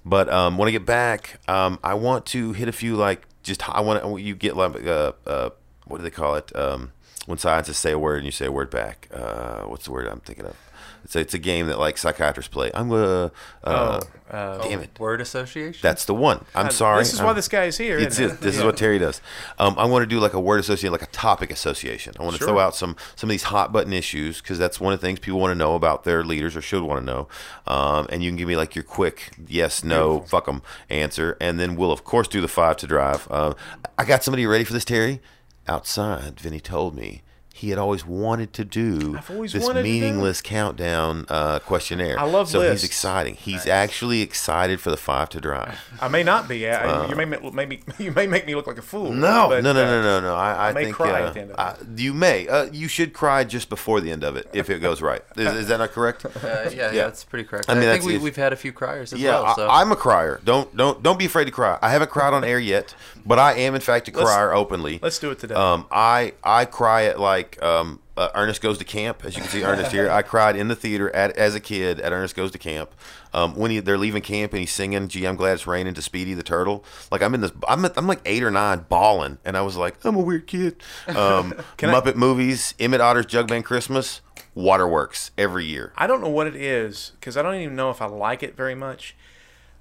But 0.04 0.30
um, 0.30 0.58
when 0.58 0.68
I 0.68 0.72
get 0.72 0.84
back, 0.84 1.40
um, 1.48 1.78
I 1.82 1.94
want 1.94 2.26
to 2.26 2.52
hit 2.52 2.68
a 2.68 2.72
few 2.72 2.94
like 2.94 3.26
just 3.42 3.66
I 3.68 3.80
want 3.80 4.20
you 4.20 4.34
get 4.34 4.56
like 4.56 4.86
uh, 4.86 5.12
uh, 5.26 5.50
what 5.86 5.98
do 5.98 6.02
they 6.02 6.10
call 6.10 6.34
it? 6.34 6.54
Um, 6.54 6.92
when 7.26 7.38
scientists 7.38 7.78
say 7.78 7.92
a 7.92 7.98
word 7.98 8.16
and 8.18 8.26
you 8.26 8.32
say 8.32 8.46
a 8.46 8.52
word 8.52 8.70
back. 8.70 9.08
Uh, 9.12 9.62
what's 9.62 9.84
the 9.86 9.92
word 9.92 10.06
I'm 10.06 10.20
thinking 10.20 10.46
of? 10.46 10.56
It's 11.04 11.14
a, 11.16 11.20
it's 11.20 11.34
a 11.34 11.38
game 11.38 11.66
that 11.66 11.78
like 11.78 11.98
psychiatrists 11.98 12.50
play. 12.50 12.70
I'm 12.72 12.88
gonna. 12.88 13.30
Uh, 13.62 14.00
damn 14.30 14.80
it. 14.80 14.98
Word 14.98 15.20
association. 15.20 15.78
That's 15.82 16.06
the 16.06 16.14
one. 16.14 16.44
I'm 16.54 16.70
sorry. 16.70 17.00
This 17.02 17.12
is 17.12 17.20
why 17.20 17.26
I'm- 17.26 17.36
this 17.36 17.46
guy 17.48 17.64
is 17.64 17.76
here. 17.76 17.98
it's 17.98 18.18
it. 18.18 18.40
This 18.40 18.56
is 18.56 18.64
what 18.64 18.76
Terry 18.78 18.98
does. 18.98 19.20
Um, 19.58 19.74
I 19.78 19.84
want 19.84 20.02
to 20.02 20.06
do 20.06 20.18
like 20.18 20.32
a 20.32 20.40
word 20.40 20.60
association, 20.60 20.92
like 20.92 21.02
a 21.02 21.06
topic 21.06 21.50
association. 21.50 22.14
I 22.18 22.22
want 22.22 22.36
to 22.36 22.38
Sure. 22.38 22.48
throw 22.48 22.58
out 22.58 22.74
some 22.74 22.96
some 23.16 23.28
of 23.28 23.32
these 23.32 23.44
hot 23.44 23.70
button 23.70 23.92
issues 23.92 24.40
because 24.40 24.58
that's 24.58 24.80
one 24.80 24.94
of 24.94 25.00
the 25.00 25.06
things 25.06 25.18
people 25.18 25.40
want 25.40 25.50
to 25.50 25.54
know 25.58 25.74
about 25.74 26.04
their 26.04 26.24
leaders 26.24 26.56
or 26.56 26.62
should 26.62 26.82
want 26.82 27.00
to 27.00 27.04
know. 27.06 27.28
Um, 27.66 28.06
and 28.10 28.22
you 28.22 28.30
can 28.30 28.36
give 28.36 28.48
me 28.48 28.56
like 28.56 28.74
your 28.74 28.84
quick 28.84 29.32
yes, 29.46 29.84
no, 29.84 30.20
fuck 30.22 30.46
them 30.46 30.62
answer, 30.88 31.36
and 31.38 31.60
then 31.60 31.76
we'll 31.76 31.92
of 31.92 32.02
course 32.04 32.28
do 32.28 32.40
the 32.40 32.48
five 32.48 32.78
to 32.78 32.86
drive. 32.86 33.30
Um, 33.30 33.54
I 33.98 34.04
got 34.06 34.24
somebody 34.24 34.46
ready 34.46 34.64
for 34.64 34.72
this, 34.72 34.86
Terry. 34.86 35.20
Outside, 35.66 36.40
Vinny 36.40 36.60
told 36.60 36.94
me. 36.94 37.22
He 37.56 37.70
had 37.70 37.78
always 37.78 38.04
wanted 38.04 38.52
to 38.54 38.64
do 38.64 39.16
always 39.30 39.52
this 39.52 39.62
wanted 39.62 39.82
to 39.82 39.88
do 39.88 39.88
meaningless 39.88 40.42
countdown 40.42 41.24
uh, 41.28 41.60
questionnaire. 41.60 42.18
I 42.18 42.24
love 42.24 42.48
so 42.48 42.58
lists. 42.58 42.82
he's 42.82 42.90
exciting. 42.90 43.36
He's 43.36 43.68
actually 43.68 44.22
excited 44.22 44.80
for 44.80 44.90
the 44.90 44.96
five 44.96 45.28
to 45.28 45.40
drive. 45.40 45.78
I 46.00 46.08
may 46.08 46.24
not 46.24 46.48
be. 46.48 46.68
I, 46.68 47.06
you 47.06 47.14
may 47.14 47.24
ma- 47.24 47.50
maybe 47.52 47.84
you 48.00 48.10
may 48.10 48.26
make 48.26 48.44
me 48.44 48.56
look 48.56 48.66
like 48.66 48.78
a 48.78 48.82
fool. 48.82 49.12
No, 49.12 49.46
but, 49.48 49.62
no, 49.62 49.72
no, 49.72 49.84
uh, 49.84 49.86
no, 49.86 50.02
no, 50.02 50.20
no. 50.20 50.34
I, 50.34 50.70
I, 50.70 50.72
may 50.72 50.86
think 50.86 50.96
cry 50.96 51.22
uh, 51.22 51.28
at 51.28 51.34
the 51.34 51.40
end 51.42 51.50
of 51.52 51.58
uh, 51.60 51.76
you 51.96 52.12
may. 52.12 52.48
Uh, 52.48 52.64
you 52.72 52.88
should 52.88 53.12
cry 53.12 53.44
just 53.44 53.68
before 53.68 54.00
the 54.00 54.10
end 54.10 54.24
of 54.24 54.34
it 54.34 54.48
if 54.52 54.68
it 54.68 54.80
goes 54.80 55.00
right. 55.00 55.22
Is, 55.36 55.54
is 55.54 55.68
that 55.68 55.76
not 55.76 55.92
correct? 55.92 56.26
Uh, 56.26 56.30
yeah, 56.42 56.90
yeah, 56.90 56.90
that's 57.04 57.22
pretty 57.22 57.44
correct. 57.44 57.70
I 57.70 57.74
I, 57.74 57.76
mean, 57.76 57.84
think 57.84 58.04
we, 58.04 58.18
we've 58.18 58.34
had 58.34 58.52
a 58.52 58.56
few 58.56 58.72
criers 58.72 59.12
as 59.12 59.20
yeah, 59.20 59.40
well. 59.40 59.54
So. 59.54 59.68
I, 59.68 59.80
am 59.80 59.92
a 59.92 59.96
crier. 59.96 60.40
Don't 60.44 60.76
don't 60.76 61.04
don't 61.04 61.20
be 61.20 61.26
afraid 61.26 61.44
to 61.44 61.52
cry. 61.52 61.78
I 61.80 61.90
haven't 61.90 62.10
cried 62.10 62.34
on 62.34 62.42
air 62.42 62.58
yet, 62.58 62.96
but 63.26 63.38
I 63.38 63.54
am 63.54 63.74
in 63.74 63.80
fact 63.80 64.08
a 64.08 64.12
Let's- 64.12 64.24
crier 64.30 64.52
openly. 64.52 64.98
Let's 65.02 65.18
do 65.18 65.30
it 65.30 65.38
today. 65.38 65.54
Um, 65.54 65.86
I 65.90 66.34
I 66.42 66.64
cry 66.64 67.04
at 67.04 67.18
like 67.20 67.62
um 67.62 68.00
uh, 68.16 68.28
Ernest 68.34 68.60
Goes 68.60 68.78
to 68.78 68.84
Camp. 68.84 69.24
As 69.24 69.34
you 69.34 69.42
can 69.42 69.50
see, 69.50 69.64
Ernest 69.64 69.90
here. 69.90 70.10
I 70.10 70.22
cried 70.22 70.56
in 70.56 70.68
the 70.68 70.76
theater 70.76 71.14
at, 71.14 71.36
as 71.36 71.54
a 71.54 71.60
kid 71.60 71.98
at 72.00 72.12
Ernest 72.12 72.36
Goes 72.36 72.50
to 72.52 72.58
Camp. 72.58 72.94
Um, 73.32 73.56
when 73.56 73.72
he, 73.72 73.80
they're 73.80 73.98
leaving 73.98 74.22
camp 74.22 74.52
and 74.52 74.60
he's 74.60 74.70
singing 74.70 75.08
"Gee, 75.08 75.26
I'm 75.26 75.34
glad 75.36 75.54
it's 75.54 75.66
raining" 75.66 75.94
to 75.94 76.02
Speedy 76.02 76.34
the 76.34 76.44
turtle. 76.44 76.84
Like 77.10 77.22
I'm 77.22 77.34
in 77.34 77.40
this, 77.40 77.50
I'm, 77.66 77.84
I'm 77.84 78.06
like 78.06 78.20
eight 78.24 78.42
or 78.44 78.50
nine, 78.50 78.86
bawling, 78.88 79.38
and 79.44 79.56
I 79.56 79.62
was 79.62 79.76
like, 79.76 80.04
I'm 80.04 80.14
a 80.16 80.20
weird 80.20 80.46
kid. 80.46 80.76
Um, 81.08 81.52
Muppet 81.78 82.14
movies, 82.14 82.74
Emmet 82.78 83.00
Otter's 83.00 83.26
Jug-Band 83.26 83.64
Christmas, 83.64 84.20
Waterworks 84.54 85.32
every 85.36 85.64
year. 85.64 85.92
I 85.96 86.06
don't 86.06 86.20
know 86.20 86.28
what 86.28 86.46
it 86.46 86.54
is 86.54 87.12
because 87.18 87.36
I 87.36 87.42
don't 87.42 87.56
even 87.56 87.74
know 87.74 87.90
if 87.90 88.00
I 88.00 88.06
like 88.06 88.42
it 88.44 88.56
very 88.56 88.76
much. 88.76 89.16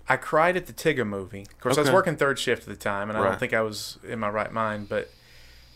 I 0.08 0.18
cried 0.18 0.58
at 0.58 0.66
the 0.68 0.74
Tigger 0.74 1.08
movie. 1.08 1.42
Of 1.42 1.60
course, 1.60 1.78
I 1.78 1.82
was 1.82 1.92
working 1.92 2.18
third 2.18 2.38
shift 2.38 2.64
at 2.64 2.70
the 2.70 2.76
time, 2.76 3.10
and 3.10 3.18
I 3.18 3.24
don't 3.24 3.40
think 3.40 3.54
I 3.54 3.62
was 3.62 4.00
in 4.08 4.20
my 4.20 4.30
right 4.30 4.52
mind. 4.52 4.90
But 4.90 5.10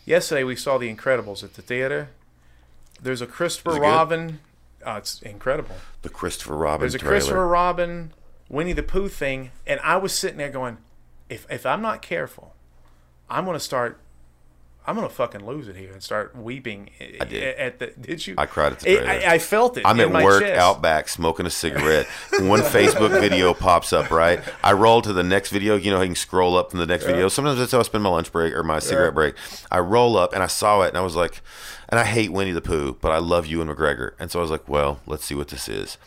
yesterday 0.06 0.44
we 0.44 0.56
saw 0.56 0.78
The 0.78 0.94
Incredibles 0.94 1.44
at 1.44 1.54
the 1.54 1.62
theater. 1.62 2.10
There's 3.02 3.22
a 3.22 3.28
Christopher? 3.28 3.80
Robin. 3.80 4.40
Oh, 4.86 4.96
it's 4.96 5.22
incredible. 5.22 5.76
The 6.02 6.10
Christopher 6.10 6.56
Robin 6.56 6.82
There's 6.82 6.96
a 6.96 7.00
trailer. 7.00 7.16
Christopher 7.16 7.48
Robin, 7.48 8.14
Winnie 8.50 8.74
the 8.74 8.84
Pooh 8.84 9.10
thing, 9.10 9.52
and 9.66 9.80
I 9.82 9.98
was 9.98 10.14
sitting 10.14 10.38
there 10.38 10.50
going, 10.50 10.78
if 11.30 11.46
if 11.50 11.66
I'm 11.66 11.82
not 11.82 12.02
careful, 12.02 12.56
I'm 13.30 13.46
gonna 13.46 13.60
start. 13.60 14.00
I'm 14.88 14.96
gonna 14.96 15.10
fucking 15.10 15.46
lose 15.46 15.68
it 15.68 15.76
here 15.76 15.92
and 15.92 16.02
start 16.02 16.34
weeping. 16.34 16.90
I 17.20 17.26
did. 17.26 17.56
At 17.58 17.80
the, 17.80 17.88
did 17.88 18.26
you? 18.26 18.36
I 18.38 18.46
cried 18.46 18.72
at 18.72 18.80
the 18.80 18.92
It- 18.92 19.06
I, 19.28 19.34
I 19.34 19.38
felt 19.40 19.78
it. 19.78 19.84
I'm 19.86 20.00
at 20.00 20.10
work 20.12 20.44
chest. 20.44 20.58
out 20.58 20.82
back 20.82 21.10
smoking 21.10 21.46
a 21.46 21.50
cigarette. 21.50 22.08
One 22.40 22.62
Facebook 22.62 23.20
video 23.20 23.54
pops 23.68 23.92
up, 23.92 24.10
right? 24.12 24.40
I 24.64 24.72
roll 24.72 25.02
to 25.02 25.12
the 25.12 25.24
next 25.24 25.50
video. 25.50 25.76
You 25.76 25.92
know, 25.92 26.00
you 26.00 26.08
can 26.08 26.16
scroll 26.16 26.56
up 26.56 26.72
from 26.72 26.80
the 26.80 26.86
next 26.86 27.04
video. 27.06 27.28
Sometimes 27.28 27.60
that's 27.60 27.74
how 27.74 27.80
I 27.80 27.84
spend 27.84 28.04
my 28.04 28.10
lunch 28.10 28.32
break 28.32 28.54
or 28.54 28.64
my 28.64 28.80
cigarette 28.80 29.14
break. 29.14 29.36
I 29.70 29.80
roll 29.80 30.16
up 30.18 30.34
and 30.34 30.42
I 30.42 30.48
saw 30.48 30.84
it 30.84 30.88
and 30.90 30.98
I 30.98 31.02
was 31.02 31.16
like, 31.18 31.42
and 31.90 32.00
I 32.00 32.06
hate 32.06 32.32
Winnie 32.32 32.52
the 32.54 32.62
Pooh, 32.62 32.98
but 33.02 33.12
I 33.12 33.18
love 33.18 33.46
Ewan 33.46 33.68
McGregor. 33.68 34.12
And 34.20 34.32
so 34.32 34.40
I 34.40 34.42
was 34.42 34.52
like, 34.52 34.68
well, 34.70 35.02
let's 35.06 35.26
see 35.26 35.36
what 35.36 35.50
this 35.50 35.68
is. 35.68 35.98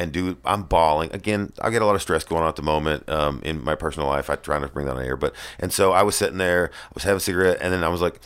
And 0.00 0.12
dude, 0.12 0.38
I'm 0.46 0.62
bawling 0.62 1.10
again. 1.12 1.52
I 1.60 1.68
get 1.68 1.82
a 1.82 1.86
lot 1.86 1.94
of 1.94 2.00
stress 2.00 2.24
going 2.24 2.42
on 2.42 2.48
at 2.48 2.56
the 2.56 2.62
moment 2.62 3.06
um, 3.10 3.42
in 3.44 3.62
my 3.62 3.74
personal 3.74 4.08
life. 4.08 4.30
I 4.30 4.36
try 4.36 4.58
not 4.58 4.68
to 4.68 4.72
bring 4.72 4.86
that 4.86 4.96
on 4.96 5.04
air, 5.04 5.16
but 5.16 5.34
and 5.58 5.70
so 5.72 5.92
I 5.92 6.02
was 6.02 6.16
sitting 6.16 6.38
there, 6.38 6.70
I 6.72 6.90
was 6.94 7.02
having 7.02 7.18
a 7.18 7.20
cigarette, 7.20 7.58
and 7.60 7.70
then 7.72 7.84
I 7.84 7.88
was 7.88 8.00
like, 8.00 8.18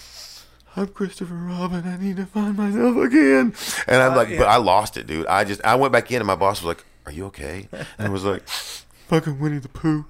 I'm 0.77 0.87
Christopher 0.89 1.35
Robin. 1.35 1.85
I 1.87 1.97
need 1.97 2.17
to 2.17 2.27
find 2.27 2.57
myself 2.57 2.97
again. 2.97 3.55
And 3.89 4.03
I'm 4.03 4.15
like, 4.17 4.29
but 4.39 4.47
I 4.49 4.57
lost 4.57 4.97
it, 4.97 5.07
dude. 5.07 5.27
I 5.27 5.45
just, 5.45 5.65
I 5.65 5.75
went 5.75 5.93
back 5.93 6.11
in 6.11 6.19
and 6.19 6.27
my 6.27 6.37
boss 6.37 6.63
was 6.63 6.67
like, 6.67 6.85
Are 7.07 7.13
you 7.13 7.27
okay? 7.27 7.69
And 7.73 8.09
I 8.09 8.09
was 8.09 8.25
like, 8.25 8.47
Fucking 8.49 9.39
Winnie 9.41 9.59
the 9.59 9.69
Pooh. 9.69 10.05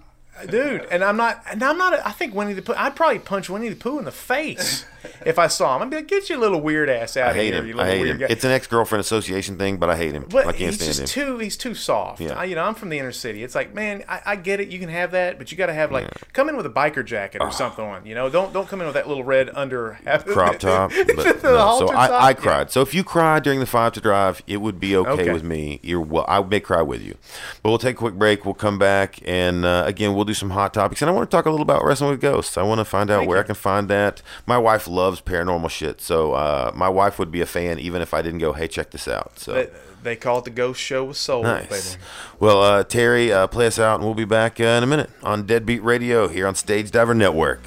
dude. 0.49 0.87
And 0.91 1.03
I'm 1.03 1.17
not. 1.17 1.43
And 1.51 1.63
I'm 1.63 1.79
not. 1.79 1.95
I 2.07 2.13
think 2.13 2.35
Winnie 2.35 2.53
the 2.53 2.63
Pooh. 2.63 2.75
I'd 2.77 2.95
probably 2.97 3.19
punch 3.21 3.49
Winnie 3.51 3.69
the 3.71 3.77
Pooh 3.77 3.99
in 3.99 4.05
the 4.05 4.11
face 4.13 4.85
if 5.25 5.39
I 5.39 5.47
saw 5.47 5.77
him. 5.77 5.83
I'd 5.83 5.91
be 5.91 5.97
like, 5.97 6.09
"Get 6.09 6.29
your 6.29 6.39
little 6.39 6.61
weird 6.61 6.89
ass 6.91 7.17
out 7.17 7.31
I 7.31 7.35
hate 7.35 7.53
here, 7.53 7.63
him. 7.63 7.69
you 7.69 7.81
I 7.81 7.87
hate 7.87 8.07
him. 8.07 8.19
guy." 8.19 8.27
It's 8.29 8.45
an 8.45 8.51
ex 8.51 8.67
girlfriend 8.67 9.01
association 9.01 9.57
thing, 9.59 9.77
but 9.79 9.91
I 9.91 9.97
hate 9.97 10.13
him. 10.13 10.27
But 10.29 10.47
I 10.47 10.53
can't 10.53 10.59
he's 10.73 10.75
stand 10.77 10.95
just 10.95 11.17
him. 11.17 11.27
too 11.27 11.39
he's 11.39 11.57
too 11.57 11.75
soft. 11.75 12.21
Yeah. 12.21 12.35
I, 12.35 12.45
you 12.45 12.55
know, 12.55 12.65
I'm 12.65 12.75
from 12.75 12.89
the 12.89 12.99
inner 12.99 13.13
city. 13.13 13.43
It's 13.45 13.55
like, 13.55 13.75
man, 13.75 14.05
I, 14.09 14.21
I 14.27 14.37
get 14.37 14.61
it. 14.61 14.69
You 14.69 14.79
can 14.79 14.89
have 14.89 15.11
that, 15.13 15.39
but 15.39 15.51
you 15.53 15.59
got 15.59 15.67
to 15.67 15.75
have 15.75 15.91
like 15.93 16.09
come 16.33 16.49
in 16.49 16.57
with 16.57 16.67
a 16.67 16.71
biker 16.71 17.05
jacket 17.05 17.41
or 17.43 17.51
something 17.53 17.85
on. 17.85 18.07
You 18.07 18.15
know, 18.15 18.29
don't 18.31 18.53
don't 18.53 18.69
come 18.69 18.81
in 18.81 18.87
with 18.87 18.95
that 18.95 19.09
little 19.09 19.25
red 19.25 19.51
under 19.55 19.99
crop 20.27 20.59
top. 20.59 20.93
But 21.15 21.43
The 21.43 21.51
no. 21.51 21.57
So 21.57 21.59
halter 21.59 21.87
top? 21.95 22.11
I, 22.11 22.15
I 22.15 22.29
Yeah. 22.31 22.35
cried. 22.35 22.71
So 22.71 22.81
if 22.83 22.95
you 22.95 23.05
cried 23.05 23.43
during 23.43 23.61
the 23.61 23.67
five 23.67 23.93
to 23.93 24.01
drive, 24.01 24.43
it 24.47 24.59
would 24.59 24.81
be 24.81 24.97
okay, 24.97 25.11
Okay. 25.11 25.33
with 25.33 25.43
me. 25.45 25.81
You're 25.83 26.01
well. 26.01 26.25
I 26.29 26.43
may 26.43 26.61
cry 26.61 26.83
with 26.83 27.03
you, 27.03 27.15
but 27.63 27.69
we'll 27.71 27.79
take 27.79 27.97
a 27.97 27.99
quick 27.99 28.15
break. 28.15 28.45
We'll 28.45 28.55
come 28.55 28.79
back 28.79 29.19
and 29.27 29.65
uh, 29.65 29.85
again 29.87 30.15
we'll 30.15 30.25
do 30.25 30.35
some 30.35 30.51
hot 30.51 30.75
topics. 30.75 31.03
And 31.03 31.09
I 31.11 31.13
want 31.13 31.31
to 31.31 31.35
talk 31.37 31.47
a 31.47 31.51
little 31.51 31.63
about 31.63 31.85
wrestling 31.85 32.11
with 32.11 32.21
ghosts. 32.21 32.57
I 32.59 32.63
want 32.63 32.79
to 32.81 32.85
find 32.85 33.11
out 33.11 33.19
Thank 33.19 33.29
where 33.29 33.39
you. 33.39 33.43
I 33.45 33.47
can 33.47 33.55
find 33.55 33.89
that. 33.89 34.23
My 34.47 34.59
wife 34.59 34.87
loves 34.95 35.21
paranormal 35.21 35.71
shit, 35.71 36.01
so 36.01 36.33
uh, 36.33 36.73
my 36.75 36.89
wife 36.89 37.19
would 37.19 37.31
be 37.31 37.41
a 37.41 37.47
fan 37.47 37.79
even 37.79 38.01
if 38.03 38.15
I 38.15 38.23
didn't 38.23 38.39
go. 38.41 38.53
Hey, 38.53 38.69
check 38.69 38.91
this 38.91 39.09
out. 39.09 39.39
So. 39.39 39.53
They, 39.55 39.69
they 40.03 40.17
call 40.17 40.39
it 40.39 40.45
the 40.45 40.51
Ghost 40.51 40.81
Show 40.81 41.05
with 41.05 41.17
Soul, 41.17 41.43
Nice. 41.45 41.95
baby. 41.97 42.03
Well, 42.39 42.63
uh, 42.63 42.85
Terry, 42.85 43.33
uh, 43.33 43.47
play 43.47 43.67
us 43.67 43.79
out, 43.79 43.97
and 43.97 44.05
we'll 44.05 44.15
be 44.15 44.25
back 44.27 44.61
uh, 44.61 44.65
in 44.65 44.83
a 44.83 44.87
minute 44.87 45.11
on 45.23 45.47
Deadbeat 45.47 45.83
Radio 45.83 46.29
here 46.29 46.47
on 46.47 46.55
Stage 46.55 46.91
Diver 46.91 47.15
Network. 47.15 47.61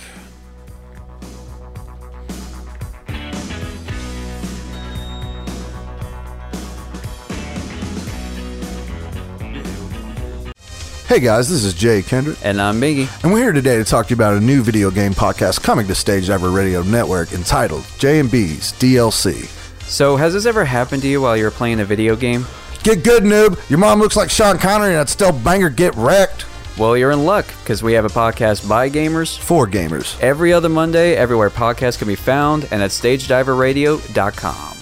Hey 11.07 11.21
guys, 11.21 11.49
this 11.49 11.63
is 11.63 11.73
Jay 11.73 12.01
Kendrick, 12.01 12.37
And 12.43 12.61
I'm 12.61 12.81
Biggie. 12.81 13.07
and 13.23 13.31
we're 13.31 13.39
here 13.43 13.53
today 13.53 13.77
to 13.77 13.85
talk 13.85 14.07
to 14.07 14.09
you 14.09 14.15
about 14.15 14.35
a 14.35 14.41
new 14.41 14.61
video 14.61 14.91
game 14.91 15.13
podcast 15.13 15.63
coming 15.63 15.87
to 15.87 15.95
Stage 15.95 16.27
Diver 16.27 16.49
Radio 16.51 16.81
Network 16.83 17.31
entitled 17.31 17.85
J&B's 17.97 18.73
DLC. 18.73 19.45
So, 19.87 20.17
has 20.17 20.33
this 20.33 20.45
ever 20.45 20.65
happened 20.65 21.01
to 21.03 21.07
you 21.07 21.21
while 21.21 21.37
you 21.37 21.45
were 21.45 21.51
playing 21.51 21.79
a 21.79 21.85
video 21.85 22.17
game? 22.17 22.45
Get 22.83 23.03
good, 23.05 23.23
noob! 23.23 23.57
Your 23.69 23.79
mom 23.79 23.99
looks 23.99 24.17
like 24.17 24.29
Sean 24.29 24.57
Connery 24.57 24.89
and 24.89 24.97
that 24.97 25.07
stealth 25.09 25.41
banger 25.45 25.69
Get 25.69 25.95
Wrecked! 25.95 26.45
Well, 26.77 26.97
you're 26.97 27.11
in 27.11 27.23
luck 27.23 27.45
because 27.63 27.81
we 27.81 27.93
have 27.93 28.03
a 28.05 28.09
podcast 28.09 28.67
by 28.67 28.89
gamers 28.89 29.37
For 29.39 29.65
gamers. 29.65 30.19
every 30.19 30.51
other 30.51 30.69
Monday, 30.69 31.15
everywhere 31.15 31.49
podcasts 31.49 31.97
can 31.97 32.09
be 32.09 32.15
found, 32.15 32.67
and 32.69 32.83
at 32.83 32.91
stagediverradio.com. 32.91 34.76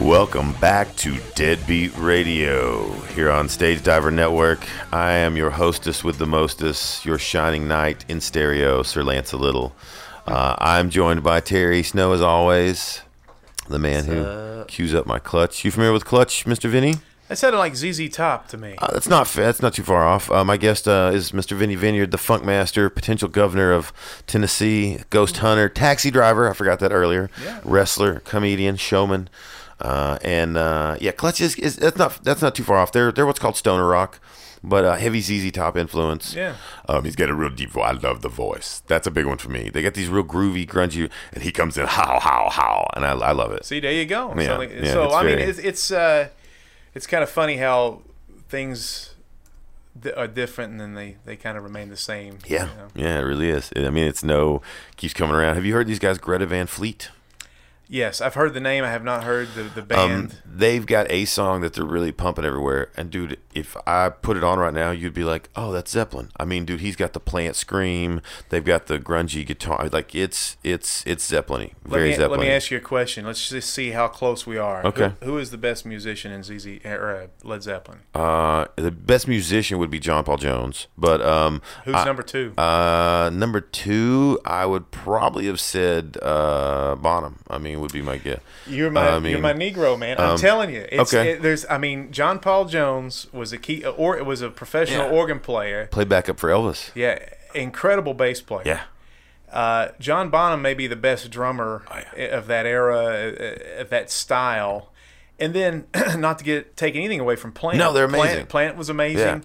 Welcome 0.00 0.52
back 0.54 0.94
to 0.96 1.18
Deadbeat 1.34 1.96
Radio 1.96 2.90
here 3.14 3.30
on 3.30 3.48
Stage 3.48 3.82
Diver 3.82 4.10
Network. 4.10 4.60
I 4.92 5.12
am 5.12 5.36
your 5.36 5.50
hostess 5.50 6.02
with 6.02 6.18
the 6.18 6.26
mostest, 6.26 7.04
your 7.04 7.18
shining 7.18 7.68
knight 7.68 8.04
in 8.08 8.20
stereo, 8.20 8.82
Sir 8.82 9.02
Lance 9.02 9.32
a 9.32 9.36
Little. 9.36 9.74
Uh, 10.30 10.54
I'm 10.58 10.90
joined 10.90 11.22
by 11.22 11.40
Terry 11.40 11.82
Snow 11.82 12.12
as 12.12 12.20
always, 12.20 13.00
the 13.68 13.78
man 13.78 14.04
who 14.04 14.64
cues 14.66 14.94
up 14.94 15.06
my 15.06 15.18
clutch. 15.18 15.64
You 15.64 15.70
familiar 15.70 15.92
with 15.92 16.04
clutch, 16.04 16.44
Mr. 16.44 16.68
Vinny? 16.68 16.96
That 17.28 17.36
sounded 17.36 17.58
like 17.58 17.76
ZZ 17.76 18.08
Top 18.08 18.48
to 18.48 18.56
me. 18.56 18.74
Uh, 18.78 18.90
that's 18.92 19.08
not 19.08 19.28
that's 19.28 19.60
not 19.60 19.74
too 19.74 19.82
far 19.82 20.06
off. 20.06 20.30
Uh, 20.30 20.44
my 20.44 20.56
guest 20.56 20.88
uh, 20.88 21.10
is 21.12 21.32
Mr. 21.32 21.54
Vinny 21.56 21.74
Vineyard, 21.74 22.10
the 22.10 22.18
Funk 22.18 22.42
Master, 22.42 22.88
potential 22.88 23.28
governor 23.28 23.70
of 23.70 23.92
Tennessee, 24.26 25.00
ghost 25.10 25.36
hunter, 25.38 25.68
taxi 25.68 26.10
driver. 26.10 26.48
I 26.48 26.54
forgot 26.54 26.80
that 26.80 26.90
earlier. 26.90 27.28
Yeah. 27.42 27.60
Wrestler, 27.64 28.20
comedian, 28.20 28.76
showman, 28.76 29.28
uh, 29.80 30.18
and 30.22 30.56
uh, 30.56 30.96
yeah, 31.00 31.12
Clutch 31.12 31.42
is, 31.42 31.54
is 31.56 31.76
that's 31.76 31.98
not 31.98 32.24
that's 32.24 32.40
not 32.40 32.54
too 32.54 32.64
far 32.64 32.78
off. 32.78 32.92
They're 32.92 33.12
they're 33.12 33.26
what's 33.26 33.38
called 33.38 33.56
stoner 33.56 33.86
rock, 33.86 34.18
but 34.62 34.84
uh, 34.84 34.96
heavy 34.96 35.20
ZZ 35.20 35.50
Top 35.52 35.76
influence. 35.76 36.34
Yeah. 36.34 36.56
Um, 36.88 37.04
he's 37.04 37.16
got 37.16 37.28
a 37.28 37.34
real 37.34 37.50
deep 37.50 37.70
voice. 37.70 37.84
I 37.86 37.92
love 37.92 38.22
the 38.22 38.28
voice. 38.28 38.82
That's 38.86 39.06
a 39.06 39.10
big 39.10 39.26
one 39.26 39.38
for 39.38 39.50
me. 39.50 39.70
They 39.70 39.82
got 39.82 39.94
these 39.94 40.08
real 40.08 40.24
groovy, 40.24 40.66
grungy, 40.66 41.10
and 41.32 41.42
he 41.42 41.52
comes 41.52 41.76
in 41.78 41.86
how 41.86 42.18
how 42.20 42.48
how, 42.50 42.88
and 42.94 43.04
I, 43.04 43.12
I 43.12 43.32
love 43.32 43.52
it. 43.52 43.64
See, 43.64 43.80
there 43.80 43.92
you 43.92 44.06
go. 44.06 44.34
Yeah, 44.36 44.46
so, 44.46 44.58
like- 44.58 44.70
yeah, 44.72 44.92
so 44.92 45.10
I 45.12 45.24
mean, 45.24 45.38
it's 45.38 45.58
it's 45.58 45.90
uh, 45.90 46.28
it's 46.94 47.06
kind 47.06 47.22
of 47.22 47.30
funny 47.30 47.56
how 47.56 48.02
things 48.48 49.14
are 50.16 50.28
different 50.28 50.70
and 50.72 50.80
then 50.80 50.94
they 50.94 51.16
they 51.24 51.36
kind 51.36 51.58
of 51.58 51.64
remain 51.64 51.88
the 51.88 51.96
same. 51.96 52.38
Yeah, 52.46 52.68
you 52.70 52.76
know? 52.76 52.88
yeah, 52.94 53.18
it 53.18 53.22
really 53.22 53.50
is. 53.50 53.70
I 53.76 53.90
mean, 53.90 54.06
it's 54.06 54.22
no 54.22 54.62
keeps 54.96 55.14
coming 55.14 55.34
around. 55.34 55.54
Have 55.56 55.64
you 55.64 55.74
heard 55.74 55.86
these 55.86 55.98
guys, 55.98 56.18
Greta 56.18 56.46
Van 56.46 56.66
Fleet? 56.66 57.10
Yes, 57.90 58.20
I've 58.20 58.34
heard 58.34 58.52
the 58.52 58.60
name. 58.60 58.84
I 58.84 58.90
have 58.90 59.02
not 59.02 59.24
heard 59.24 59.48
the 59.54 59.62
the 59.62 59.80
Um, 59.80 59.86
band. 59.86 60.36
they've 60.44 60.84
got 60.84 61.10
a 61.10 61.24
song 61.24 61.62
that 61.62 61.72
they're 61.72 61.84
really 61.86 62.12
pumping 62.12 62.44
everywhere. 62.44 62.90
And 62.98 63.10
dude, 63.10 63.38
if 63.54 63.76
I 63.86 64.10
put 64.10 64.36
it 64.36 64.44
on 64.44 64.58
right 64.58 64.74
now, 64.74 64.90
you'd 64.90 65.14
be 65.14 65.24
like, 65.24 65.48
"Oh, 65.56 65.72
that's 65.72 65.90
Zeppelin." 65.90 66.28
I 66.38 66.44
mean, 66.44 66.66
dude, 66.66 66.80
he's 66.80 66.96
got 66.96 67.14
the 67.14 67.20
plant 67.20 67.56
scream. 67.56 68.20
They've 68.50 68.64
got 68.64 68.86
the 68.88 68.98
grungy 68.98 69.46
guitar. 69.46 69.88
Like 69.90 70.14
it's 70.14 70.58
it's 70.62 71.02
it's 71.06 71.26
Zeppelin. 71.26 71.70
let 71.84 71.90
Very 71.98 72.08
me 72.10 72.16
Zeppelin. 72.16 72.40
let 72.40 72.46
me 72.46 72.52
ask 72.52 72.70
you 72.70 72.76
a 72.76 72.80
question. 72.82 73.24
Let's 73.24 73.48
just 73.48 73.70
see 73.72 73.92
how 73.92 74.06
close 74.08 74.46
we 74.46 74.58
are. 74.58 74.84
Okay. 74.84 75.12
Who, 75.22 75.32
who 75.32 75.38
is 75.38 75.50
the 75.50 75.56
best 75.58 75.86
musician 75.86 76.30
in 76.30 76.42
ZZ 76.42 76.66
or 76.84 77.10
uh, 77.10 77.26
Led 77.42 77.62
Zeppelin? 77.62 78.00
uh, 78.14 78.66
the 78.76 78.90
best 78.90 79.26
musician 79.26 79.78
would 79.78 79.90
be 79.90 79.98
John 79.98 80.24
Paul 80.24 80.36
Jones, 80.36 80.88
but 80.98 81.22
um, 81.22 81.62
Who's 81.86 81.94
I- 81.94 82.04
number 82.04 82.22
two? 82.22 82.52
Uh, 82.58 83.30
number 83.32 83.62
two, 83.62 84.38
I 84.44 84.66
would 84.66 84.90
probably 84.90 85.46
have 85.46 85.58
said 85.60 86.18
uh, 86.20 86.94
Bonham. 86.96 87.38
I 87.48 87.56
mean, 87.56 87.77
would 87.80 87.92
be 87.92 88.02
my 88.02 88.16
guess. 88.18 88.40
You're 88.66 88.90
my 88.90 89.08
I 89.08 89.18
mean, 89.18 89.32
you're 89.32 89.40
my 89.40 89.52
Negro 89.52 89.98
man. 89.98 90.18
I'm 90.18 90.30
um, 90.30 90.38
telling 90.38 90.70
you, 90.70 90.86
it's, 90.90 91.12
okay. 91.14 91.32
it, 91.32 91.42
there's. 91.42 91.64
I 91.68 91.78
mean, 91.78 92.10
John 92.12 92.38
Paul 92.38 92.66
Jones 92.66 93.26
was 93.32 93.52
a 93.52 93.58
key, 93.58 93.84
or 93.84 94.16
it 94.16 94.26
was 94.26 94.42
a 94.42 94.50
professional 94.50 95.06
Yeah. 95.06 95.12
organ 95.18 95.40
player. 95.40 95.86
Play 95.90 96.04
backup 96.04 96.38
for 96.38 96.50
Elvis. 96.50 96.90
Yeah, 96.94 97.18
incredible 97.54 98.14
bass 98.14 98.40
player. 98.40 98.62
Yeah. 98.66 98.80
Uh, 99.50 99.92
John 99.98 100.28
Bonham 100.28 100.60
may 100.60 100.74
be 100.74 100.86
the 100.86 100.96
best 100.96 101.30
drummer 101.30 101.82
Oh, 101.90 102.26
of 102.26 102.46
that 102.48 102.66
era, 102.66 102.96
uh, 102.98 103.80
of 103.80 103.88
that 103.88 104.10
style. 104.10 104.92
and 105.40 105.54
then 105.54 105.86
not 106.16 106.38
to 106.38 106.44
get 106.44 106.76
take 106.76 106.94
anything 106.96 107.20
away 107.20 107.36
from 107.36 107.52
Plant. 107.52 107.78
No, 107.78 107.92
they're 107.92 108.04
amazing. 108.04 108.46
Plant, 108.46 108.76
was 108.76 108.88
amazing. 108.90 109.18
Yeah. 109.18 109.40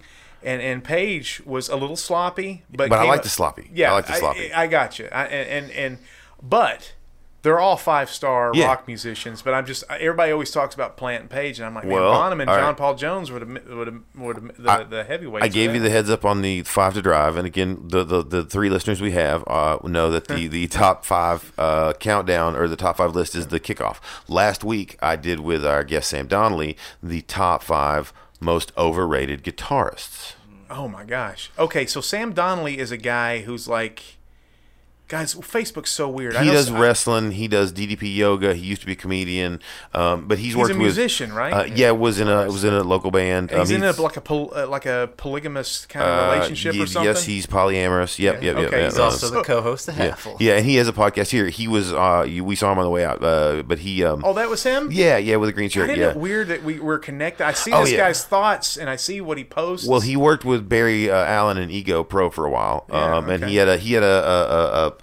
And 0.46 0.62
and 0.62 0.84
Page 0.84 1.42
was 1.46 1.70
a 1.70 1.78
little 1.78 1.96
sloppy, 1.96 2.64
but 2.70 2.90
But 2.90 3.00
I 3.00 3.04
like 3.06 3.20
up- 3.20 3.24
the 3.24 3.30
sloppy. 3.30 3.70
Yeah, 3.74 3.92
I 3.92 3.94
like 3.94 4.08
the 4.08 4.14
sloppy. 4.16 4.52
I, 4.52 4.68
got 4.68 5.00
you. 5.00 5.08
I, 5.10 5.24
and, 5.28 5.50
and 5.50 5.72
and 5.72 5.98
but 6.42 6.94
they're 7.44 7.60
all 7.60 7.78
five 7.78 8.10
star 8.10 8.52
Yeah. 8.56 8.66
rock 8.68 8.88
musicians. 8.88 9.42
But 9.44 9.54
I'm 9.54 9.66
just 9.66 9.84
everybody 9.90 10.32
always 10.32 10.50
talks 10.50 10.74
about 10.74 10.98
Plant 10.98 11.22
and 11.22 11.30
Page, 11.30 11.60
and 11.60 11.66
I'm 11.68 11.76
like, 11.76 11.84
man, 11.86 11.94
Well, 11.94 12.12
Bonham 12.12 12.42
and 12.42 12.48
John 12.50 12.64
right. 12.64 12.78
Paul 12.78 12.96
Jones 12.96 13.30
were 13.30 13.40
the 13.40 13.46
were 13.76 13.86
the, 13.86 14.02
were 14.16 14.34
the, 14.34 14.54
the, 14.58 14.72
I- 14.72 14.84
the 14.84 15.04
heavyweights. 15.04 15.46
I 15.46 15.50
gave 15.50 15.74
you 15.76 15.80
the 15.80 15.90
heads 15.92 16.10
up 16.10 16.26
on 16.26 16.42
the 16.42 16.64
five 16.64 16.94
to 16.96 17.02
drive, 17.02 17.38
and 17.38 17.46
again, 17.46 17.84
the 17.88 18.04
the, 18.04 18.24
the 18.24 18.44
three 18.44 18.70
listeners 18.70 19.00
we 19.02 19.12
have 19.12 19.44
uh, 19.48 19.78
know 19.84 20.10
that 20.10 20.28
the, 20.28 20.48
the 20.58 20.68
top 20.68 21.06
five 21.06 21.54
uh, 21.58 21.94
countdown 22.00 22.56
or 22.56 22.68
the 22.68 22.76
top 22.76 22.98
five 22.98 23.14
list 23.14 23.36
is 23.36 23.48
the 23.48 23.60
kickoff. 23.60 23.98
Last 24.28 24.64
week, 24.64 24.98
I 25.02 25.16
did 25.16 25.40
with 25.42 25.66
our 25.66 25.84
guest 25.84 26.10
Sam 26.10 26.28
Donnelly 26.28 26.76
the 27.04 27.22
top 27.22 27.62
five 27.62 28.12
most 28.40 28.72
overrated 28.78 29.44
guitarists. 29.44 30.34
Oh 30.70 30.88
my 30.88 31.04
gosh. 31.04 31.52
Okay, 31.60 31.86
so 31.86 32.02
Sam 32.02 32.34
Donnelly 32.34 32.80
is 32.80 32.92
a 32.92 32.98
guy 32.98 33.42
who's 33.42 33.68
like, 33.68 34.18
guys, 35.14 35.36
Facebook's 35.36 35.92
so 35.92 36.10
weird. 36.10 36.36
He 36.36 36.48
know 36.48 36.54
does 36.54 36.70
s- 36.72 36.78
wrestling. 36.80 37.32
He 37.32 37.48
does 37.48 37.72
DDP 37.72 38.16
yoga. 38.16 38.54
He 38.56 38.66
used 38.66 38.82
to 38.82 38.88
be 38.88 38.94
a 38.94 38.96
comedian, 38.96 39.60
um, 39.94 40.28
but 40.28 40.38
he's, 40.40 40.48
He's 40.48 40.56
worked 40.56 40.72
a 40.72 40.74
with 40.74 40.82
musician, 40.82 41.32
right? 41.34 41.54
Uh, 41.54 41.64
yeah, 41.76 41.92
was 41.92 42.20
in 42.20 42.28
a 42.28 42.46
was 42.48 42.64
in 42.64 42.74
a 42.74 42.84
local 42.84 43.12
band. 43.12 43.52
He's 43.52 43.70
Um, 43.70 43.76
in 43.78 43.84
a, 43.84 43.92
like 44.02 44.18
a 44.18 44.22
pol- 44.22 44.52
uh, 44.56 44.68
like 44.68 44.86
a 44.86 45.10
polygamous 45.18 45.86
kind 45.86 46.06
of 46.06 46.12
uh, 46.30 46.34
relationship 46.34 46.74
ye- 46.76 46.82
or 46.84 46.88
something. 46.88 47.06
Yes, 47.14 47.24
he's 47.26 47.46
polyamorous. 47.46 48.18
Yep, 48.20 48.42
Yeah, 48.42 48.42
yep, 48.42 48.58
yep. 48.58 48.68
okay, 48.68 48.78
yep. 48.78 48.86
he's 48.86 48.94
He's 48.94 49.00
Uh, 49.00 49.04
also 49.06 49.30
the 49.30 49.44
co-host 49.44 49.88
of 49.90 49.98
yeah, 49.98 50.12
Halfle. 50.12 50.38
yeah, 50.40 50.54
and 50.58 50.66
he 50.66 50.76
has 50.78 50.88
a 50.88 50.94
podcast 50.94 51.30
here. 51.30 51.48
He 51.50 51.68
was 51.68 51.94
uh, 51.94 52.26
you, 52.28 52.44
we 52.44 52.56
saw 52.56 52.72
him 52.72 52.80
on 52.80 52.86
the 52.86 52.90
way 52.92 53.06
out, 53.06 53.24
uh, 53.24 53.64
but 53.64 53.80
he 53.80 54.04
um, 54.04 54.24
oh, 54.26 54.34
that 54.34 54.50
was 54.50 54.64
him. 54.64 54.90
yeah, 54.92 55.18
yeah, 55.18 55.36
with 55.38 55.50
a 55.50 55.54
green 55.54 55.66
I 55.68 55.70
shirt. 55.70 55.88
didn't 55.88 56.00
Yeah. 56.02 56.14
know 56.14 56.18
weird 56.20 56.48
that 56.48 56.64
we 56.64 56.80
were 56.80 56.98
connected. 56.98 57.46
I 57.46 57.54
see 57.54 57.72
Oh, 57.72 57.82
this 57.82 57.92
yeah. 57.92 57.98
guy's 58.08 58.24
thoughts 58.24 58.78
and 58.78 58.90
I 58.90 58.96
see 58.96 59.22
what 59.22 59.38
he 59.38 59.44
posts. 59.44 59.88
Well, 59.88 60.00
he 60.02 60.16
worked 60.18 60.44
with 60.46 60.68
Barry 60.68 61.10
uh, 61.10 61.16
Allen 61.24 61.58
and 61.58 61.72
Ego 61.72 62.04
Pro 62.04 62.30
for 62.30 62.46
a 62.46 62.50
while, 62.50 62.86
Yeah, 62.90 63.18
um, 63.18 63.30
and 63.30 63.44
he 63.46 63.58
had 63.58 63.68
a 63.68 63.78
he 63.78 63.94
had 63.94 64.04
a 64.04 64.08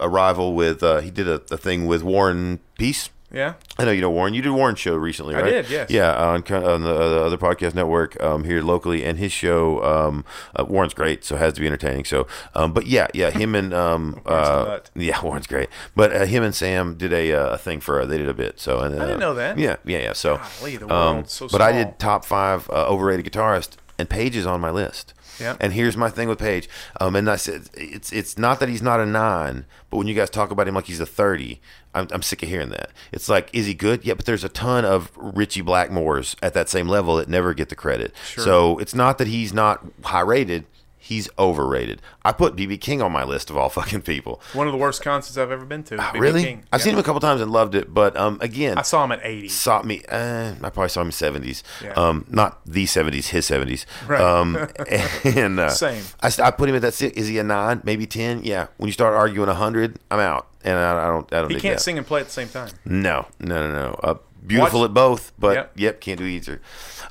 a 0.01 0.09
rival 0.09 0.53
with 0.53 0.83
uh, 0.83 0.99
he 0.99 1.11
did 1.11 1.27
a, 1.27 1.41
a 1.51 1.57
thing 1.57 1.85
with 1.87 2.03
Warren 2.03 2.59
Peace. 2.77 3.09
yeah. 3.31 3.53
I 3.77 3.85
know 3.85 3.91
you 3.91 4.01
know 4.01 4.11
Warren. 4.11 4.33
You 4.33 4.41
did 4.41 4.51
Warren's 4.51 4.79
show 4.79 4.95
recently, 4.95 5.35
I 5.35 5.41
right? 5.41 5.49
did, 5.51 5.69
yes. 5.69 5.89
Yeah, 5.89 6.13
on, 6.15 6.43
on 6.51 6.81
the, 6.83 6.93
uh, 6.93 7.09
the 7.09 7.23
other 7.23 7.37
podcast 7.37 7.73
network 7.73 8.21
um, 8.21 8.43
here 8.43 8.61
locally, 8.61 9.05
and 9.05 9.17
his 9.17 9.31
show. 9.31 9.81
Um, 9.83 10.25
uh, 10.55 10.65
Warren's 10.65 10.93
great, 10.93 11.23
so 11.23 11.35
it 11.35 11.39
has 11.39 11.53
to 11.53 11.61
be 11.61 11.67
entertaining. 11.67 12.03
So, 12.05 12.27
um, 12.53 12.73
but 12.73 12.87
yeah, 12.87 13.07
yeah, 13.13 13.29
him 13.31 13.55
and 13.55 13.73
um, 13.73 14.21
uh, 14.25 14.79
yeah, 14.95 15.21
Warren's 15.23 15.47
great. 15.47 15.69
But 15.95 16.13
uh, 16.13 16.25
him 16.25 16.43
and 16.43 16.53
Sam 16.53 16.95
did 16.95 17.13
a, 17.13 17.31
uh, 17.31 17.53
a 17.53 17.57
thing 17.57 17.79
for 17.79 18.01
uh, 18.01 18.05
they 18.05 18.17
did 18.17 18.27
a 18.27 18.33
bit. 18.33 18.59
So 18.59 18.79
and, 18.81 18.99
uh, 18.99 19.03
I 19.03 19.05
didn't 19.07 19.19
know 19.21 19.33
that. 19.35 19.57
Yeah, 19.57 19.77
yeah, 19.85 19.99
yeah. 19.99 20.13
So, 20.13 20.39
Golly, 20.59 20.77
um, 20.89 21.25
so 21.25 21.47
but 21.47 21.61
I 21.61 21.71
did 21.71 21.97
top 21.99 22.25
five 22.25 22.69
uh, 22.69 22.87
overrated 22.87 23.25
guitarist, 23.25 23.77
and 23.97 24.09
Page 24.09 24.35
is 24.35 24.45
on 24.45 24.59
my 24.59 24.71
list. 24.71 25.13
Yeah. 25.41 25.57
And 25.59 25.73
here's 25.73 25.97
my 25.97 26.09
thing 26.09 26.29
with 26.29 26.39
Page. 26.39 26.69
Um, 26.99 27.15
and 27.15 27.29
I 27.29 27.35
said 27.35 27.69
it's 27.73 28.13
it's 28.13 28.37
not 28.37 28.59
that 28.59 28.69
he's 28.69 28.81
not 28.81 28.99
a 28.99 29.05
nine, 29.05 29.65
but 29.89 29.97
when 29.97 30.07
you 30.07 30.13
guys 30.13 30.29
talk 30.29 30.51
about 30.51 30.67
him 30.67 30.75
like 30.75 30.85
he's 30.85 30.99
a 30.99 31.05
thirty, 31.05 31.59
I'm, 31.93 32.07
I'm 32.11 32.21
sick 32.21 32.43
of 32.43 32.49
hearing 32.49 32.69
that. 32.69 32.91
It's 33.11 33.27
like, 33.27 33.49
is 33.51 33.65
he 33.65 33.73
good? 33.73 34.05
Yeah, 34.05 34.13
but 34.13 34.25
there's 34.25 34.43
a 34.43 34.49
ton 34.49 34.85
of 34.85 35.11
Ritchie 35.15 35.63
Blackmores 35.63 36.35
at 36.41 36.53
that 36.53 36.69
same 36.69 36.87
level 36.87 37.17
that 37.17 37.27
never 37.27 37.53
get 37.53 37.69
the 37.69 37.75
credit. 37.75 38.13
So 38.37 38.77
it's 38.77 38.95
not 38.95 39.17
that 39.17 39.27
he's 39.27 39.53
not 39.53 39.83
high 40.03 40.21
rated. 40.21 40.65
He's 41.11 41.27
overrated. 41.37 42.01
I 42.23 42.31
put 42.31 42.55
BB 42.55 42.79
King 42.79 43.01
on 43.01 43.11
my 43.11 43.25
list 43.25 43.49
of 43.49 43.57
all 43.57 43.67
fucking 43.79 44.03
people. 44.03 44.41
One 44.53 44.65
of 44.65 44.71
the 44.71 44.77
worst 44.77 45.01
concerts 45.01 45.37
I've 45.37 45.51
ever 45.51 45.65
been 45.65 45.83
to. 45.83 45.97
Ah, 45.99 46.11
really? 46.15 46.41
King. 46.43 46.63
I've 46.71 46.79
Yeah. 46.79 46.83
seen 46.85 46.93
him 46.93 46.99
a 46.99 47.03
couple 47.03 47.19
times 47.19 47.41
and 47.41 47.51
loved 47.51 47.75
it, 47.75 47.93
but 47.93 48.15
um, 48.15 48.37
again, 48.39 48.77
I 48.77 48.81
saw 48.83 49.03
him 49.03 49.11
at 49.11 49.19
80. 49.21 49.49
saw 49.49 49.83
me. 49.83 50.03
Uh, 50.07 50.53
I 50.63 50.69
probably 50.69 50.87
saw 50.87 51.01
him 51.01 51.07
in 51.07 51.11
seventies. 51.11 51.63
Yeah. 51.83 51.91
Um, 51.95 52.25
not 52.29 52.61
the 52.65 52.85
seventies, 52.85 53.27
his 53.27 53.45
seventies. 53.45 53.85
Right. 54.07 54.21
Um, 54.21 54.55
and 55.25 55.59
uh, 55.59 55.69
Same. 55.69 56.01
I, 56.21 56.31
I 56.41 56.51
put 56.51 56.69
him 56.69 56.75
at 56.75 56.81
that. 56.83 56.93
Six. 56.93 57.17
Is 57.17 57.27
he 57.27 57.39
a 57.39 57.43
nine? 57.43 57.81
Maybe 57.83 58.05
ten? 58.07 58.43
Yeah. 58.45 58.67
When 58.77 58.87
you 58.87 58.93
start 58.93 59.13
arguing 59.13 59.49
a 59.49 59.53
hundred, 59.55 59.99
I'm 60.09 60.19
out, 60.21 60.47
and 60.63 60.77
I, 60.77 60.91
I 61.03 61.07
don't. 61.07 61.33
I 61.33 61.41
don't. 61.41 61.49
He 61.51 61.59
can't 61.59 61.75
that. 61.77 61.81
sing 61.83 61.97
and 61.97 62.07
play 62.07 62.21
at 62.21 62.27
the 62.27 62.31
same 62.31 62.47
time. 62.47 62.69
No, 62.85 63.27
no, 63.41 63.67
no, 63.67 63.73
no. 63.73 63.99
Uh, 64.01 64.13
beautiful 64.47 64.79
Watch- 64.79 64.89
at 64.89 64.93
both, 64.93 65.33
but 65.37 65.55
Yep. 65.55 65.71
yep, 65.75 65.99
can't 66.01 66.19
do 66.19 66.25
either. 66.25 66.61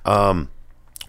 Um, 0.07 0.51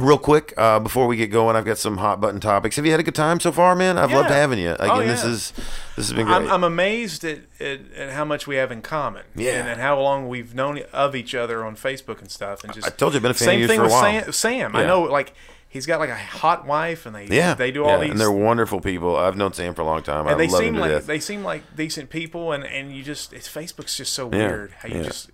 real 0.01 0.17
quick, 0.17 0.53
uh, 0.57 0.79
before 0.79 1.07
we 1.07 1.15
get 1.15 1.27
going, 1.27 1.55
I've 1.55 1.65
got 1.65 1.77
some 1.77 1.97
hot 1.97 2.19
button 2.21 2.39
topics. 2.39 2.75
Have 2.75 2.85
you 2.85 2.91
had 2.91 2.99
a 2.99 3.03
good 3.03 3.15
time 3.15 3.39
so 3.39 3.51
far, 3.51 3.75
man? 3.75 3.97
I've 3.97 4.11
loved 4.11 4.29
having 4.29 4.59
you. 4.59 4.71
Again, 4.73 4.89
Oh, 4.89 4.99
this 5.03 5.23
is 5.23 5.51
this 5.95 6.07
has 6.07 6.13
been 6.13 6.25
great. 6.25 6.35
I'm, 6.35 6.49
I'm 6.51 6.63
amazed 6.63 7.23
at, 7.23 7.39
at, 7.59 7.79
at 7.95 8.09
how 8.11 8.25
much 8.25 8.47
we 8.47 8.55
have 8.57 8.71
in 8.71 8.81
common. 8.81 9.23
Yeah. 9.35 9.59
And, 9.59 9.69
and 9.69 9.81
how 9.81 9.99
long 9.99 10.27
we've 10.29 10.53
known 10.55 10.79
of 10.91 11.15
each 11.15 11.33
other 11.35 11.63
on 11.65 11.75
Facebook 11.75 12.19
and 12.19 12.29
stuff. 12.29 12.63
And 12.63 12.73
just 12.73 12.87
I 12.87 12.89
told 12.91 13.13
you 13.13 13.17
I've 13.17 13.21
been 13.23 13.31
a 13.31 13.33
fan 13.35 13.45
same 13.47 13.53
of 13.55 13.59
yours 13.61 13.69
thing 13.69 13.77
for 13.79 13.83
a 13.83 13.85
with 13.85 13.91
while. 13.93 14.23
Sam. 14.23 14.31
Sam. 14.71 14.75
I 14.75 14.85
know, 14.85 15.01
like, 15.03 15.33
he's 15.69 15.85
got 15.85 15.99
like 15.99 16.09
a 16.09 16.15
hot 16.17 16.65
wife 16.67 17.05
and 17.05 17.15
they 17.15 17.27
yeah, 17.27 17.53
they 17.53 17.71
do 17.71 17.83
all 17.85 17.91
yeah, 17.91 18.01
these. 18.01 18.11
and 18.11 18.19
they're 18.19 18.31
wonderful 18.31 18.81
people. 18.81 19.15
I've 19.15 19.37
known 19.37 19.53
Sam 19.53 19.73
for 19.73 19.81
a 19.83 19.85
long 19.85 20.03
time. 20.03 20.27
I 20.27 20.31
and 20.31 20.39
they 20.39 20.47
love 20.47 20.59
seem 20.59 20.75
like 20.75 20.91
death. 20.91 21.05
they 21.07 21.19
seem 21.19 21.43
like 21.43 21.63
decent 21.75 22.09
people 22.09 22.51
and 22.51 22.63
and 22.65 22.91
you 22.91 23.03
just 23.03 23.31
it's 23.33 23.47
facebook's 23.47 23.95
just 23.95 24.13
so 24.13 24.29
Yeah, 24.31 24.37
weird 24.47 24.71
how 24.79 24.89
you 24.89 24.97
yeah. 24.97 25.03
just 25.03 25.29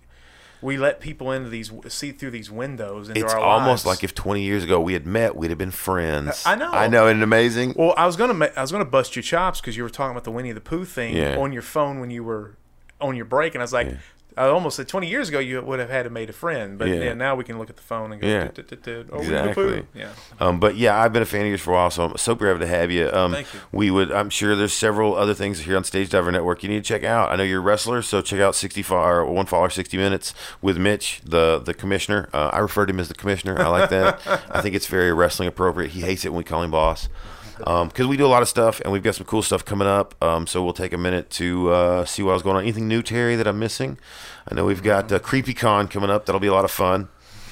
we 0.60 0.76
let 0.76 1.00
people 1.00 1.30
into 1.32 1.48
these 1.48 1.70
see 1.88 2.12
through 2.12 2.30
these 2.32 2.50
windows 2.50 3.08
into 3.08 3.20
It's 3.24 3.32
our 3.32 3.40
almost 3.40 3.86
lives. 3.86 3.98
like 3.98 4.04
if 4.04 4.14
20 4.14 4.42
years 4.42 4.64
ago 4.64 4.80
we 4.80 4.92
had 4.92 5.06
met, 5.06 5.36
we'd 5.36 5.50
have 5.50 5.58
been 5.58 5.70
friends. 5.70 6.42
I 6.46 6.54
know. 6.56 6.70
I 6.70 6.88
know. 6.88 7.06
Isn't 7.06 7.20
it 7.20 7.22
amazing? 7.22 7.74
well 7.76 7.94
i 7.96 8.06
was 8.06 8.16
gonna 8.16 8.50
i 8.56 8.60
was 8.60 8.72
gonna 8.72 8.84
bust 8.84 9.14
your 9.16 9.22
chops 9.22 9.60
because 9.60 9.76
you 9.76 9.82
were 9.82 9.90
talking 9.90 10.10
about 10.12 10.24
the 10.24 10.30
winnie 10.32 10.52
the 10.52 10.60
pooh 10.60 10.84
thing 10.84 11.16
Yeah. 11.16 11.36
on 11.38 11.52
your 11.52 11.62
phone 11.62 12.00
when 12.00 12.10
you 12.10 12.24
were 12.24 12.56
on 13.00 13.14
your 13.16 13.24
break 13.24 13.54
and 13.54 13.62
i 13.62 13.64
was 13.64 13.72
like 13.72 13.96
I 14.38 14.48
almost 14.48 14.76
said 14.76 14.88
20 14.88 15.08
years 15.08 15.28
ago 15.28 15.38
you 15.38 15.60
would 15.60 15.78
have 15.80 15.90
had 15.90 16.04
to 16.04 16.10
made 16.10 16.30
a 16.30 16.32
friend, 16.32 16.78
but 16.78 16.88
Yeah. 16.88 16.94
yeah. 17.02 17.14
now 17.14 17.34
we 17.34 17.44
can 17.44 17.58
look 17.58 17.68
at 17.70 17.76
the 17.76 17.82
phone 17.82 18.12
and 18.12 18.20
go, 18.20 18.26
Yeah. 18.26 18.48
"Tut, 18.48 18.68
tut, 18.68 18.82
tut, 18.82 19.06
oh, 19.12 19.18
Exactly. 19.18 19.84
Yeah. 19.94 20.10
Um, 20.40 20.60
but 20.60 20.76
yeah, 20.76 20.98
I've 21.00 21.12
been 21.12 21.22
a 21.22 21.26
fan 21.26 21.42
of 21.42 21.48
yours 21.48 21.60
for 21.60 21.72
a 21.72 21.74
while, 21.74 21.90
so 21.90 22.04
I'm 22.04 22.16
so 22.16 22.34
glad 22.34 22.58
to 22.60 22.66
have 22.66 22.90
you. 22.90 23.10
Um, 23.12 23.32
Thank 23.32 23.52
you. 23.52 23.60
We 23.72 23.90
would, 23.90 24.10
I'm 24.12 24.30
sure 24.30 24.54
there's 24.56 24.72
several 24.72 25.16
other 25.16 25.34
things 25.34 25.60
here 25.60 25.76
on 25.76 25.84
Stage 25.84 26.10
Diver 26.10 26.30
Network 26.32 26.62
you 26.62 26.68
need 26.68 26.84
to 26.84 26.88
check 26.88 27.04
out. 27.04 27.30
I 27.30 27.36
know 27.36 27.42
you're 27.42 27.58
a 27.60 27.62
wrestler, 27.62 28.00
so 28.02 28.22
check 28.22 28.40
out 28.40 28.54
65 28.54 28.92
or 28.98 29.24
one 29.26 29.46
follower 29.46 29.70
60 29.70 29.96
minutes 29.96 30.34
with 30.62 30.78
Mitch, 30.78 31.20
the 31.24 31.58
the 31.58 31.74
commissioner. 31.74 32.28
Uh, 32.32 32.50
I 32.52 32.58
refer 32.58 32.86
to 32.86 32.90
him 32.92 33.00
as 33.00 33.08
the 33.08 33.14
commissioner. 33.14 33.58
I 33.60 33.68
like 33.68 33.90
that. 33.90 34.20
I 34.50 34.60
think 34.60 34.74
it's 34.74 34.86
very 34.86 35.12
wrestling 35.12 35.48
appropriate. 35.48 35.90
He 35.92 36.00
hates 36.02 36.24
it 36.24 36.30
when 36.30 36.38
we 36.38 36.44
call 36.44 36.62
him 36.62 36.70
boss. 36.70 37.08
Because 37.58 38.06
we 38.06 38.16
do 38.16 38.26
a 38.26 38.28
lot 38.28 38.42
of 38.42 38.48
stuff 38.48 38.80
and 38.80 38.92
we've 38.92 39.02
got 39.02 39.14
some 39.14 39.26
cool 39.26 39.42
stuff 39.42 39.64
coming 39.64 39.88
up. 39.88 40.14
Um, 40.22 40.46
so 40.46 40.62
we'll 40.64 40.72
take 40.72 40.92
a 40.92 40.98
minute 40.98 41.30
to 41.30 41.70
uh, 41.70 42.04
see 42.04 42.22
what 42.22 42.32
was 42.32 42.42
going 42.42 42.56
on. 42.56 42.62
Anything 42.62 42.88
new, 42.88 43.02
Terry, 43.02 43.36
that 43.36 43.46
I'm 43.46 43.58
missing? 43.58 43.98
I 44.50 44.54
know 44.54 44.64
we've 44.64 44.82
got 44.82 45.10
uh, 45.12 45.18
CreepyCon 45.18 45.90
coming 45.90 46.10
up. 46.10 46.26
That'll 46.26 46.40
be 46.40 46.46
a 46.46 46.52
lot 46.52 46.64
of 46.64 46.70
fun. 46.70 47.08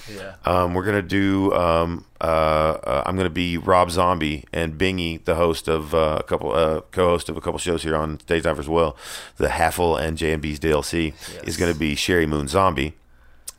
Yeah. 0.09 0.37
Um, 0.45 0.74
we're 0.74 0.85
gonna 0.85 1.03
do. 1.03 1.53
Um, 1.53 2.05
uh, 2.20 2.24
uh, 2.24 3.03
I'm 3.07 3.16
gonna 3.16 3.28
be 3.28 3.59
Rob 3.59 3.91
Zombie 3.91 4.45
and 4.53 4.78
Bingy, 4.78 5.24
the 5.24 5.35
host 5.35 5.69
of 5.69 5.95
uh, 5.95 6.19
a 6.20 6.23
couple, 6.23 6.53
uh, 6.53 6.83
co-host 6.93 7.28
of 7.28 7.37
a 7.37 7.41
couple 7.41 7.59
shows 7.59 7.83
here 7.83 7.97
on 7.97 8.20
Stage 8.20 8.45
Dive 8.45 8.59
as 8.59 8.69
well. 8.69 8.97
The 9.37 9.49
Haffle 9.49 9.97
and 9.97 10.16
J 10.16 10.33
and 10.33 10.41
B's 10.41 10.61
DLC 10.61 11.12
is 11.45 11.57
gonna 11.57 11.74
be 11.74 11.97
Sheri 11.97 12.28
Moon 12.28 12.47
Zombie. 12.47 12.95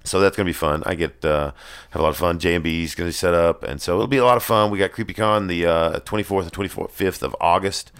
So 0.08 0.20
that's 0.20 0.36
gonna 0.36 0.48
be 0.48 0.54
fun. 0.54 0.84
I 0.86 0.96
get 0.96 1.24
uh, 1.24 1.52
have 1.92 2.00
a 2.00 2.04
lot 2.04 2.10
of 2.10 2.18
fun. 2.18 2.40
J 2.40 2.56
and 2.56 2.64
B's 2.64 2.96
gonna 2.96 3.10
be 3.10 3.14
set 3.14 3.34
up, 3.34 3.64
and 3.64 3.82
so 3.82 3.94
it'll 3.96 4.08
be 4.08 4.18
a 4.18 4.26
lot 4.26 4.38
of 4.38 4.44
fun. 4.44 4.72
We 4.72 4.80
got 4.80 4.92
CreepyCon 4.92 5.48
the 5.48 5.66
uh, 5.66 6.00
24th 6.02 6.44
and 6.44 6.52
25th 6.54 7.22
of 7.22 7.36
August. 7.40 7.92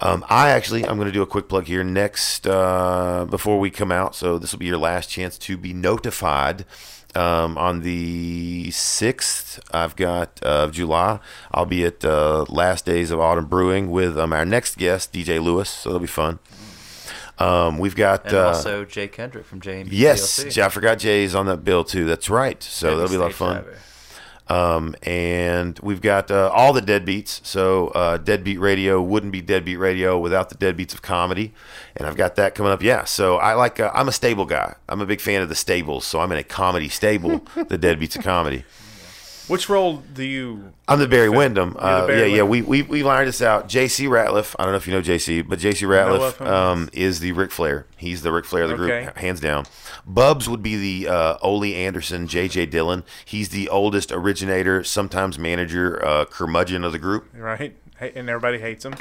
Um, 0.00 0.24
I 0.28 0.50
actually, 0.50 0.86
I'm 0.86 0.96
going 0.96 1.08
to 1.08 1.12
do 1.12 1.22
a 1.22 1.26
quick 1.26 1.48
plug 1.48 1.64
here 1.64 1.82
next 1.82 2.46
uh, 2.46 3.26
before 3.28 3.58
we 3.58 3.70
come 3.70 3.90
out. 3.90 4.14
So 4.14 4.38
this 4.38 4.52
will 4.52 4.60
be 4.60 4.66
your 4.66 4.78
last 4.78 5.10
chance 5.10 5.36
to 5.38 5.56
be 5.56 5.72
notified. 5.72 6.64
Um, 7.14 7.56
on 7.58 7.80
the 7.80 8.68
6th, 8.68 9.58
I've 9.72 9.96
got 9.96 10.38
uh, 10.42 10.64
of 10.64 10.72
July, 10.72 11.18
I'll 11.50 11.66
be 11.66 11.84
at 11.84 12.04
uh, 12.04 12.44
Last 12.48 12.84
Days 12.84 13.10
of 13.10 13.18
Autumn 13.18 13.46
Brewing 13.46 13.90
with 13.90 14.16
um, 14.18 14.32
our 14.32 14.44
next 14.44 14.76
guest, 14.76 15.12
DJ 15.12 15.42
Lewis. 15.42 15.70
So 15.70 15.90
it'll 15.90 16.00
be 16.00 16.06
fun. 16.06 16.38
Um, 17.38 17.78
we've 17.78 17.94
got 17.94 18.26
And 18.26 18.34
uh, 18.34 18.48
also 18.48 18.84
Jay 18.84 19.08
Kendrick 19.08 19.44
from 19.44 19.60
J 19.60 19.82
and 19.82 19.90
B 19.90 19.96
yes. 19.96 20.58
I 20.58 20.68
forgot 20.68 20.98
Jay's 20.98 21.34
on 21.34 21.46
that 21.46 21.58
bill 21.64 21.84
too. 21.84 22.04
That's 22.04 22.28
right. 22.28 22.62
So 22.62 22.96
that'll 22.96 23.08
be 23.08 23.16
a 23.16 23.20
lot 23.20 23.30
of 23.30 23.36
fun. 23.36 23.64
Um, 24.48 24.96
and 25.02 25.78
we've 25.82 26.00
got 26.00 26.30
uh, 26.30 26.50
all 26.52 26.72
the 26.72 26.80
deadbeats. 26.80 27.44
So 27.44 27.88
uh, 27.88 28.16
Deadbeat 28.16 28.58
Radio 28.58 29.00
wouldn't 29.02 29.32
be 29.32 29.42
Deadbeat 29.42 29.78
Radio 29.78 30.18
without 30.18 30.48
the 30.48 30.54
deadbeats 30.54 30.94
of 30.94 31.02
comedy. 31.02 31.52
And 31.94 32.06
I've 32.06 32.16
got 32.16 32.36
that 32.36 32.54
coming 32.54 32.72
up. 32.72 32.82
Yeah. 32.82 33.04
So 33.04 33.36
I 33.36 33.54
like. 33.54 33.78
Uh, 33.78 33.90
I'm 33.94 34.08
a 34.08 34.12
stable 34.12 34.46
guy. 34.46 34.76
I'm 34.88 35.00
a 35.00 35.06
big 35.06 35.20
fan 35.20 35.42
of 35.42 35.48
the 35.48 35.54
stables. 35.54 36.04
So 36.06 36.20
I'm 36.20 36.32
in 36.32 36.38
a 36.38 36.44
comedy 36.44 36.88
stable. 36.88 37.38
the 37.54 37.78
deadbeats 37.78 38.16
of 38.16 38.24
comedy. 38.24 38.64
Which 39.48 39.68
role 39.68 39.96
do 40.14 40.22
you? 40.22 40.72
I'm 40.86 40.98
the 40.98 41.08
Barry 41.08 41.28
Windham. 41.30 41.72
the 41.72 41.78
Uh, 41.80 42.06
Barry 42.06 42.30
yeah, 42.30 42.36
yeah. 42.36 42.42
We, 42.42 42.60
we 42.62 42.82
we 42.82 43.02
learned 43.02 43.28
this 43.28 43.40
out. 43.42 43.68
J.C. 43.68 44.04
Ratliff. 44.06 44.54
I 44.58 44.64
don't 44.64 44.72
know 44.72 44.76
if 44.76 44.86
you 44.86 44.92
know 44.92 45.00
J.C., 45.00 45.40
but 45.42 45.58
J.C. 45.58 45.84
Ratliff 45.86 46.40
um, 46.46 46.90
is 46.92 47.20
the 47.20 47.32
Ric 47.32 47.50
Flair. 47.50 47.86
He's 47.96 48.22
the 48.22 48.30
Ric 48.30 48.44
Flair 48.44 48.64
of 48.64 48.70
the 48.70 48.76
group, 48.76 48.90
Okay. 48.90 49.10
hands 49.20 49.40
down. 49.40 49.64
Bubs 50.06 50.48
would 50.48 50.62
be 50.62 50.76
the 51.04 51.10
uh, 51.10 51.38
Ole 51.42 51.64
Anderson, 51.74 52.28
J.J. 52.28 52.66
Dillon. 52.66 53.04
He's 53.24 53.48
the 53.48 53.68
oldest 53.70 54.12
originator, 54.12 54.84
sometimes 54.84 55.38
manager, 55.38 56.04
uh, 56.04 56.24
curmudgeon 56.26 56.84
of 56.84 56.92
the 56.92 56.98
group. 56.98 57.28
Right, 57.34 57.74
and 58.00 58.28
everybody 58.28 58.58
hates 58.58 58.84
him. 58.84 58.94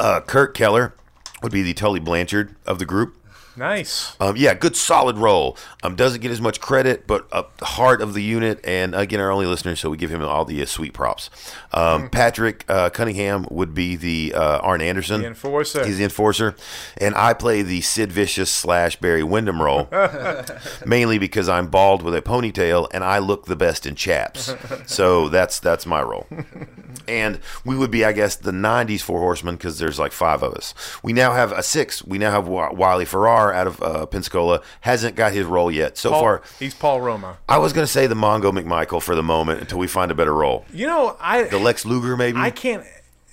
Uh, 0.00 0.20
Kurt 0.20 0.54
Keller 0.54 0.94
would 1.42 1.52
be 1.52 1.62
the 1.62 1.74
Tully 1.74 2.00
Blanchard 2.00 2.56
of 2.66 2.78
the 2.78 2.86
group. 2.86 3.16
Nice. 3.56 4.16
Um, 4.20 4.36
yeah, 4.36 4.54
good 4.54 4.76
solid 4.76 5.18
role. 5.18 5.56
Um, 5.82 5.94
doesn't 5.94 6.20
get 6.22 6.30
as 6.30 6.40
much 6.40 6.60
credit, 6.60 7.06
but 7.06 7.26
uh, 7.32 7.42
the 7.58 7.64
heart 7.66 8.00
of 8.00 8.14
the 8.14 8.22
unit, 8.22 8.60
and 8.64 8.94
again, 8.94 9.20
our 9.20 9.30
only 9.30 9.46
listener, 9.46 9.76
so 9.76 9.90
we 9.90 9.96
give 9.96 10.10
him 10.10 10.22
all 10.22 10.44
the 10.44 10.62
uh, 10.62 10.66
sweet 10.66 10.94
props. 10.94 11.28
Um, 11.72 12.08
Patrick 12.08 12.64
uh, 12.68 12.88
Cunningham 12.90 13.46
would 13.50 13.74
be 13.74 13.96
the 13.96 14.32
uh, 14.34 14.58
Arn 14.58 14.80
Anderson. 14.80 15.20
The 15.22 15.26
enforcer. 15.28 15.84
He's 15.84 15.98
the 15.98 16.04
enforcer, 16.04 16.54
and 16.98 17.14
I 17.14 17.34
play 17.34 17.62
the 17.62 17.80
Sid 17.82 18.10
Vicious 18.10 18.50
slash 18.50 18.96
Barry 18.96 19.22
Windham 19.22 19.60
role, 19.60 19.88
mainly 20.86 21.18
because 21.18 21.48
I'm 21.48 21.66
bald 21.66 22.02
with 22.02 22.14
a 22.14 22.22
ponytail 22.22 22.88
and 22.92 23.04
I 23.04 23.18
look 23.18 23.46
the 23.46 23.56
best 23.56 23.86
in 23.86 23.94
chaps. 23.94 24.54
So 24.86 25.28
that's 25.28 25.60
that's 25.60 25.86
my 25.86 26.00
role. 26.02 26.26
And 27.08 27.40
we 27.64 27.76
would 27.76 27.90
be, 27.90 28.04
I 28.04 28.12
guess, 28.12 28.36
the 28.36 28.52
'90s 28.52 29.00
Four 29.00 29.18
Horsemen 29.20 29.56
because 29.56 29.78
there's 29.78 29.98
like 29.98 30.12
five 30.12 30.42
of 30.42 30.54
us. 30.54 30.74
We 31.02 31.12
now 31.12 31.32
have 31.32 31.52
a 31.52 31.62
six. 31.62 32.04
We 32.04 32.18
now 32.18 32.30
have 32.30 32.46
Wa- 32.46 32.72
Wiley 32.72 33.04
Out 33.50 33.66
of 33.66 33.82
uh, 33.82 34.04
Pensacola. 34.04 34.60
Hasn't 34.82 35.16
got 35.16 35.32
his 35.32 35.46
role 35.46 35.70
yet. 35.70 35.96
So 35.96 36.10
Paul, 36.10 36.20
far, 36.20 36.42
he's 36.58 36.74
Paul 36.74 37.00
Roma. 37.00 37.38
I 37.48 37.56
was 37.56 37.72
going 37.72 37.86
to 37.86 37.90
say 37.92 38.06
the 38.06 38.14
Mongo 38.14 38.52
McMichael 38.52 39.00
for 39.00 39.14
the 39.14 39.22
moment 39.22 39.62
until 39.62 39.78
we 39.78 39.86
find 39.86 40.10
a 40.10 40.14
better 40.14 40.34
role. 40.34 40.66
You 40.72 40.86
know, 40.86 41.16
I 41.18 41.44
The 41.44 41.58
Lex 41.58 41.86
Luger, 41.86 42.16
maybe. 42.16 42.38
I 42.38 42.50
can't. 42.50 42.84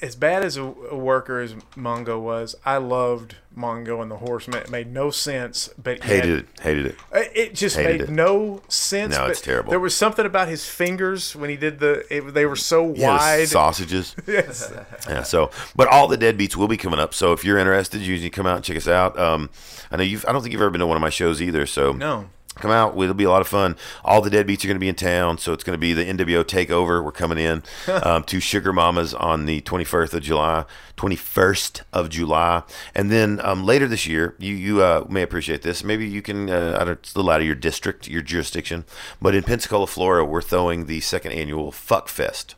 As 0.02 0.16
bad 0.16 0.44
as 0.44 0.56
a, 0.56 0.64
a 0.64 0.96
worker 0.98 1.40
as 1.40 1.56
Mongo 1.76 2.22
was, 2.22 2.56
I 2.66 2.78
loved 2.78 3.36
Mongo 3.58 4.02
and 4.02 4.10
the 4.10 4.16
Horseman. 4.18 4.60
It 4.62 4.70
made 4.70 4.94
no 4.94 5.12
sense, 5.12 5.70
but 5.82 6.02
hated 6.06 6.40
it. 6.40 6.46
Hated 6.62 6.86
it. 6.86 6.96
Uh, 7.14 7.24
It 7.36 7.54
just 7.54 7.76
Hated 7.76 7.92
made 7.92 8.02
it. 8.02 8.10
no 8.10 8.62
sense. 8.70 9.14
No, 9.14 9.26
it's 9.26 9.42
terrible. 9.42 9.72
There 9.72 9.80
was 9.80 9.94
something 9.94 10.26
about 10.26 10.48
his 10.48 10.66
fingers 10.70 11.36
when 11.36 11.50
he 11.50 11.58
did 11.58 11.80
the. 11.80 12.06
It, 12.10 12.34
they 12.34 12.46
were 12.46 12.56
so 12.56 12.94
Yeah, 12.96 13.18
wide. 13.18 13.48
sausages. 13.50 14.16
Yes. 14.26 14.72
Yeah, 15.10 15.24
so 15.24 15.52
but 15.76 15.88
all 15.90 16.08
the 16.08 16.18
deadbeats 16.18 16.56
will 16.56 16.68
be 16.70 16.78
coming 16.78 17.00
up. 17.00 17.14
So 17.14 17.34
if 17.34 17.44
you're 17.44 17.58
interested, 17.58 18.00
you 18.02 18.18
can 18.20 18.30
come 18.30 18.46
out 18.48 18.56
and 18.56 18.64
check 18.64 18.78
us 18.78 18.88
out. 18.88 19.20
Um, 19.20 19.50
I 19.92 19.98
know 19.98 20.04
you've. 20.04 20.24
I 20.28 20.32
don't 20.32 20.42
think 20.42 20.54
you've 20.54 20.62
ever 20.62 20.70
been 20.72 20.80
to 20.80 20.88
one 20.88 20.96
of 20.98 21.02
my 21.02 21.10
shows 21.10 21.42
either. 21.42 21.66
So 21.66 21.92
No. 21.92 22.30
Come 22.60 22.72
out. 22.72 22.98
It'll 22.98 23.14
be 23.14 23.24
a 23.24 23.30
lot 23.30 23.42
of 23.42 23.48
fun. 23.48 23.76
All 24.04 24.22
the 24.22 24.30
deadbeats 24.30 24.64
are 24.64 24.68
going 24.68 24.76
to 24.76 24.80
be 24.80 24.90
in 24.90 24.96
town, 24.96 25.38
so 25.38 25.54
it's 25.54 25.64
going 25.64 25.76
to 25.76 25.80
be 25.80 25.94
the 25.94 26.06
NWO 26.06 26.44
takeover. 26.44 27.04
We're 27.04 27.12
coming 27.12 27.38
in 27.38 27.64
um, 28.04 28.24
to 28.26 28.40
Sugar 28.40 28.74
Mamas 28.74 29.14
on 29.14 29.46
the 29.46 29.62
21st 29.62 30.14
of 30.14 30.24
July, 30.24 30.66
21st 30.98 31.82
of 31.94 32.10
July, 32.10 32.64
and 32.94 33.12
then 33.12 33.40
um, 33.44 33.66
later 33.66 33.88
this 33.88 34.08
year, 34.08 34.36
you 34.40 34.54
you 34.56 34.82
uh, 34.82 35.06
may 35.10 35.22
appreciate 35.22 35.62
this. 35.62 35.84
Maybe 35.84 36.08
you 36.08 36.22
can. 36.22 36.50
Uh, 36.50 36.78
I 36.80 36.84
don't. 36.86 37.00
It's 37.00 37.16
a 37.16 37.18
little 37.18 37.32
out 37.32 37.42
of 37.42 37.46
your 37.46 37.56
district, 37.56 38.08
your 38.08 38.22
jurisdiction, 38.22 38.86
but 39.22 39.36
in 39.36 39.44
Pensacola, 39.44 39.88
Florida, 39.88 40.26
we're 40.26 40.42
throwing 40.42 40.86
the 40.86 41.00
second 41.00 41.32
annual 41.32 41.72
Fuck 41.72 42.08
Fest. 42.10 42.56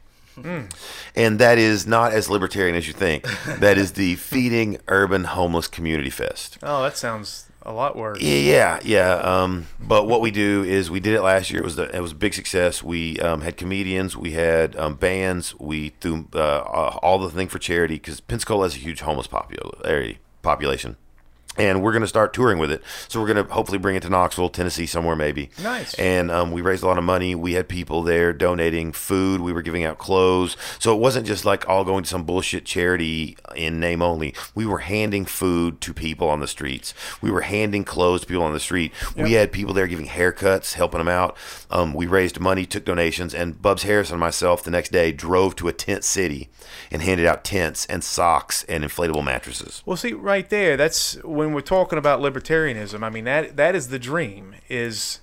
And 1.15 1.39
that 1.39 1.57
is 1.57 1.85
not 1.85 2.13
as 2.13 2.29
libertarian 2.29 2.75
as 2.75 2.87
you 2.87 2.93
think. 2.93 3.27
That 3.61 3.77
is 3.77 3.93
the 3.93 4.15
Feeding 4.15 4.77
Urban 4.87 5.25
Homeless 5.25 5.67
Community 5.67 6.09
Fest. 6.09 6.57
Oh, 6.63 6.81
that 6.83 6.97
sounds 6.97 7.50
a 7.63 7.71
lot 7.71 7.95
worse. 7.95 8.21
Yeah, 8.21 8.79
yeah. 8.83 9.13
Um, 9.15 9.67
but 9.79 10.07
what 10.07 10.21
we 10.21 10.31
do 10.31 10.63
is 10.63 10.89
we 10.89 10.99
did 10.99 11.13
it 11.13 11.21
last 11.21 11.51
year. 11.51 11.61
It 11.61 11.65
was 11.65 11.75
the, 11.75 11.95
it 11.95 12.01
was 12.01 12.11
a 12.11 12.15
big 12.15 12.33
success. 12.33 12.81
We 12.83 13.19
um, 13.19 13.41
had 13.41 13.57
comedians, 13.57 14.17
we 14.17 14.31
had 14.31 14.75
um, 14.75 14.95
bands, 14.95 15.57
we 15.59 15.89
threw 15.99 16.27
uh, 16.33 16.59
all 17.01 17.19
the 17.19 17.29
thing 17.29 17.47
for 17.47 17.59
charity 17.59 17.95
because 17.95 18.19
Pensacola 18.19 18.65
has 18.65 18.75
a 18.75 18.79
huge 18.79 19.01
homeless 19.01 19.27
popularity 19.27 20.19
population. 20.41 20.97
And 21.57 21.83
we're 21.83 21.91
going 21.91 22.01
to 22.01 22.07
start 22.07 22.33
touring 22.33 22.59
with 22.59 22.71
it. 22.71 22.81
So 23.09 23.19
we're 23.19 23.33
going 23.33 23.45
to 23.45 23.53
hopefully 23.53 23.77
bring 23.77 23.97
it 23.97 24.03
to 24.03 24.09
Knoxville, 24.09 24.49
Tennessee, 24.49 24.85
somewhere 24.85 25.17
maybe. 25.17 25.49
Nice. 25.61 25.93
And 25.95 26.31
um, 26.31 26.51
we 26.51 26.61
raised 26.61 26.81
a 26.81 26.87
lot 26.87 26.97
of 26.97 27.03
money. 27.03 27.35
We 27.35 27.53
had 27.53 27.67
people 27.67 28.03
there 28.03 28.31
donating 28.31 28.93
food. 28.93 29.41
We 29.41 29.51
were 29.51 29.61
giving 29.61 29.83
out 29.83 29.97
clothes. 29.97 30.55
So 30.79 30.95
it 30.95 30.99
wasn't 30.99 31.27
just 31.27 31.43
like 31.43 31.67
all 31.67 31.83
going 31.83 32.03
to 32.03 32.09
some 32.09 32.23
bullshit 32.23 32.63
charity 32.63 33.37
in 33.53 33.81
name 33.81 34.01
only. 34.01 34.33
We 34.55 34.65
were 34.65 34.79
handing 34.79 35.25
food 35.25 35.81
to 35.81 35.93
people 35.93 36.29
on 36.29 36.39
the 36.39 36.47
streets. 36.47 36.93
We 37.21 37.29
were 37.29 37.41
handing 37.41 37.83
clothes 37.83 38.21
to 38.21 38.27
people 38.27 38.43
on 38.43 38.53
the 38.53 38.59
street. 38.59 38.93
We 39.17 39.33
had 39.33 39.51
people 39.51 39.73
there 39.73 39.87
giving 39.87 40.07
haircuts, 40.07 40.73
helping 40.73 40.99
them 40.99 41.09
out. 41.09 41.35
Um, 41.69 41.93
we 41.93 42.07
raised 42.07 42.39
money, 42.39 42.65
took 42.65 42.85
donations, 42.85 43.35
and 43.35 43.61
Bubs 43.61 43.83
Harris 43.83 44.09
and 44.09 44.19
myself 44.19 44.63
the 44.63 44.71
next 44.71 44.91
day 44.93 45.11
drove 45.11 45.55
to 45.57 45.67
a 45.67 45.73
tent 45.73 46.05
city 46.05 46.49
and 46.89 47.01
handed 47.01 47.25
out 47.25 47.43
tents 47.43 47.85
and 47.87 48.03
socks 48.03 48.63
and 48.69 48.83
inflatable 48.83 49.23
mattresses. 49.23 49.83
Well, 49.85 49.97
see, 49.97 50.13
right 50.13 50.49
there, 50.49 50.77
that's 50.77 51.21
when 51.23 51.50
we're 51.53 51.61
talking 51.61 51.97
about 51.97 52.19
libertarianism. 52.19 53.03
I 53.03 53.09
mean, 53.09 53.25
that 53.25 53.55
that 53.57 53.75
is 53.75 53.89
the 53.89 53.99
dream. 53.99 54.55
Is 54.69 55.19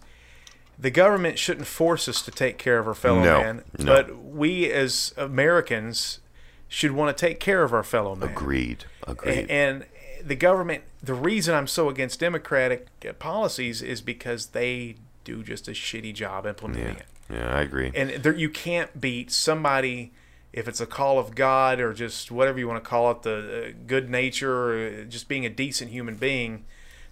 the 0.78 0.90
government 0.90 1.38
shouldn't 1.38 1.66
force 1.66 2.08
us 2.08 2.22
to 2.22 2.30
take 2.30 2.58
care 2.58 2.78
of 2.78 2.86
our 2.86 2.94
fellow 2.94 3.22
No, 3.22 3.40
man, 3.40 3.64
no. 3.78 3.84
but 3.84 4.16
we 4.24 4.70
as 4.70 5.12
Americans 5.16 6.20
should 6.68 6.92
want 6.92 7.16
to 7.16 7.26
take 7.26 7.40
care 7.40 7.62
of 7.62 7.72
our 7.72 7.82
fellow 7.82 8.14
man. 8.14 8.30
Agreed. 8.30 8.84
Agreed. 9.06 9.50
And 9.50 9.86
the 10.22 10.36
government, 10.36 10.84
the 11.02 11.14
reason 11.14 11.54
I'm 11.54 11.66
so 11.66 11.88
against 11.88 12.20
democratic 12.20 12.86
uh, 13.08 13.12
policies 13.14 13.82
is 13.82 14.00
because 14.00 14.48
they 14.48 14.96
do 15.24 15.42
just 15.42 15.66
a 15.68 15.72
shitty 15.72 16.14
job 16.14 16.46
implementing 16.46 16.96
yeah. 16.96 17.00
it. 17.00 17.06
Yeah, 17.30 17.56
I 17.56 17.60
agree. 17.62 17.90
And 17.94 18.10
there, 18.10 18.34
you 18.34 18.48
can't 18.48 19.00
beat 19.00 19.30
somebody 19.30 20.12
if 20.58 20.66
it's 20.66 20.80
a 20.80 20.86
call 20.86 21.18
of 21.18 21.34
God 21.34 21.80
or 21.80 21.94
just 21.94 22.30
whatever 22.30 22.58
you 22.58 22.66
want 22.66 22.82
to 22.82 22.88
call 22.88 23.10
it, 23.12 23.22
the 23.22 23.68
uh, 23.68 23.72
good 23.86 24.10
nature 24.10 24.52
or 24.52 24.88
uh, 24.88 25.04
just 25.04 25.28
being 25.28 25.46
a 25.46 25.50
decent 25.50 25.90
human 25.90 26.16
being, 26.16 26.64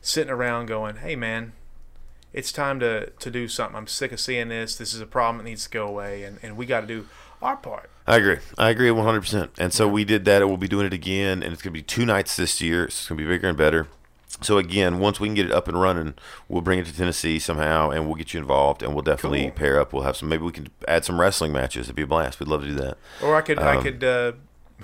sitting 0.02 0.32
around 0.32 0.66
going, 0.66 0.96
"Hey, 0.96 1.16
man." 1.16 1.52
It's 2.32 2.52
time 2.52 2.80
to, 2.80 3.10
to 3.18 3.30
do 3.30 3.48
something. 3.48 3.76
I'm 3.76 3.86
sick 3.86 4.12
of 4.12 4.20
seeing 4.20 4.48
this. 4.48 4.76
This 4.76 4.92
is 4.92 5.00
a 5.00 5.06
problem 5.06 5.38
that 5.38 5.44
needs 5.44 5.64
to 5.64 5.70
go 5.70 5.88
away, 5.88 6.22
and, 6.22 6.38
and 6.42 6.54
we 6.54 6.66
got 6.66 6.82
to 6.82 6.86
do 6.86 7.08
our 7.40 7.56
part. 7.56 7.88
I 8.06 8.16
agree. 8.16 8.36
I 8.58 8.68
agree 8.68 8.90
100%. 8.90 9.50
And 9.58 9.72
so 9.72 9.88
we 9.88 10.04
did 10.04 10.26
that, 10.26 10.42
and 10.42 10.50
we'll 10.50 10.58
be 10.58 10.68
doing 10.68 10.84
it 10.84 10.92
again. 10.92 11.42
And 11.42 11.52
it's 11.54 11.62
going 11.62 11.72
to 11.72 11.78
be 11.78 11.82
two 11.82 12.04
nights 12.04 12.36
this 12.36 12.60
year. 12.60 12.84
It's 12.84 13.08
going 13.08 13.16
to 13.18 13.24
be 13.24 13.28
bigger 13.28 13.48
and 13.48 13.56
better. 13.56 13.88
So 14.42 14.58
again, 14.58 14.98
once 14.98 15.18
we 15.18 15.28
can 15.28 15.34
get 15.34 15.46
it 15.46 15.52
up 15.52 15.66
and 15.66 15.80
running, 15.80 16.14
we'll 16.48 16.60
bring 16.62 16.78
it 16.78 16.86
to 16.86 16.94
Tennessee 16.96 17.38
somehow, 17.38 17.90
and 17.90 18.06
we'll 18.06 18.14
get 18.16 18.34
you 18.34 18.40
involved, 18.40 18.82
and 18.82 18.92
we'll 18.94 19.02
definitely 19.02 19.42
Cool. 19.44 19.50
pair 19.52 19.80
up. 19.80 19.92
We'll 19.92 20.02
have 20.02 20.16
some. 20.16 20.28
Maybe 20.28 20.44
we 20.44 20.52
can 20.52 20.68
add 20.86 21.04
some 21.04 21.18
wrestling 21.20 21.52
matches. 21.52 21.86
It'd 21.86 21.96
be 21.96 22.02
a 22.02 22.06
blast. 22.06 22.38
We'd 22.38 22.48
love 22.48 22.62
to 22.62 22.68
do 22.68 22.74
that. 22.74 22.98
Or 23.22 23.34
I 23.34 23.40
could 23.40 23.58
I 23.58 23.76
Um, 23.76 23.82
could 23.82 24.04
uh, 24.04 24.32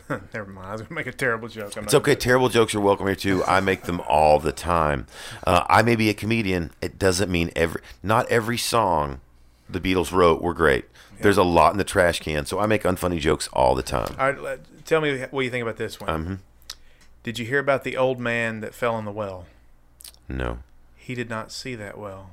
never 0.32 0.46
mind. 0.50 0.68
I 0.68 0.72
was 0.72 0.80
gonna 0.82 0.94
make 0.94 1.06
a 1.06 1.12
terrible 1.12 1.48
joke. 1.48 1.76
I'm 1.76 1.84
It's 1.84 1.92
okay. 1.94 2.14
Terrible 2.14 2.48
jokes 2.48 2.74
are 2.74 2.80
welcome 2.80 3.06
here 3.06 3.14
too. 3.14 3.44
I 3.44 3.60
make 3.60 3.82
them 3.82 4.00
all 4.08 4.38
the 4.38 4.52
time. 4.52 5.06
Uh, 5.46 5.64
I 5.68 5.82
may 5.82 5.96
be 5.96 6.08
a 6.08 6.14
comedian. 6.14 6.70
It 6.80 6.98
doesn't 6.98 7.30
mean 7.30 7.50
every. 7.54 7.82
Not 8.02 8.26
every 8.30 8.56
song 8.58 9.20
the 9.68 9.80
Beatles 9.80 10.12
wrote 10.12 10.40
were 10.42 10.54
great. 10.54 10.86
There's 11.20 11.36
a 11.38 11.44
lot 11.44 11.70
in 11.72 11.78
the 11.78 11.84
trash 11.84 12.18
can, 12.20 12.46
so 12.46 12.58
I 12.58 12.66
make 12.66 12.82
unfunny 12.82 13.20
jokes 13.20 13.48
all 13.52 13.74
the 13.76 13.82
time. 13.82 14.16
All 14.18 14.32
right, 14.32 14.58
tell 14.84 15.00
me 15.00 15.24
what 15.30 15.42
you 15.44 15.50
think 15.50 15.62
about 15.62 15.76
this 15.76 16.00
one. 16.00 16.10
Um, 16.10 16.40
Did 17.22 17.38
you 17.38 17.46
hear 17.46 17.58
about 17.58 17.84
the 17.84 17.96
old 17.96 18.18
man 18.18 18.60
that 18.60 18.74
fell 18.74 18.98
in 18.98 19.04
the 19.04 19.12
well? 19.12 19.46
no. 20.28 20.58
He 20.96 21.16
did 21.16 21.28
not 21.28 21.50
see 21.50 21.74
that 21.74 21.98
well. 21.98 22.30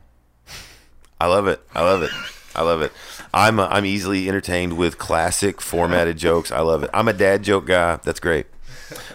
I 1.19 1.25
love 1.25 1.47
it. 1.47 1.59
I 1.73 1.81
love 1.81 2.03
it. 2.03 2.11
I 2.55 2.61
love 2.61 2.83
it. 2.83 2.91
I'm 3.33 3.59
uh, 3.59 3.67
I'm 3.67 3.83
easily 3.83 4.29
entertained 4.29 4.77
with 4.77 4.99
classic 4.99 5.59
formatted 5.59 6.17
jokes. 6.19 6.51
I 6.51 6.59
love 6.61 6.83
it. 6.83 6.91
I'm 6.93 7.07
a 7.07 7.13
dad 7.13 7.41
joke 7.41 7.65
guy. 7.65 7.95
That's 8.03 8.19
great. 8.19 8.45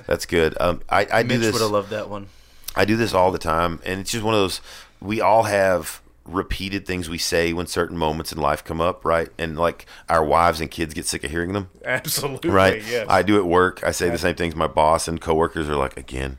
That's 0.09 0.27
good. 0.27 0.57
Um, 0.61 0.83
I, 0.89 1.07
I 1.13 1.23
do 1.23 1.29
Mitch 1.29 1.41
this. 1.41 1.53
would 1.53 1.63
have 1.63 1.71
loved 1.71 1.91
that 1.91 2.11
one. 2.11 2.27
I 2.75 2.85
do 2.85 2.97
this 2.97 3.15
all 3.15 3.31
the 3.31 3.39
time, 3.39 3.81
and 3.85 4.01
it's 4.01 4.11
just 4.11 4.25
one 4.25 4.35
of 4.35 4.41
those. 4.41 4.61
We 5.01 5.21
all 5.21 5.45
have 5.45 6.01
repeated 6.27 6.87
things 6.87 7.09
we 7.09 7.19
say 7.19 7.53
when 7.53 7.67
certain 7.67 7.97
moments 7.99 8.33
in 8.33 8.39
life 8.39 8.65
come 8.65 8.81
up, 8.81 9.05
right? 9.05 9.29
And 9.39 9.59
like 9.59 9.87
our 10.09 10.25
wives 10.25 10.61
and 10.61 10.71
kids 10.71 10.95
get 10.95 11.07
sick 11.07 11.23
of 11.25 11.31
hearing 11.31 11.53
them, 11.53 11.69
Absolutely. 11.85 12.51
right? 12.51 12.83
Yes. 12.87 13.07
I 13.09 13.23
do 13.23 13.37
at 13.37 13.45
work. 13.45 13.85
I 13.85 13.91
say 13.91 14.09
the 14.09 14.19
same 14.19 14.35
things. 14.35 14.57
My 14.57 14.67
boss 14.67 15.07
and 15.07 15.21
coworkers 15.21 15.69
are 15.69 15.77
like, 15.77 15.97
again. 15.97 16.39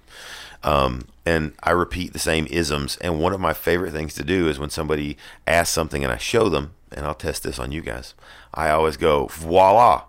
Um, 0.64 1.08
and 1.26 1.54
I 1.62 1.72
repeat 1.72 2.14
the 2.14 2.20
same 2.20 2.48
isms. 2.50 2.98
And 2.98 3.20
one 3.20 3.34
of 3.34 3.40
my 3.40 3.54
favorite 3.54 3.92
things 3.92 4.16
to 4.16 4.24
do 4.24 4.50
is 4.50 4.58
when 4.58 4.72
somebody 4.72 5.18
asks 5.46 5.74
something 5.74 6.04
and 6.04 6.12
I 6.12 6.18
show 6.18 6.50
them, 6.50 6.74
and 6.92 7.06
I'll 7.06 7.14
test 7.14 7.44
this 7.44 7.60
on 7.60 7.72
you 7.72 7.82
guys. 7.82 8.16
I 8.54 8.70
always 8.72 8.98
go 8.98 9.28
voila, 9.28 10.06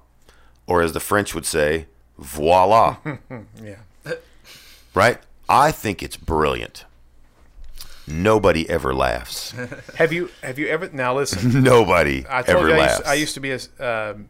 or 0.67 0.81
as 0.81 0.93
the 0.95 1.01
French 1.01 1.35
would 1.35 1.45
say, 1.45 1.87
voila. 2.19 2.97
yeah. 3.63 3.77
right? 4.95 5.19
I 5.49 5.71
think 5.73 6.03
it's 6.03 6.17
brilliant. 6.17 6.86
Nobody 8.09 8.69
ever 8.71 8.95
laughs. 8.95 9.53
Have 9.97 10.13
you 10.13 10.31
have 10.43 10.59
you 10.59 10.69
ever 10.69 10.89
now 10.93 11.15
listen? 11.17 11.63
Nobody 11.65 12.25
I 12.29 12.43
told 12.43 12.59
ever 12.59 12.69
you 12.69 12.75
I 12.75 12.79
laughs. 12.79 12.99
used, 12.99 13.09
I 13.09 13.15
used 13.15 13.35
to 13.35 13.41
be 13.41 13.51
a 13.53 14.11
um, 14.13 14.29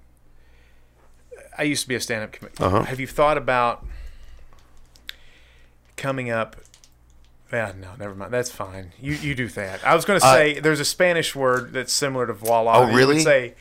I 1.58 1.62
used 1.64 1.82
to 1.82 1.88
be 1.88 1.94
a 1.94 2.00
stand 2.00 2.24
up 2.24 2.32
comedian. 2.32 2.62
Uh-huh. 2.62 2.82
Have 2.84 3.00
you 3.00 3.06
thought 3.06 3.36
about 3.38 3.84
coming 5.96 6.30
up? 6.30 6.56
Yeah, 7.52 7.72
no, 7.78 7.90
never 7.98 8.14
mind. 8.14 8.32
That's 8.32 8.50
fine. 8.50 8.92
You 9.00 9.12
you 9.14 9.34
do 9.34 9.48
that. 9.48 9.84
I 9.86 9.94
was 9.94 10.04
going 10.04 10.20
to 10.20 10.26
Uh, 10.26 10.32
say 10.34 10.58
there's 10.60 10.80
a 10.80 10.84
Spanish 10.84 11.34
word 11.34 11.72
that's 11.72 11.92
similar 11.92 12.26
to 12.26 12.32
voila. 12.32 12.78
Oh, 12.80 12.92
really? 12.92 13.16
would 13.16 13.22
say 13.24 13.54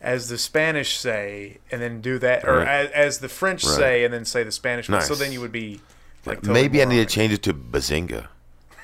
as 0.00 0.28
the 0.28 0.38
Spanish 0.38 0.96
say, 0.98 1.58
and 1.70 1.80
then 1.80 2.00
do 2.00 2.18
that, 2.18 2.44
or 2.46 2.58
Right. 2.58 2.66
as, 2.68 2.90
as 2.90 3.18
the 3.18 3.28
French 3.28 3.64
Right. 3.64 3.76
say, 3.76 4.04
and 4.04 4.12
then 4.12 4.24
say 4.24 4.42
the 4.42 4.50
Spanish 4.52 4.88
word. 4.88 5.02
So 5.04 5.14
then 5.14 5.32
you 5.32 5.40
would 5.40 5.52
be 5.52 5.80
like 6.26 6.38
totally 6.38 6.54
maybe 6.60 6.82
I 6.82 6.84
need 6.86 7.06
to 7.08 7.14
change 7.14 7.32
it 7.32 7.42
to 7.44 7.54
bazinga, 7.54 8.26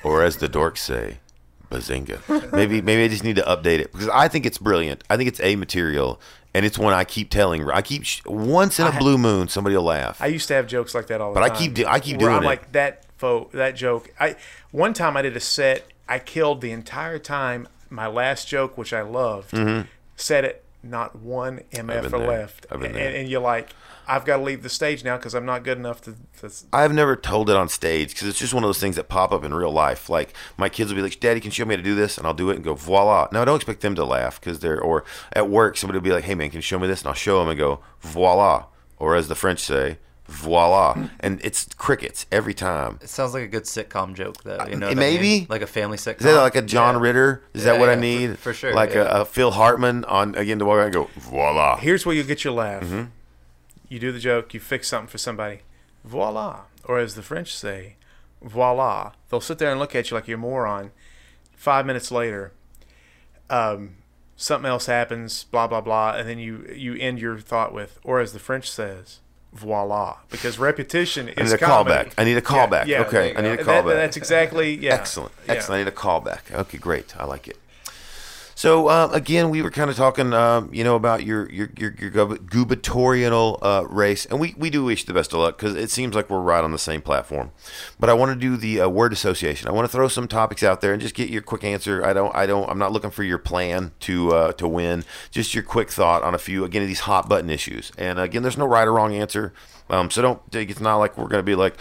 or 0.03 0.23
as 0.23 0.37
the 0.37 0.47
dorks 0.49 0.79
say, 0.79 1.19
bazinga. 1.71 2.51
maybe 2.53 2.81
maybe 2.81 3.03
I 3.03 3.07
just 3.07 3.23
need 3.23 3.35
to 3.37 3.43
update 3.43 3.79
it 3.79 3.91
because 3.91 4.09
I 4.09 4.27
think 4.27 4.45
it's 4.45 4.57
brilliant. 4.57 5.03
I 5.09 5.17
think 5.17 5.27
it's 5.29 5.39
a 5.41 5.55
material, 5.55 6.19
and 6.53 6.65
it's 6.65 6.77
one 6.77 6.93
I 6.93 7.03
keep 7.03 7.29
telling. 7.29 7.69
I 7.69 7.81
keep 7.81 8.03
sh- 8.05 8.21
once 8.25 8.79
in 8.79 8.87
a 8.87 8.97
blue 8.97 9.17
moon 9.17 9.47
somebody 9.47 9.75
will 9.75 9.83
laugh. 9.83 10.21
I 10.21 10.27
used 10.27 10.47
to 10.49 10.53
have 10.55 10.67
jokes 10.67 10.93
like 10.95 11.07
that 11.07 11.21
all 11.21 11.33
the 11.33 11.39
time. 11.39 11.47
But 11.49 11.51
I 11.51 11.55
time. 11.55 11.63
keep 11.63 11.73
do- 11.75 11.85
I 11.87 11.99
keep 11.99 12.17
where 12.17 12.27
doing 12.29 12.37
I'm 12.37 12.43
it. 12.43 12.47
like 12.47 12.71
that 12.73 13.05
fo- 13.17 13.49
that 13.53 13.75
joke. 13.75 14.09
I 14.19 14.35
one 14.71 14.93
time 14.93 15.15
I 15.17 15.21
did 15.21 15.35
a 15.37 15.39
set. 15.41 15.85
I 16.07 16.17
killed 16.19 16.61
the 16.61 16.71
entire 16.71 17.19
time. 17.19 17.67
My 17.91 18.07
last 18.07 18.47
joke, 18.47 18.77
which 18.77 18.93
I 18.93 19.01
loved, 19.01 19.55
said 20.15 20.45
it. 20.45 20.63
Not 20.81 21.15
one 21.17 21.59
Mm-hmm. 21.71 21.89
Mf 21.89 22.01
been 22.03 22.11
there. 22.11 22.27
left, 22.29 22.65
I've 22.71 22.79
been 22.79 22.95
and, 22.95 23.15
and 23.15 23.29
you're 23.29 23.41
like, 23.41 23.69
I've 24.09 24.25
got 24.25 24.37
to 24.37 24.43
leave 24.43 24.63
the 24.63 24.69
stage 24.69 25.03
now 25.03 25.17
because 25.17 25.33
I'm 25.35 25.45
not 25.45 25.63
good 25.63 25.77
enough 25.77 26.01
to. 26.01 26.15
to 26.41 26.51
I've 26.73 26.93
never 26.93 27.15
told 27.15 27.49
it 27.49 27.55
on 27.55 27.69
stage 27.69 28.09
because 28.13 28.27
it's 28.27 28.39
just 28.39 28.53
one 28.53 28.63
of 28.63 28.67
those 28.67 28.79
things 28.79 28.95
that 28.95 29.07
pop 29.07 29.31
up 29.31 29.43
in 29.43 29.53
real 29.53 29.71
life. 29.71 30.09
Like 30.09 30.33
my 30.57 30.67
kids 30.67 30.89
will 30.91 30.95
be 30.97 31.03
like, 31.03 31.19
"Daddy, 31.19 31.39
can 31.39 31.47
you 31.49 31.51
show 31.53 31.65
me 31.65 31.75
how 31.75 31.77
to 31.77 31.83
do 31.83 31.95
this?" 31.95 32.17
And 32.17 32.25
I'll 32.27 32.33
do 32.33 32.49
it 32.49 32.55
and 32.55 32.63
go, 32.63 32.73
"Voila!" 32.73 33.27
Now 33.31 33.43
I 33.43 33.45
don't 33.45 33.55
expect 33.57 33.81
them 33.81 33.95
to 33.95 34.03
laugh 34.03 34.39
because 34.41 34.59
they're 34.59 34.81
or 34.81 35.03
at 35.33 35.49
work 35.49 35.77
somebody 35.77 35.97
will 35.99 36.03
be 36.03 36.11
like, 36.11 36.23
"Hey 36.25 36.35
man, 36.35 36.49
can 36.49 36.57
you 36.57 36.61
show 36.61 36.79
me 36.79 36.87
this?" 36.87 37.01
And 37.01 37.07
I'll 37.07 37.13
show 37.13 37.39
them 37.39 37.49
and 37.49 37.57
go, 37.59 37.79
"Voila!" 38.01 38.65
Or 38.97 39.15
as 39.15 39.27
the 39.29 39.35
French 39.35 39.59
say, 39.61 39.97
"Voila!" 40.27 41.07
And 41.19 41.39
it's 41.43 41.67
crickets 41.77 42.25
every 42.31 42.53
time. 42.53 42.99
It 43.01 43.09
sounds 43.09 43.33
like 43.33 43.43
a 43.43 43.47
good 43.47 43.63
sitcom 43.63 44.13
joke, 44.15 44.43
though. 44.43 44.65
You 44.69 44.75
know, 44.75 44.87
Uh, 44.87 44.91
I 44.91 44.93
maybe. 44.95 45.21
mean? 45.21 45.47
like 45.49 45.61
a 45.61 45.67
family 45.67 45.97
sitcom. 45.97 46.19
Is 46.19 46.25
that 46.25 46.41
like 46.41 46.55
a 46.55 46.61
John 46.61 46.95
Yeah. 46.95 47.01
Ritter? 47.01 47.43
Is 47.53 47.63
Yeah, 47.65 47.73
that 47.73 47.79
what 47.79 47.89
I 47.89 47.93
yeah, 47.93 47.95
for- 47.97 48.01
need? 48.01 48.39
for 48.39 48.53
sure, 48.53 48.73
Like 48.73 48.93
yeah. 48.93 49.17
a, 49.19 49.21
a 49.21 49.25
Phil 49.25 49.51
Hartman 49.51 50.03
on 50.05 50.35
again 50.35 50.59
to 50.59 50.65
walk 50.65 50.77
around 50.77 50.85
and 50.87 50.93
go, 50.95 51.09
"Voila!" 51.17 51.77
Here's 51.77 52.05
where 52.05 52.15
you 52.15 52.23
get 52.23 52.43
your 52.43 52.53
laugh. 52.53 52.83
Mm-hmm. 52.83 53.03
You 53.89 53.99
do 53.99 54.11
the 54.11 54.19
joke. 54.19 54.53
You 54.53 54.59
fix 54.59 54.87
something 54.87 55.07
for 55.09 55.17
somebody. 55.17 55.61
Voila, 56.05 56.61
or 56.85 56.97
as 56.99 57.15
the 57.15 57.21
French 57.21 57.53
say, 57.53 57.95
voila. 58.41 59.11
They'll 59.29 59.41
sit 59.41 59.57
there 59.57 59.69
and 59.71 59.79
look 59.79 59.95
at 59.95 60.09
you 60.09 60.15
like 60.15 60.27
you're 60.27 60.37
a 60.37 60.41
moron. 60.41 60.91
Five 61.55 61.85
minutes 61.85 62.09
later, 62.11 62.53
um, 63.49 63.95
something 64.37 64.69
else 64.69 64.85
happens. 64.85 65.43
Blah 65.45 65.67
blah 65.67 65.81
blah, 65.81 66.11
and 66.13 66.27
then 66.29 66.39
you 66.39 66.65
you 66.73 66.95
end 66.95 67.19
your 67.19 67.37
thought 67.39 67.73
with, 67.73 67.99
or 68.03 68.19
as 68.21 68.31
the 68.31 68.39
French 68.39 68.69
says, 68.71 69.19
voila, 69.51 70.19
because 70.29 70.57
repetition 70.57 71.27
is 71.29 71.51
I 71.51 71.55
need 71.55 71.61
a 71.61 71.65
callback. 71.65 72.13
I 72.17 72.23
need 72.23 72.37
a 72.37 72.41
callback. 72.41 72.85
yeah, 72.85 73.01
okay, 73.01 73.35
I 73.35 73.41
need 73.41 73.59
a 73.59 73.63
That- 73.63 73.83
callback. 73.83 73.95
that's 73.95 74.17
exactly 74.17 74.75
yeah. 74.75 74.93
Excellent. 74.93 75.33
Yeah. 75.45 75.53
Excellent. 75.53 75.79
I 75.79 75.83
need 75.83 75.87
a 75.91 75.95
callback. 75.95 76.51
Okay, 76.53 76.77
great. 76.77 77.15
I 77.17 77.25
like 77.25 77.47
it. 77.47 77.57
So 78.59 78.89
uh, 78.89 79.09
again, 79.13 79.51
we 79.51 79.61
were 79.61 79.71
kind 79.71 79.89
of 79.89 79.95
talking, 79.95 80.33
um, 80.33 80.69
you 80.73 80.83
know, 80.83 80.97
about 80.97 81.23
your 81.23 81.49
your 81.49 81.69
your, 81.77 81.95
your 81.97 82.09
gubernatorial 82.09 83.57
uh, 83.61 83.85
race, 83.89 84.25
and 84.25 84.37
we, 84.37 84.53
we 84.57 84.69
do 84.69 84.83
wish 84.83 85.05
the 85.05 85.13
best 85.13 85.31
of 85.31 85.39
luck 85.39 85.57
because 85.57 85.75
it 85.75 85.89
seems 85.89 86.13
like 86.13 86.29
we're 86.29 86.41
right 86.41 86.61
on 86.61 86.73
the 86.73 86.77
same 86.77 87.01
platform. 87.01 87.51
But 88.01 88.09
I 88.09 88.13
want 88.15 88.33
to 88.33 88.35
do 88.35 88.57
the 88.57 88.81
uh, 88.81 88.89
word 88.89 89.13
association. 89.13 89.69
I 89.69 89.71
want 89.71 89.85
to 89.85 89.89
throw 89.89 90.09
some 90.09 90.27
topics 90.27 90.61
out 90.61 90.81
there 90.81 90.91
and 90.91 91.01
just 91.01 91.15
get 91.15 91.29
your 91.29 91.41
quick 91.41 91.63
answer. 91.63 92.03
I 92.03 92.11
don't 92.11 92.35
I 92.35 92.45
don't 92.45 92.69
I'm 92.69 92.77
not 92.77 92.91
looking 92.91 93.11
for 93.11 93.23
your 93.23 93.37
plan 93.37 93.93
to 94.01 94.33
uh, 94.33 94.51
to 94.51 94.67
win. 94.67 95.05
Just 95.31 95.53
your 95.53 95.63
quick 95.63 95.89
thought 95.89 96.23
on 96.23 96.35
a 96.35 96.37
few 96.37 96.65
again 96.65 96.81
of 96.81 96.89
these 96.89 96.99
hot 96.99 97.29
button 97.29 97.49
issues. 97.49 97.93
And 97.97 98.19
again, 98.19 98.41
there's 98.41 98.57
no 98.57 98.65
right 98.65 98.89
or 98.89 98.91
wrong 98.91 99.15
answer. 99.15 99.53
Um, 99.89 100.11
so 100.11 100.21
don't 100.21 100.41
it's 100.53 100.79
not 100.79 100.97
like 100.97 101.17
we're 101.17 101.27
going 101.27 101.39
to 101.39 101.43
be 101.43 101.55
like 101.55 101.75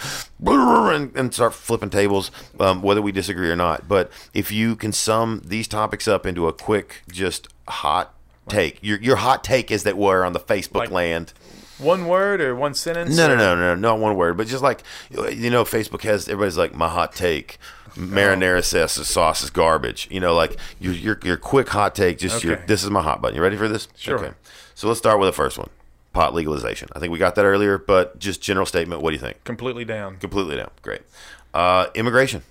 and, 0.45 1.15
and 1.17 1.35
start 1.35 1.55
flipping 1.55 1.91
tables, 1.91 2.31
um, 2.59 2.83
whether 2.83 3.03
we 3.03 3.13
disagree 3.13 3.51
or 3.51 3.57
not. 3.57 3.89
But 3.89 4.11
if 4.33 4.51
you 4.51 4.77
can 4.77 4.93
sum 4.93 5.43
these 5.45 5.69
topics 5.69 6.09
up 6.09 6.25
into 6.27 6.49
a 6.49 6.53
quick, 6.53 7.03
just 7.11 7.49
hot 7.69 8.15
take, 8.49 8.79
your 8.83 8.99
your 9.01 9.17
hot 9.17 9.45
take 9.45 9.71
is 9.71 9.83
that 9.85 9.97
we're 9.97 10.25
on 10.25 10.33
the 10.33 10.41
Facebook 10.41 10.77
Like- 10.77 10.91
land. 10.91 11.33
One 11.79 12.09
word 12.09 12.41
or 12.41 12.57
one 12.57 12.75
sentence. 12.75 13.17
No, 13.17 13.29
no, 13.29 13.35
or- 13.35 13.37
no, 13.37 13.55
no, 13.55 13.75
not 13.77 14.01
one 14.01 14.17
word, 14.17 14.37
but 14.37 14.49
just 14.49 14.65
like 14.65 14.83
you 15.11 15.49
know, 15.49 15.63
Facebook 15.65 16.03
has 16.03 16.29
everybody's 16.29 16.57
like 16.59 16.75
my 16.75 16.89
hot 16.89 17.13
take. 17.13 17.59
Marinara 17.95 18.65
says 18.65 18.95
the 18.95 19.05
sauce 19.05 19.43
is 19.43 19.51
garbage. 19.51 20.09
You 20.11 20.19
know, 20.21 20.35
like 20.35 20.57
your 20.81 20.93
your, 20.93 21.21
your 21.23 21.37
quick 21.37 21.69
hot 21.69 21.95
take. 21.95 22.19
Just 22.19 22.43
your 22.43 22.57
this 22.67 22.83
is 22.83 22.91
my 22.91 23.03
hot 23.03 23.21
button. 23.23 23.37
You 23.37 23.43
ready 23.43 23.57
for 23.57 23.69
this? 23.69 23.87
Sure. 23.97 24.19
Okay. 24.19 24.35
So 24.75 24.89
let's 24.89 24.99
start 24.99 25.21
with 25.21 25.29
the 25.29 25.33
first 25.33 25.57
one. 25.57 25.71
Pot 26.19 26.35
legalization. 26.35 26.89
I 26.97 26.99
think 26.99 27.13
we 27.13 27.19
got 27.21 27.37
that 27.37 27.45
earlier, 27.45 27.79
but 27.79 28.19
just 28.19 28.43
general 28.43 28.67
statement. 28.67 29.03
What 29.03 29.11
do 29.11 29.15
you 29.15 29.21
think? 29.21 29.45
Completely 29.45 29.85
down. 29.85 30.17
Completely 30.17 30.57
down. 30.57 30.73
Great. 30.83 31.03
Uh, 31.55 31.91
immigration. 31.95 32.43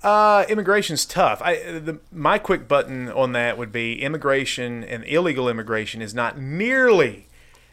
Uh, 0.00 0.44
immigration's 0.48 1.04
tough. 1.04 1.42
I 1.42 1.56
the, 1.56 1.98
my 2.12 2.38
quick 2.38 2.68
button 2.68 3.08
on 3.08 3.32
that 3.32 3.58
would 3.58 3.72
be 3.72 4.00
immigration 4.00 4.84
and 4.84 5.02
illegal 5.06 5.48
immigration 5.48 6.00
is 6.00 6.14
not 6.14 6.38
nearly 6.38 7.26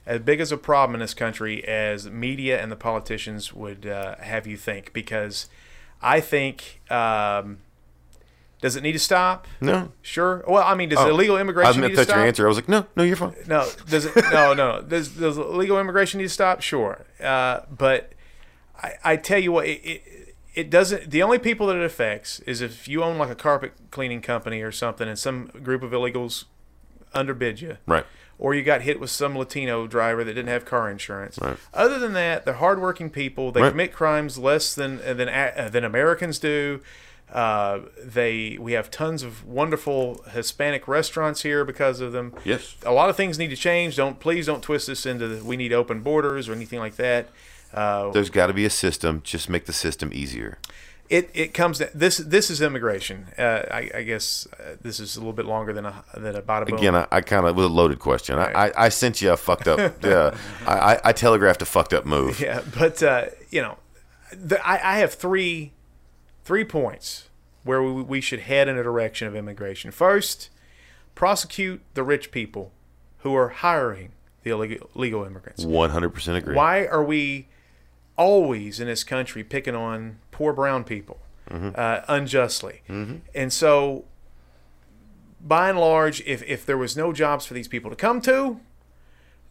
as 0.07 0.22
big 0.22 0.40
as 0.40 0.52
a 0.52 0.57
problem 0.57 0.95
in 0.95 1.02
this 1.02 1.14
country 1.14 1.64
as 1.68 2.10
media 2.10 2.60
and 2.60 2.72
the 2.72 2.76
politicians 2.76 3.53
would 3.53 3.86
uh, 3.86 4.16
have 4.16 4.48
you 4.48 4.57
think. 4.57 4.91
Because 4.91 5.49
I 6.02 6.20
think 6.20 6.82
um, 6.90 7.60
does 8.61 8.76
it 8.76 8.84
need 8.84 8.91
to 8.94 8.99
stop? 8.99 9.48
No. 9.61 9.91
Sure. 10.02 10.44
Well, 10.48 10.64
I 10.64 10.76
mean, 10.76 10.90
does 10.90 10.99
Oh, 10.99 11.07
illegal 11.10 11.38
immigration? 11.38 11.68
I 11.68 11.69
immigration 11.69 11.81
meant 11.81 11.91
to 11.94 11.98
that's 11.98 12.10
your 12.18 12.26
answer. 12.27 12.45
I 12.45 12.48
was 12.49 12.57
like, 12.57 12.68
no, 12.69 12.86
no, 12.95 13.03
you're 13.03 13.15
fine. 13.15 13.34
No, 13.48 13.68
does 13.90 14.06
it? 14.06 14.15
No, 14.31 14.53
no. 14.53 14.81
Does 14.81 15.10
does 15.10 15.38
illegal 15.38 15.80
immigration 15.80 16.18
need 16.18 16.26
to 16.26 16.30
stop? 16.30 16.61
Sure, 16.61 17.06
uh, 17.23 17.61
but 17.69 18.14
I, 18.81 18.94
I 19.03 19.15
tell 19.15 19.40
you 19.40 19.52
what, 19.52 19.65
it, 19.68 19.80
it 19.86 20.03
it 20.56 20.69
doesn't. 20.69 21.10
The 21.11 21.23
only 21.23 21.40
people 21.40 21.68
that 21.68 21.77
it 21.77 21.84
affects 21.84 22.40
is 22.41 22.60
if 22.61 22.88
you 22.88 23.03
own 23.03 23.18
like 23.18 23.30
a 23.30 23.36
carpet 23.36 23.73
cleaning 23.91 24.22
company 24.22 24.61
or 24.61 24.72
something, 24.72 25.07
and 25.07 25.18
some 25.18 25.48
group 25.64 25.81
of 25.84 25.91
illegals 25.91 26.45
underbid 27.14 27.61
you, 27.61 27.77
Right. 27.88 28.06
or 28.38 28.53
you 28.53 28.61
got 28.64 28.81
hit 28.81 28.99
with 28.99 29.10
some 29.10 29.38
Latino 29.38 29.88
driver 29.88 30.23
that 30.23 30.34
didn't 30.34 30.49
have 30.49 30.65
car 30.65 30.90
insurance. 30.90 31.40
Right. 31.41 31.57
Other 31.73 31.98
than 31.98 32.14
that, 32.14 32.45
they're 32.45 32.56
hardworking 32.56 33.10
people. 33.10 33.52
They 33.52 33.61
Right. 33.61 33.72
commit 33.72 33.94
crimes 33.94 34.38
less 34.38 34.76
than 34.76 34.98
than 34.98 35.30
uh, 35.30 35.69
than 35.72 35.84
Americans 35.86 36.40
do. 36.40 36.81
Uh, 37.32 37.80
they 38.04 38.58
we 38.60 38.72
have 38.74 38.90
tons 38.90 39.22
of 39.24 39.46
wonderful 39.46 40.24
Hispanic 40.32 40.88
restaurants 40.88 41.44
here 41.44 41.64
because 41.64 42.00
of 42.02 42.12
them. 42.12 42.34
Yes. 42.44 42.76
A 42.86 42.92
lot 42.92 43.10
of 43.10 43.16
things 43.16 43.38
need 43.38 43.50
to 43.50 43.56
change. 43.56 43.96
Don't 43.96 44.20
please 44.20 44.46
don't 44.48 44.64
twist 44.64 44.88
this 44.88 45.06
into 45.06 45.28
the, 45.28 45.44
we 45.44 45.56
need 45.58 45.72
open 45.74 46.02
borders 46.02 46.50
or 46.50 46.54
anything 46.54 46.80
like 46.80 46.96
that. 46.96 47.28
Uh, 47.74 48.10
There's 48.12 48.32
got 48.32 48.48
to 48.48 48.54
be 48.54 48.66
a 48.66 48.70
system. 48.70 49.22
Just 49.24 49.48
make 49.50 49.66
the 49.68 49.74
system 49.74 50.10
easier. 50.12 50.58
it 51.08 51.30
it 51.36 51.54
comes 51.54 51.78
to, 51.78 51.90
this 51.94 52.18
this 52.18 52.50
is 52.50 52.62
immigration. 52.64 53.28
Uh, 53.38 53.62
I, 53.72 53.92
I 53.94 54.04
guess 54.04 54.48
uh, 54.60 54.78
this 54.82 55.00
is 55.00 55.16
a 55.16 55.20
little 55.20 55.34
bit 55.34 55.46
longer 55.46 55.72
than 55.72 55.86
a 55.86 56.04
than 56.16 56.36
a 56.36 56.42
boom. 56.42 56.64
Again, 56.78 56.96
I, 56.96 57.06
I 57.12 57.22
kind 57.22 57.46
of 57.46 57.56
was 57.56 57.66
a 57.66 57.70
loaded 57.70 58.00
question. 58.00 58.40
I, 58.40 58.52
Right. 58.52 58.74
I, 58.76 58.86
I 58.86 58.90
sent 58.90 59.22
you 59.22 59.32
a 59.32 59.38
fucked 59.38 59.68
up. 59.68 59.80
yeah, 60.04 60.36
I, 60.66 60.74
I- 60.96 61.02
I 61.06 61.12
telegraphed 61.14 61.62
a 61.62 61.66
fucked 61.66 61.94
up 61.94 62.08
move. 62.08 62.40
Yeah, 62.40 62.64
but 62.76 63.04
uh, 63.04 63.26
you 63.52 63.62
know, 63.62 63.78
the, 64.32 64.60
I, 64.68 64.96
I 64.96 65.00
have 65.00 65.14
three 65.14 65.74
three 66.50 66.66
points 66.66 67.30
where 67.64 67.84
we, 67.84 68.02
we 68.02 68.20
should 68.20 68.40
head 68.40 68.68
in 68.68 68.76
a 68.76 68.82
direction 68.82 69.28
of 69.28 69.36
immigration. 69.36 69.92
First, 69.92 70.50
prosecute 71.14 71.80
the 71.94 72.02
rich 72.02 72.32
people 72.32 72.72
who 73.20 73.36
are 73.36 73.50
hiring 73.50 74.14
the 74.42 74.50
illegal, 74.50 75.24
immigrants. 75.24 75.64
One 75.64 75.92
hundred 75.92 76.10
percent 76.10 76.38
agree. 76.40 76.56
Why 76.56 76.88
are 76.88 77.04
we 77.04 77.50
always 78.18 78.80
in 78.80 78.88
this 78.88 79.04
country 79.04 79.44
picking 79.44 79.76
on 79.76 80.18
poor 80.32 80.52
brown 80.52 80.86
people 80.86 81.20
uh, 81.52 82.02
unjustly? 82.08 82.82
And 83.36 83.54
so, 83.54 84.06
by 85.40 85.70
and 85.70 85.80
large, 85.80 86.20
if, 86.22 86.42
if 86.42 86.66
there 86.66 86.80
was 86.80 86.98
no 86.98 87.14
jobs 87.14 87.46
for 87.46 87.54
these 87.54 87.68
people 87.68 87.92
to 87.92 87.96
come 87.96 88.22
to, 88.22 88.60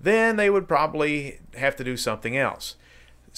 then 0.01 0.35
they 0.35 0.51
would 0.51 0.67
probably 0.67 1.39
have 1.55 1.77
to 1.77 1.85
do 1.85 1.97
something 1.97 2.37
else. 2.37 2.75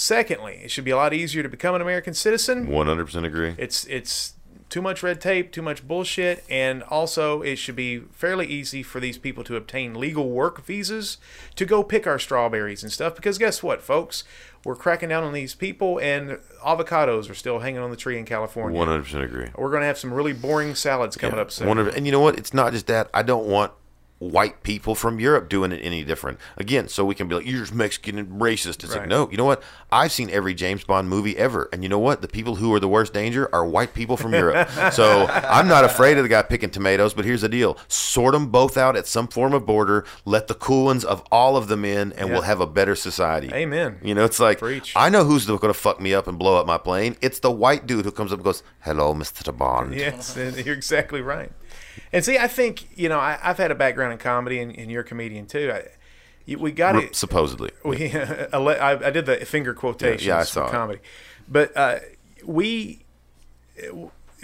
Secondly, 0.00 0.62
it 0.64 0.70
should 0.70 0.86
be 0.86 0.92
a 0.92 0.96
lot 0.96 1.12
easier 1.12 1.42
to 1.42 1.48
become 1.50 1.74
an 1.74 1.82
American 1.82 2.14
citizen. 2.14 2.66
One 2.66 2.86
hundred 2.86 3.04
percent 3.04 3.26
agree. 3.26 3.54
It's 3.58 3.84
it's 3.84 4.32
too 4.70 4.80
much 4.80 5.02
red 5.02 5.20
tape, 5.20 5.52
too 5.52 5.60
much 5.60 5.86
bullshit, 5.86 6.42
and 6.48 6.82
also 6.84 7.42
it 7.42 7.56
should 7.56 7.76
be 7.76 7.98
fairly 8.10 8.46
easy 8.46 8.82
for 8.82 8.98
these 8.98 9.18
people 9.18 9.44
to 9.44 9.56
obtain 9.56 9.92
legal 9.92 10.30
work 10.30 10.64
visas 10.64 11.18
to 11.54 11.66
go 11.66 11.82
pick 11.82 12.06
our 12.06 12.18
strawberries 12.18 12.82
and 12.82 12.90
stuff. 12.90 13.14
Because 13.14 13.36
guess 13.36 13.62
what, 13.62 13.82
folks, 13.82 14.24
we're 14.64 14.74
cracking 14.74 15.10
down 15.10 15.22
on 15.22 15.34
these 15.34 15.54
people, 15.54 15.98
and 15.98 16.38
avocados 16.64 17.28
are 17.28 17.34
still 17.34 17.58
hanging 17.58 17.82
on 17.82 17.90
the 17.90 17.96
tree 17.96 18.18
in 18.18 18.24
California. 18.24 18.78
One 18.78 18.88
hundred 18.88 19.02
percent 19.02 19.24
agree. 19.24 19.48
We're 19.54 19.68
going 19.68 19.82
to 19.82 19.86
have 19.86 19.98
some 19.98 20.14
really 20.14 20.32
boring 20.32 20.74
salads 20.76 21.14
coming 21.14 21.38
up 21.38 21.50
soon. 21.50 21.78
And 21.90 22.06
you 22.06 22.12
know 22.12 22.20
what? 22.20 22.38
It's 22.38 22.54
not 22.54 22.72
just 22.72 22.86
that. 22.86 23.10
I 23.12 23.22
don't 23.22 23.48
want 23.48 23.72
white 24.20 24.62
people 24.62 24.94
from 24.94 25.18
Europe 25.18 25.48
doing 25.48 25.72
it 25.72 25.78
any 25.78 26.04
different. 26.04 26.38
Again, 26.58 26.88
so 26.88 27.06
we 27.06 27.14
can 27.14 27.26
be 27.26 27.34
like, 27.34 27.46
you're 27.46 27.60
just 27.60 27.74
Mexican 27.74 28.18
and 28.18 28.40
racist. 28.40 28.84
It's 28.84 28.94
like, 28.94 29.08
no, 29.08 29.28
you 29.30 29.38
know 29.38 29.46
what? 29.46 29.62
I've 29.90 30.12
seen 30.12 30.28
every 30.28 30.52
James 30.52 30.84
Bond 30.84 31.08
movie 31.08 31.36
ever. 31.38 31.70
And 31.72 31.82
you 31.82 31.88
know 31.88 31.98
what? 31.98 32.20
The 32.20 32.28
people 32.28 32.56
who 32.56 32.72
are 32.74 32.78
the 32.78 32.86
worst 32.88 33.14
danger 33.14 33.48
are 33.52 33.64
white 33.64 33.94
people 33.94 34.18
from 34.18 34.34
Europe. 34.34 34.68
so 34.92 35.26
I'm 35.26 35.66
not 35.66 35.84
afraid 35.84 36.18
of 36.18 36.22
the 36.22 36.28
guy 36.28 36.42
picking 36.42 36.68
tomatoes, 36.68 37.14
but 37.14 37.24
here's 37.24 37.40
the 37.40 37.48
deal. 37.48 37.78
Sort 37.88 38.34
them 38.34 38.48
both 38.50 38.76
out 38.76 38.94
at 38.94 39.06
some 39.06 39.26
form 39.26 39.54
of 39.54 39.64
border. 39.64 40.04
Let 40.26 40.48
the 40.48 40.54
cool 40.54 40.84
ones 40.84 41.02
of 41.02 41.22
all 41.32 41.56
of 41.56 41.68
them 41.68 41.86
in, 41.86 42.12
and 42.12 42.30
we'll 42.30 42.42
have 42.42 42.60
a 42.60 42.66
better 42.66 42.94
society. 42.94 43.50
Amen. 43.54 43.98
You 44.02 44.14
know, 44.14 44.24
it's 44.26 44.38
like, 44.38 44.58
Preach. 44.58 44.92
I 44.94 45.08
know 45.08 45.24
who's 45.24 45.46
going 45.46 45.60
to 45.60 45.74
fuck 45.74 45.98
me 45.98 46.12
up 46.12 46.26
and 46.26 46.38
blow 46.38 46.60
up 46.60 46.66
my 46.66 46.76
plane. 46.76 47.16
It's 47.22 47.38
the 47.38 47.50
white 47.50 47.86
dude 47.86 48.04
who 48.04 48.12
comes 48.12 48.32
up 48.32 48.40
and 48.40 48.44
goes, 48.44 48.62
hello, 48.80 49.14
Mr. 49.14 49.56
Bond. 49.56 49.94
Yes, 49.94 50.36
you're 50.36 50.74
exactly 50.74 51.22
right. 51.22 51.52
And 52.12 52.24
see, 52.24 52.38
I 52.38 52.48
think 52.48 52.88
you 52.98 53.08
know 53.08 53.18
I, 53.18 53.38
I've 53.42 53.58
had 53.58 53.70
a 53.70 53.74
background 53.74 54.12
in 54.12 54.18
comedy, 54.18 54.58
and, 54.60 54.76
and 54.76 54.90
you're 54.90 55.02
a 55.02 55.04
comedian 55.04 55.46
too. 55.46 55.72
I, 55.72 56.56
we 56.56 56.72
got 56.72 56.96
it 56.96 57.14
Supposedly. 57.14 57.70
we 57.84 58.12
I, 58.52 58.58
I 59.06 59.10
did 59.10 59.26
the 59.26 59.36
finger 59.46 59.72
quotations 59.74 60.26
Yeah, 60.26 60.38
I 60.38 60.40
for 60.40 60.46
saw 60.46 60.66
it. 60.66 60.70
comedy, 60.72 61.00
but 61.48 61.76
uh, 61.76 61.98
we 62.44 63.04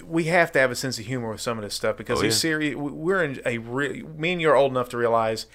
we 0.04 0.24
have 0.24 0.52
to 0.52 0.58
have 0.58 0.70
a 0.70 0.76
sense 0.76 0.98
of 0.98 1.06
humor 1.06 1.30
with 1.30 1.40
some 1.40 1.58
of 1.58 1.64
this 1.64 1.74
stuff 1.74 1.96
because 1.96 2.20
Oh, 2.20 2.24
yeah. 2.24 2.30
serious. 2.30 2.76
We're 2.76 3.24
in 3.24 3.40
a 3.46 3.58
re- 3.58 4.02
me 4.02 4.32
and 4.32 4.40
you're 4.40 4.54
old 4.56 4.70
enough 4.70 4.88
to 4.90 4.96
realize 4.96 5.46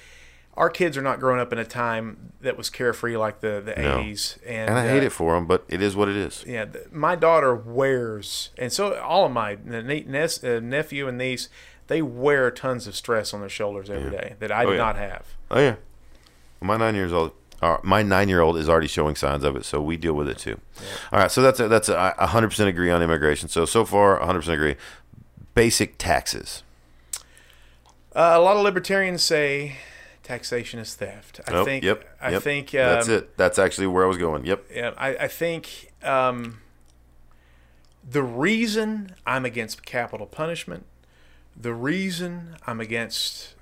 our 0.57 0.69
kids 0.69 0.97
are 0.97 1.01
not 1.01 1.19
growing 1.19 1.39
up 1.39 1.53
in 1.53 1.59
a 1.59 1.63
time 1.63 2.33
that 2.41 2.57
was 2.57 2.69
carefree 2.69 3.15
like 3.15 3.39
the 3.39 3.61
the 3.63 3.79
No. 3.81 3.99
80s, 3.99 4.37
and, 4.45 4.69
And 4.71 4.79
I 4.79 4.87
hate 4.89 5.03
uh, 5.03 5.05
it 5.05 5.11
for 5.11 5.35
them, 5.35 5.45
but 5.45 5.63
it 5.69 5.81
is 5.81 5.95
what 5.95 6.09
it 6.09 6.15
is. 6.17 6.43
Yeah, 6.45 6.65
th- 6.65 6.91
my 6.91 7.15
daughter 7.15 7.55
wears, 7.55 8.49
and 8.57 8.73
so 8.73 8.99
all 8.99 9.25
of 9.25 9.31
my 9.31 9.57
ne- 9.63 10.03
nes- 10.03 10.43
uh, 10.43 10.59
nephew 10.61 11.07
and 11.07 11.17
niece, 11.17 11.47
they 11.91 12.01
wear 12.01 12.49
tons 12.51 12.87
of 12.87 12.95
stress 12.95 13.33
on 13.33 13.41
their 13.41 13.49
shoulders 13.49 13.89
every 13.89 14.09
day 14.11 14.35
that 14.39 14.49
I 14.51 14.63
Oh, 14.63 14.67
do 14.67 14.71
yeah. 14.73 14.77
not 14.77 14.95
have. 14.95 15.25
Oh 15.51 15.59
yeah, 15.59 15.75
my 16.61 16.77
nine 16.77 16.95
years 16.95 17.11
old. 17.11 17.33
Uh, 17.61 17.77
my 17.83 18.01
nine-year-old 18.01 18.57
is 18.57 18.67
already 18.67 18.87
showing 18.87 19.15
signs 19.15 19.43
of 19.43 19.55
it, 19.55 19.63
so 19.65 19.79
we 19.79 19.95
deal 19.95 20.13
with 20.13 20.27
it 20.27 20.39
too. 20.39 20.59
All 21.11 21.19
right, 21.19 21.29
so 21.29 21.43
that's 21.43 21.59
a, 21.59 21.67
that's 21.67 21.89
a 21.89 22.15
a 22.17 22.25
hundred 22.27 22.47
percent 22.49 22.69
agree 22.69 22.89
on 22.89 23.03
immigration. 23.03 23.49
So 23.49 23.65
so 23.65 23.85
far, 23.85 24.17
hundred 24.19 24.39
percent 24.39 24.55
agree. 24.55 24.75
Basic 25.53 25.97
taxes. 25.99 26.63
Uh, 28.15 28.31
a 28.33 28.39
lot 28.39 28.55
of 28.57 28.63
libertarians 28.63 29.21
say 29.23 29.75
taxation 30.23 30.79
is 30.79 30.95
theft. 30.95 31.39
I 31.47 31.51
Nope, 31.51 31.65
think. 31.67 31.83
Yep. 31.83 32.17
I 32.19 32.31
yep. 32.31 32.41
think. 32.41 32.69
Um, 32.69 32.79
that's 32.79 33.07
it. 33.09 33.37
That's 33.37 33.59
actually 33.59 33.87
where 33.87 34.05
I 34.05 34.07
was 34.07 34.17
going. 34.17 34.45
Yep. 34.45 34.63
Yeah, 34.73 34.91
I, 34.97 35.09
I 35.15 35.27
think 35.27 35.91
um, 36.01 36.61
the 38.09 38.23
reason 38.23 39.13
I'm 39.27 39.45
against 39.45 39.85
capital 39.85 40.25
punishment, 40.25 40.85
the 41.59 41.73
reason 41.73 42.55
I'm 42.65 42.79
against 42.79 43.55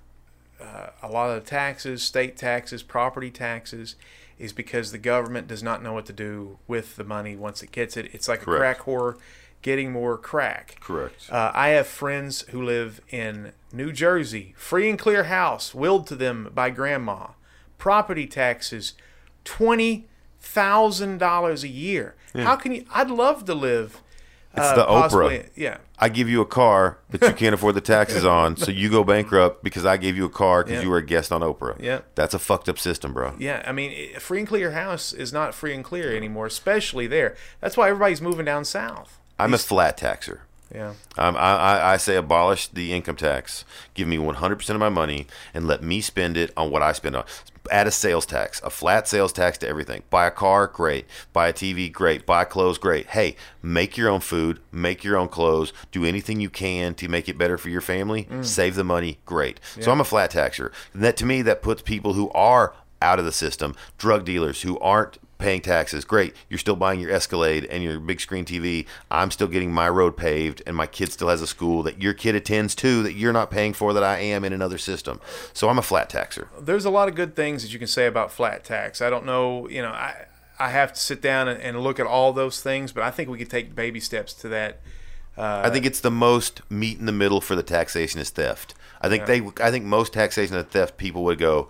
uh, 0.61 0.87
a 1.01 1.07
lot 1.09 1.29
of 1.29 1.43
the 1.43 1.49
taxes, 1.49 2.03
state 2.03 2.37
taxes, 2.37 2.83
property 2.83 3.31
taxes, 3.31 3.95
is 4.37 4.53
because 4.53 4.91
the 4.91 4.97
government 4.97 5.47
does 5.47 5.63
not 5.63 5.81
know 5.83 5.93
what 5.93 6.05
to 6.05 6.13
do 6.13 6.59
with 6.67 6.95
the 6.95 7.03
money 7.03 7.35
once 7.35 7.61
it 7.63 7.71
gets 7.71 7.97
it. 7.97 8.09
It's 8.13 8.27
like 8.27 8.41
Correct. 8.41 8.79
a 8.79 8.83
crack 8.83 8.85
whore 8.85 9.17
getting 9.61 9.91
more 9.91 10.17
crack. 10.17 10.77
Correct. 10.79 11.29
Uh, 11.29 11.51
I 11.53 11.69
have 11.69 11.87
friends 11.87 12.41
who 12.49 12.61
live 12.63 13.01
in 13.09 13.51
New 13.73 13.91
Jersey, 13.91 14.53
free 14.57 14.89
and 14.89 14.97
clear 14.97 15.25
house, 15.25 15.73
willed 15.75 16.07
to 16.07 16.15
them 16.15 16.49
by 16.53 16.69
grandma. 16.69 17.27
Property 17.77 18.27
taxes, 18.27 18.93
twenty 19.45 20.07
thousand 20.39 21.17
dollars 21.17 21.63
a 21.63 21.67
year. 21.69 22.15
How 22.35 22.55
can 22.55 22.71
you? 22.73 22.85
I'd 22.93 23.09
love 23.09 23.45
to 23.45 23.53
live. 23.53 24.01
It's 24.53 24.65
uh, 24.65 24.75
the 24.75 24.85
possibly- 24.85 25.39
Oprah. 25.39 25.49
Yeah, 25.55 25.77
I 26.01 26.07
give 26.09 26.29
you 26.29 26.39
a 26.41 26.45
car 26.45 26.97
that 27.09 27.21
you 27.21 27.33
can't 27.33 27.53
afford 27.53 27.75
the 27.75 27.81
taxes 27.81 28.23
on, 28.23 28.55
so 28.55 28.71
you 28.71 28.89
go 28.89 29.03
bankrupt 29.03 29.63
because 29.63 29.85
I 29.85 29.97
gave 29.97 30.15
you 30.15 30.25
a 30.25 30.29
car 30.29 30.63
because 30.63 30.77
Yeah. 30.79 30.83
you 30.83 30.89
were 30.89 30.97
a 30.97 31.05
guest 31.05 31.31
on 31.31 31.41
Oprah. 31.41 31.75
Yeah. 31.81 31.99
That's 32.15 32.33
a 32.33 32.39
fucked 32.39 32.69
up 32.69 32.79
system, 32.79 33.13
bro. 33.13 33.33
yeah. 33.37 33.63
I 33.67 33.71
mean, 33.73 34.17
free 34.19 34.39
and 34.39 34.47
clear 34.47 34.71
house 34.71 35.11
is 35.11 35.33
not 35.33 35.53
free 35.53 35.73
and 35.73 35.83
clear 35.83 36.15
anymore, 36.15 36.45
especially 36.45 37.05
there. 37.07 37.35
That's 37.59 37.75
why 37.75 37.89
everybody's 37.89 38.21
moving 38.21 38.45
down 38.45 38.63
south. 38.65 39.19
I'm 39.37 39.53
a 39.53 39.57
flat 39.57 39.97
taxer. 39.97 40.41
Yeah. 40.73 40.93
Um, 41.17 41.35
I, 41.35 41.39
I, 41.39 41.93
I 41.93 41.97
say 41.97 42.15
abolish 42.15 42.67
the 42.67 42.93
income 42.93 43.15
tax. 43.15 43.65
Give 43.93 44.07
me 44.07 44.17
100% 44.17 44.69
of 44.69 44.79
my 44.79 44.89
money 44.89 45.27
and 45.53 45.67
let 45.67 45.81
me 45.83 46.01
spend 46.01 46.37
it 46.37 46.51
on 46.55 46.71
what 46.71 46.81
I 46.81 46.91
spend 46.91 47.15
on. 47.15 47.25
Add 47.71 47.87
a 47.87 47.91
sales 47.91 48.25
tax, 48.25 48.61
a 48.63 48.69
flat 48.69 49.07
sales 49.07 49.31
tax 49.31 49.57
to 49.59 49.67
everything. 49.67 50.01
Buy 50.09 50.25
a 50.27 50.31
car, 50.31 50.65
great. 50.67 51.05
Buy 51.33 51.49
a 51.49 51.53
TV, 51.53 51.91
great. 51.91 52.25
Buy 52.25 52.43
clothes, 52.43 52.77
great. 52.79 53.07
Hey, 53.07 53.35
make 53.61 53.95
your 53.97 54.09
own 54.09 54.21
food, 54.21 54.59
make 54.71 55.03
your 55.03 55.17
own 55.17 55.27
clothes, 55.27 55.71
do 55.91 56.03
anything 56.05 56.39
you 56.39 56.49
can 56.49 56.95
to 56.95 57.07
make 57.07 57.29
it 57.29 57.37
better 57.37 57.57
for 57.57 57.69
your 57.69 57.81
family. 57.81 58.27
Save 58.41 58.75
the 58.75 58.83
money, 58.83 59.19
great. 59.25 59.59
So 59.79 59.91
I'm 59.91 60.01
a 60.01 60.05
flat 60.05 60.31
taxer. 60.31 60.71
And 60.93 61.03
that 61.03 61.17
to 61.17 61.25
me, 61.25 61.41
that 61.43 61.61
puts 61.61 61.81
people 61.81 62.13
who 62.13 62.31
are 62.31 62.73
out 63.01 63.19
of 63.19 63.25
the 63.25 63.31
system, 63.31 63.75
drug 63.97 64.25
dealers 64.25 64.63
who 64.63 64.79
aren't 64.79 65.19
paying 65.39 65.61
taxes. 65.61 66.05
Great. 66.05 66.35
You're 66.49 66.59
still 66.59 66.75
buying 66.75 66.99
your 66.99 67.09
Escalade 67.09 67.65
and 67.65 67.81
your 67.81 67.99
big 67.99 68.21
screen 68.21 68.45
TV. 68.45 68.85
I'm 69.09 69.31
still 69.31 69.47
getting 69.47 69.71
my 69.71 69.89
road 69.89 70.15
paved 70.15 70.61
and 70.67 70.75
my 70.75 70.85
kid 70.85 71.11
still 71.11 71.29
has 71.29 71.41
a 71.41 71.47
school 71.47 71.81
that 71.83 72.01
your 72.01 72.13
kid 72.13 72.35
attends 72.35 72.75
to 72.75 73.01
that 73.03 73.13
you're 73.13 73.33
not 73.33 73.49
paying 73.49 73.73
for 73.73 73.93
that 73.93 74.03
I 74.03 74.19
am 74.19 74.43
in 74.45 74.53
another 74.53 74.77
system. 74.77 75.19
So 75.53 75.69
I'm 75.69 75.79
a 75.79 75.81
flat 75.81 76.09
taxer. 76.09 76.49
there's 76.59 76.85
a 76.85 76.89
lot 76.89 77.07
of 77.07 77.15
good 77.15 77.35
things 77.35 77.63
that 77.63 77.73
you 77.73 77.79
can 77.79 77.87
say 77.87 78.05
about 78.05 78.31
flat 78.31 78.63
tax. 78.63 79.01
I 79.01 79.09
don't 79.09 79.25
know, 79.25 79.67
you 79.69 79.81
know, 79.81 79.89
I 79.89 80.25
I 80.59 80.69
have 80.69 80.91
to 80.91 80.99
sit 80.99 81.21
down 81.21 81.47
and, 81.47 81.61
and 81.61 81.79
look 81.79 82.01
at 82.01 82.05
all 82.05 82.33
those 82.33 82.61
things, 82.61 82.91
but 82.91 83.01
I 83.01 83.11
think 83.11 83.29
we 83.29 83.37
could 83.37 83.49
take 83.49 83.73
baby 83.73 84.01
steps 84.01 84.33
to 84.35 84.49
that. 84.49 84.81
Uh, 85.37 85.61
I 85.63 85.69
think 85.69 85.85
it's 85.85 86.01
the 86.01 86.11
most 86.11 86.61
meat 86.69 86.99
in 86.99 87.05
the 87.05 87.13
middle 87.13 87.39
for 87.39 87.55
the 87.55 87.63
taxation 87.63 88.19
is 88.19 88.29
theft. 88.29 88.75
I 89.01 89.07
think 89.07 89.25
they 89.25 89.41
I 89.63 89.71
think 89.71 89.85
most 89.85 90.11
taxation 90.11 90.57
of 90.57 90.67
theft 90.67 90.97
people 90.97 91.23
would 91.23 91.39
go, 91.39 91.69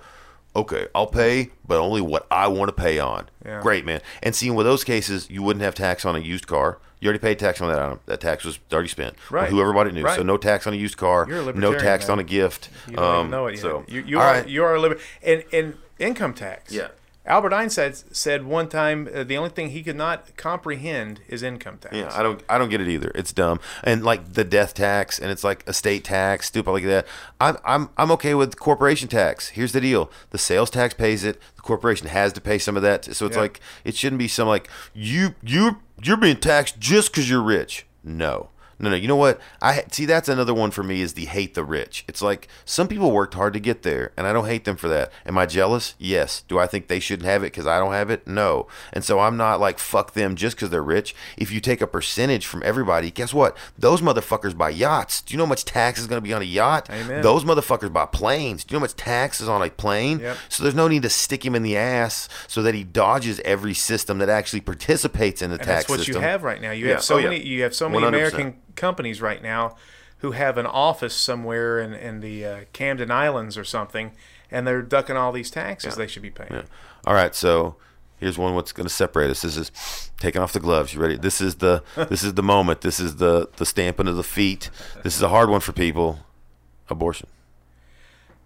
Okay, 0.55 0.88
I'll 0.95 1.07
pay, 1.07 1.51
but 1.67 1.77
only 1.80 2.01
what 2.01 2.26
I 2.31 2.47
want 2.47 2.69
to 2.69 2.73
pay 2.73 2.99
on. 2.99 3.30
Yeah. 3.45 3.61
Great, 3.61 3.85
man. 3.85 4.01
And 4.23 4.35
seeing 4.35 4.55
with 4.55 4.65
those 4.65 4.84
cases, 4.84 5.30
you 5.30 5.43
wouldn't 5.43 5.63
have 5.63 5.76
tax 5.76 6.05
on 6.05 6.15
a 6.15 6.19
used 6.19 6.47
car. 6.47 6.80
You 6.99 7.07
already 7.07 7.19
paid 7.19 7.39
tax 7.39 7.61
on 7.61 7.69
that 7.69 7.80
item. 7.80 7.99
That 8.07 8.19
tax 8.19 8.43
was 8.43 8.59
already 8.73 8.89
spent. 8.89 9.15
on 9.30 9.35
Right. 9.35 9.49
Whoever 9.49 9.71
bought 9.71 9.88
it 9.88 9.93
new. 9.93 10.05
So 10.17 10.23
no 10.23 10.35
tax 10.38 10.67
on 10.67 10.73
a 10.73 10.76
used 10.76 10.97
car. 10.97 11.26
You're 11.30 11.49
a 11.49 11.53
no 11.53 11.73
tax 11.77 12.05
man. 12.07 12.13
on 12.13 12.19
a 12.19 12.23
gift. 12.23 12.69
You 12.89 12.95
don't 12.97 13.05
Um, 13.05 13.19
even 13.19 13.31
know 13.31 13.47
it 13.47 13.51
yet. 13.53 13.61
So 13.61 13.85
you, 13.88 14.01
you 14.01 14.19
are 14.19 14.34
right. 14.34 14.47
you 14.47 14.63
are 14.63 14.76
a 14.76 14.80
liber- 14.81 14.99
and 15.23 15.43
and 15.53 15.77
income 15.97 16.34
tax. 16.34 16.73
Yeah. 16.73 16.89
Albert 17.25 17.53
Einstein 17.53 17.93
said 17.93 18.45
one 18.45 18.67
time 18.69 19.07
uh, 19.13 19.23
the 19.23 19.37
only 19.37 19.49
thing 19.51 19.69
he 19.69 19.83
could 19.83 19.95
not 19.95 20.35
comprehend 20.35 21.21
is 21.27 21.43
income 21.43 21.77
tax. 21.77 21.95
Yeah, 21.95 22.09
I 22.13 22.23
don't 22.23 22.41
I 22.49 22.57
don't 22.57 22.69
get 22.69 22.81
it 22.81 22.87
either. 22.87 23.11
It's 23.13 23.31
dumb. 23.31 23.59
And 23.83 24.03
like 24.03 24.33
the 24.33 24.43
death 24.43 24.73
tax 24.73 25.19
and 25.19 25.29
it's 25.29 25.43
like 25.43 25.63
estate 25.67 26.03
tax, 26.05 26.47
stupid 26.47 26.71
like 26.71 26.85
that. 26.85 27.05
I'm 27.39 27.57
I'm 27.63 27.89
I'm 27.97 28.11
okay 28.13 28.33
with 28.33 28.57
corporation 28.59 29.09
tax. 29.09 29.49
Here's 29.49 29.73
the 29.73 29.81
deal. 29.81 30.09
The 30.31 30.37
sales 30.39 30.69
tax 30.71 30.93
pays 30.95 31.23
it. 31.23 31.39
The 31.55 31.61
corporation 31.61 32.07
has 32.07 32.33
to 32.33 32.41
pay 32.41 32.57
some 32.57 32.75
of 32.75 32.81
that. 32.83 33.05
So 33.15 33.25
it's 33.27 33.35
Yeah. 33.35 33.41
like 33.43 33.59
it 33.83 33.95
shouldn't 33.95 34.19
be 34.19 34.27
some 34.27 34.47
like 34.47 34.67
you 34.95 35.35
you 35.43 35.77
you're 36.01 36.17
being 36.17 36.37
taxed 36.37 36.79
just 36.79 37.13
cuz 37.13 37.29
you're 37.29 37.43
rich. 37.43 37.85
No. 38.03 38.49
No, 38.80 38.89
no. 38.89 38.95
You 38.95 39.07
know 39.07 39.15
what? 39.15 39.39
I 39.61 39.84
see. 39.91 40.06
That's 40.06 40.30
another 40.30 40.53
one 40.53 40.72
for 40.72 40.84
me. 40.84 41.01
Is 41.01 41.14
the 41.14 41.26
hate 41.26 41.53
the 41.53 41.64
rich. 41.64 42.06
It's 42.07 42.22
like 42.22 42.47
some 42.65 42.88
people 42.88 43.11
worked 43.11 43.34
hard 43.34 43.53
to 43.53 43.60
get 43.60 43.84
there, 43.84 44.11
and 44.18 44.26
I 44.26 44.34
don't 44.34 44.45
hate 44.45 44.65
them 44.65 44.77
for 44.77 44.88
that. 44.88 45.11
Am 45.26 45.38
I 45.38 45.45
jealous? 45.45 45.95
Yes. 45.97 46.43
Do 46.47 46.57
I 46.60 46.65
think 46.68 46.88
they 46.88 46.99
shouldn't 46.99 47.27
have 47.27 47.43
it 47.43 47.47
because 47.47 47.68
I 47.68 47.77
don't 47.80 47.91
have 47.93 48.10
it? 48.10 48.26
No. 48.27 48.68
And 48.93 49.03
so 49.03 49.19
I'm 49.19 49.38
not 49.38 49.60
like 49.60 49.80
fuck 49.80 50.14
them 50.14 50.35
just 50.35 50.56
because 50.56 50.69
they're 50.69 50.81
rich. 50.81 51.14
If 51.38 51.51
you 51.51 51.60
take 51.60 51.81
a 51.81 51.88
percentage 51.88 52.45
from 52.45 52.64
everybody, 52.64 53.11
guess 53.11 53.34
what? 53.34 53.56
Those 53.77 54.01
motherfuckers 54.01 54.57
buy 54.57 54.69
yachts. 54.69 55.22
Do 55.22 55.34
you 55.34 55.38
know 55.38 55.45
how 55.45 55.49
much 55.49 55.65
tax 55.65 55.99
is 55.99 56.07
going 56.07 56.18
to 56.22 56.27
be 56.27 56.34
on 56.34 56.41
a 56.41 56.45
yacht? 56.45 56.89
Amen. 56.89 57.22
Those 57.22 57.43
motherfuckers 57.43 57.91
buy 57.91 58.06
planes. 58.06 58.64
Do 58.64 58.73
you 58.73 58.77
know 58.77 58.80
how 58.80 58.84
much 58.85 58.95
tax 58.95 59.41
is 59.41 59.49
on 59.49 59.61
a 59.61 59.69
plane? 59.69 60.19
Yep. 60.19 60.38
So 60.49 60.64
there's 60.64 60.76
no 60.76 60.88
need 60.88 61.01
to 61.03 61.10
stick 61.10 61.45
him 61.45 61.56
in 61.56 61.64
the 61.64 61.76
ass 61.77 62.30
so 62.47 62.61
that 62.64 62.73
he 62.76 62.84
dodges 62.84 63.39
every 63.43 63.73
system 63.73 64.19
that 64.19 64.30
actually 64.30 64.61
participates 64.61 65.41
in 65.41 65.49
the 65.49 65.57
and 65.57 65.64
tax 65.65 65.80
that's 65.84 65.89
what 65.89 65.97
system. 65.99 66.15
you 66.15 66.22
have 66.22 66.43
right 66.43 66.61
now. 66.61 66.72
You 66.72 66.85
Yeah. 66.85 66.91
have 66.91 66.99
oh, 66.99 67.01
so 67.01 67.15
Oh, 67.15 67.18
yeah. 67.18 67.30
many. 67.30 67.43
You 67.45 67.64
have 67.64 67.76
so 67.76 67.89
many 67.89 68.03
100%. 68.03 68.07
American 68.07 68.56
companies 68.80 69.22
right 69.22 69.43
now 69.43 69.76
who 70.19 70.31
have 70.31 70.57
an 70.57 70.65
office 70.65 71.14
somewhere 71.14 71.80
in 71.80 71.93
in 71.93 72.19
the 72.22 72.45
uh, 72.45 72.60
Cayman 72.73 73.11
Islands 73.11 73.57
or 73.57 73.64
something, 73.64 74.11
and 74.49 74.65
they're 74.65 74.81
ducking 74.81 75.15
all 75.18 75.31
these 75.31 75.51
taxes 75.51 75.95
they 75.95 76.07
should 76.07 76.23
be 76.23 76.31
paying. 76.31 76.51
Yeah. 76.51 76.64
All 77.06 77.14
right, 77.14 77.34
so 77.35 77.76
here's 78.19 78.38
one 78.38 78.53
what's 78.56 78.72
going 78.73 78.88
to 78.88 78.93
separate 78.93 79.30
us. 79.30 79.41
This 79.43 79.56
is 79.56 79.72
taking 80.19 80.41
off 80.41 80.51
the 80.53 80.60
gloves. 80.60 80.93
You 80.93 80.99
ready? 81.01 81.15
This 81.18 81.39
is 81.39 81.56
the 81.56 81.84
this 82.10 82.23
is 82.23 82.34
the 82.34 82.43
moment. 82.43 82.81
This 82.81 82.99
is 82.99 83.15
the 83.18 83.49
the 83.57 83.65
stamping 83.65 84.07
of 84.07 84.15
the 84.15 84.23
feet. 84.23 84.69
This 85.03 85.15
is 85.15 85.22
a 85.22 85.30
hard 85.30 85.49
one 85.49 85.61
for 85.61 85.72
people. 85.73 86.19
Abortion. 86.89 87.27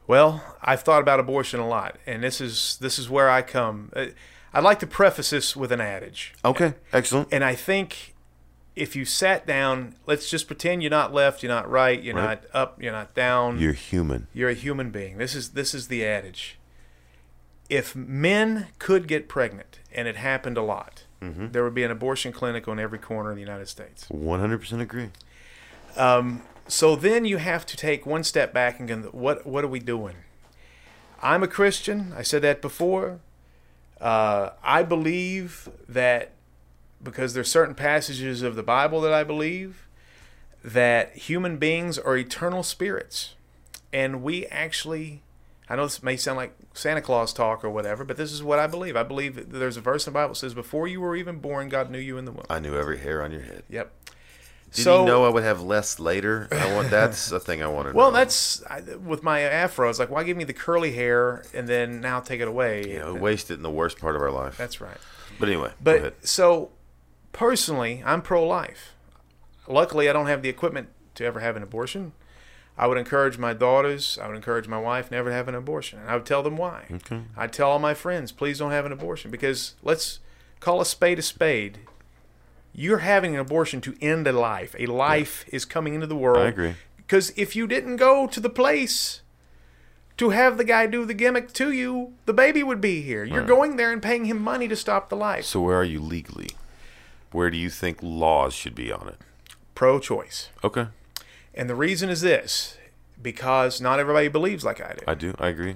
Well, 0.06 0.44
I've 0.62 0.82
thought 0.82 1.02
about 1.02 1.20
abortion 1.22 1.60
a 1.62 1.68
lot, 1.68 1.98
and 2.06 2.22
this 2.24 2.42
is 2.42 2.78
this 2.82 3.00
is 3.00 3.10
where 3.10 3.30
I 3.30 3.42
come. 3.42 3.90
Uh, 3.96 4.08
I'd 4.54 4.64
like 4.64 4.80
to 4.80 4.88
preface 4.88 5.32
this 5.32 5.56
with 5.56 5.72
an 5.72 5.82
adage, 5.82 6.34
Okay, 6.46 6.74
excellent. 6.92 7.30
and 7.32 7.44
I 7.44 7.56
think 7.56 8.13
if 8.76 8.96
you 8.96 9.06
sat 9.06 9.46
down, 9.46 9.96
let's 10.08 10.30
just 10.30 10.48
pretend 10.48 10.82
you're 10.82 10.90
not 10.90 11.14
left, 11.14 11.44
you're 11.44 11.52
not 11.52 11.70
right, 11.70 12.02
you're 12.02 12.16
Right. 12.16 12.42
not 12.42 12.44
up, 12.54 12.82
you're 12.82 12.92
not 12.92 13.14
down. 13.14 13.60
You're 13.60 13.74
human. 13.74 14.28
You're 14.34 14.50
a 14.50 14.54
human 14.56 14.90
being. 14.92 15.18
This 15.18 15.36
is 15.36 15.50
this 15.52 15.74
is 15.74 15.88
the 15.88 16.06
adage. 16.06 16.58
If 17.70 17.96
men 17.96 18.68
could 18.80 19.08
get 19.08 19.28
pregnant, 19.30 19.80
and 19.92 20.08
it 20.08 20.16
happened 20.16 20.58
a 20.58 20.62
lot, 20.64 21.04
Mm-hmm. 21.22 21.52
there 21.52 21.64
would 21.64 21.74
be 21.74 21.84
an 21.84 21.92
abortion 21.92 22.34
clinic 22.34 22.68
on 22.68 22.80
every 22.80 23.00
corner 23.00 23.30
of 23.30 23.36
the 23.38 23.42
United 23.42 23.70
States. 23.70 24.06
100% 24.12 24.82
agree. 24.82 25.10
So 26.68 26.96
then 26.96 27.26
you 27.26 27.38
have 27.38 27.66
to 27.68 27.78
take 27.78 28.06
one 28.06 28.24
step 28.24 28.54
back 28.54 28.80
and 28.80 28.88
go, 28.88 28.98
what 29.12 29.46
what 29.46 29.64
are 29.64 29.68
we 29.70 29.80
doing? 29.80 30.16
I'm 31.22 31.44
a 31.44 31.48
Christian. 31.48 32.14
I 32.16 32.22
said 32.24 32.42
that 32.42 32.62
before. 32.62 33.20
Uh, 34.02 34.50
I 34.64 34.84
believe 34.84 35.70
that 35.88 36.32
because 37.04 37.34
there's 37.34 37.52
certain 37.52 37.76
passages 37.76 38.42
of 38.42 38.56
the 38.56 38.64
Bible 38.64 39.02
that 39.02 39.14
I 39.14 39.24
believe 39.24 39.88
that 40.64 41.16
human 41.16 41.58
beings 41.58 41.98
are 42.00 42.16
eternal 42.16 42.64
spirits, 42.64 43.36
and 43.92 44.24
we 44.24 44.46
actually. 44.48 45.22
I 45.70 45.78
know 45.78 45.84
this 45.86 46.04
may 46.04 46.18
sound 46.18 46.38
like 46.38 46.54
Santa 46.74 47.02
Claus 47.02 47.34
talk 47.34 47.64
or 47.64 47.70
whatever, 47.70 48.04
but 48.04 48.18
this 48.18 48.34
is 48.34 48.44
what 48.44 48.60
I 48.60 48.68
believe. 48.68 48.98
I 48.98 49.04
believe 49.04 49.50
there's 49.50 49.78
a 49.78 49.82
verse 49.82 50.06
in 50.06 50.12
the 50.14 50.18
Bible 50.18 50.34
that 50.34 50.40
says, 50.40 50.54
"Before 50.54 50.88
you 50.88 51.00
were 51.00 51.16
even 51.16 51.40
born, 51.40 51.70
God 51.70 51.90
knew 51.90 52.00
you 52.00 52.18
in 52.18 52.26
the 52.26 52.32
womb." 52.32 52.46
I 52.50 52.60
knew 52.60 52.78
every 52.78 53.00
hair 53.00 53.24
on 53.24 53.32
your 53.32 53.42
head. 53.42 53.64
Yep. 53.70 53.92
Did 54.74 54.86
you 54.86 55.06
know 55.06 55.24
I 55.24 55.30
would 55.30 55.44
have 55.44 55.62
less 55.62 56.00
later? 56.00 56.48
I 56.52 56.74
want 56.74 56.90
that's 56.90 57.32
a 57.32 57.40
thing 57.40 57.62
I 57.62 57.68
wanted. 57.68 57.94
Well, 58.04 58.12
know. 58.12 58.18
that's 58.18 58.64
I, 58.66 58.82
with 58.82 59.22
my 59.22 59.42
afro. 59.42 59.90
It's 59.90 60.00
like, 60.00 60.10
why 60.10 60.24
give 60.24 60.36
me 60.36 60.46
the 60.46 60.54
curly 60.54 60.94
hair 60.94 61.46
and 61.54 61.68
then 61.68 62.02
now 62.02 62.20
take 62.20 62.42
it 62.42 62.48
away? 62.48 62.90
you 62.90 63.00
know, 63.00 63.14
waste 63.14 63.52
it 63.52 63.56
in 63.56 63.62
the 63.62 63.70
worst 63.70 64.00
part 64.00 64.16
of 64.16 64.22
our 64.22 64.32
life. 64.32 64.58
That's 64.58 64.82
right. 64.82 64.98
But 65.40 65.50
anyway. 65.50 65.72
But 65.82 66.28
so, 66.28 66.72
personally, 67.34 68.02
I'm 68.06 68.22
pro-life. 68.22 68.96
Luckily, 69.68 70.10
I 70.10 70.14
don't 70.14 70.28
have 70.28 70.42
the 70.42 70.50
equipment 70.50 70.88
to 71.16 71.26
ever 71.26 71.42
have 71.42 71.58
an 71.58 71.64
abortion. 71.64 72.14
I 72.78 72.88
would 72.88 72.98
encourage 72.98 73.38
my 73.38 73.54
daughters, 73.54 74.18
I 74.22 74.28
would 74.28 74.36
encourage 74.36 74.68
my 74.68 74.80
wife 74.80 75.12
never 75.12 75.30
to 75.30 75.36
have 75.36 75.48
an 75.48 75.56
abortion. 75.56 76.00
And 76.00 76.10
I 76.10 76.16
would 76.16 76.26
tell 76.26 76.42
them 76.42 76.58
why. 76.58 76.86
Okay. 76.92 77.22
I'd 77.38 77.54
tell 77.54 77.70
all 77.70 77.80
my 77.80 77.94
friends, 77.94 78.32
please 78.32 78.58
don't 78.60 78.72
have 78.72 78.86
an 78.86 78.92
abortion 78.92 79.30
because 79.30 79.76
let's 79.84 80.20
call 80.60 80.82
a 80.82 80.86
spade 80.86 81.20
a 81.20 81.22
spade. 81.22 81.80
You're 82.74 83.00
having 83.00 83.36
an 83.36 83.40
abortion 83.40 83.80
to 83.82 83.96
end 84.02 84.26
a 84.26 84.32
life. 84.32 84.76
A 84.80 84.88
life 84.88 85.46
is 85.50 85.66
coming 85.66 85.94
into 85.94 86.08
the 86.08 86.16
world. 86.16 86.40
I 86.40 86.50
agree. 86.50 86.74
Because 86.98 87.32
if 87.36 87.56
you 87.56 87.68
didn't 87.68 87.98
go 87.98 88.26
to 88.26 88.40
the 88.40 88.50
place 88.50 89.22
to 90.18 90.32
have 90.32 90.58
the 90.58 90.64
guy 90.64 90.88
do 90.88 91.06
the 91.06 91.14
gimmick 91.14 91.54
to 91.54 91.72
you, 91.72 92.14
the 92.26 92.34
baby 92.34 92.64
would 92.64 92.82
be 92.82 93.04
here. 93.04 93.24
You're 93.24 93.46
going 93.46 93.76
there 93.76 93.92
and 93.92 94.02
paying 94.02 94.26
him 94.26 94.42
money 94.42 94.68
to 94.68 94.76
stop 94.76 95.10
the 95.10 95.16
life. 95.16 95.46
So 95.46 95.62
where 95.62 95.78
are 95.78 95.84
you 95.84 96.00
legally? 96.00 96.50
Where 97.34 97.50
do 97.50 97.58
you 97.58 97.70
think 97.70 98.00
laws 98.02 98.54
should 98.54 98.76
be 98.76 98.92
on 98.92 99.08
it? 99.08 99.18
Pro 99.76 100.00
choice. 100.00 100.50
Okay. 100.64 100.88
And 101.54 101.70
the 101.70 101.76
reason 101.76 102.10
is 102.10 102.22
this 102.22 102.78
because 103.22 103.82
not 103.82 104.00
everybody 104.00 104.28
believes 104.28 104.64
like 104.64 104.82
I 104.82 104.94
do. 104.94 105.04
I 105.08 105.14
do. 105.16 105.34
I 105.40 105.48
agree. 105.48 105.76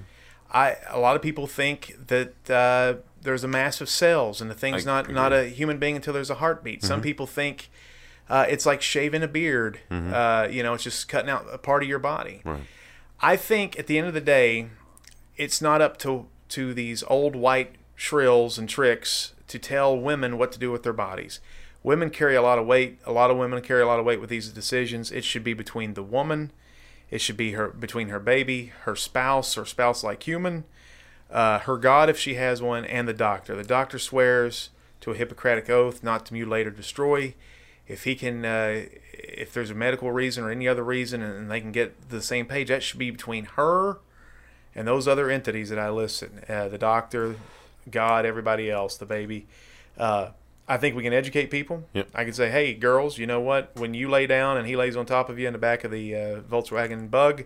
I 0.52 0.76
a 0.88 0.98
lot 0.98 1.16
of 1.16 1.22
people 1.22 1.46
think 1.46 1.96
that 2.06 2.50
uh, 2.50 3.00
there's 3.22 3.44
a 3.44 3.48
mass 3.48 3.80
of 3.80 3.88
cells 3.88 4.40
and 4.40 4.50
the 4.50 4.54
thing's 4.54 4.86
I 4.86 5.02
not 5.02 5.12
not 5.12 5.32
a 5.32 5.46
human 5.46 5.78
being 5.78 5.96
until 5.96 6.14
there's 6.14 6.30
a 6.30 6.36
heartbeat. 6.36 6.82
Some 6.82 7.00
people 7.00 7.26
think 7.26 7.70
uh, 8.28 8.46
it's 8.48 8.66
like 8.66 8.82
shaving 8.82 9.22
a 9.22 9.28
beard. 9.28 9.80
Uh, 9.90 10.48
you 10.50 10.62
know, 10.62 10.74
it's 10.74 10.84
just 10.84 11.08
cutting 11.08 11.30
out 11.30 11.46
a 11.50 11.58
part 11.58 11.82
of 11.82 11.88
your 11.88 11.98
body. 11.98 12.40
Right. 12.44 12.62
I 13.20 13.36
think 13.36 13.78
at 13.78 13.86
the 13.88 13.98
end 13.98 14.06
of 14.06 14.14
the 14.14 14.20
day, 14.20 14.68
it's 15.36 15.60
not 15.60 15.80
up 15.80 15.96
to 15.98 16.26
to 16.50 16.72
these 16.72 17.02
old 17.08 17.36
white 17.36 17.74
shrills 17.94 18.58
and 18.58 18.68
tricks 18.68 19.32
to 19.48 19.58
tell 19.58 19.98
women 19.98 20.38
what 20.38 20.52
to 20.52 20.58
do 20.58 20.70
with 20.70 20.82
their 20.82 20.92
bodies. 20.92 21.40
Women 21.82 22.10
carry 22.10 22.34
a 22.34 22.42
lot 22.42 22.58
of 22.58 22.66
weight. 22.66 22.98
A 23.06 23.12
lot 23.12 23.30
of 23.30 23.36
women 23.36 23.62
carry 23.62 23.82
a 23.82 23.86
lot 23.86 24.00
of 24.00 24.04
weight 24.04 24.20
with 24.20 24.30
these 24.30 24.50
decisions. 24.50 25.10
It 25.10 25.24
should 25.24 25.44
be 25.44 25.54
between 25.54 25.94
the 25.94 26.02
woman. 26.02 26.52
It 27.10 27.20
should 27.20 27.36
be 27.36 27.52
her 27.52 27.68
between 27.68 28.08
her 28.08 28.20
baby, 28.20 28.72
her 28.82 28.94
spouse, 28.94 29.56
or 29.56 29.64
spouse 29.64 30.04
like 30.04 30.22
human, 30.22 30.64
uh, 31.30 31.60
her 31.60 31.78
God 31.78 32.10
if 32.10 32.18
she 32.18 32.34
has 32.34 32.60
one, 32.60 32.84
and 32.84 33.08
the 33.08 33.14
doctor. 33.14 33.56
The 33.56 33.64
doctor 33.64 33.98
swears 33.98 34.70
to 35.00 35.12
a 35.12 35.14
Hippocratic 35.14 35.70
oath 35.70 36.02
not 36.02 36.26
to 36.26 36.34
mutilate 36.34 36.66
or 36.66 36.70
destroy. 36.70 37.34
If 37.86 38.04
he 38.04 38.14
can, 38.14 38.44
uh, 38.44 38.84
if 39.14 39.54
there's 39.54 39.70
a 39.70 39.74
medical 39.74 40.12
reason 40.12 40.44
or 40.44 40.50
any 40.50 40.68
other 40.68 40.84
reason, 40.84 41.22
and 41.22 41.50
they 41.50 41.60
can 41.60 41.72
get 41.72 42.10
the 42.10 42.20
same 42.20 42.44
page, 42.44 42.68
that 42.68 42.82
should 42.82 42.98
be 42.98 43.10
between 43.10 43.44
her 43.56 44.00
and 44.74 44.86
those 44.86 45.08
other 45.08 45.30
entities 45.30 45.70
that 45.70 45.78
I 45.78 45.88
listed 45.88 46.44
uh, 46.48 46.68
the 46.68 46.76
doctor, 46.76 47.36
God, 47.90 48.24
everybody 48.26 48.70
else, 48.70 48.96
the 48.96 49.06
baby. 49.06 49.46
Uh, 49.96 50.30
I 50.68 50.76
think 50.76 50.94
we 50.96 51.02
can 51.02 51.12
educate 51.14 51.50
people. 51.50 51.84
Yep. 51.94 52.08
I 52.14 52.24
can 52.24 52.32
say, 52.34 52.50
hey, 52.50 52.74
girls, 52.74 53.16
you 53.18 53.26
know 53.26 53.40
what? 53.40 53.70
When 53.76 53.94
you 53.94 54.08
lay 54.10 54.26
down 54.26 54.56
and 54.58 54.66
he 54.66 54.76
lays 54.76 54.96
on 54.96 55.06
top 55.06 55.28
of 55.30 55.38
you 55.38 55.46
in 55.46 55.52
the 55.54 55.58
back 55.58 55.82
of 55.84 55.90
the 55.90 56.14
uh, 56.14 56.40
Volkswagen 56.40 57.10
Bug, 57.10 57.44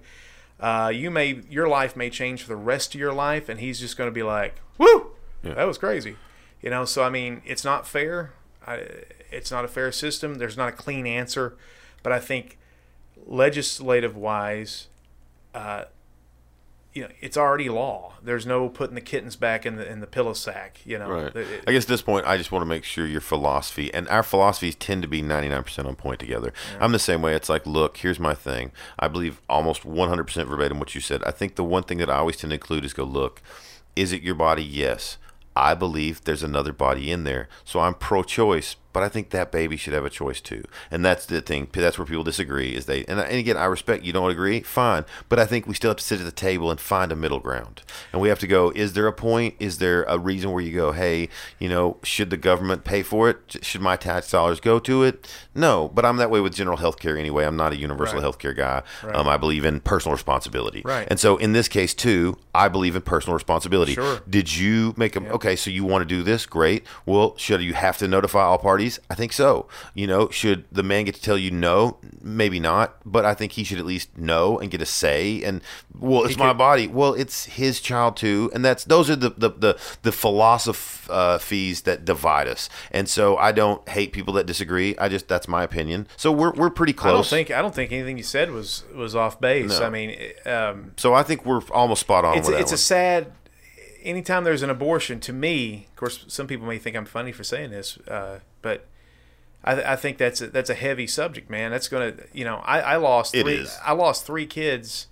uh, 0.61 0.91
you 0.95 1.11
may 1.11 1.41
your 1.49 1.69
life 1.69 1.97
may 1.97 2.11
change 2.11 2.43
for 2.43 2.49
the 2.49 2.57
rest 2.57 2.95
of 2.95 3.01
your 3.01 3.13
life, 3.13 3.49
and 3.49 3.61
he's 3.61 3.79
just 3.81 3.97
going 3.97 4.09
to 4.09 4.15
be 4.15 4.23
like, 4.23 4.57
"Woo, 4.79 5.13
Yeah. 5.43 5.55
that 5.55 5.65
was 5.67 5.79
crazy," 5.79 6.17
you 6.61 6.71
know. 6.71 6.85
So 6.85 7.03
I 7.03 7.11
mean, 7.11 7.43
it's 7.45 7.65
not 7.65 7.87
fair. 7.87 8.33
I, 8.67 8.87
it's 9.31 9.51
not 9.51 9.65
a 9.65 9.69
fair 9.69 9.91
system. 9.91 10.37
There's 10.37 10.57
not 10.57 10.69
a 10.69 10.73
clean 10.73 11.07
answer, 11.07 11.57
but 12.03 12.13
I 12.13 12.21
think 12.21 12.59
legislative 13.27 14.17
wise, 14.17 14.89
uh, 15.55 15.85
you 16.95 17.03
know, 17.03 17.09
it's 17.21 17.37
already 17.37 17.69
law. 17.69 18.15
There's 18.23 18.45
no 18.45 18.69
putting 18.69 18.95
the 18.95 19.01
kittens 19.01 19.35
back 19.37 19.65
in 19.65 19.77
the 19.77 19.91
in 19.91 20.01
the 20.01 20.07
pillow 20.07 20.33
sack. 20.35 20.81
You 20.85 20.99
know, 20.99 21.09
Right. 21.09 21.35
It- 21.37 21.65
I 21.67 21.73
guess 21.73 21.85
at 21.85 21.89
this 21.89 22.03
point, 22.03 22.27
I 22.27 22.37
just 22.37 22.53
want 22.53 22.63
to 22.63 22.67
make 22.69 22.85
sure 22.85 23.07
your 23.07 23.21
philosophy 23.23 23.93
and 23.95 24.09
our 24.09 24.23
philosophies 24.23 24.75
tend 24.75 25.03
to 25.03 25.09
be 25.09 25.23
99% 25.23 25.87
on 25.87 25.97
point 25.97 26.21
together. 26.21 26.53
I'm 26.81 26.93
the 26.93 26.99
same 26.99 27.23
way. 27.23 27.35
It's 27.35 27.49
like, 27.49 27.67
look, 27.67 27.97
here's 27.99 28.21
my 28.21 28.35
thing. 28.35 28.73
I 28.99 29.09
believe 29.09 29.41
almost 29.49 29.85
100% 29.85 30.47
verbatim 30.49 30.79
what 30.79 30.95
you 30.95 31.01
said. 31.01 31.23
I 31.25 31.31
think 31.31 31.55
the 31.57 31.65
one 31.65 31.83
thing 31.85 31.99
that 31.99 32.11
I 32.11 32.17
always 32.17 32.37
tend 32.37 32.51
to 32.51 32.55
include 32.57 32.85
is 32.85 32.93
go, 32.93 33.05
look, 33.05 33.41
is 33.97 34.13
it 34.13 34.23
your 34.23 34.35
body? 34.35 34.63
Yes. 34.65 35.17
I 35.55 35.75
believe 35.75 36.25
there's 36.25 36.43
another 36.43 36.73
body 36.73 37.11
in 37.11 37.25
there. 37.25 37.49
So 37.65 37.81
I'm 37.81 37.95
pro 37.95 38.23
choice, 38.23 38.77
but 38.93 39.03
I 39.03 39.09
think 39.09 39.31
that 39.31 39.53
baby 39.53 39.77
should 39.77 39.95
have 39.95 40.05
a 40.05 40.11
choice 40.11 40.41
too. 40.41 40.65
And 40.91 41.05
that's 41.05 41.27
the 41.27 41.41
thing. 41.41 41.69
That's 41.73 41.99
where 41.99 42.07
people 42.07 42.25
disagree 42.25 42.75
is 42.75 42.87
they 42.87 43.05
and, 43.05 43.21
and 43.21 43.37
again, 43.37 43.57
I 43.57 43.65
respect 43.65 44.05
you 44.05 44.13
don't 44.13 44.31
agree, 44.31 44.61
fine, 44.61 45.05
but 45.29 45.39
I 45.39 45.47
think 45.47 45.67
we 45.67 45.75
still 45.75 45.91
have 45.91 45.99
to 45.99 46.05
sit 46.05 46.21
at 46.21 46.25
the 46.25 46.33
table 46.33 46.71
and 46.71 46.81
find 46.81 47.13
a 47.13 47.17
middle 47.17 47.41
ground. 47.41 47.83
And 48.13 48.21
we 48.21 48.29
have 48.29 48.39
to 48.41 48.47
go, 48.47 48.71
is 48.75 48.93
there 48.93 49.07
a 49.07 49.13
point? 49.13 49.55
Is 49.59 49.79
there 49.79 50.05
a 50.05 50.19
reason 50.19 50.51
where 50.53 50.63
you 50.63 50.73
go, 50.73 50.93
hey, 50.93 51.29
you 51.59 51.69
know, 51.69 51.99
should 52.03 52.31
the 52.31 52.37
government 52.37 52.85
pay 52.85 53.03
for 53.03 53.29
it? 53.31 53.57
Should 53.63 53.81
my 53.81 53.97
tax 53.97 54.31
dollars 54.31 54.61
go 54.61 54.79
to 54.81 55.03
it? 55.03 55.29
No, 55.55 55.91
but 55.93 56.05
I'm 56.05 56.17
that 56.17 56.31
way 56.31 56.41
with 56.41 56.55
general 56.55 56.77
health 56.79 56.99
care 56.99 57.17
anyway. 57.19 57.45
I'm 57.45 57.57
not 57.57 57.73
a 57.73 57.77
universal 57.77 58.15
Right. 58.17 58.23
health 58.23 58.39
care 58.39 58.55
guy. 58.55 58.83
Um, 59.13 59.29
I 59.29 59.37
believe 59.37 59.65
in 59.65 59.81
personal 59.81 60.13
responsibility. 60.15 60.83
Right. 60.85 61.07
And 61.11 61.21
so 61.21 61.37
in 61.37 61.53
this 61.53 61.69
case 61.69 61.93
too, 61.95 62.39
I 62.55 62.69
believe 62.69 62.97
in 62.97 63.03
personal 63.03 63.35
responsibility. 63.35 63.95
Sure. 63.95 64.21
Did 64.29 64.57
you 64.57 64.95
make 64.97 65.15
a 65.17 65.21
okay? 65.33 65.55
So 65.57 65.71
you 65.71 65.85
want 65.85 66.03
to 66.03 66.07
do 66.17 66.23
this? 66.23 66.47
Great. 66.47 66.85
Well, 67.05 67.35
should 67.37 67.61
you 67.63 67.75
have 67.75 67.99
to 67.99 68.09
notify 68.09 68.43
all 68.43 68.59
parties? 68.59 68.99
I 69.11 69.15
think 69.15 69.33
so. 69.33 69.67
You 69.95 70.07
know, 70.07 70.29
should 70.31 70.65
the 70.73 70.83
man 70.83 71.05
get 71.05 71.15
to 71.17 71.23
tell 71.23 71.37
you 71.39 71.51
no? 71.51 71.99
Maybe 72.23 72.59
not, 72.61 72.97
but 73.05 73.25
I 73.25 73.35
think 73.35 73.53
he 73.53 73.65
should 73.65 73.79
at 73.79 73.85
least 73.87 74.17
know 74.17 74.59
and 74.59 74.71
get 74.71 74.81
a 74.81 74.87
say. 74.87 75.43
And 75.43 75.61
well, 75.99 76.25
it's 76.25 76.37
my 76.39 76.49
could- 76.49 76.59
body. 76.59 76.87
Well, 76.89 77.15
it's 77.15 77.45
his 77.45 77.81
child 77.81 78.17
too, 78.17 78.51
and 78.55 78.65
that's 78.65 78.85
those 78.85 79.11
are 79.11 79.17
the 79.17 79.31
the 79.31 79.51
the, 79.51 79.77
the 80.03 80.13
philosophies 80.13 81.83
that 81.83 82.05
divide 82.05 82.49
us. 82.49 82.69
And 82.91 83.09
so 83.09 83.37
I 83.37 83.53
don't 83.53 83.87
hate 83.89 84.13
people 84.13 84.35
that 84.35 84.47
disagree. 84.47 84.97
I 84.99 85.09
just 85.09 85.29
that's 85.29 85.42
my 85.49 85.63
opinion. 85.63 86.07
So 86.17 86.31
we're 86.33 86.53
we're 86.53 86.71
pretty 86.71 86.93
close. 86.93 87.11
I 87.11 87.15
don't 87.15 87.27
think 87.47 87.51
I 87.59 87.63
don't 87.63 87.75
think 87.75 87.93
anything 87.93 88.17
you 88.17 88.23
said 88.25 88.51
was 88.51 88.85
was 88.95 89.15
off 89.17 89.41
base. 89.41 89.79
No. 89.81 89.87
I 89.87 89.91
mean, 89.91 90.17
um, 90.47 90.93
so 90.97 91.15
I 91.15 91.23
think 91.23 91.45
we're 91.47 91.63
almost 91.73 92.01
spot 92.03 92.25
on 92.25 92.39
it's 92.39 92.49
with 92.49 92.57
a, 92.57 92.61
it's 92.61 92.73
a 92.73 92.79
sad. 92.79 93.33
Anytime 94.03 94.43
there's 94.45 94.63
an 94.63 94.71
abortion, 94.71 95.21
to 95.21 95.33
me, 95.33 95.87
of 95.91 95.97
course, 95.97 96.25
some 96.27 96.49
people 96.49 96.67
may 96.67 96.79
think 96.79 96.97
I'm 96.97 97.05
funny 97.05 97.31
for 97.31 97.45
saying 97.45 97.71
this, 97.71 97.99
uh, 98.09 98.41
but 98.61 98.87
I, 99.63 99.93
I 99.93 99.97
think 99.97 100.19
that's 100.19 100.41
a, 100.41 100.49
that's 100.49 100.71
a 100.71 100.75
heavy 100.75 101.07
subject, 101.07 101.49
man. 101.49 101.71
That's 101.71 101.87
gonna, 101.87 102.15
you 102.33 102.45
know, 102.45 102.57
I, 102.65 102.81
I 102.81 102.97
lost 102.97 103.33
It 103.33 103.45
three, 103.45 103.55
is. 103.59 103.79
I 103.85 103.93
lost 103.93 104.27
three 104.27 104.45
kids 104.47 105.07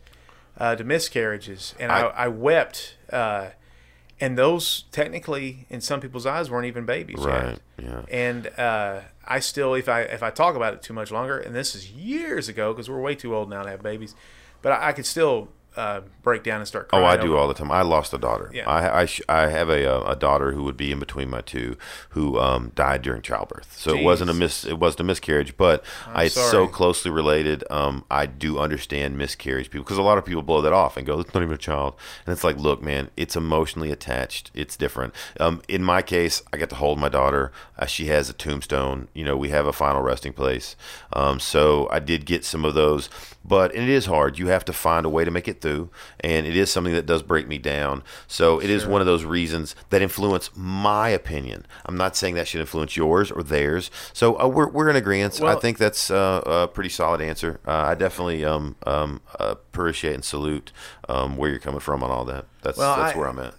uh, 0.58 0.74
to 0.74 0.82
miscarriages, 0.82 1.76
and 1.78 1.92
I, 1.92 2.00
I- 2.00 2.24
I, 2.24 2.28
wept. 2.28 2.96
Uh, 3.12 3.50
and 4.20 4.36
those 4.36 4.86
technically, 4.90 5.66
in 5.70 5.80
some 5.80 6.00
people's 6.00 6.26
eyes, 6.26 6.50
weren't 6.50 6.66
even 6.66 6.84
babies 6.84 7.20
Right, 7.20 7.58
yet. 7.78 7.84
yeah. 7.86 8.02
And 8.10 8.46
uh, 8.58 9.00
I 9.24 9.40
still, 9.40 9.74
if 9.74 9.88
I 9.88 10.02
if 10.02 10.22
I 10.22 10.30
talk 10.30 10.56
about 10.56 10.74
it 10.74 10.82
too 10.82 10.92
much 10.92 11.10
longer, 11.10 11.38
and 11.38 11.54
this 11.54 11.74
is 11.74 11.90
years 11.90 12.48
ago 12.48 12.72
because 12.72 12.88
we're 12.88 13.00
way 13.00 13.14
too 13.14 13.34
old 13.34 13.50
now 13.50 13.62
to 13.62 13.70
have 13.70 13.82
babies, 13.82 14.14
but 14.62 14.72
I, 14.72 14.88
I 14.88 14.92
could 14.92 15.06
still 15.06 15.48
uh, 15.76 16.00
break 16.22 16.42
down 16.42 16.60
and 16.60 16.68
start 16.68 16.88
Oh. 16.92 17.04
I 17.04 17.16
do 17.16 17.36
all 17.36 17.48
the 17.48 17.54
time. 17.54 17.70
I 17.70 17.82
lost 17.82 18.12
a 18.12 18.18
daughter. 18.18 18.50
Yeah. 18.52 18.68
I 18.68 19.00
I, 19.02 19.06
sh- 19.06 19.22
I 19.28 19.48
have 19.48 19.68
a 19.68 19.86
uh, 19.90 20.12
a 20.12 20.16
daughter 20.16 20.52
who 20.52 20.64
would 20.64 20.76
be 20.76 20.90
in 20.92 20.98
between 20.98 21.30
my 21.30 21.40
two, 21.40 21.76
who 22.10 22.38
um, 22.38 22.72
died 22.74 23.02
during 23.02 23.22
childbirth. 23.22 23.76
So 23.76 23.96
it 23.96 24.02
wasn't 24.02 24.30
a 24.30 24.32
Jeez. 24.32 24.38
mis 24.38 24.64
it 24.64 24.78
wasn't 24.78 25.00
a 25.00 25.04
miscarriage, 25.04 25.56
but 25.56 25.84
I, 26.06 26.24
it's 26.24 26.34
so 26.34 26.66
closely 26.66 27.10
related. 27.10 27.64
Um, 27.70 28.04
I 28.10 28.26
do 28.26 28.58
understand 28.58 29.16
miscarriage 29.16 29.70
people 29.70 29.84
because 29.84 29.98
a 29.98 30.02
lot 30.02 30.18
of 30.18 30.24
people 30.24 30.42
blow 30.42 30.60
that 30.62 30.72
off 30.72 30.96
and 30.96 31.06
go, 31.06 31.20
"It's 31.20 31.32
not 31.34 31.42
even 31.42 31.54
a 31.54 31.58
child," 31.58 31.94
and 32.26 32.32
it's 32.32 32.44
like, 32.44 32.56
look, 32.56 32.82
man, 32.82 33.10
it's 33.16 33.36
emotionally 33.36 33.90
attached. 33.90 34.50
It's 34.54 34.76
different. 34.76 35.14
Um, 35.38 35.62
in 35.68 35.82
my 35.82 36.02
case, 36.02 36.42
I 36.52 36.56
get 36.56 36.68
to 36.70 36.76
hold 36.76 36.98
my 36.98 37.08
daughter. 37.08 37.52
Uh, 37.78 37.86
she 37.86 38.06
has 38.06 38.28
a 38.28 38.32
tombstone. 38.32 39.08
You 39.14 39.24
know, 39.24 39.36
we 39.36 39.48
have 39.50 39.66
a 39.66 39.72
final 39.72 40.02
resting 40.02 40.32
place. 40.32 40.76
Um, 41.12 41.40
so 41.40 41.88
I 41.90 41.98
did 42.00 42.26
get 42.26 42.44
some 42.44 42.64
of 42.64 42.74
those, 42.74 43.08
but 43.44 43.74
it 43.74 43.88
is 43.88 44.06
hard. 44.06 44.38
You 44.38 44.48
have 44.48 44.64
to 44.66 44.72
find 44.72 45.06
a 45.06 45.08
way 45.08 45.24
to 45.24 45.30
make 45.30 45.48
it 45.48 45.59
through, 45.60 45.90
and 46.20 46.46
it 46.46 46.56
is 46.56 46.70
something 46.72 46.92
that 46.94 47.06
does 47.06 47.22
break 47.22 47.46
me 47.48 47.58
down. 47.58 48.02
So 48.26 48.60
it 48.60 48.70
is 48.70 48.86
one 48.86 49.00
of 49.00 49.06
those 49.06 49.24
reasons 49.24 49.74
that 49.90 50.02
influence 50.02 50.50
my 50.56 51.08
opinion. 51.10 51.66
I'm 51.86 51.96
not 51.96 52.16
saying 52.16 52.34
that 52.34 52.48
should 52.48 52.60
influence 52.60 52.96
yours 52.96 53.30
or 53.30 53.42
theirs. 53.42 53.90
So 54.12 54.40
uh, 54.40 54.46
we're 54.48 54.68
we're 54.68 54.88
in 54.90 54.96
agreement. 54.96 55.40
I 55.42 55.54
think 55.56 55.78
that's 55.78 56.10
uh, 56.10 56.42
a 56.46 56.68
pretty 56.68 56.90
solid 56.90 57.20
answer. 57.20 57.60
Uh, 57.66 57.72
I 57.72 57.94
definitely 57.94 58.44
um, 58.44 58.76
um, 58.86 59.20
appreciate 59.38 60.14
and 60.14 60.24
salute 60.24 60.72
um, 61.08 61.36
where 61.36 61.50
you're 61.50 61.58
coming 61.58 61.80
from 61.80 62.02
on 62.02 62.10
all 62.10 62.24
that. 62.24 62.46
That's 62.62 62.78
Well, 62.78 62.96
that's 62.96 63.14
I- 63.14 63.18
where 63.18 63.28
I'm 63.28 63.38
at. 63.38 63.54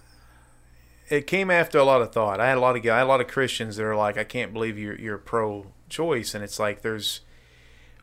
it 1.08 1.26
came 1.26 1.50
after 1.50 1.78
a 1.78 1.84
lot 1.84 2.00
of 2.02 2.12
thought. 2.12 2.40
I 2.40 2.48
had 2.48 2.56
a 2.56 2.60
lot 2.60 2.76
of 2.76 2.84
I 2.86 2.98
had 2.98 3.04
a 3.04 3.06
lot 3.06 3.20
of 3.20 3.28
Christians 3.28 3.76
that 3.76 3.84
are 3.84 3.96
like, 3.96 4.16
I 4.16 4.24
can't 4.24 4.52
believe 4.52 4.78
you're 4.78 4.98
you're 4.98 5.18
pro-choice, 5.18 6.34
and 6.34 6.42
it's 6.42 6.58
like 6.58 6.82
there's 6.82 7.20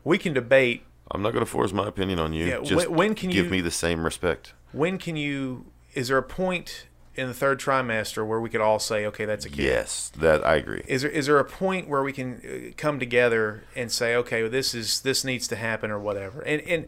we 0.04 0.16
can 0.18 0.32
debate 0.32 0.84
I'm 1.10 1.22
not 1.22 1.32
going 1.32 1.44
to 1.44 1.50
force 1.50 1.72
my 1.72 1.88
opinion 1.88 2.18
on 2.18 2.32
you. 2.32 2.46
Yeah, 2.46 2.60
Just 2.62 2.88
when- 2.88 3.14
can 3.14 3.30
give 3.30 3.46
you- 3.46 3.50
me 3.50 3.60
the 3.60 3.70
same 3.70 4.04
respect? 4.04 4.54
when 4.72 4.98
can 4.98 5.16
you 5.16 5.66
is 5.94 6.06
there 6.08 6.18
a 6.18 6.22
point 6.22 6.86
in 7.16 7.26
the 7.26 7.34
third 7.34 7.58
trimester 7.58 8.24
where 8.24 8.40
we 8.40 8.48
could 8.48 8.60
all 8.60 8.78
say, 8.78 9.04
okay, 9.06 9.24
that's 9.24 9.44
a 9.44 9.48
kid? 9.50 9.64
Yes, 9.64 10.12
that 10.16 10.46
I 10.46 10.54
agree. 10.54 10.82
Is 10.86 11.02
there 11.02 11.10
is 11.10 11.26
there 11.26 11.38
a 11.40 11.44
point 11.44 11.88
where 11.88 12.02
we 12.04 12.12
can 12.12 12.40
uh, 12.44 12.72
come 12.76 13.00
together 13.00 13.64
and 13.74 13.90
say, 13.90 14.14
okay, 14.14 14.42
well, 14.42 14.50
this 14.50 14.72
is 14.74 15.00
this 15.00 15.24
needs 15.24 15.48
to 15.48 15.56
happen 15.56 15.90
or 15.90 15.98
whatever? 15.98 16.42
And 16.42 16.62
and 16.62 16.86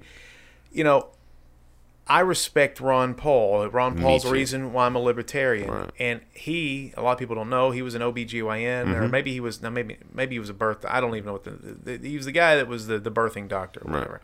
you 0.71 0.85
know, 0.85 1.09
I 2.13 2.21
respect 2.21 2.81
Ron 2.81 3.15
Paul. 3.15 3.69
Ron 3.69 3.99
Paul's 3.99 4.25
the 4.25 4.31
reason 4.31 4.73
why 4.73 4.87
I'm 4.87 4.95
a 4.97 4.99
libertarian. 5.01 5.71
Right. 5.71 5.91
And 5.99 6.21
he, 6.35 6.93
a 6.97 7.03
lot 7.03 7.13
of 7.13 7.19
people 7.19 7.35
don't 7.37 7.49
know, 7.51 7.71
he 7.71 7.81
was 7.83 7.95
an 7.95 8.03
OBGYN, 8.03 8.85
Mm-hmm. 8.87 8.95
or 8.95 9.09
maybe 9.09 9.33
he 9.33 9.41
was, 9.41 9.63
no, 9.63 9.71
maybe 9.71 9.97
maybe 10.13 10.35
he 10.35 10.39
was 10.39 10.51
a 10.51 10.55
birth. 10.55 10.85
I 10.87 11.01
don't 11.01 11.15
even 11.17 11.27
know 11.27 11.33
what 11.33 11.45
the, 11.45 11.51
the 11.99 12.09
he 12.09 12.17
was 12.17 12.27
the 12.27 12.33
guy 12.33 12.57
that 12.57 12.69
was 12.69 12.87
the, 12.87 12.99
the 12.99 13.11
birthing 13.11 13.49
doctor 13.49 13.81
or 13.81 13.91
Right. 13.91 13.99
whatever. 14.01 14.21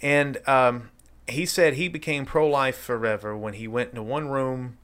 And 0.00 0.38
um, 0.48 0.90
he 1.28 1.46
said 1.46 1.74
he 1.74 1.88
became 1.88 2.24
pro 2.26 2.48
life 2.48 2.76
forever 2.78 3.36
when 3.36 3.54
he 3.54 3.66
went 3.68 3.90
into 3.90 4.02
one 4.02 4.28
room 4.28 4.78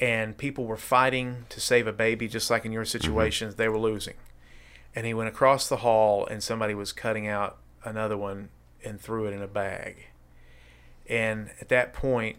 and 0.00 0.36
people 0.38 0.64
were 0.66 0.76
fighting 0.76 1.46
to 1.50 1.60
save 1.60 1.86
a 1.86 1.92
baby, 1.92 2.26
just 2.28 2.50
like 2.50 2.64
in 2.64 2.72
your 2.72 2.84
situations, 2.84 3.56
they 3.56 3.68
were 3.68 3.78
losing. 3.78 4.14
And 4.94 5.06
he 5.06 5.14
went 5.14 5.28
across 5.28 5.68
the 5.68 5.78
hall 5.78 6.26
and 6.26 6.42
somebody 6.42 6.74
was 6.74 6.92
cutting 6.92 7.26
out 7.28 7.58
another 7.84 8.16
one 8.16 8.48
and 8.84 9.00
threw 9.00 9.26
it 9.26 9.32
in 9.32 9.42
a 9.42 9.46
bag. 9.46 10.06
And 11.10 11.50
at 11.60 11.68
that 11.68 11.92
point, 11.92 12.36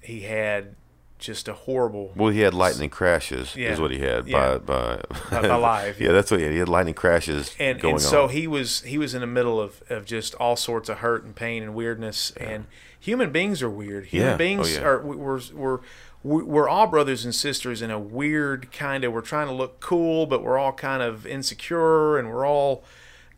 he 0.00 0.20
had 0.20 0.76
just 1.18 1.46
a 1.48 1.52
horrible. 1.52 2.12
Well, 2.16 2.30
he 2.30 2.40
had 2.40 2.54
lightning 2.54 2.88
crashes. 2.90 3.54
Yeah. 3.54 3.72
Is 3.72 3.80
what 3.80 3.90
he 3.90 3.98
had 3.98 4.26
Yeah. 4.26 4.58
by 4.58 4.98
by, 5.30 5.40
By 5.42 5.54
live, 5.56 6.00
yeah, 6.00 6.06
yeah. 6.08 6.12
that's 6.12 6.30
what 6.30 6.40
he 6.40 6.44
had. 6.44 6.52
He 6.52 6.58
had 6.58 6.68
lightning 6.68 6.94
crashes 6.94 7.54
and, 7.60 7.80
going 7.80 7.94
and 7.94 8.02
so 8.02 8.24
on. 8.24 8.30
he 8.30 8.46
was 8.46 8.80
he 8.82 8.96
was 8.98 9.14
in 9.14 9.20
the 9.20 9.26
middle 9.26 9.60
of, 9.60 9.82
of 9.90 10.04
just 10.04 10.34
all 10.36 10.56
sorts 10.56 10.88
of 10.88 10.98
hurt 10.98 11.22
and 11.24 11.34
pain 11.36 11.62
and 11.62 11.74
weirdness 11.74 12.32
and 12.36 12.66
human 12.98 13.30
beings 13.30 13.62
are 13.62 13.70
weird 13.70 14.06
human 14.06 14.28
Yeah. 14.30 14.34
Oh, 14.34 14.38
beings 14.38 14.74
yeah. 14.76 14.82
are 14.82 15.00
we're, 15.02 15.16
we're 15.52 15.80
we're 16.24 16.44
we're 16.44 16.68
all 16.68 16.86
brothers 16.88 17.24
and 17.24 17.34
sisters 17.34 17.82
in 17.82 17.90
a 17.90 17.98
weird 18.00 18.70
kind 18.72 19.02
of 19.04 19.12
we're 19.12 19.20
trying 19.20 19.46
to 19.48 19.52
look 19.54 19.78
cool 19.80 20.26
but 20.26 20.42
we're 20.42 20.58
all 20.58 20.72
kind 20.72 21.02
of 21.02 21.24
insecure 21.26 22.18
and 22.18 22.30
we're 22.32 22.46
all 22.46 22.82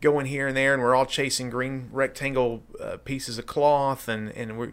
going 0.04 0.26
here 0.26 0.46
and 0.46 0.56
there 0.56 0.74
and 0.74 0.82
we're 0.82 0.94
all 0.94 1.06
chasing 1.06 1.48
green 1.48 1.88
rectangle 1.90 2.62
uh, 2.78 2.98
pieces 3.04 3.38
of 3.38 3.46
cloth 3.46 4.06
and 4.06 4.28
and 4.32 4.58
we're 4.58 4.72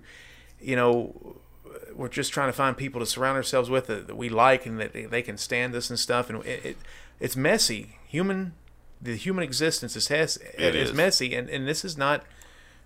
you 0.59 0.75
know 0.75 1.37
we're 1.95 2.09
just 2.09 2.33
trying 2.33 2.49
to 2.49 2.53
find 2.53 2.75
people 2.75 2.99
to 2.99 3.05
surround 3.05 3.37
ourselves 3.37 3.69
with 3.69 3.87
that, 3.87 4.07
that 4.07 4.17
we 4.17 4.27
like 4.27 4.65
and 4.65 4.77
that 4.79 4.91
they, 4.93 5.05
they 5.05 5.21
can 5.21 5.37
stand 5.37 5.73
us 5.73 5.89
and 5.89 5.97
stuff 5.97 6.29
and 6.29 6.45
it, 6.45 6.65
it 6.65 6.77
it's 7.21 7.35
messy 7.37 7.97
human 8.07 8.53
the 9.01 9.15
human 9.15 9.43
existence 9.43 9.95
is 9.95 10.09
has 10.09 10.37
It 10.57 10.75
is 10.75 10.89
is. 10.89 10.95
messy 10.95 11.33
and, 11.33 11.49
and 11.49 11.65
this 11.65 11.85
is 11.85 11.97
not 11.97 12.23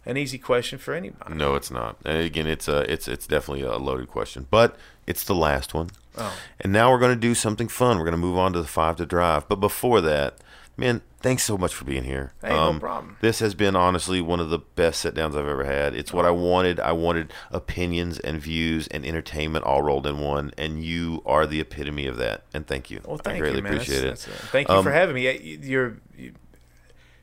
an 0.06 0.16
easy 0.18 0.38
question 0.38 0.78
for 0.78 0.94
anybody 0.94 1.34
No, 1.34 1.56
it's 1.56 1.72
not. 1.72 1.98
And 2.06 2.20
again, 2.20 2.46
it's 2.46 2.68
a 2.68 2.80
it's 2.92 3.08
it's 3.08 3.26
definitely 3.26 3.64
a 3.64 3.78
loaded 3.78 4.08
question, 4.08 4.46
but 4.52 4.76
it's 5.08 5.24
the 5.24 5.34
last 5.34 5.74
one. 5.74 5.90
Oh. 6.16 6.32
And 6.62 6.72
now 6.72 6.92
we're 6.92 7.00
going 7.00 7.16
to 7.16 7.28
do 7.30 7.34
something 7.34 7.68
fun. 7.68 7.98
We're 7.98 8.04
going 8.06 8.22
to 8.22 8.28
move 8.30 8.38
on 8.38 8.54
to 8.54 8.62
the 8.62 8.68
five 8.68 8.96
to 8.98 9.06
drive. 9.08 9.50
But 9.50 9.56
before 9.60 10.02
that, 10.02 10.38
man, 10.78 11.02
thanks 11.22 11.44
so 11.44 11.58
much 11.58 11.74
for 11.74 11.86
being 11.86 12.04
here. 12.04 12.34
Um, 12.44 12.76
no 12.76 12.80
problem. 12.80 13.18
This 13.22 13.40
has 13.40 13.54
been 13.56 13.76
honestly 13.76 14.22
one 14.22 14.40
of 14.40 14.50
the 14.50 14.60
best 14.60 15.02
sit 15.02 15.14
downs 15.16 15.36
I've 15.36 15.48
ever 15.48 15.64
had. 15.66 15.96
It's 15.96 16.12
what 16.14 16.26
I 16.26 16.32
wanted. 16.32 16.80
I 16.80 16.92
wanted 16.92 17.32
opinions 17.52 18.20
and 18.20 18.42
views 18.42 18.88
and 18.88 19.06
entertainment 19.06 19.66
all 19.66 19.82
rolled 19.82 20.06
in 20.08 20.20
one, 20.20 20.52
and 20.58 20.84
you 20.84 21.22
are 21.26 21.46
the 21.48 21.60
epitome 21.60 22.08
of 22.08 22.18
that. 22.18 22.44
And 22.54 22.68
thank 22.68 22.90
you. 22.92 23.02
well 23.06 23.18
thank 23.18 23.38
I 23.38 23.40
greatly 23.40 23.62
you 23.62 23.66
appreciate 23.68 24.02
That's- 24.02 24.28
it. 24.28 24.32
that's, 24.32 24.44
uh, 24.44 24.48
thank 24.52 24.68
you 24.70 24.76
Um, 24.76 24.84
for 24.84 24.92
having 24.92 25.16
me 25.16 25.32
you- 25.40 25.60
you're 25.62 25.98
you, 26.18 26.34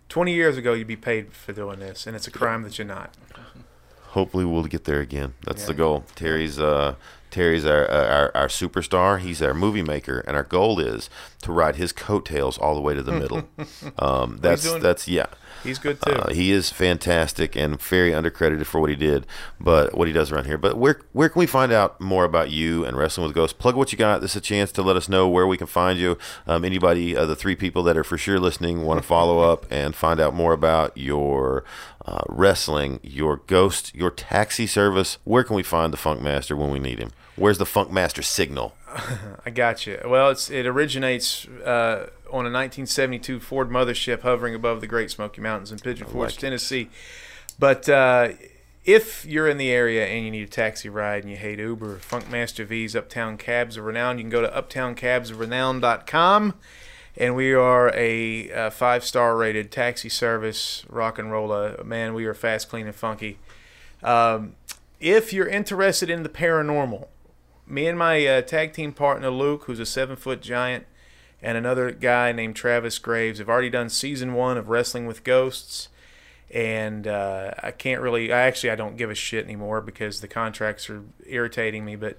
20 0.08 0.34
years 0.34 0.56
ago 0.58 0.72
you'd 0.74 0.86
be 0.86 0.96
paid 0.96 1.32
for 1.32 1.52
doing 1.54 1.78
this 1.78 2.06
and 2.06 2.14
it's 2.14 2.26
a 2.26 2.30
crime 2.30 2.62
that 2.64 2.76
you're 2.78 2.86
not 2.86 3.14
hopefully 4.08 4.44
we'll 4.44 4.64
get 4.64 4.84
there 4.84 5.00
again. 5.00 5.32
That's 5.46 5.64
the 5.64 5.72
goal. 5.72 6.04
Terry's 6.14 6.58
uh, 6.58 6.96
Terry's 7.32 7.64
our, 7.64 7.88
our 7.90 8.36
our 8.36 8.48
superstar. 8.48 9.18
He's 9.18 9.42
our 9.42 9.54
movie 9.54 9.82
maker, 9.82 10.20
and 10.20 10.36
our 10.36 10.44
goal 10.44 10.78
is 10.78 11.10
to 11.42 11.52
ride 11.52 11.76
his 11.76 11.92
coattails 11.92 12.58
all 12.58 12.74
the 12.74 12.80
way 12.80 12.94
to 12.94 13.02
the 13.02 13.12
middle. 13.12 13.48
um, 13.98 14.38
that's 14.40 14.62
doing- 14.62 14.82
that's 14.82 15.08
yeah. 15.08 15.26
he's 15.64 15.78
good 15.78 16.00
too 16.00 16.12
Uh, 16.12 16.32
he 16.32 16.52
is 16.52 16.70
fantastic 16.70 17.56
and 17.56 17.80
very 17.80 18.10
undercredited 18.12 18.66
for 18.66 18.80
what 18.80 18.90
he 18.90 18.96
did, 18.96 19.26
but 19.58 19.96
what 19.96 20.06
he 20.08 20.14
does 20.14 20.30
around 20.30 20.44
here. 20.46 20.58
But 20.58 20.76
where 20.76 21.00
where 21.12 21.28
can 21.28 21.40
we 21.40 21.46
find 21.46 21.72
out 21.72 22.00
more 22.00 22.24
about 22.24 22.50
you 22.50 22.84
and 22.84 22.96
wrestling 22.96 23.26
with 23.26 23.34
ghosts? 23.34 23.56
Plug 23.58 23.76
what 23.76 23.92
you 23.92 23.98
got. 23.98 24.20
This 24.20 24.32
is 24.32 24.36
a 24.36 24.40
chance 24.40 24.70
to 24.72 24.82
let 24.82 24.96
us 24.96 25.08
know 25.08 25.28
where 25.28 25.46
we 25.46 25.56
can 25.56 25.66
find 25.66 25.98
you. 25.98 26.18
Um, 26.46 26.64
anybody, 26.64 27.16
uh, 27.16 27.26
the 27.26 27.36
three 27.36 27.56
people 27.56 27.82
that 27.84 27.96
are 27.96 28.04
for 28.04 28.18
sure 28.18 28.38
listening, 28.38 28.84
want 28.84 29.00
to 29.00 29.06
follow 29.16 29.40
up 29.40 29.66
and 29.70 29.96
find 29.96 30.20
out 30.20 30.34
more 30.34 30.52
about 30.52 30.96
your 30.96 31.64
uh, 32.04 32.22
wrestling, 32.28 33.00
your 33.02 33.38
ghost, 33.46 33.94
your 33.94 34.10
taxi 34.10 34.66
service. 34.66 35.18
Where 35.24 35.44
can 35.44 35.56
we 35.56 35.62
find 35.62 35.92
the 35.92 35.96
Funk 35.96 36.20
Master 36.20 36.56
when 36.56 36.70
we 36.70 36.78
need 36.78 36.98
him? 36.98 37.10
Where's 37.42 37.58
the 37.58 37.66
Funk 37.66 37.90
Master 37.90 38.22
signal? 38.22 38.76
I 39.44 39.50
got 39.50 39.84
you. 39.84 40.00
Well, 40.06 40.30
it's 40.30 40.48
it 40.48 40.64
originates 40.64 41.48
uh, 41.48 42.06
on 42.28 42.46
a 42.46 42.52
1972 42.52 43.40
Ford 43.40 43.68
mothership 43.68 44.20
hovering 44.20 44.54
above 44.54 44.80
the 44.80 44.86
Great 44.86 45.10
Smoky 45.10 45.40
Mountains 45.40 45.72
in 45.72 45.80
Pigeon 45.80 46.06
Forge, 46.06 46.34
it. 46.34 46.38
Tennessee. 46.38 46.88
But 47.58 47.88
uh, 47.88 48.28
if 48.84 49.24
you're 49.24 49.48
in 49.48 49.58
the 49.58 49.72
area 49.72 50.06
and 50.06 50.24
you 50.24 50.30
need 50.30 50.44
a 50.44 50.50
taxi 50.50 50.88
ride 50.88 51.24
and 51.24 51.32
you 51.32 51.36
hate 51.36 51.58
Uber, 51.58 51.96
Funkmaster 51.96 52.64
V's 52.64 52.94
Uptown 52.94 53.36
Cabs 53.38 53.76
of 53.76 53.86
Renown, 53.86 54.18
you 54.18 54.22
can 54.22 54.30
go 54.30 54.42
to 54.42 54.48
uptowncabsofrenown.com. 54.48 56.54
And 57.16 57.34
we 57.34 57.54
are 57.54 57.92
a, 57.92 58.52
uh 58.52 58.70
five 58.70 59.04
star 59.04 59.36
rated 59.36 59.72
taxi 59.72 60.08
service, 60.08 60.84
rock 60.88 61.18
and 61.18 61.32
roller. 61.32 61.82
Man, 61.84 62.14
we 62.14 62.24
are 62.24 62.34
fast, 62.34 62.68
clean, 62.68 62.86
and 62.86 62.94
funky. 62.94 63.40
Um, 64.00 64.54
if 65.00 65.32
you're 65.32 65.48
interested 65.48 66.08
in 66.08 66.22
the 66.22 66.28
paranormal, 66.28 67.08
me 67.72 67.86
and 67.86 67.98
my 67.98 68.24
uh, 68.26 68.42
tag 68.42 68.74
team 68.74 68.92
partner 68.92 69.30
Luke, 69.30 69.64
who's 69.64 69.80
a 69.80 69.86
seven 69.86 70.14
foot 70.14 70.42
giant, 70.42 70.84
and 71.40 71.56
another 71.56 71.90
guy 71.90 72.30
named 72.30 72.54
Travis 72.54 72.98
Graves 72.98 73.38
have 73.38 73.48
already 73.48 73.70
done 73.70 73.88
season 73.88 74.34
one 74.34 74.58
of 74.58 74.68
Wrestling 74.68 75.06
with 75.06 75.24
Ghosts. 75.24 75.88
And 76.50 77.06
uh, 77.06 77.52
I 77.62 77.70
can't 77.70 78.02
really, 78.02 78.30
I 78.30 78.40
actually, 78.40 78.68
I 78.70 78.74
don't 78.74 78.98
give 78.98 79.10
a 79.10 79.14
shit 79.14 79.46
anymore 79.46 79.80
because 79.80 80.20
the 80.20 80.28
contracts 80.28 80.90
are 80.90 81.02
irritating 81.26 81.86
me. 81.86 81.96
But 81.96 82.18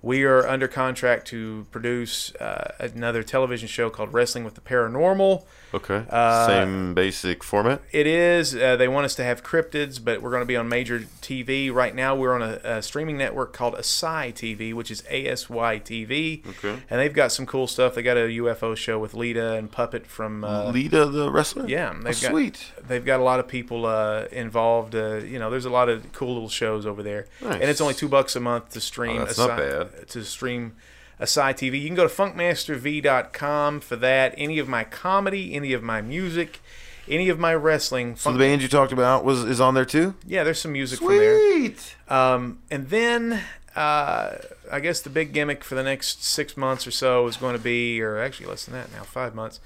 we 0.00 0.22
are 0.22 0.46
under 0.46 0.68
contract 0.68 1.26
to 1.28 1.66
produce 1.72 2.34
uh, 2.36 2.74
another 2.78 3.22
television 3.22 3.66
show 3.68 3.90
called 3.90 4.12
Wrestling 4.14 4.44
with 4.44 4.54
the 4.54 4.60
Paranormal. 4.60 5.44
Okay, 5.74 6.02
Uh, 6.08 6.46
same 6.46 6.94
basic 6.94 7.44
format. 7.44 7.82
It 7.92 8.06
is. 8.06 8.56
Uh, 8.56 8.76
they 8.76 8.88
want 8.88 9.04
us 9.04 9.14
to 9.16 9.24
have 9.24 9.42
cryptids, 9.42 10.02
but 10.02 10.22
we're 10.22 10.30
going 10.30 10.40
to 10.40 10.46
be 10.46 10.56
on 10.56 10.66
major 10.66 11.00
TV. 11.20 11.70
Right 11.70 11.94
now, 11.94 12.14
we're 12.16 12.32
on 12.32 12.40
a, 12.40 12.58
a 12.64 12.82
streaming 12.82 13.18
network 13.18 13.52
called 13.52 13.74
Asai 13.74 14.32
TV, 14.32 14.72
which 14.72 14.90
is 14.90 15.02
A 15.10 15.26
S 15.26 15.50
Y 15.50 15.78
TV. 15.84 16.46
Okay. 16.48 16.80
And 16.88 16.98
they've 17.00 17.12
got 17.12 17.32
some 17.32 17.44
cool 17.44 17.66
stuff. 17.66 17.94
They 17.94 18.02
got 18.02 18.16
a 18.16 18.20
UFO 18.40 18.74
show 18.76 18.98
with 18.98 19.12
Lita 19.12 19.54
and 19.56 19.70
Puppet 19.70 20.06
from. 20.06 20.42
Uh, 20.42 20.70
Lita, 20.70 21.04
the 21.04 21.30
wrestler. 21.30 21.68
yeah, 21.68 21.92
Oh, 21.94 22.02
they've 22.02 22.18
got, 22.22 22.30
sweet. 22.30 22.72
They've 22.86 23.04
got 23.04 23.20
a 23.20 23.24
lot 23.24 23.38
of 23.38 23.46
people 23.46 23.84
uh, 23.84 24.24
involved. 24.32 24.94
Uh, 24.94 25.16
you 25.16 25.38
know, 25.38 25.50
there's 25.50 25.66
a 25.66 25.70
lot 25.70 25.90
of 25.90 26.10
cool 26.12 26.32
little 26.32 26.48
shows 26.48 26.86
over 26.86 27.02
there, 27.02 27.26
Nice. 27.42 27.54
and 27.60 27.64
it's 27.64 27.82
only 27.82 27.92
two 27.94 28.08
bucks 28.08 28.36
a 28.36 28.40
month 28.40 28.70
to 28.70 28.80
stream. 28.80 29.20
Oh, 29.20 29.24
that's 29.26 29.36
not 29.36 29.58
bad. 29.58 29.87
To 30.08 30.24
stream 30.24 30.74
Asai 31.20 31.52
TV, 31.52 31.80
you 31.80 31.86
can 31.86 31.96
go 31.96 32.06
to 32.06 32.14
funkmasterv.com 32.14 33.80
for 33.80 33.96
that. 33.96 34.34
Any 34.36 34.58
of 34.58 34.68
my 34.68 34.84
comedy, 34.84 35.54
any 35.54 35.72
of 35.72 35.82
my 35.82 36.00
music, 36.00 36.60
any 37.08 37.28
of 37.28 37.38
my 37.38 37.54
wrestling. 37.54 38.16
So 38.16 38.24
Funk- 38.30 38.38
the 38.38 38.44
band 38.44 38.62
you 38.62 38.68
talked 38.68 38.92
about 38.92 39.24
was 39.24 39.44
is 39.44 39.60
on 39.60 39.74
there 39.74 39.84
too. 39.84 40.14
yeah, 40.26 40.44
there's 40.44 40.60
some 40.60 40.72
music 40.72 40.98
from 41.00 41.08
there. 41.08 41.38
Sweet. 41.38 41.96
Um, 42.08 42.60
and 42.70 42.88
then 42.88 43.42
uh, 43.76 44.36
I 44.72 44.80
guess 44.80 45.00
the 45.00 45.10
big 45.10 45.32
gimmick 45.32 45.62
for 45.64 45.74
the 45.74 45.82
next 45.82 46.24
six 46.24 46.56
months 46.56 46.86
or 46.86 46.90
so 46.90 47.26
is 47.26 47.36
going 47.36 47.56
to 47.56 47.62
be, 47.62 48.00
or 48.02 48.18
actually 48.18 48.46
less 48.46 48.64
than 48.64 48.74
that 48.74 48.92
now, 48.92 49.02
five 49.04 49.34
months, 49.34 49.60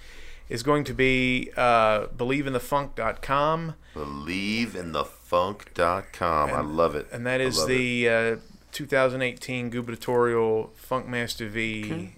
is 0.48 0.62
going 0.62 0.84
to 0.84 0.94
be 0.94 1.50
uh, 1.56 2.06
believeinthefunk.com. 2.08 3.74
Believe 3.94 4.76
in 4.76 4.92
the 4.92 5.04
funk.com. 5.04 6.50
I 6.50 6.60
love 6.60 6.94
it. 6.94 7.08
And 7.10 7.26
that 7.26 7.40
is 7.40 7.66
the 7.66 8.08
uh, 8.08 8.36
2018 8.72 9.70
gubernatorial 9.70 10.72
Funkmaster 10.90 11.48
V 11.48 12.12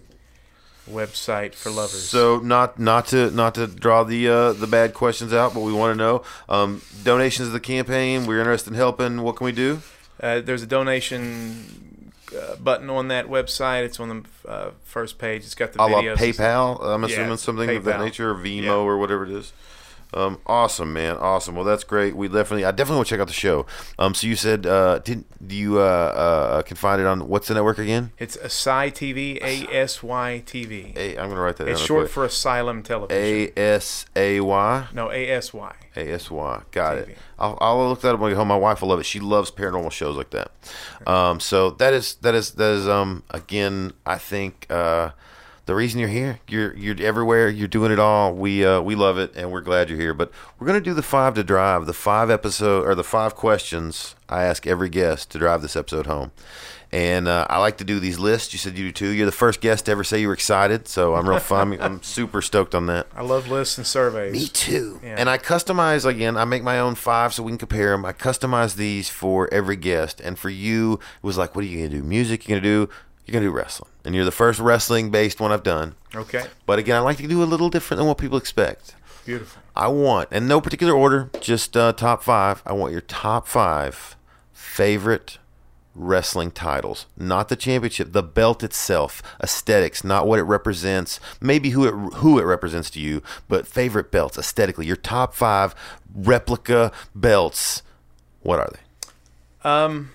website 0.90 1.54
for 1.54 1.70
lovers. 1.70 2.08
So 2.08 2.38
not 2.38 2.78
not 2.78 3.06
to 3.08 3.30
not 3.30 3.54
to 3.56 3.66
draw 3.66 4.04
the 4.04 4.28
uh, 4.28 4.52
the 4.52 4.66
bad 4.66 4.94
questions 4.94 5.32
out, 5.32 5.54
but 5.54 5.60
we 5.60 5.72
want 5.72 5.92
to 5.92 5.96
know 5.96 6.22
um, 6.48 6.82
donations 7.02 7.48
to 7.48 7.52
the 7.52 7.60
campaign. 7.60 8.26
We're 8.26 8.40
interested 8.40 8.70
in 8.70 8.76
helping. 8.76 9.22
What 9.22 9.36
can 9.36 9.44
we 9.46 9.52
do? 9.52 9.80
Uh, 10.20 10.40
there's 10.40 10.62
a 10.62 10.66
donation 10.66 12.12
uh, 12.36 12.56
button 12.56 12.88
on 12.90 13.08
that 13.08 13.26
website. 13.28 13.84
It's 13.84 13.98
on 13.98 14.08
the 14.44 14.48
uh, 14.50 14.70
first 14.84 15.18
page. 15.18 15.42
It's 15.44 15.54
got 15.54 15.72
the 15.72 15.82
A 15.82 15.84
la 15.84 16.02
videos. 16.02 16.16
PayPal. 16.16 16.82
I'm 16.84 17.02
Yeah, 17.02 17.08
assuming 17.08 17.36
something 17.38 17.70
of 17.76 17.84
that 17.84 18.00
nature, 18.00 18.30
or 18.30 18.34
Venmo, 18.34 18.62
Yeah. 18.62 18.74
or 18.74 18.98
whatever 18.98 19.24
it 19.24 19.30
is. 19.30 19.52
Um, 20.14 20.38
awesome, 20.46 20.92
man. 20.92 21.16
Awesome. 21.16 21.54
Well, 21.54 21.64
that's 21.64 21.84
great. 21.84 22.14
We 22.16 22.28
definitely, 22.28 22.64
I 22.64 22.70
definitely 22.70 22.96
want 22.98 23.08
to 23.08 23.14
check 23.14 23.20
out 23.20 23.26
the 23.26 23.32
show. 23.32 23.66
Um, 23.98 24.14
so 24.14 24.26
you 24.26 24.36
said, 24.36 24.64
uh, 24.66 25.00
did 25.00 25.24
you 25.48 25.78
uh, 25.80 25.82
uh, 25.82 26.62
can 26.62 26.76
find 26.76 27.00
it 27.00 27.06
on 27.06 27.28
what's 27.28 27.48
the 27.48 27.54
network 27.54 27.78
again? 27.78 28.12
It's 28.18 28.36
Asai 28.36 28.92
TV, 28.92 29.42
A 29.42 29.66
S 29.74 30.02
Y 30.02 30.42
TV. 30.46 30.96
A, 30.96 31.18
I'm 31.18 31.28
gonna 31.28 31.40
write 31.40 31.56
that 31.56 31.68
It's 31.68 31.80
down. 31.80 31.86
short 31.86 32.10
for 32.10 32.24
Asylum 32.24 32.82
Television. 32.82 33.22
A 33.22 33.52
S 33.58 34.06
A 34.16 34.40
Y. 34.40 34.86
no, 34.92 35.10
A 35.10 35.28
S 35.30 35.52
Y. 35.52 35.74
A 35.96 36.12
S 36.12 36.30
Y. 36.30 36.62
Got 36.70 36.96
TV. 36.96 37.08
it. 37.10 37.18
I'll, 37.38 37.58
I'll 37.60 37.88
look 37.88 38.00
that 38.02 38.14
up 38.14 38.20
when 38.20 38.28
I 38.30 38.34
get 38.34 38.38
home. 38.38 38.48
My 38.48 38.56
wife 38.56 38.80
will 38.80 38.88
love 38.88 39.00
it. 39.00 39.06
She 39.06 39.20
loves 39.20 39.50
paranormal 39.50 39.90
shows 39.92 40.16
like 40.16 40.30
that. 40.30 40.52
Um, 41.06 41.40
so 41.40 41.70
that 41.70 41.92
is 41.92 42.14
that 42.16 42.34
is 42.34 42.52
that 42.52 42.70
is 42.72 42.88
um 42.88 43.22
again. 43.30 43.92
I 44.06 44.18
think 44.18 44.66
uh, 44.70 45.10
the 45.66 45.74
reason 45.74 46.00
you're 46.00 46.08
here. 46.08 46.40
You're 46.48 46.76
you're 46.76 46.96
everywhere. 47.00 47.48
You're 47.48 47.68
doing 47.68 47.92
it 47.92 47.98
all. 47.98 48.34
We 48.34 48.64
uh, 48.64 48.80
we 48.80 48.94
love 48.94 49.18
it, 49.18 49.32
and 49.34 49.50
we're 49.50 49.60
glad 49.60 49.88
you're 49.88 49.98
here. 49.98 50.14
But 50.14 50.30
we're 50.58 50.66
gonna 50.66 50.80
do 50.80 50.94
the 50.94 51.02
five 51.02 51.34
to 51.34 51.44
drive, 51.44 51.86
the 51.86 51.92
five 51.92 52.30
episode 52.30 52.86
or 52.86 52.94
the 52.94 53.04
five 53.04 53.34
questions 53.34 54.14
I 54.28 54.44
ask 54.44 54.66
every 54.66 54.88
guest 54.88 55.30
to 55.30 55.38
drive 55.38 55.62
this 55.62 55.76
episode 55.76 56.06
home. 56.06 56.32
And 56.92 57.26
uh, 57.26 57.44
I 57.50 57.58
like 57.58 57.78
to 57.78 57.84
do 57.84 57.98
these 57.98 58.20
lists. 58.20 58.52
You 58.52 58.58
said 58.60 58.78
you 58.78 58.84
do 58.84 58.92
too. 58.92 59.08
You're 59.08 59.26
the 59.26 59.32
first 59.32 59.60
guest 59.60 59.86
to 59.86 59.90
ever 59.90 60.04
say 60.04 60.20
you 60.20 60.28
were 60.28 60.34
excited, 60.34 60.86
so 60.86 61.16
I'm 61.16 61.28
real 61.28 61.40
fun. 61.40 61.76
I'm 61.80 62.00
super 62.04 62.40
stoked 62.40 62.72
on 62.72 62.86
that. 62.86 63.08
I 63.16 63.22
love 63.22 63.48
lists 63.48 63.78
and 63.78 63.86
surveys. 63.86 64.32
Me 64.32 64.46
too. 64.46 65.00
Yeah. 65.02 65.16
And 65.18 65.28
I 65.28 65.38
customize 65.38 66.04
again. 66.06 66.36
I 66.36 66.44
make 66.44 66.62
my 66.62 66.78
own 66.78 66.94
five 66.94 67.34
so 67.34 67.42
we 67.42 67.50
can 67.50 67.58
compare 67.58 67.90
them. 67.90 68.04
I 68.04 68.12
customize 68.12 68.76
these 68.76 69.08
for 69.08 69.52
every 69.52 69.74
guest, 69.74 70.20
and 70.20 70.38
for 70.38 70.50
you, 70.50 70.94
it 70.94 71.26
was 71.26 71.36
like, 71.36 71.56
what 71.56 71.64
are 71.64 71.66
you 71.66 71.78
gonna 71.78 71.98
do? 72.00 72.04
Music? 72.04 72.46
You're 72.46 72.60
gonna 72.60 72.70
do? 72.70 72.88
You're 73.26 73.32
gonna 73.32 73.46
do 73.46 73.50
wrestling, 73.50 73.90
and 74.04 74.14
you're 74.14 74.24
the 74.24 74.30
first 74.30 74.60
wrestling 74.60 75.10
based 75.10 75.40
one 75.40 75.52
I've 75.52 75.62
done. 75.62 75.94
Okay, 76.14 76.46
But 76.66 76.78
again, 76.78 76.96
I 76.96 77.00
like 77.00 77.16
to 77.18 77.26
do 77.26 77.42
a 77.42 77.44
little 77.44 77.70
different 77.70 77.98
than 77.98 78.06
what 78.06 78.18
people 78.18 78.38
expect. 78.38 78.94
beautiful. 79.24 79.62
I 79.76 79.88
want, 79.88 80.30
in 80.30 80.46
no 80.46 80.60
particular 80.60 80.92
order, 80.92 81.30
just 81.40 81.76
uh, 81.76 81.92
top 81.92 82.22
five. 82.22 82.62
I 82.64 82.72
want 82.72 82.92
your 82.92 83.00
top 83.00 83.48
five 83.48 84.14
favorite 84.52 85.38
wrestling 85.96 86.50
titles, 86.50 87.06
not 87.16 87.48
the 87.48 87.56
championship, 87.56 88.12
the 88.12 88.22
belt 88.22 88.62
itself, 88.62 89.22
aesthetics, 89.42 90.02
not 90.04 90.26
what 90.26 90.38
it 90.38 90.42
represents, 90.44 91.18
maybe 91.40 91.70
who 91.70 91.84
it 91.86 92.14
who 92.18 92.38
it 92.38 92.42
represents 92.44 92.90
to 92.90 93.00
you, 93.00 93.22
but 93.48 93.66
favorite 93.66 94.10
belts 94.10 94.36
aesthetically. 94.38 94.86
Your 94.86 94.96
top 94.96 95.34
five 95.34 95.74
replica 96.14 96.92
belts. 97.14 97.82
What 98.42 98.58
are 98.60 98.70
they? 98.72 99.68
Um, 99.68 100.10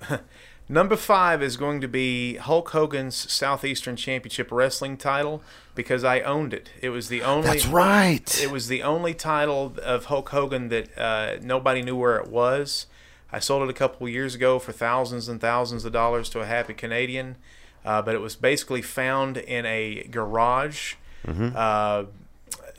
number 0.70 0.96
five 0.96 1.42
is 1.42 1.56
going 1.56 1.80
to 1.80 1.88
be 1.88 2.36
Hulk 2.36 2.70
Hogan's 2.70 3.30
Southeastern 3.30 3.96
Championship 3.96 4.50
Wrestling 4.50 4.96
title 4.96 5.42
because 5.74 6.04
I 6.04 6.20
owned 6.20 6.54
it. 6.54 6.70
It 6.80 6.90
was 6.90 7.08
the 7.08 7.22
only. 7.22 7.48
That's 7.48 7.66
right. 7.66 8.42
It 8.42 8.50
was 8.50 8.68
the 8.68 8.82
only 8.82 9.12
title 9.12 9.74
of 9.82 10.06
Hulk 10.06 10.30
Hogan 10.30 10.68
that 10.68 10.96
uh, 10.96 11.36
nobody 11.42 11.82
knew 11.82 11.96
where 11.96 12.16
it 12.16 12.28
was. 12.28 12.86
I 13.32 13.38
sold 13.38 13.62
it 13.62 13.70
a 13.70 13.74
couple 13.74 14.08
years 14.08 14.34
ago 14.34 14.58
for 14.58 14.72
thousands 14.72 15.28
and 15.28 15.40
thousands 15.40 15.84
of 15.84 15.92
dollars 15.92 16.28
to 16.30 16.40
a 16.40 16.46
happy 16.46 16.74
Canadian, 16.74 17.36
uh, 17.84 18.02
but 18.02 18.14
it 18.14 18.20
was 18.20 18.34
basically 18.34 18.82
found 18.82 19.36
in 19.36 19.66
a 19.66 20.04
garage. 20.10 20.94
Uh, 21.54 22.04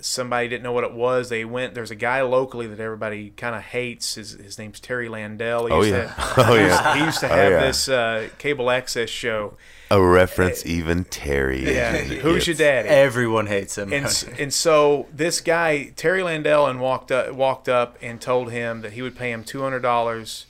somebody 0.01 0.47
didn't 0.47 0.63
know 0.63 0.71
what 0.71 0.83
it 0.83 0.93
was. 0.93 1.29
They 1.29 1.45
went. 1.45 1.73
There's 1.73 1.91
a 1.91 1.95
guy 1.95 2.21
locally 2.21 2.67
that 2.67 2.79
everybody 2.79 3.31
kind 3.31 3.55
of 3.55 3.61
hates. 3.61 4.15
His, 4.15 4.31
his 4.31 4.57
name's 4.57 4.79
Terry 4.79 5.07
Landell. 5.09 5.67
He 5.67 5.71
Oh, 5.73 5.81
used 5.81 5.91
yeah. 5.93 6.03
To, 6.13 6.13
Oh, 6.37 6.53
he 6.55 6.61
used- 6.61 6.69
yeah. 6.71 6.95
He 6.97 7.03
used 7.05 7.19
to 7.21 7.25
Oh, 7.31 7.35
have 7.35 7.51
yeah. 7.51 7.61
this 7.67 7.89
uh, 7.89 8.29
cable 8.37 8.69
access 8.71 9.09
show. 9.09 9.55
A 9.89 10.01
reference 10.01 10.65
even 10.65 11.03
Terry. 11.03 11.65
Yeah. 11.73 11.97
Who's 11.97 12.47
your 12.47 12.55
daddy? 12.55 12.87
Everyone 12.87 13.47
hates 13.47 13.77
him. 13.77 13.91
and 13.91 14.05
and 14.39 14.53
so 14.53 15.07
this 15.13 15.41
guy 15.41 15.91
Terry 15.97 16.23
Landell 16.23 16.65
and 16.67 16.79
walked 16.79 17.11
up 17.11 17.33
walked 17.33 17.67
up 17.67 17.97
and 18.01 18.21
told 18.21 18.51
him 18.51 18.81
that 18.81 18.93
he 18.93 19.01
would 19.01 19.17
pay 19.17 19.31
him 19.31 19.43
two 19.43 19.61
hundred 19.61 19.81
dollars 19.81 20.45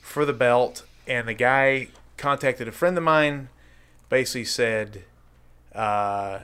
for 0.00 0.24
the 0.24 0.32
belt, 0.32 0.84
and 1.08 1.26
the 1.26 1.34
guy 1.34 1.88
contacted 2.16 2.68
a 2.68 2.72
friend 2.72 2.96
of 2.96 3.02
mine, 3.02 3.48
basically 4.08 4.44
said, 4.44 5.02
uh, 5.74 6.40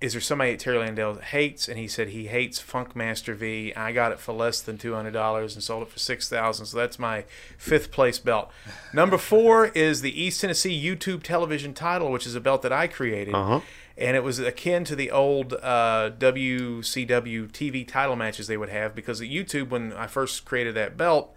"Is 0.00 0.12
there 0.12 0.20
somebody 0.20 0.52
that 0.52 0.60
Terry 0.60 0.78
Landell 0.78 1.16
hates?" 1.16 1.68
And 1.68 1.78
he 1.78 1.88
said 1.88 2.08
he 2.08 2.26
hates 2.28 2.60
Funkmaster 2.62 3.34
V. 3.34 3.72
I 3.74 3.92
got 3.92 4.12
it 4.12 4.20
for 4.20 4.32
less 4.32 4.60
than 4.60 4.78
two 4.78 4.94
hundred 4.94 5.12
dollars 5.12 5.54
and 5.54 5.62
sold 5.62 5.82
it 5.82 5.88
for 5.88 5.98
six 5.98 6.28
thousand. 6.28 6.66
So 6.66 6.76
that's 6.76 6.98
my 6.98 7.24
fifth 7.56 7.90
place 7.90 8.18
belt. 8.18 8.50
Number 8.92 9.18
four 9.18 9.66
is 9.68 10.00
the 10.00 10.22
East 10.22 10.40
Tennessee 10.40 10.80
YouTube 10.80 11.22
television 11.22 11.74
title, 11.74 12.10
which 12.12 12.26
is 12.26 12.34
a 12.34 12.40
belt 12.40 12.62
that 12.62 12.72
I 12.72 12.86
created 12.86 13.34
Uh-huh. 13.34 13.60
and 13.96 14.16
it 14.16 14.22
was 14.22 14.38
akin 14.38 14.84
to 14.84 14.94
the 14.94 15.10
old 15.10 15.54
uh, 15.54 16.10
WCW 16.18 17.48
TV 17.50 17.86
title 17.86 18.16
matches 18.16 18.46
they 18.46 18.56
would 18.56 18.68
have 18.68 18.94
because 18.94 19.20
at 19.20 19.28
YouTube, 19.28 19.70
when 19.70 19.92
I 19.92 20.06
first 20.06 20.44
created 20.44 20.74
that 20.76 20.96
belt, 20.96 21.34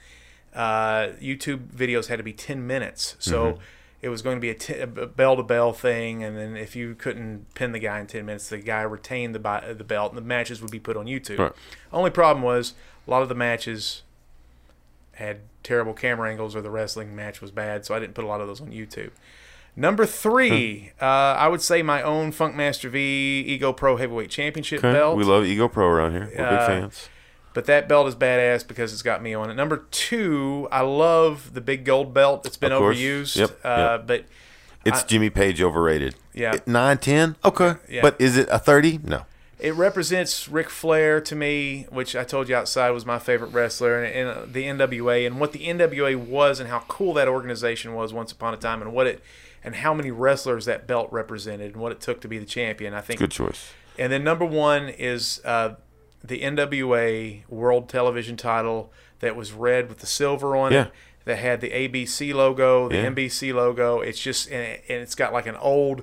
uh, 0.54 1.10
YouTube 1.22 1.68
videos 1.68 2.08
had 2.08 2.18
to 2.18 2.24
be 2.24 2.34
10 2.34 2.66
minutes. 2.68 3.16
So 3.20 3.60
it 4.02 4.10
was 4.10 4.22
going 4.22 4.38
to 4.38 4.42
be 4.42 4.50
a 4.50 4.56
t- 4.56 4.80
a 4.80 4.88
bell 4.88 5.36
to 5.36 5.44
bell 5.44 5.74
thing, 5.74 6.24
and 6.24 6.36
then 6.38 6.58
if 6.58 6.76
you 6.76 6.96
couldn't 6.96 7.54
pin 7.54 7.72
the 7.72 7.80
guy 7.80 8.00
in 8.00 8.08
10 8.08 8.26
minutes, 8.26 8.50
the 8.50 8.58
guy 8.58 8.82
retained 8.82 9.36
the, 9.36 9.40
bi- 9.40 9.74
the 9.74 9.84
belt, 9.84 10.12
and 10.12 10.18
the 10.18 10.22
matches 10.28 10.62
would 10.62 10.72
be 10.72 10.80
put 10.80 10.98
on 10.98 11.06
YouTube. 11.06 11.38
Right. 11.40 11.52
Only 11.94 12.10
problem 12.10 12.44
was 12.44 12.74
a 13.08 13.12
lot 13.12 13.22
of 13.22 13.30
the 13.30 13.36
matches 13.36 14.02
had 15.14 15.42
terrible 15.64 15.94
camera 15.94 16.30
angles 16.30 16.56
or 16.56 16.62
the 16.62 16.72
wrestling 16.72 17.16
match 17.16 17.42
was 17.42 17.52
bad, 17.52 17.86
so 17.86 17.94
I 17.94 18.00
didn't 18.00 18.16
put 18.16 18.24
a 18.24 18.28
lot 18.28 18.42
of 18.42 18.48
those 18.48 18.62
on 18.62 18.72
YouTube. 18.72 19.12
Number 19.76 20.06
three, 20.06 20.92
uh, 21.00 21.06
I 21.06 21.48
would 21.48 21.62
say 21.62 21.82
my 21.82 22.02
own 22.02 22.32
Funkmaster 22.34 22.90
V 22.90 23.42
Ego 23.48 23.72
Pro 23.72 23.96
Heavyweight 23.98 24.30
Championship 24.30 24.80
Okay. 24.80 24.92
belt. 24.92 25.16
We 25.18 25.24
love 25.24 25.46
Ego 25.46 25.68
Pro 25.70 25.88
around 25.88 26.12
here. 26.14 26.30
We're 26.36 26.46
Uh, 26.46 26.50
big 26.50 26.60
fans. 26.68 27.10
But 27.54 27.66
that 27.66 27.88
belt 27.90 28.08
is 28.08 28.16
badass 28.16 28.68
because 28.68 28.94
it's 28.94 29.02
got 29.02 29.22
me 29.22 29.34
on 29.34 29.50
it. 29.50 29.56
Number 29.56 29.86
two, 29.92 30.68
I 30.72 30.82
love 30.82 31.54
the 31.54 31.62
big 31.62 31.86
gold 31.86 32.14
belt. 32.14 32.46
It's 32.46 32.58
been 32.58 32.72
overused. 32.72 33.36
Yep, 33.38 33.60
Uh, 33.66 33.78
yep. 33.98 34.08
But 34.08 34.26
It's 34.86 35.04
Jimmy 35.04 35.30
Page 35.30 35.62
overrated. 35.62 36.16
Yeah. 36.34 36.56
It- 36.56 36.68
Nine, 36.68 36.98
ten. 36.98 37.36
Okay. 37.46 37.76
Yeah. 37.90 38.02
But 38.02 38.20
is 38.20 38.38
it 38.38 38.48
a 38.52 38.58
thirty? 38.60 39.00
No. 39.04 39.26
it 39.60 39.76
represents 39.76 40.50
Ric 40.50 40.72
Flair 40.72 41.22
to 41.22 41.36
me, 41.36 41.86
which 41.92 42.16
I 42.16 42.24
told 42.24 42.50
you 42.50 42.56
outside 42.56 42.90
was 42.90 43.06
my 43.06 43.20
favorite 43.20 43.50
wrestler, 43.54 44.02
and, 44.04 44.12
and 44.16 44.28
uh, 44.30 44.46
the 44.52 44.64
NWA, 44.64 45.28
and 45.28 45.40
what 45.40 45.52
the 45.52 45.60
NWA 45.68 46.16
was, 46.16 46.60
and 46.60 46.68
how 46.68 46.80
cool 46.88 47.14
that 47.14 47.28
organization 47.28 47.94
was 47.94 48.12
once 48.12 48.32
upon 48.32 48.56
a 48.56 48.58
time, 48.58 48.82
and 48.82 48.92
what 48.92 49.06
it, 49.06 49.22
and 49.64 49.76
how 49.76 49.94
many 49.94 50.10
wrestlers 50.10 50.66
that 50.66 50.88
belt 50.88 51.10
represented, 51.12 51.74
and 51.74 51.76
what 51.82 51.92
it 51.92 52.02
took 52.02 52.22
to 52.22 52.28
be 52.28 52.40
the 52.40 52.46
champion. 52.48 52.96
I 52.96 53.02
think 53.02 53.20
Good 53.20 53.30
choice. 53.30 53.72
And 54.00 54.12
then 54.12 54.24
number 54.24 54.46
one 54.46 54.90
is 54.90 55.40
uh, 55.46 55.76
the 56.24 56.42
NWA 56.42 57.44
World 57.50 57.90
Television 57.90 58.38
title 58.38 58.92
that 59.20 59.36
was 59.36 59.52
red 59.54 59.90
with 59.90 60.00
the 60.00 60.08
silver 60.08 60.56
on 60.56 60.72
Yeah. 60.72 60.86
it. 60.86 60.92
That 61.26 61.38
had 61.38 61.62
the 61.62 61.70
ABC 61.70 62.34
logo, 62.34 62.90
the 62.90 62.96
Yeah. 62.98 63.06
NBC 63.12 63.54
logo. 63.54 64.00
It's 64.02 64.20
just 64.20 64.48
and, 64.50 64.56
it, 64.62 64.84
and 64.90 65.02
it's 65.02 65.14
got 65.14 65.32
like 65.34 65.46
an 65.46 65.56
old 65.58 66.02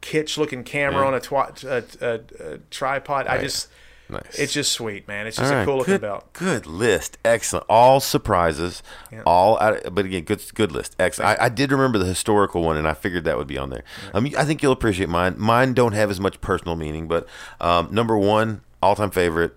kitsch-looking 0.00 0.64
camera 0.64 1.02
Yeah. 1.02 1.06
on 1.08 1.14
a, 1.14 1.20
twi- 1.20 1.50
a, 1.64 1.82
a, 2.00 2.20
a 2.54 2.58
tripod. 2.70 3.26
I 3.26 3.38
just 3.40 3.68
Nice. 4.08 4.38
it's 4.38 4.52
just 4.52 4.72
sweet, 4.72 5.06
man. 5.08 5.26
It's 5.26 5.36
just 5.36 5.52
right, 5.52 5.62
a 5.62 5.64
cool 5.64 5.78
looking 5.78 5.94
good, 5.94 6.00
belt. 6.02 6.32
Good 6.32 6.66
list, 6.66 7.18
excellent. 7.24 7.66
All 7.68 8.00
surprises, 8.00 8.82
Yeah. 9.12 9.22
all. 9.26 9.58
Out, 9.60 9.92
but 9.92 10.04
again, 10.04 10.22
good, 10.24 10.40
good 10.54 10.72
list, 10.72 10.94
excellent. 10.98 11.40
I, 11.40 11.46
I 11.46 11.48
did 11.48 11.70
remember 11.72 11.98
the 11.98 12.06
historical 12.06 12.62
one, 12.62 12.76
and 12.76 12.88
I 12.88 12.94
figured 12.94 13.24
that 13.24 13.36
would 13.38 13.46
be 13.48 13.58
on 13.58 13.70
there. 13.70 13.84
Um, 14.14 14.28
I 14.38 14.44
think 14.44 14.62
you'll 14.62 14.72
appreciate 14.72 15.08
mine. 15.08 15.34
Mine 15.36 15.74
don't 15.74 15.92
have 15.92 16.10
as 16.10 16.18
much 16.20 16.40
personal 16.40 16.76
meaning, 16.76 17.06
but 17.08 17.26
um, 17.60 17.88
number 17.92 18.16
one, 18.16 18.62
all 18.82 18.94
time 18.96 19.10
favorite, 19.10 19.56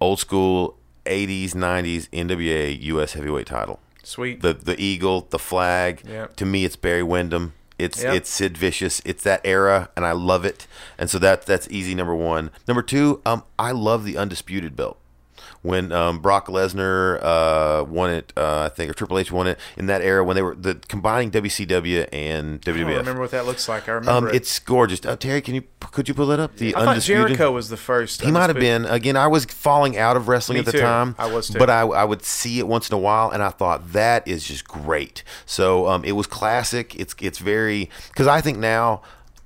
old 0.00 0.18
school 0.18 0.78
'80s, 1.06 1.50
'90s 1.52 2.08
NWA 2.10 2.80
U.S. 2.82 3.12
Heavyweight 3.14 3.46
title. 3.46 3.80
Sweet. 4.02 4.42
The 4.42 4.52
the 4.54 4.80
eagle, 4.80 5.26
the 5.30 5.38
flag. 5.38 6.02
Yep. 6.06 6.36
To 6.36 6.44
me, 6.44 6.64
it's 6.64 6.76
Barry 6.76 7.02
Windham. 7.02 7.54
It's 7.78 8.02
Yep. 8.02 8.14
it's 8.14 8.30
Sid 8.30 8.56
Vicious. 8.56 9.00
It's 9.04 9.24
that 9.24 9.40
era, 9.44 9.90
and 9.96 10.06
I 10.06 10.12
love 10.12 10.44
it. 10.44 10.66
And 10.98 11.10
so 11.10 11.18
that 11.18 11.44
that's 11.46 11.68
easy. 11.70 11.94
Number 11.94 12.14
one. 12.14 12.50
Number 12.68 12.82
two. 12.82 13.20
Um, 13.26 13.42
I 13.58 13.72
love 13.72 14.04
the 14.04 14.16
undisputed 14.16 14.76
belt. 14.76 14.98
When 15.64 15.92
um, 15.92 16.18
Brock 16.18 16.48
Lesnar 16.48 17.18
uh, 17.22 17.84
won 17.84 18.10
it, 18.10 18.34
uh, 18.36 18.68
I 18.70 18.74
think, 18.74 18.90
or 18.90 18.92
Triple 18.94 19.18
H 19.18 19.32
won 19.32 19.46
it 19.46 19.58
in 19.78 19.86
that 19.86 20.02
era 20.02 20.22
when 20.22 20.36
they 20.36 20.42
were 20.42 20.54
the 20.54 20.74
combining 20.88 21.30
WCW 21.30 22.06
and 22.12 22.60
I 22.66 22.70
don't 22.72 22.86
remember 22.86 23.22
what 23.22 23.30
that 23.30 23.46
looks 23.46 23.66
like. 23.66 23.88
I 23.88 23.92
remember 23.92 24.28
Um, 24.28 24.34
it. 24.34 24.34
it's 24.36 24.58
gorgeous. 24.58 25.02
Uh, 25.06 25.16
Terry, 25.16 25.40
can 25.40 25.54
you 25.54 25.62
could 25.90 26.06
you 26.06 26.12
pull 26.12 26.26
that 26.26 26.38
up? 26.38 26.56
The 26.58 26.74
I 26.76 26.80
thought 26.80 26.88
undisputed. 26.88 27.26
Jericho 27.28 27.50
was 27.52 27.70
the 27.70 27.78
first. 27.78 28.20
He 28.20 28.30
might 28.30 28.50
have 28.50 28.58
been. 28.58 28.84
Again, 28.84 29.16
I 29.16 29.26
was 29.26 29.46
falling 29.46 29.96
out 29.96 30.18
of 30.18 30.28
wrestling 30.28 30.56
Me 30.56 30.60
at 30.60 30.66
the 30.66 30.72
too. 30.72 30.80
time. 30.80 31.14
I 31.18 31.32
was 31.32 31.48
too. 31.48 31.58
But 31.58 31.70
I, 31.70 31.80
I 31.80 32.04
would 32.04 32.22
see 32.22 32.58
it 32.58 32.68
once 32.68 32.90
in 32.90 32.94
a 32.94 32.98
while, 32.98 33.30
and 33.30 33.42
I 33.42 33.48
thought 33.48 33.92
that 33.92 34.28
is 34.28 34.46
just 34.46 34.68
great. 34.68 35.24
So 35.46 35.88
um, 35.88 36.04
it 36.04 36.12
was 36.12 36.26
classic. 36.26 36.94
It's 37.00 37.14
it's 37.22 37.38
very 37.38 37.88
because 38.08 38.26
I 38.26 38.42
think 38.42 38.58
now 38.58 39.00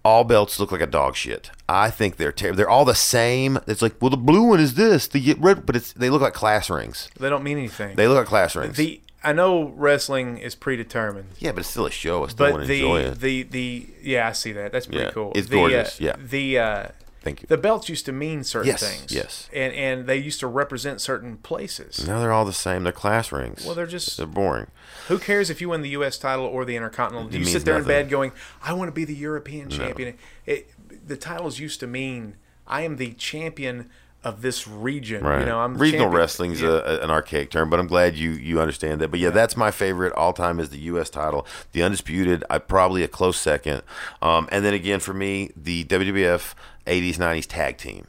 all 0.09 0.25
belts 0.25 0.59
look 0.59 0.73
like 0.73 0.81
a 0.81 0.87
dog 0.87 1.15
shit. 1.17 1.51
I 1.69 1.91
think 1.91 2.17
they're 2.17 2.33
terrible. 2.33 2.57
they're 2.57 2.69
all 2.71 2.85
the 2.85 2.95
same. 2.95 3.59
It's 3.67 3.83
like 3.83 3.95
well, 4.01 4.11
the 4.11 4.17
blue 4.17 4.43
one 4.45 4.61
is 4.61 4.75
this, 4.75 5.07
the 5.09 5.35
red, 5.39 5.67
but 5.67 5.77
it's 5.77 5.93
they 5.93 6.11
look 6.11 6.23
like 6.23 6.35
class 6.35 6.71
rings. 6.71 7.09
They 7.21 7.29
don't 7.29 7.43
mean 7.45 7.59
anything. 7.59 7.97
They 7.97 8.09
look 8.09 8.19
like 8.19 8.27
class 8.27 8.57
rings. 8.57 8.77
the 8.77 9.01
I 9.23 9.33
know 9.33 9.69
wrestling 9.77 10.39
is 10.39 10.55
predetermined. 10.55 11.31
yeah, 11.39 11.51
but 11.53 11.61
it's 11.61 11.69
still 11.69 11.87
a 11.87 11.91
show. 11.91 12.25
I 12.25 12.29
still 12.29 12.51
want 12.53 12.63
But 12.63 12.67
to 12.69 12.73
enjoy 12.75 13.03
the, 13.03 13.09
it. 13.11 13.21
the 13.21 13.43
the 13.43 13.87
yeah, 14.03 14.29
I 14.29 14.33
see 14.33 14.53
that. 14.53 14.73
That's 14.73 14.87
pretty 14.87 15.03
Yeah, 15.05 15.11
cool. 15.11 15.33
it's 15.35 15.49
The, 15.49 15.57
gorgeous, 15.57 16.01
Uh, 16.01 16.05
yeah. 16.05 16.17
The 16.19 16.59
uh, 16.59 16.89
Thank 17.29 17.43
you. 17.43 17.47
the 17.49 17.59
belts 17.59 17.89
used 17.89 18.07
to 18.07 18.13
mean 18.13 18.43
certain 18.45 18.69
Yes, 18.69 18.81
things. 18.83 19.13
yes. 19.15 19.49
And 19.53 19.73
and 19.75 20.07
they 20.07 20.17
used 20.17 20.41
to 20.41 20.47
represent 20.47 21.01
certain 21.01 21.37
places. 21.37 22.07
now 22.07 22.21
they're 22.21 22.33
all 22.33 22.45
the 22.45 22.53
same. 22.53 22.83
They're 22.85 22.93
class 22.93 23.31
rings. 23.33 23.65
Well, 23.65 23.75
they're 23.75 23.87
just 23.87 24.17
they're 24.17 24.27
boring. 24.27 24.69
who 25.09 25.19
cares 25.19 25.51
if 25.51 25.61
you 25.61 25.69
win 25.69 25.83
the 25.83 25.91
U.S. 25.91 26.17
title 26.19 26.45
or 26.47 26.65
the 26.65 26.77
Intercontinental? 26.77 27.29
Do 27.31 27.39
you 27.39 27.45
sit 27.45 27.65
there 27.65 27.79
in 27.79 27.85
bed 27.85 28.09
going, 28.09 28.33
"I 28.63 28.73
want 28.73 28.89
to 28.89 28.93
be 28.93 29.05
the 29.05 29.15
European 29.15 29.69
champion"? 29.71 30.17
It, 30.47 30.71
the 31.07 31.17
titles 31.17 31.59
used 31.59 31.81
to 31.81 31.87
mean 31.87 32.37
I 32.67 32.83
am 32.83 32.97
the 32.97 33.13
champion 33.13 33.91
of 34.25 34.43
this 34.43 34.67
region. 34.67 35.23
Right. 35.23 35.41
You 35.41 35.47
know, 35.47 35.61
I'm 35.61 35.79
Regional 35.79 36.07
champion. 36.07 36.21
wrestling's 36.21 36.61
Yeah. 36.61 36.81
a, 36.85 36.99
an 37.05 37.11
archaic 37.11 37.51
term, 37.53 37.71
but 37.71 37.79
I'm 37.79 37.87
glad 37.87 38.17
you 38.17 38.31
you 38.33 38.61
understand 38.61 39.01
that. 39.01 39.13
But 39.13 39.21
yeah, 39.21 39.31
that's 39.31 39.57
my 39.57 39.71
favorite 39.71 40.13
all 40.15 40.33
time 40.33 40.59
is 40.59 40.71
the 40.71 40.79
U.S. 40.93 41.09
title, 41.09 41.47
the 41.73 41.83
undisputed. 41.85 42.43
I 42.51 42.59
probably 42.59 43.05
a 43.05 43.09
close 43.09 43.39
second, 43.41 43.83
um, 44.21 44.49
and 44.51 44.65
then 44.65 44.75
again 44.75 44.99
for 45.01 45.15
me 45.15 45.51
the 45.57 45.85
WWF 45.85 46.55
'80s 46.89 47.16
'90s 47.19 47.47
tag 47.47 47.77
team, 47.78 48.06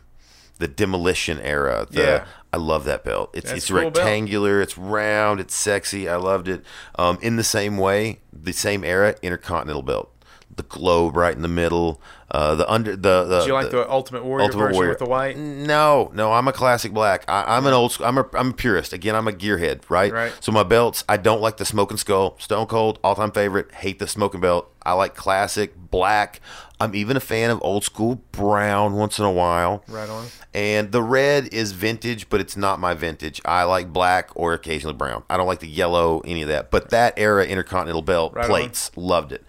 the 0.57 0.67
Demolition 0.67 1.39
era. 1.39 1.85
The, 1.89 2.01
Yeah. 2.01 2.25
I 2.51 2.57
love 2.57 2.85
that 2.85 3.03
belt. 3.03 3.29
It's 3.33 3.45
That's 3.51 3.57
it's 3.59 3.67
cool 3.69 3.81
belt. 3.81 3.97
rectangular, 3.97 4.59
it's 4.59 4.75
round, 4.77 5.39
it's 5.39 5.53
sexy. 5.53 6.09
I 6.09 6.15
loved 6.15 6.47
it. 6.47 6.63
Um, 6.97 7.19
in 7.21 7.35
the 7.35 7.43
same 7.43 7.77
way, 7.77 8.21
the 8.33 8.53
same 8.53 8.83
era, 8.83 9.13
Intercontinental 9.21 9.83
belt, 9.83 10.11
the 10.59 10.63
globe 10.63 11.15
right 11.15 11.35
in 11.35 11.41
the 11.41 11.47
middle. 11.47 12.01
Uh, 12.31 12.53
the 12.53 12.71
under 12.71 12.91
the, 12.95 13.23
the 13.25 13.39
Do 13.41 13.47
you 13.47 13.53
like 13.53 13.71
the, 13.71 13.89
Ultimate 13.89 14.23
Warrior 14.23 14.43
Ultimate 14.43 14.61
version 14.65 14.75
Warrior. 14.75 14.89
with 14.89 14.99
the 14.99 15.05
white? 15.05 15.35
No, 15.35 16.11
no, 16.13 16.31
I'm 16.31 16.47
a 16.47 16.53
classic 16.53 16.93
black. 16.93 17.23
I, 17.27 17.57
I'm 17.57 17.65
an 17.65 17.73
old. 17.73 17.97
I'm 18.01 18.19
a. 18.19 18.29
I'm 18.33 18.49
a 18.49 18.53
purist. 18.53 18.93
Again, 18.93 19.15
I'm 19.15 19.27
a 19.27 19.31
gearhead, 19.31 19.81
right? 19.89 20.11
Right. 20.11 20.31
So 20.39 20.51
my 20.51 20.61
belts, 20.63 21.03
I 21.09 21.17
don't 21.17 21.41
like 21.41 21.57
the 21.57 21.65
smoking 21.65 21.97
skull. 21.97 22.37
Stone 22.37 22.67
Cold, 22.67 22.99
all 23.03 23.15
time 23.15 23.31
favorite. 23.31 23.71
Hate 23.73 23.97
the 23.97 24.07
smoking 24.07 24.41
belt. 24.41 24.71
I 24.83 24.93
like 24.93 25.15
classic 25.15 25.73
black. 25.75 26.39
I'm 26.79 26.95
even 26.95 27.17
a 27.17 27.19
fan 27.19 27.49
of 27.49 27.59
old 27.63 27.83
school 27.83 28.21
brown 28.31 28.93
once 28.93 29.17
in 29.19 29.25
a 29.25 29.31
while. 29.31 29.83
Right 29.87 30.07
on. 30.07 30.27
And 30.53 30.91
the 30.91 31.01
red 31.03 31.51
is 31.53 31.71
vintage, 31.73 32.29
but 32.29 32.39
it's 32.39 32.55
not 32.55 32.79
my 32.79 32.93
vintage. 32.93 33.41
I 33.43 33.63
like 33.63 33.91
black 33.91 34.29
or 34.35 34.53
occasionally 34.53 34.95
brown. 34.95 35.23
I 35.29 35.35
don't 35.35 35.47
like 35.47 35.59
the 35.59 35.67
yellow, 35.67 36.21
any 36.21 36.43
of 36.43 36.47
that. 36.47 36.71
But 36.71 36.91
that 36.91 37.15
era 37.17 37.45
Intercontinental 37.45 38.01
belt 38.01 38.33
Right 38.33 38.45
on. 38.45 38.49
plates, 38.49 38.91
loved 38.95 39.31
it. 39.33 39.43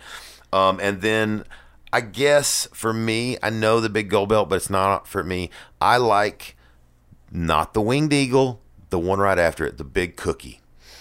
Um, 0.53 0.81
and 0.81 1.01
then 1.01 1.45
I 1.93 2.01
guess 2.01 2.69
for 2.73 2.93
me, 2.93 3.37
I 3.43 3.51
know 3.51 3.81
the 3.81 3.89
big 3.89 4.11
gold 4.11 4.29
belt, 4.29 4.49
but 4.49 4.57
it's 4.57 4.71
not 4.71 5.07
for 5.07 5.25
me. 5.25 5.51
I 5.81 5.97
like 5.97 6.57
not 7.31 7.75
the 7.75 7.81
winged 7.81 8.13
eagle, 8.13 8.61
the 8.91 8.99
one 8.99 9.19
right 9.19 9.39
after 9.39 9.65
it, 9.67 9.79
the 9.79 9.85
big 9.85 10.17
cookie. 10.17 10.60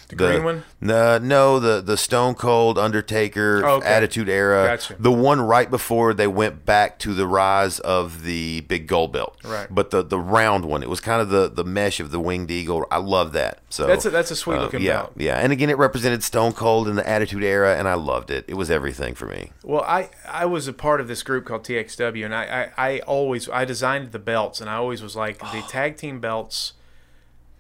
The, 0.09 0.15
green 0.15 0.43
one? 0.43 0.63
No, 0.81 1.17
no, 1.19 1.59
the 1.59 1.81
the 1.81 1.95
Stone 1.97 2.35
Cold 2.35 2.77
Undertaker 2.79 3.61
Oh, 3.63 3.75
okay. 3.75 3.87
Attitude 3.87 4.27
Era. 4.27 4.65
Gotcha. 4.65 4.95
The 4.99 5.11
one 5.11 5.39
right 5.39 5.69
before 5.69 6.13
they 6.13 6.27
went 6.27 6.65
back 6.65 6.97
to 6.99 7.13
the 7.13 7.27
rise 7.27 7.79
of 7.79 8.23
the 8.23 8.61
big 8.61 8.87
gold 8.87 9.13
belt. 9.13 9.37
Right. 9.43 9.67
But 9.69 9.91
the 9.91 10.03
the 10.03 10.19
round 10.19 10.65
one, 10.65 10.81
it 10.81 10.89
was 10.89 10.99
kind 10.99 11.21
of 11.21 11.29
the 11.29 11.47
the 11.49 11.63
mesh 11.63 11.99
of 11.99 12.11
the 12.11 12.19
winged 12.19 12.49
eagle. 12.51 12.85
I 12.89 12.97
love 12.97 13.33
that. 13.33 13.59
So 13.69 13.85
That's 13.85 14.05
a- 14.05 14.09
that's 14.09 14.31
a 14.31 14.35
sweet 14.35 14.55
uh, 14.57 14.61
looking 14.63 14.81
yeah, 14.81 14.93
belt. 15.01 15.13
Yeah, 15.15 15.37
and 15.37 15.53
again, 15.53 15.69
it 15.69 15.77
represented 15.77 16.23
Stone 16.23 16.53
Cold 16.53 16.87
in 16.87 16.95
the 16.95 17.07
Attitude 17.07 17.43
Era, 17.43 17.77
and 17.77 17.87
I 17.87 17.93
loved 17.93 18.31
it. 18.31 18.45
It 18.47 18.55
was 18.55 18.71
everything 18.71 19.13
for 19.13 19.27
me. 19.27 19.51
Well, 19.63 19.81
I, 19.83 20.09
I 20.27 20.45
was 20.45 20.67
a 20.67 20.73
part 20.73 20.99
of 21.01 21.07
this 21.07 21.21
group 21.21 21.45
called 21.45 21.63
TXW, 21.63 22.25
and 22.25 22.33
I, 22.33 22.71
I, 22.77 22.87
I 22.87 22.99
always 23.01 23.47
I 23.49 23.65
designed 23.65 24.11
the 24.11 24.17
belts, 24.19 24.59
and 24.59 24.69
I 24.69 24.75
always 24.75 25.03
was 25.03 25.15
like 25.15 25.37
the 25.37 25.63
tag 25.69 25.97
team 25.97 26.19
belts 26.19 26.73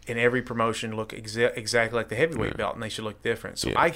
in 0.09 0.17
every 0.17 0.41
promotion 0.41 0.95
look 0.95 1.09
exa- 1.09 1.55
exactly 1.57 1.95
like 1.97 2.09
the 2.09 2.15
heavyweight 2.15 2.57
belt, 2.57 2.73
and 2.73 2.83
they 2.83 2.89
should 2.89 3.03
look 3.05 3.21
different. 3.21 3.59
So 3.59 3.71
I 3.75 3.93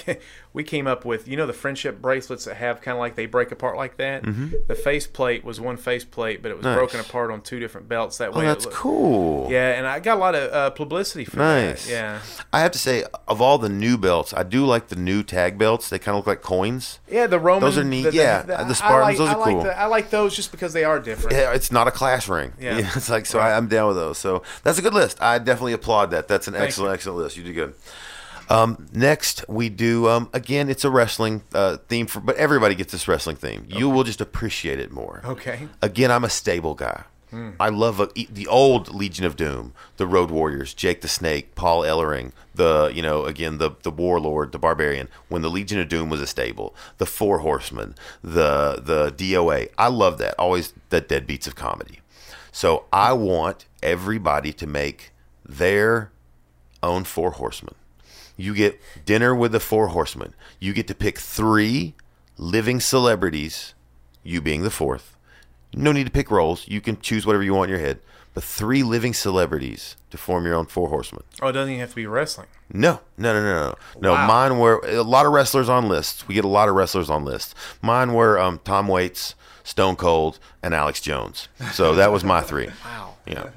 we 0.53 0.63
came 0.63 0.87
up 0.87 1.03
with 1.05 1.27
you 1.27 1.35
know 1.37 1.45
the 1.45 1.53
friendship 1.53 2.01
bracelets 2.01 2.45
that 2.45 2.55
have 2.55 2.81
kind 2.81 2.95
of 2.95 2.99
like 2.99 3.15
they 3.15 3.25
break 3.25 3.51
apart 3.51 3.75
like 3.77 3.97
that. 3.97 4.23
The 4.67 4.75
face 4.75 5.07
plate 5.07 5.43
was 5.43 5.59
one 5.59 5.77
face 5.77 6.03
plate, 6.05 6.41
but 6.41 6.51
it 6.51 6.55
was 6.55 6.63
Nice. 6.63 6.77
broken 6.77 6.99
apart 6.99 7.31
on 7.31 7.41
two 7.41 7.59
different 7.59 7.89
belts. 7.89 8.17
That 8.19 8.29
Oh, 8.33 8.39
way, 8.39 8.45
that's 8.45 8.65
looked- 8.65 8.77
cool. 8.77 9.51
Yeah, 9.51 9.71
and 9.71 9.85
I 9.87 9.99
got 9.99 10.17
a 10.17 10.19
lot 10.19 10.35
of 10.35 10.53
uh, 10.53 10.69
publicity 10.69 11.25
for 11.25 11.37
Nice. 11.37 11.85
that. 11.87 11.91
Yeah, 11.91 12.19
I 12.53 12.59
have 12.61 12.71
to 12.71 12.79
say, 12.79 13.03
of 13.27 13.41
all 13.41 13.57
the 13.57 13.69
new 13.69 13.97
belts, 13.97 14.33
I 14.33 14.43
do 14.43 14.65
like 14.65 14.87
the 14.89 14.95
new 14.95 15.23
tag 15.23 15.57
belts. 15.57 15.89
They 15.89 15.99
kind 15.99 16.13
of 16.15 16.19
look 16.19 16.27
like 16.27 16.41
coins. 16.41 16.99
yeah. 17.09 17.27
The 17.27 17.39
Roman. 17.39 17.61
Those 17.61 17.77
are 17.77 17.83
neat. 17.83 18.13
Yeah, 18.13 18.43
the 18.43 18.59
I 18.59 18.73
Spartans, 18.73 19.03
like- 19.03 19.17
those 19.17 19.29
I 19.29 19.33
are 19.33 19.39
like 19.39 19.49
cool. 19.55 19.63
the- 19.63 19.79
I 19.79 19.85
like 19.85 20.09
those 20.11 20.35
just 20.35 20.51
because 20.51 20.73
they 20.73 20.83
are 20.83 20.99
different. 20.99 21.35
Yeah, 21.37 21.53
it's 21.53 21.71
not 21.71 21.87
a 21.87 21.91
class 21.91 22.27
ring. 22.29 22.53
Yeah. 22.59 22.77
Yeah, 22.77 22.91
it's 22.95 23.09
like 23.09 23.25
so. 23.25 23.39
Right. 23.39 23.51
I, 23.51 23.57
I'm 23.57 23.67
down 23.67 23.87
with 23.87 23.97
those. 23.97 24.17
So 24.17 24.43
that's 24.63 24.77
a 24.77 24.81
good 24.81 24.93
list. 24.93 25.21
I 25.21 25.39
definitely 25.39 25.73
applaud 25.73 26.02
that. 26.11 26.27
That's 26.27 26.47
an 26.47 26.53
Thank 26.53 26.65
excellent, 26.65 26.89
you. 26.89 26.93
excellent 26.93 27.17
list. 27.19 27.37
You 27.37 27.43
did 27.43 27.53
good. 27.53 27.73
Um, 28.49 28.87
next, 28.93 29.45
we 29.47 29.69
do 29.69 30.07
um, 30.09 30.29
again. 30.33 30.69
It's 30.69 30.83
a 30.83 30.89
wrestling 30.89 31.43
uh, 31.53 31.77
theme 31.87 32.07
for, 32.07 32.19
but 32.19 32.35
everybody 32.35 32.75
gets 32.75 32.91
this 32.91 33.07
wrestling 33.07 33.37
theme. 33.37 33.65
You 33.69 33.89
will 33.89 34.03
just 34.03 34.21
appreciate 34.21 34.79
it 34.79 34.91
more. 34.91 35.21
Okay. 35.23 35.67
Again, 35.81 36.11
I'm 36.11 36.23
a 36.23 36.29
stable 36.29 36.75
guy. 36.75 37.03
Hmm. 37.29 37.51
I 37.59 37.69
love 37.69 37.99
uh, 37.99 38.07
e- 38.13 38.27
the 38.31 38.45
old 38.47 38.93
Legion 38.93 39.25
of 39.25 39.35
Doom, 39.35 39.73
the 39.97 40.05
Road 40.05 40.29
Warriors, 40.29 40.73
Jake 40.73 41.01
the 41.01 41.07
Snake, 41.07 41.55
Paul 41.55 41.81
Ellering, 41.81 42.31
the 42.53 42.91
you 42.93 43.01
know 43.01 43.25
again 43.25 43.57
the 43.57 43.71
the 43.81 43.89
Warlord, 43.89 44.51
the 44.51 44.59
Barbarian. 44.59 45.07
When 45.29 45.41
the 45.41 45.49
Legion 45.49 45.79
of 45.79 45.87
Doom 45.89 46.09
was 46.09 46.21
a 46.21 46.27
stable, 46.27 46.75
the 46.97 47.05
Four 47.07 47.39
Horsemen, 47.39 47.95
the 48.21 48.81
the 48.83 49.11
DOA. 49.11 49.69
I 49.77 49.87
love 49.87 50.17
that. 50.19 50.35
Always 50.37 50.73
the 50.89 51.01
deadbeats 51.01 51.47
of 51.47 51.55
comedy. 51.55 52.01
So 52.51 52.85
I 52.93 53.13
want 53.13 53.65
everybody 53.81 54.53
to 54.53 54.67
make 54.67 55.12
their 55.45 56.11
own 56.81 57.03
Four 57.03 57.31
Horsemen. 57.31 57.75
You 58.37 58.53
get 58.55 58.79
dinner 59.05 59.33
with 59.35 59.51
the 59.51 59.59
Four 59.59 59.87
Horsemen. 59.89 60.33
You 60.59 60.73
get 60.73 60.87
to 60.87 60.95
pick 60.95 61.19
three 61.19 61.93
living 62.37 62.79
celebrities, 62.79 63.73
you 64.23 64.41
being 64.41 64.63
the 64.63 64.71
fourth. 64.71 65.15
No 65.75 65.91
need 65.91 66.05
to 66.05 66.11
pick 66.11 66.31
roles. 66.31 66.67
You 66.67 66.81
can 66.81 66.99
choose 66.99 67.25
whatever 67.25 67.43
you 67.43 67.53
want 67.53 67.69
in 67.71 67.77
your 67.77 67.85
head. 67.85 67.99
But 68.33 68.43
three 68.43 68.81
living 68.81 69.13
celebrities 69.13 69.95
to 70.09 70.17
form 70.17 70.45
your 70.45 70.55
own 70.55 70.65
Four 70.65 70.89
Horsemen. 70.89 71.23
Oh, 71.41 71.49
it 71.49 71.51
doesn't 71.51 71.69
even 71.69 71.79
have 71.81 71.89
to 71.91 71.95
be 71.95 72.07
wrestling. 72.07 72.47
No, 72.73 73.01
no, 73.17 73.33
no, 73.33 73.41
no, 73.43 73.67
no. 73.69 73.75
No, 74.01 74.13
Wow. 74.13 74.27
mine 74.27 74.57
were 74.57 74.79
a 74.83 75.03
lot 75.03 75.27
of 75.27 75.31
wrestlers 75.33 75.69
on 75.69 75.87
lists. 75.87 76.27
We 76.27 76.33
get 76.33 76.43
a 76.43 76.47
lot 76.47 76.67
of 76.69 76.73
wrestlers 76.75 77.11
on 77.11 77.23
lists. 77.23 77.53
Mine 77.83 78.13
were 78.13 78.39
um, 78.39 78.59
Tom 78.63 78.87
Waits, 78.87 79.35
Stone 79.63 79.97
Cold, 79.97 80.39
and 80.63 80.73
Alex 80.73 80.99
Jones. 80.99 81.47
So 81.73 81.93
that 81.93 82.11
was 82.11 82.23
my 82.23 82.41
three. 82.41 82.69
Wow. 82.85 83.13
Yeah. 83.27 83.49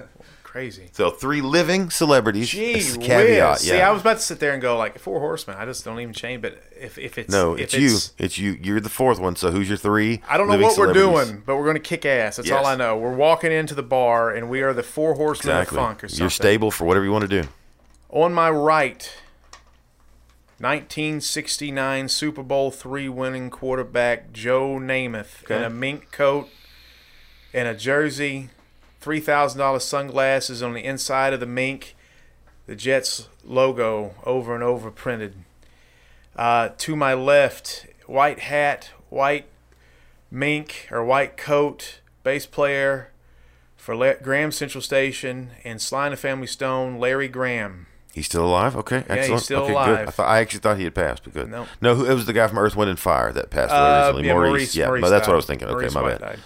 Crazy. 0.57 0.89
So 0.93 1.11
three 1.11 1.43
living 1.43 1.91
celebrities. 1.91 2.49
Gee 2.49 2.79
is 2.79 2.97
a 2.97 2.99
whiz. 2.99 3.07
caveat. 3.07 3.59
See. 3.59 3.79
I 3.79 3.91
was 3.91 4.01
about 4.01 4.15
to 4.17 4.23
sit 4.23 4.41
there 4.41 4.55
and 4.55 4.63
go 4.63 4.79
like 4.79 4.99
four 4.99 5.21
horsemen. 5.21 5.55
I 5.59 5.67
just 5.67 5.85
don't 5.85 6.01
even 6.01 6.15
change. 6.15 6.41
But 6.41 6.63
if, 6.81 6.97
if 6.97 7.19
it's 7.19 7.31
no, 7.31 7.53
if 7.53 7.75
it's, 7.75 7.75
you. 7.75 7.99
It's 8.17 8.39
you. 8.39 8.53
You're 8.63 8.81
the 8.81 8.89
fourth 8.89 9.21
one. 9.21 9.37
So 9.37 9.51
who's 9.51 9.69
your 9.69 9.77
three? 9.77 10.23
I 10.27 10.39
don't 10.39 10.49
know 10.49 10.57
what 10.57 10.79
we're 10.79 10.95
doing, 10.95 11.43
but 11.45 11.57
we're 11.57 11.65
going 11.65 11.77
to 11.77 11.81
kick 11.81 12.07
ass. 12.07 12.37
That's 12.37 12.49
Yes. 12.49 12.57
all 12.59 12.65
I 12.65 12.75
know. 12.75 12.97
We're 12.97 13.15
walking 13.15 13.53
into 13.53 13.75
the 13.75 13.83
bar 13.83 14.35
and 14.35 14.49
we 14.49 14.63
are 14.63 14.73
the 14.73 14.83
four 14.83 15.13
horsemen 15.17 15.59
Exactly. 15.59 15.77
of 15.77 15.85
funk 15.85 16.05
or 16.05 16.09
something. 16.09 16.23
You're 16.23 16.31
stable 16.31 16.71
for 16.71 16.87
whatever 16.87 17.05
you 17.05 17.13
want 17.13 17.29
to 17.29 17.43
do. 17.43 17.47
On 18.09 18.33
my 18.33 18.49
right, 18.49 19.15
1969 20.57 22.09
Super 22.09 22.43
Bowl 22.43 22.71
three 22.71 23.11
winning 23.11 23.51
quarterback 23.51 24.33
Joe 24.33 24.79
Namath 24.81 25.51
in 25.51 25.63
a 25.63 25.69
mink 25.69 26.11
coat 26.13 26.49
and 27.53 27.69
a 27.69 27.75
jersey, 27.75 28.49
three 29.07 29.21
thousand 29.21 29.61
dollars 29.61 29.85
sunglasses 29.85 30.65
on 30.65 30.73
the 30.75 30.83
inside 30.83 31.33
of 31.33 31.39
the 31.39 31.47
mink, 31.47 31.95
the 32.67 32.75
Jets 32.75 33.29
logo 33.45 34.17
over 34.25 34.53
and 34.53 34.65
over 34.65 34.91
printed. 34.91 35.35
Uh, 36.35 36.71
to 36.77 36.97
my 36.97 37.15
left, 37.15 37.87
white 38.07 38.41
hat, 38.41 38.91
white 39.09 39.47
mink 40.29 40.89
or 40.91 41.05
white 41.05 41.37
coat, 41.37 42.01
bass 42.25 42.47
player 42.47 43.13
for 43.77 43.95
La- 43.95 44.15
Graham 44.21 44.51
Central 44.51 44.83
Station 44.83 45.51
and 45.63 45.81
Sly 45.81 46.07
and 46.07 46.13
the 46.15 46.17
Family 46.17 46.49
Stone, 46.49 46.99
Larry 46.99 47.29
Graham. 47.29 47.87
He's 48.13 48.27
still 48.27 48.45
alive. 48.45 48.75
Okay, 48.75 48.97
excellent. 49.09 49.21
Yeah, 49.23 49.35
he's 49.35 49.45
still 49.45 49.63
okay, 49.63 49.73
alive. 49.73 49.99
Good. 49.99 50.09
I, 50.09 50.11
thought, 50.11 50.27
I 50.29 50.39
actually 50.41 50.61
thought 50.61 50.79
he 50.79 50.85
had 50.85 50.97
passed, 50.97 51.23
but 51.23 51.33
good. 51.33 51.49
No. 51.49 51.69
no. 51.81 52.05
It 52.05 52.13
was 52.15 52.27
the 52.27 52.33
guy 52.33 52.49
from 52.49 52.59
Earth, 52.59 52.75
Wind, 52.75 52.91
and 52.91 52.99
Fire 52.99 53.33
that 53.33 53.51
passed 53.51 53.71
away 53.71 53.79
Uh, 53.81 53.99
recently. 54.01 54.27
yeah, 54.27 54.33
Maurice. 54.33 54.51
Maurice. 54.51 54.77
Yeah, 54.77 54.87
Maurice 54.89 55.11
that's 55.11 55.29
what 55.29 55.35
I 55.35 55.37
was 55.37 55.47
thinking. 55.47 55.69
Maurice 55.69 55.95
okay, 55.95 55.95
my 55.95 56.03
White 56.11 56.19
bad. 56.21 56.29
died. 56.31 56.39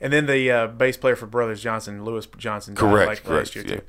And 0.00 0.12
then 0.12 0.26
the 0.26 0.50
uh, 0.50 0.66
bass 0.68 0.96
player 0.96 1.16
for 1.16 1.26
Brothers 1.26 1.62
Johnson, 1.62 2.04
Louis 2.04 2.26
Johnson, 2.38 2.74
died 2.74 2.80
Correct, 2.80 3.08
like 3.08 3.24
correct, 3.24 3.54
last 3.54 3.54
year 3.54 3.64
yeah. 3.66 3.76
too. 3.76 3.82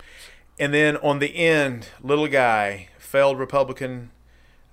And 0.60 0.74
then 0.74 0.98
on 0.98 1.20
the 1.20 1.36
end, 1.36 1.88
little 2.02 2.28
guy, 2.28 2.90
failed 2.98 3.40
Republican, 3.40 4.12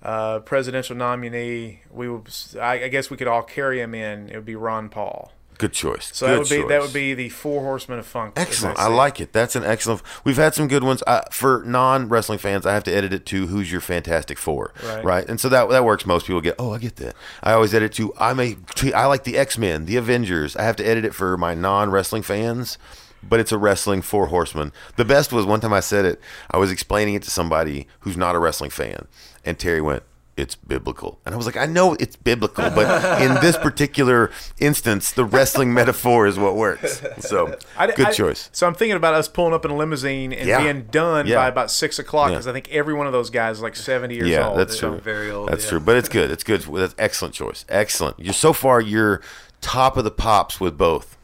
uh, 0.03 0.39
presidential 0.39 0.95
nominee. 0.95 1.81
We 1.91 2.09
would, 2.09 2.29
I, 2.59 2.83
I 2.83 2.87
guess 2.89 3.09
we 3.09 3.17
could 3.17 3.27
all 3.27 3.43
carry 3.43 3.81
him 3.81 3.95
in. 3.95 4.29
It 4.29 4.35
would 4.35 4.45
be 4.45 4.55
Ron 4.55 4.89
Paul. 4.89 5.31
Good 5.59 5.73
choice. 5.73 6.09
So 6.13 6.25
good 6.25 6.33
that 6.35 6.39
would 6.39 6.49
be 6.49 6.67
that 6.69 6.81
would 6.81 6.93
be 6.93 7.13
the 7.13 7.27
four 7.27 7.61
horsemen 7.61 7.99
of 7.99 8.05
funk. 8.05 8.33
Excellent. 8.37 8.79
I 8.79 8.85
I 8.85 8.87
like 8.87 9.19
it. 9.19 9.33
That's 9.33 9.57
an 9.57 9.65
excellent. 9.65 10.01
We've 10.23 10.37
had 10.37 10.55
some 10.55 10.69
good 10.69 10.85
ones. 10.85 11.03
Uh, 11.05 11.23
for 11.31 11.63
non 11.65 12.07
wrestling 12.07 12.39
fans, 12.39 12.65
I 12.65 12.73
have 12.73 12.85
to 12.85 12.95
edit 12.95 13.11
it 13.11 13.25
to 13.25 13.47
"Who's 13.47 13.69
your 13.69 13.81
Fantastic 13.81 14.37
Four? 14.37 14.73
Right. 15.03 15.27
And 15.27 15.37
so 15.37 15.49
that 15.49 15.69
that 15.69 15.83
works. 15.83 16.05
Most 16.05 16.27
people 16.27 16.39
get. 16.39 16.55
Oh, 16.57 16.73
I 16.73 16.77
get 16.77 16.95
that. 16.95 17.13
I 17.43 17.51
always 17.51 17.73
edit 17.73 17.91
to 17.95 18.13
I'm 18.17 18.39
a. 18.39 18.55
I 18.95 19.05
like 19.07 19.25
the 19.25 19.37
X 19.37 19.57
Men, 19.57 19.83
the 19.85 19.97
Avengers. 19.97 20.55
I 20.55 20.63
have 20.63 20.77
to 20.77 20.87
edit 20.87 21.03
it 21.03 21.13
for 21.13 21.35
my 21.37 21.53
non 21.53 21.91
wrestling 21.91 22.23
fans. 22.23 22.77
But 23.21 23.41
it's 23.41 23.51
a 23.51 23.57
wrestling 23.57 24.01
four 24.01 24.27
horsemen. 24.27 24.71
The 24.95 25.03
best 25.03 25.33
was 25.33 25.45
one 25.45 25.59
time 25.59 25.73
I 25.73 25.81
said 25.81 26.05
it. 26.05 26.21
I 26.51 26.57
was 26.57 26.71
explaining 26.71 27.15
it 27.15 27.23
to 27.23 27.29
somebody 27.29 27.85
who's 27.99 28.15
not 28.15 28.33
a 28.33 28.39
wrestling 28.39 28.69
fan, 28.69 29.09
and 29.43 29.59
Terry 29.59 29.81
went, 29.81 30.03
"It's 30.39 30.55
biblical," 30.55 31.19
and 31.25 31.33
I 31.33 31.37
was 31.37 31.45
like, 31.45 31.57
"I 31.57 31.65
know 31.65 31.93
it's 31.95 32.15
biblical, 32.15 32.69
but 32.69 33.21
in 33.21 33.35
this 33.41 33.57
particular 33.57 34.31
instance, 34.59 35.11
the 35.11 35.25
wrestling 35.25 35.73
metaphor 35.73 36.25
is 36.27 36.37
what 36.39 36.55
works." 36.55 37.01
So, 37.19 37.55
I- 37.77 37.87
good 37.91 38.07
I- 38.07 38.11
choice. 38.11 38.49
So 38.51 38.65
I'm 38.67 38.73
thinking 38.73 38.95
about 38.95 39.13
us 39.13 39.27
pulling 39.27 39.53
up 39.53 39.65
in 39.65 39.71
a 39.71 39.75
limousine 39.75 40.33
and 40.33 40.47
Yeah. 40.47 40.61
being 40.61 40.83
done 40.91 41.27
Yeah. 41.27 41.35
by 41.37 41.47
about 41.47 41.71
six 41.71 41.99
o'clock 41.99 42.29
Yeah. 42.29 42.35
because 42.35 42.47
I 42.47 42.53
think 42.53 42.69
every 42.71 42.93
one 42.93 43.07
of 43.07 43.13
those 43.13 43.29
guys 43.29 43.57
is 43.57 43.61
like 43.63 43.75
70 43.75 44.15
years 44.15 44.27
Yeah, 44.29 44.47
old. 44.49 44.59
that's 44.59 44.77
true. 44.77 44.99
very 45.03 45.29
old, 45.31 45.49
That's 45.49 45.63
yeah. 45.65 45.69
true, 45.71 45.79
but 45.79 45.97
it's 45.97 46.09
good. 46.09 46.31
It's 46.31 46.43
good. 46.43 46.61
That's 46.61 46.95
excellent 46.97 47.33
choice. 47.35 47.65
Excellent. 47.69 48.19
You're 48.19 48.33
so 48.33 48.53
far. 48.53 48.81
You're 48.81 49.21
top 49.61 49.97
of 49.97 50.03
the 50.03 50.11
pops 50.11 50.59
with 50.59 50.77
both. 50.77 51.17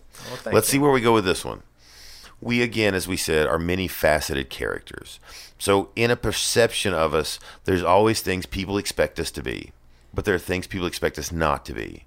thank 0.44 0.54
Let's 0.54 0.68
you. 0.68 0.74
see 0.74 0.80
where 0.80 0.92
we 0.92 1.02
go 1.02 1.14
with 1.14 1.26
this 1.26 1.46
one. 1.46 1.62
we 2.42 2.62
again, 2.62 2.94
as 2.94 3.08
we 3.08 3.16
said, 3.18 3.48
are 3.48 3.58
many 3.58 3.88
faceted 3.88 4.50
characters. 4.50 5.20
So 5.58 5.90
in 5.96 6.12
a 6.12 6.16
perception 6.16 6.94
of 6.94 7.14
us, 7.14 7.40
there's 7.64 7.84
always 7.84 8.22
things 8.22 8.46
people 8.46 8.78
expect 8.78 9.20
us 9.20 9.32
to 9.32 9.44
be, 9.44 9.72
but 10.14 10.26
there 10.26 10.36
are 10.36 10.40
things 10.40 10.68
people 10.68 10.88
expect 10.88 11.18
us 11.18 11.32
not 11.32 11.66
to 11.66 11.74
be. 11.74 12.06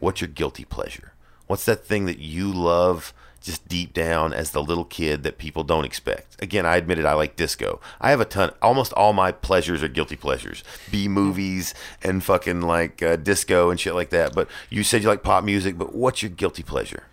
What's 0.00 0.20
your 0.20 0.28
guilty 0.28 0.64
pleasure? 0.64 1.12
What's 1.46 1.64
that 1.64 1.84
thing 1.84 2.06
that 2.06 2.18
you 2.18 2.52
love 2.52 3.12
just 3.40 3.68
deep 3.68 3.94
down 3.94 4.32
as 4.32 4.50
the 4.50 4.62
little 4.62 4.84
kid 4.84 5.22
that 5.22 5.38
people 5.38 5.64
don't 5.64 5.84
expect? 5.84 6.40
Again, 6.42 6.66
I 6.66 6.76
admitted 6.76 7.04
I 7.04 7.14
like 7.14 7.36
disco. 7.36 7.80
I 8.00 8.10
have 8.10 8.20
a 8.20 8.24
ton. 8.24 8.52
Almost 8.60 8.92
all 8.92 9.12
my 9.12 9.32
pleasures 9.32 9.82
are 9.82 9.88
guilty 9.88 10.16
pleasures. 10.16 10.62
B 10.90 11.08
movies 11.08 11.74
and 12.02 12.22
fucking 12.22 12.62
like 12.62 13.02
uh, 13.02 13.16
disco 13.16 13.70
and 13.70 13.80
shit 13.80 13.94
like 13.94 14.10
that. 14.10 14.34
But 14.34 14.48
you 14.70 14.82
said 14.82 15.02
you 15.02 15.08
like 15.08 15.22
pop 15.22 15.44
music. 15.44 15.78
But 15.78 15.94
what's 15.94 16.22
your 16.22 16.30
guilty 16.30 16.62
pleasure? 16.62 17.04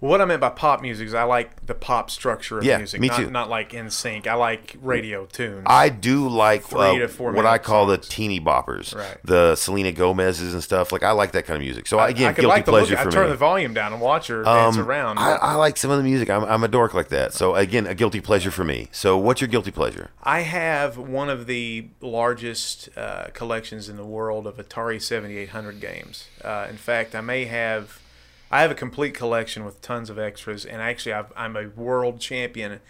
What 0.00 0.22
I 0.22 0.24
meant 0.24 0.40
by 0.40 0.48
pop 0.48 0.80
music 0.80 1.06
is 1.08 1.14
I 1.14 1.24
like 1.24 1.66
the 1.66 1.74
pop 1.74 2.10
structure 2.10 2.58
of 2.58 2.64
Yeah, 2.64 2.78
music. 2.78 3.00
me 3.02 3.08
not, 3.08 3.16
too. 3.18 3.30
Not 3.30 3.50
like 3.50 3.72
NSYNC. 3.72 4.26
I 4.26 4.32
like 4.32 4.76
radio 4.80 5.26
tunes. 5.26 5.64
I 5.66 5.90
do 5.90 6.26
like 6.26 6.62
Three 6.64 6.80
uh, 6.80 6.98
to 7.00 7.08
four 7.08 7.32
what 7.32 7.44
I 7.44 7.58
call 7.58 7.86
songs. 7.86 8.06
the 8.08 8.12
teeny 8.14 8.40
boppers, 8.40 8.94
Right. 8.96 9.18
the 9.24 9.56
Selena 9.56 9.92
Gomez's 9.92 10.54
and 10.54 10.62
stuff. 10.62 10.90
Like 10.90 11.02
I 11.02 11.10
like 11.10 11.32
that 11.32 11.44
kind 11.44 11.56
of 11.58 11.62
music. 11.62 11.86
So 11.86 11.98
I, 11.98 12.08
again, 12.08 12.28
I 12.30 12.32
could 12.32 12.40
guilty 12.42 12.54
like 12.56 12.64
the 12.64 12.72
look. 12.72 12.80
pleasure 12.86 12.96
I 12.98 13.04
for 13.04 13.10
turn 13.10 13.24
me. 13.26 13.30
the 13.32 13.36
volume 13.36 13.74
down 13.74 13.92
and 13.92 14.00
watch 14.00 14.28
her 14.28 14.42
dance 14.42 14.76
Um, 14.78 14.88
around. 14.88 15.18
I, 15.18 15.32
I 15.34 15.54
like 15.56 15.76
some 15.76 15.90
of 15.90 15.98
the 15.98 16.02
music. 16.04 16.30
I'm, 16.30 16.44
I'm 16.44 16.64
a 16.64 16.68
dork 16.68 16.94
like 16.94 17.08
that. 17.08 17.34
So 17.34 17.54
again, 17.54 17.86
a 17.86 17.94
guilty 17.94 18.22
pleasure 18.22 18.50
for 18.50 18.64
me. 18.64 18.88
So 18.92 19.18
what's 19.18 19.42
your 19.42 19.48
guilty 19.48 19.70
pleasure? 19.70 20.10
I 20.22 20.40
have 20.40 20.96
one 20.96 21.28
of 21.28 21.44
the 21.46 21.88
largest 22.00 22.88
uh, 22.96 23.26
collections 23.34 23.90
in 23.90 23.98
the 23.98 24.06
world 24.06 24.46
of 24.46 24.56
Atari 24.56 25.00
7800 25.02 25.78
games. 25.78 26.24
Uh, 26.42 26.66
in 26.70 26.78
fact, 26.78 27.14
I 27.14 27.20
may 27.20 27.44
have, 27.44 28.00
I 28.50 28.62
have 28.62 28.70
a 28.70 28.74
complete 28.74 29.14
collection 29.14 29.64
with 29.64 29.80
tons 29.80 30.10
of 30.10 30.18
extras, 30.18 30.64
and 30.64 30.82
actually, 30.82 31.12
I've, 31.12 31.32
I'm 31.36 31.56
a 31.56 31.68
world 31.68 32.20
champion 32.20 32.80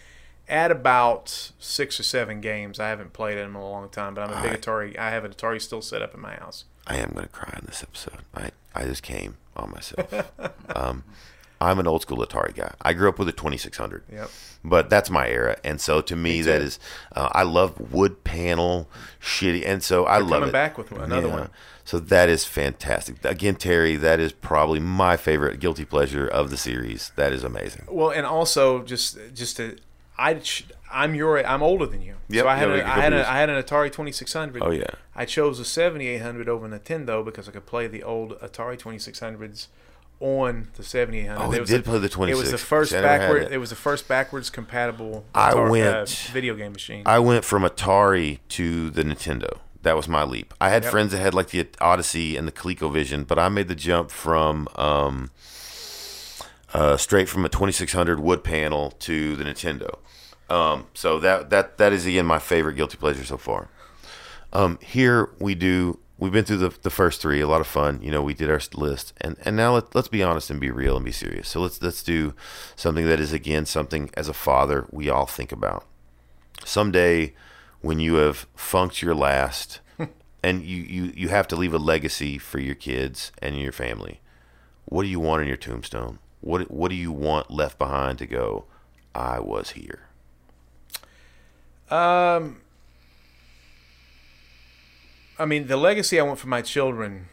at 0.48 0.70
about 0.70 1.52
six 1.58 2.00
or 2.00 2.02
seven 2.02 2.40
games. 2.40 2.80
I 2.80 2.88
haven't 2.88 3.12
played 3.12 3.36
them 3.36 3.54
in 3.54 3.62
a 3.62 3.70
long 3.70 3.88
time, 3.90 4.14
but 4.14 4.28
I'm 4.28 4.36
a 4.36 4.42
big 4.42 4.60
Atari. 4.60 4.98
I 4.98 5.10
have 5.10 5.24
an 5.24 5.32
Atari 5.32 5.60
still 5.60 5.82
set 5.82 6.02
up 6.02 6.14
in 6.14 6.20
my 6.20 6.34
house. 6.34 6.64
I 6.86 6.96
am 6.96 7.10
going 7.10 7.26
to 7.26 7.32
cry 7.32 7.54
in 7.58 7.66
this 7.66 7.82
episode. 7.82 8.20
I, 8.34 8.50
I 8.74 8.84
just 8.84 9.02
came 9.02 9.36
on 9.54 9.70
myself. 9.70 10.32
um, 10.74 11.04
I'm 11.60 11.78
an 11.78 11.86
old 11.86 12.02
school 12.02 12.18
Atari 12.26 12.54
guy. 12.54 12.72
I 12.80 12.94
grew 12.94 13.08
up 13.08 13.18
with 13.18 13.28
a 13.28 13.32
2600. 13.32 14.04
Yep. 14.10 14.30
But 14.64 14.90
that's 14.90 15.10
my 15.10 15.28
era, 15.28 15.56
and 15.62 15.80
so 15.80 16.00
to 16.02 16.16
me, 16.16 16.42
that 16.42 16.60
is, 16.60 16.78
uh, 17.14 17.30
I 17.32 17.44
love 17.44 17.92
wood 17.92 18.24
panel, 18.24 18.88
shitty, 19.22 19.62
and 19.66 19.82
so 19.82 20.04
I 20.04 20.18
love 20.18 20.30
coming 20.30 20.48
it. 20.48 20.52
back 20.52 20.76
with 20.76 20.92
another 20.92 21.28
one. 21.28 21.50
So 21.90 21.98
that 21.98 22.28
is 22.28 22.44
fantastic. 22.44 23.16
Again, 23.24 23.56
Terry, 23.56 23.96
that 23.96 24.20
is 24.20 24.30
probably 24.30 24.78
my 24.78 25.16
favorite 25.16 25.58
guilty 25.58 25.84
pleasure 25.84 26.24
of 26.24 26.48
the 26.50 26.56
series. 26.56 27.10
That 27.16 27.32
is 27.32 27.42
amazing. 27.42 27.86
Well, 27.88 28.10
and 28.10 28.24
also 28.24 28.84
just 28.84 29.18
just 29.34 29.56
to, 29.56 29.76
I 30.16 30.40
I'm 30.92 31.16
your 31.16 31.44
I'm 31.44 31.64
older 31.64 31.86
than 31.86 32.00
you. 32.00 32.14
Yep, 32.28 32.44
so 32.44 32.48
I 32.48 32.54
had 32.54 32.68
yeah, 32.68 32.74
a, 32.76 32.84
I 32.86 33.00
had 33.00 33.12
a. 33.12 33.28
I 33.28 33.38
had 33.38 33.50
an 33.50 33.60
Atari 33.60 33.90
2600. 33.90 34.62
Oh, 34.62 34.70
yeah. 34.70 34.84
I 35.16 35.24
chose 35.24 35.58
a 35.58 35.64
7800 35.64 36.48
over 36.48 36.68
Nintendo 36.68 37.24
because 37.24 37.48
I 37.48 37.50
could 37.50 37.66
play 37.66 37.88
the 37.88 38.04
old 38.04 38.38
Atari 38.38 38.78
2600s 38.78 39.66
on 40.20 40.68
the 40.76 40.84
7800. 40.84 41.44
Oh, 41.44 41.50
It 41.50 41.62
it 41.62 41.66
did 41.66 41.80
the- 41.80 41.90
play 41.90 41.98
the 41.98 42.08
26. 42.08 42.38
It 42.38 42.40
was 42.40 42.52
the 42.52 42.64
first 42.64 42.92
See, 42.92 42.98
I 42.98 43.00
never 43.00 43.12
had 43.14 43.18
backward. 43.18 43.42
it. 43.42 43.52
It. 43.54 43.58
was 43.58 43.70
the 43.70 43.76
first 43.76 44.06
backwards 44.06 44.48
compatible. 44.48 45.24
I 45.34 45.56
went- 45.56 45.88
uh, 45.92 46.06
video 46.30 46.54
game 46.54 46.70
machine. 46.72 47.02
I 47.04 47.18
went 47.18 47.44
from 47.44 47.64
Atari 47.64 48.38
to 48.50 48.90
the 48.90 49.02
Nintendo. 49.02 49.58
That 49.82 49.96
was 49.96 50.08
my 50.08 50.24
leap. 50.24 50.52
I 50.60 50.68
had 50.70 50.82
Yep. 50.82 50.90
friends 50.92 51.12
that 51.12 51.18
had 51.20 51.32
like 51.34 51.48
the 51.48 51.66
Odyssey 51.80 52.36
and 52.36 52.46
the 52.46 52.52
ColecoVision, 52.52 53.26
but 53.26 53.38
I 53.38 53.48
made 53.48 53.68
the 53.68 53.74
jump 53.74 54.10
from 54.10 54.68
um, 54.76 55.30
uh, 56.74 56.96
straight 56.96 57.28
from 57.28 57.44
a 57.44 57.48
2600 57.48 58.20
wood 58.20 58.44
panel 58.44 58.90
to 59.00 59.36
the 59.36 59.44
Nintendo. 59.44 59.98
Um, 60.48 60.86
so 60.94 61.18
that 61.20 61.50
that 61.50 61.78
that 61.78 61.92
is 61.92 62.06
again 62.06 62.26
my 62.26 62.38
favorite 62.38 62.74
guilty 62.74 62.96
pleasure 62.96 63.24
so 63.24 63.36
far. 63.36 63.68
Um, 64.52 64.78
here 64.82 65.30
we 65.38 65.54
do. 65.54 65.98
We've 66.18 66.32
been 66.32 66.44
through 66.44 66.58
the, 66.58 66.74
the 66.82 66.90
first 66.90 67.22
three, 67.22 67.40
a 67.40 67.46
lot 67.48 67.62
of 67.62 67.66
fun. 67.66 68.02
You 68.02 68.10
know, 68.10 68.20
we 68.20 68.34
did 68.34 68.50
our 68.50 68.60
list, 68.74 69.14
and 69.20 69.36
and 69.44 69.56
now 69.56 69.74
let, 69.74 69.94
let's 69.94 70.08
be 70.08 70.22
honest 70.22 70.50
and 70.50 70.60
be 70.60 70.70
real 70.70 70.96
and 70.96 71.04
be 71.04 71.12
serious. 71.12 71.48
So 71.48 71.60
let's 71.60 71.80
let's 71.80 72.02
do 72.02 72.34
something 72.76 73.06
that 73.06 73.20
is 73.20 73.32
again 73.32 73.64
something 73.64 74.10
as 74.14 74.28
a 74.28 74.34
father 74.34 74.86
we 74.90 75.08
all 75.08 75.24
think 75.26 75.52
about. 75.52 75.86
Someday, 76.64 77.32
when 77.80 77.98
you 77.98 78.14
have 78.14 78.46
funked 78.54 79.02
your 79.02 79.14
last, 79.14 79.80
and 80.42 80.62
you, 80.62 80.82
you 80.82 81.12
you 81.16 81.28
have 81.28 81.48
to 81.48 81.56
leave 81.56 81.74
a 81.74 81.78
legacy 81.78 82.38
for 82.38 82.58
your 82.58 82.74
kids 82.74 83.32
and 83.40 83.58
your 83.58 83.72
family, 83.72 84.20
what 84.84 85.02
do 85.02 85.08
you 85.08 85.20
want 85.20 85.42
in 85.42 85.48
your 85.48 85.56
tombstone? 85.56 86.18
What 86.40 86.70
what 86.70 86.90
do 86.90 86.94
you 86.96 87.12
want 87.12 87.50
left 87.50 87.78
behind 87.78 88.18
to 88.18 88.26
go? 88.26 88.64
I 89.14 89.40
was 89.40 89.70
here. 89.70 90.08
Um, 91.90 92.60
I 95.38 95.44
mean, 95.44 95.66
the 95.66 95.76
legacy 95.76 96.20
I 96.20 96.22
want 96.22 96.38
for 96.38 96.48
my 96.48 96.62
children 96.62 97.28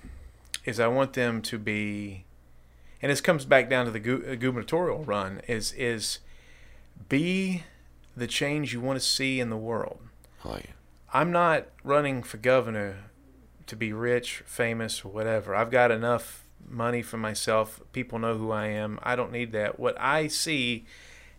is 0.65 0.80
I 0.80 0.88
want 0.88 1.14
them 1.14 1.41
to 1.44 1.60
be, 1.60 2.26
and 3.02 3.11
this 3.11 3.22
comes 3.22 3.45
back 3.45 3.69
down 3.69 3.86
to 3.86 3.91
the 3.91 3.99
uh, 3.99 4.36
gubernatorial 4.36 5.03
run 5.03 5.41
is 5.48 5.72
is 5.74 6.19
be 7.10 7.64
the 8.15 8.28
change 8.28 8.74
you 8.74 8.82
want 8.82 8.99
to 8.99 9.06
see 9.06 9.40
in 9.40 9.49
the 9.49 9.57
world. 9.57 9.99
Oh, 10.43 10.49
I 10.49 10.53
like. 10.53 10.73
I'm 11.14 11.31
not 11.31 11.68
running 11.84 12.22
for 12.22 12.38
governor 12.38 12.97
to 13.68 13.76
be 13.76 13.93
rich, 13.93 14.43
famous, 14.45 15.03
whatever. 15.03 15.55
I've 15.55 15.72
got 15.72 15.91
enough 15.91 16.45
money 16.68 17.01
for 17.01 17.18
myself. 17.18 17.81
People 17.93 18.19
know 18.19 18.38
who 18.38 18.51
I 18.51 18.68
am. 18.68 18.99
I 19.03 19.15
don't 19.15 19.31
need 19.31 19.51
that. 19.53 19.80
What 19.80 19.99
I 19.99 20.27
see 20.27 20.85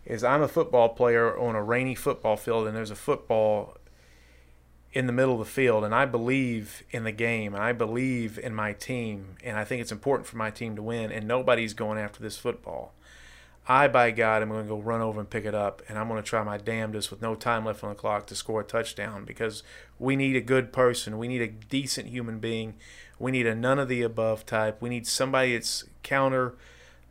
is 0.05 0.23
I'm 0.23 0.41
a 0.41 0.47
football 0.47 0.89
player 0.89 1.37
on 1.37 1.55
a 1.55 1.63
rainy 1.63 1.95
football 1.95 2.35
field, 2.35 2.67
and 2.67 2.75
there's 2.75 2.91
a 2.91 2.95
football 2.95 3.77
in 4.91 5.05
the 5.05 5.13
middle 5.13 5.33
of 5.33 5.39
the 5.39 5.45
field, 5.45 5.83
and 5.83 5.93
I 5.93 6.05
believe 6.05 6.83
in 6.89 7.03
the 7.03 7.11
game, 7.11 7.53
and 7.53 7.63
I 7.63 7.73
believe 7.73 8.39
in 8.39 8.55
my 8.55 8.73
team, 8.73 9.35
and 9.43 9.57
I 9.57 9.63
think 9.63 9.81
it's 9.81 9.91
important 9.91 10.27
for 10.27 10.37
my 10.37 10.49
team 10.49 10.75
to 10.75 10.81
win, 10.81 11.11
and 11.11 11.27
nobody's 11.27 11.75
going 11.75 11.99
after 11.99 12.23
this 12.23 12.37
football. 12.37 12.93
I, 13.67 13.87
by 13.87 14.09
God, 14.11 14.41
am 14.41 14.49
going 14.49 14.63
to 14.63 14.69
go 14.69 14.79
run 14.79 15.01
over 15.01 15.19
and 15.19 15.29
pick 15.29 15.45
it 15.45 15.53
up, 15.53 15.83
and 15.87 15.99
I'm 15.99 16.07
going 16.07 16.21
to 16.21 16.27
try 16.27 16.43
my 16.43 16.57
damnedest 16.57 17.11
with 17.11 17.21
no 17.21 17.35
time 17.35 17.65
left 17.65 17.83
on 17.83 17.89
the 17.89 17.95
clock 17.95 18.25
to 18.27 18.35
score 18.35 18.61
a 18.61 18.63
touchdown 18.63 19.25
because 19.25 19.61
we 19.99 20.15
need 20.15 20.35
a 20.35 20.41
good 20.41 20.73
person. 20.73 21.19
We 21.19 21.27
need 21.27 21.41
a 21.41 21.47
decent 21.47 22.07
human 22.07 22.39
being. 22.39 22.75
We 23.19 23.31
need 23.31 23.45
a 23.45 23.53
none 23.53 23.77
of 23.77 23.87
the 23.87 24.01
above 24.01 24.45
type. 24.45 24.81
We 24.81 24.89
need 24.89 25.05
somebody 25.05 25.53
that's 25.53 25.83
counter 26.01 26.55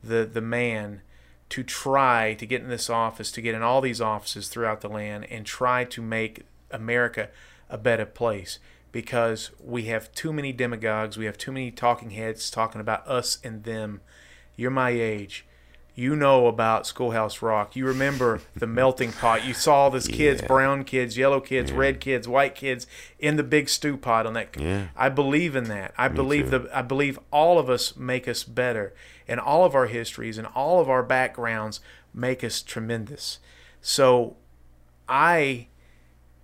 the, 0.03 0.25
the 0.25 0.41
man 0.41 1.03
to 1.51 1.63
try 1.63 2.35
to 2.35 2.47
get 2.47 2.61
in 2.61 2.69
this 2.69 2.91
office, 2.91 3.31
to 3.33 3.41
get 3.41 3.55
in 3.55 3.63
all 3.63 3.81
these 3.81 4.01
offices 4.01 4.49
throughout 4.49 4.81
the 4.81 4.89
land, 4.89 5.27
and 5.31 5.47
try 5.47 5.85
to 5.85 6.03
make 6.03 6.43
America 6.71 7.29
a 7.71 7.79
better 7.79 8.07
place 8.07 8.59
because 8.91 9.51
we 9.63 9.85
have 9.85 10.13
too 10.13 10.33
many 10.33 10.53
demagogues. 10.53 11.17
We 11.17 11.27
have 11.27 11.39
too 11.39 11.53
many 11.53 11.71
talking 11.71 12.11
heads 12.11 12.51
talking 12.51 12.81
about 12.81 13.07
us 13.07 13.39
and 13.45 13.65
them. 13.65 14.01
You're 14.57 14.71
my 14.71 14.91
age 14.91 15.47
you 15.99 16.15
know 16.15 16.47
about 16.47 16.87
Schoolhouse 16.87 17.43
Rock. 17.43 17.75
You 17.75 17.85
remember 17.85 18.41
the 18.55 18.67
melting 18.81 19.11
pot. 19.13 19.45
You 19.45 19.53
saw 19.53 19.75
all 19.75 19.91
these 19.91 20.07
kids, 20.07 20.41
Yeah. 20.41 20.47
brown 20.47 20.85
kids, 20.85 21.19
yellow 21.19 21.41
kids, 21.41 21.73
red 21.73 21.99
kids, 22.01 22.29
white 22.29 22.55
kids 22.55 22.87
in 23.19 23.35
the 23.37 23.43
big 23.43 23.69
stew 23.69 23.97
pot 23.97 24.25
on 24.25 24.35
that. 24.35 24.57
Yeah. 24.57 24.89
I 24.97 25.09
believe 25.09 25.57
in 25.57 25.65
that. 25.65 25.93
I 25.99 26.07
believe 26.07 26.51
too. 26.51 26.59
the 26.61 26.71
I 26.79 26.83
believe 26.83 27.19
all 27.33 27.59
of 27.59 27.69
us 27.69 27.97
make 27.97 28.29
us 28.29 28.45
better, 28.45 28.95
and 29.27 29.41
all 29.41 29.65
of 29.65 29.75
our 29.75 29.87
histories 29.87 30.39
and 30.39 30.47
all 30.55 30.81
of 30.81 30.89
our 30.89 31.03
backgrounds 31.03 31.81
make 32.15 32.45
us 32.45 32.63
tremendous. 32.63 33.41
So, 33.81 34.37
I, 35.09 35.67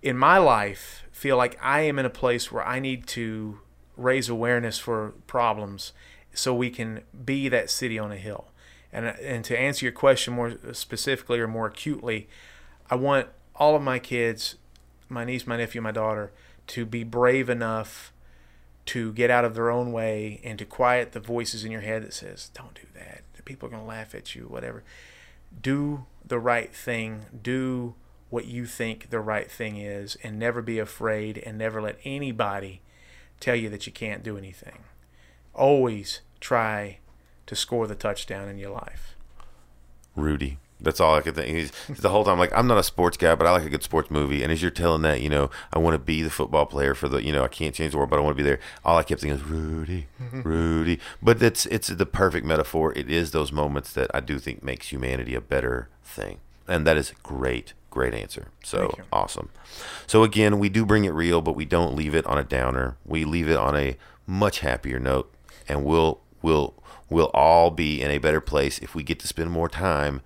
in 0.01 0.17
my 0.17 0.37
life, 0.37 1.03
feel 1.11 1.37
like 1.37 1.57
I 1.61 1.81
am 1.81 1.97
in 1.97 2.05
a 2.05 2.09
place 2.09 2.51
where 2.51 2.65
I 2.67 2.79
need 2.79 3.07
to 3.07 3.59
raise 3.95 4.27
awareness 4.27 4.79
for 4.79 5.13
problems, 5.27 5.93
so 6.33 6.53
we 6.53 6.69
can 6.69 7.01
be 7.23 7.47
that 7.49 7.69
city 7.69 7.97
on 7.97 8.11
a 8.11 8.17
hill. 8.17 8.49
And, 8.95 9.07
uh, 9.07 9.13
and 9.21 9.43
to 9.45 9.59
answer 9.59 9.85
your 9.85 9.91
question 9.91 10.33
more 10.33 10.55
specifically 10.71 11.39
or 11.39 11.47
more 11.47 11.67
acutely, 11.67 12.29
I 12.89 12.95
want 12.95 13.27
all 13.53 13.75
of 13.75 13.81
my 13.81 13.99
kids, 13.99 14.55
my 15.09 15.25
niece, 15.25 15.45
my 15.45 15.57
nephew, 15.57 15.81
my 15.81 15.91
daughter, 15.91 16.31
to 16.67 16.85
be 16.85 17.03
brave 17.03 17.49
enough 17.49 18.13
to 18.85 19.11
get 19.11 19.29
out 19.29 19.43
of 19.43 19.53
their 19.53 19.69
own 19.69 19.91
way 19.91 20.39
and 20.45 20.57
to 20.59 20.65
quiet 20.65 21.11
the 21.11 21.19
voices 21.19 21.65
in 21.65 21.71
your 21.71 21.81
head 21.81 22.03
that 22.03 22.13
says, 22.13 22.49
"Don't 22.53 22.73
do 22.73 22.87
that. 22.93 23.23
People 23.43 23.67
are 23.67 23.71
going 23.71 23.83
to 23.83 23.87
laugh 23.87 24.15
at 24.15 24.33
you, 24.33 24.43
whatever." 24.43 24.83
Do 25.61 26.05
the 26.25 26.39
right 26.39 26.73
thing. 26.73 27.25
Do 27.43 27.95
what 28.29 28.45
you 28.45 28.65
think 28.65 29.09
the 29.09 29.19
right 29.19 29.51
thing 29.51 29.77
is 29.77 30.15
and 30.23 30.39
never 30.39 30.61
be 30.61 30.79
afraid 30.79 31.37
and 31.39 31.57
never 31.57 31.81
let 31.81 31.99
anybody 32.05 32.81
tell 33.39 33.55
you 33.55 33.69
that 33.69 33.85
you 33.85 33.91
can't 33.91 34.23
do 34.23 34.37
anything. 34.37 34.83
Always 35.53 36.21
try 36.39 36.99
to 37.47 37.55
score 37.55 37.87
the 37.87 37.95
touchdown 37.95 38.47
in 38.49 38.57
your 38.57 38.71
life. 38.71 39.15
Rudy. 40.15 40.57
That's 40.81 40.99
all 40.99 41.15
I 41.15 41.21
could 41.21 41.35
think. 41.35 41.47
He's 41.55 41.71
the 42.01 42.09
whole 42.09 42.25
time 42.25 42.37
like 42.37 42.51
I'm 42.53 42.67
not 42.67 42.77
a 42.77 42.83
sports 42.83 43.15
guy, 43.15 43.33
but 43.35 43.47
I 43.47 43.51
like 43.51 43.63
a 43.63 43.69
good 43.69 43.81
sports 43.81 44.11
movie. 44.11 44.43
And 44.43 44.51
as 44.51 44.61
you're 44.61 44.69
telling 44.71 45.03
that, 45.03 45.21
you 45.21 45.29
know, 45.29 45.49
I 45.71 45.79
want 45.79 45.93
to 45.93 45.97
be 45.99 46.21
the 46.21 46.29
football 46.29 46.65
player 46.65 46.93
for 46.93 47.07
the, 47.07 47.23
you 47.23 47.31
know, 47.31 47.43
I 47.45 47.47
can't 47.47 47.73
change 47.73 47.91
the 47.93 47.97
world, 47.97 48.09
but 48.09 48.19
I 48.19 48.21
want 48.21 48.37
to 48.37 48.43
be 48.43 48.47
there. 48.47 48.59
All 48.83 48.97
I 48.97 49.03
kept 49.03 49.21
thinking 49.21 49.39
is 49.39 49.45
Rudy, 49.45 50.07
Rudy. 50.33 50.99
But 51.21 51.41
it's 51.41 51.65
it's 51.67 51.87
the 51.87 52.05
perfect 52.05 52.45
metaphor. 52.45 52.91
It 52.93 53.09
is 53.09 53.31
those 53.31 53.53
moments 53.53 53.93
that 53.93 54.11
I 54.13 54.19
do 54.19 54.37
think 54.37 54.63
makes 54.63 54.89
humanity 54.91 55.33
a 55.33 55.41
better 55.41 55.87
thing. 56.03 56.39
and 56.67 56.85
that 56.85 56.97
is 56.97 57.11
a 57.11 57.15
great, 57.23 57.73
great 57.89 58.13
answer. 58.13 58.49
So 58.61 58.93
awesome. 59.13 59.49
So 60.07 60.23
again, 60.23 60.59
we 60.59 60.67
do 60.67 60.85
bring 60.85 61.05
it 61.05 61.13
real, 61.13 61.41
but 61.41 61.55
we 61.55 61.63
don't 61.65 61.95
leave 61.95 62.13
it 62.13 62.25
on 62.25 62.37
a 62.37 62.43
downer. 62.43 62.97
We 63.05 63.23
leave 63.23 63.47
it 63.47 63.57
on 63.57 63.77
a 63.77 63.95
much 64.27 64.59
happier 64.59 64.99
note, 64.99 65.33
and 65.69 65.85
we'll 65.85 66.19
we'll 66.41 66.73
we'll 67.09 67.31
all 67.33 67.71
be 67.71 68.01
in 68.01 68.11
a 68.11 68.17
better 68.17 68.41
place 68.41 68.79
if 68.79 68.95
we 68.95 69.03
get 69.03 69.19
to 69.19 69.27
spend 69.27 69.51
more 69.51 69.69
time 69.69 70.21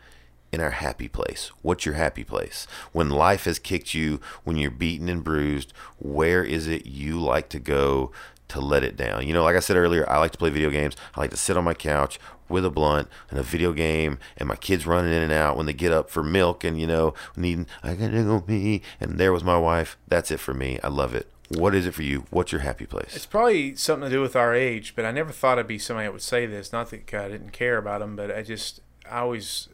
in 0.52 0.62
our 0.62 0.72
happy 0.72 1.08
place. 1.08 1.52
What's 1.62 1.86
your 1.86 1.96
happy 1.96 2.24
place? 2.24 2.68
When 2.92 3.10
life 3.10 3.46
has 3.46 3.60
kicked 3.60 3.94
you, 3.94 4.20
when 4.44 4.58
you're 4.58 4.72
beaten 4.72 5.10
and 5.10 5.24
bruised, 5.24 5.74
where 6.00 6.44
is 6.44 6.68
it 6.68 6.86
you 6.86 7.20
like 7.20 7.50
to 7.50 7.60
go 7.60 8.12
to 8.48 8.60
let 8.60 8.84
it 8.84 8.98
down? 8.98 9.28
You 9.28 9.34
know, 9.34 9.44
like 9.44 9.56
I 9.56 9.60
said 9.60 9.78
earlier, 9.78 10.10
I 10.10 10.18
like 10.18 10.32
to 10.32 10.38
play 10.38 10.50
video 10.50 10.70
games. 10.70 10.96
I 11.16 11.20
like 11.20 11.32
to 11.32 11.38
sit 11.38 11.58
on 11.58 11.64
my 11.64 11.74
couch 11.76 12.20
with 12.48 12.66
a 12.66 12.70
blunt 12.72 13.08
and 13.30 13.40
a 13.40 13.44
video 13.44 13.74
game 13.74 14.18
and 14.38 14.50
my 14.50 14.56
kids 14.56 14.88
running 14.88 15.14
in 15.14 15.22
and 15.22 15.32
out 15.32 15.56
when 15.56 15.68
they 15.68 15.74
get 15.74 15.92
up 15.92 16.10
for 16.10 16.24
milk 16.24 16.64
and 16.64 16.80
you 16.80 16.88
know, 16.88 17.14
needing 17.36 17.68
I 17.84 17.94
gotta 17.94 18.24
go 18.24 18.42
pee 18.42 18.82
and 19.00 19.20
there 19.20 19.32
was 19.32 19.44
my 19.44 19.58
wife. 19.58 19.98
That's 20.08 20.32
it 20.32 20.40
for 20.40 20.56
me. 20.56 20.80
I 20.84 20.88
love 20.88 21.14
it. 21.14 21.32
What 21.50 21.74
is 21.74 21.86
it 21.88 21.94
for 21.94 22.04
you? 22.04 22.26
What's 22.30 22.52
your 22.52 22.62
happy 22.62 22.86
place? 22.86 23.16
It's 23.16 23.26
probably 23.26 23.76
something 23.76 24.10
to 24.10 24.16
do 24.16 24.22
with 24.22 24.36
our 24.36 24.54
age, 24.54 24.96
but 24.96 25.04
I 25.04 25.12
never 25.12 25.32
thought 25.32 25.58
I'd 25.58 25.68
be 25.68 25.80
somebody 25.80 26.08
that 26.08 26.14
would 26.14 26.22
say 26.22 26.46
this. 26.46 26.72
Not 26.72 26.92
that 26.92 27.14
I 27.14 27.28
didn't 27.28 27.52
care 27.52 27.78
about 27.78 28.02
them, 28.02 28.16
but 28.16 28.32
I 28.32 28.44
just, 28.44 28.82
I 29.10 29.20
always, 29.20 29.68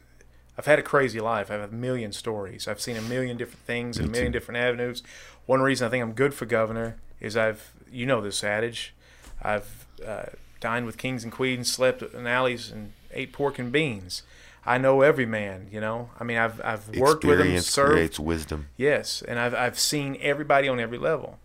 I've 0.56 0.64
had 0.64 0.78
a 0.78 0.82
crazy 0.82 1.20
life. 1.20 1.50
I 1.50 1.54
have 1.54 1.72
a 1.72 1.74
million 1.74 2.12
stories. 2.12 2.66
I've 2.66 2.80
seen 2.80 2.96
a 2.96 3.02
million 3.02 3.36
different 3.36 3.64
things 3.66 3.98
and 3.98 4.08
a 4.08 4.10
million 4.10 4.32
different 4.32 4.58
avenues. 4.58 5.02
One 5.44 5.60
reason 5.60 5.86
I 5.86 5.90
think 5.90 6.02
I'm 6.02 6.12
good 6.14 6.32
for 6.32 6.46
governor 6.46 6.96
is 7.20 7.36
I've, 7.36 7.72
you 7.92 8.06
know, 8.06 8.22
this 8.22 8.42
adage. 8.42 8.94
I've 9.42 9.86
uh, 10.04 10.26
dined 10.60 10.86
with 10.86 10.96
kings 10.96 11.24
and 11.24 11.32
queens, 11.32 11.70
slept 11.70 12.02
in 12.02 12.26
alleys, 12.26 12.70
and 12.70 12.92
ate 13.12 13.32
pork 13.32 13.58
and 13.58 13.70
beans. 13.70 14.22
I 14.64 14.78
know 14.78 15.02
every 15.02 15.26
man, 15.26 15.68
you 15.70 15.80
know. 15.80 16.10
I 16.18 16.24
mean, 16.24 16.38
I've 16.38 16.60
I've 16.64 16.88
worked 16.96 17.24
with 17.24 17.38
them, 17.38 17.46
Experience 17.46 17.68
served 17.68 17.92
creates 17.92 18.18
wisdom. 18.18 18.68
Yes, 18.76 19.22
and 19.22 19.38
I've 19.38 19.54
I've 19.54 19.78
seen 19.78 20.16
everybody 20.20 20.68
on 20.68 20.80
every 20.80 20.98
level, 20.98 21.38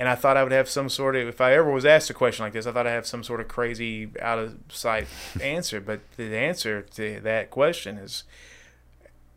and 0.00 0.08
I 0.08 0.14
thought 0.14 0.38
I 0.38 0.42
would 0.42 0.50
have 0.50 0.66
some 0.66 0.88
sort 0.88 1.14
of. 1.14 1.28
If 1.28 1.42
I 1.42 1.52
ever 1.52 1.70
was 1.70 1.84
asked 1.84 2.08
a 2.08 2.14
question 2.14 2.42
like 2.42 2.54
this, 2.54 2.66
I 2.66 2.72
thought 2.72 2.86
I'd 2.86 2.92
have 2.92 3.06
some 3.06 3.22
sort 3.22 3.38
of 3.38 3.48
crazy 3.48 4.10
out 4.18 4.38
of 4.38 4.56
sight 4.70 5.06
answer. 5.42 5.78
But 5.78 6.00
the 6.16 6.34
answer 6.34 6.80
to 6.80 7.20
that 7.20 7.50
question 7.50 7.98
is 7.98 8.24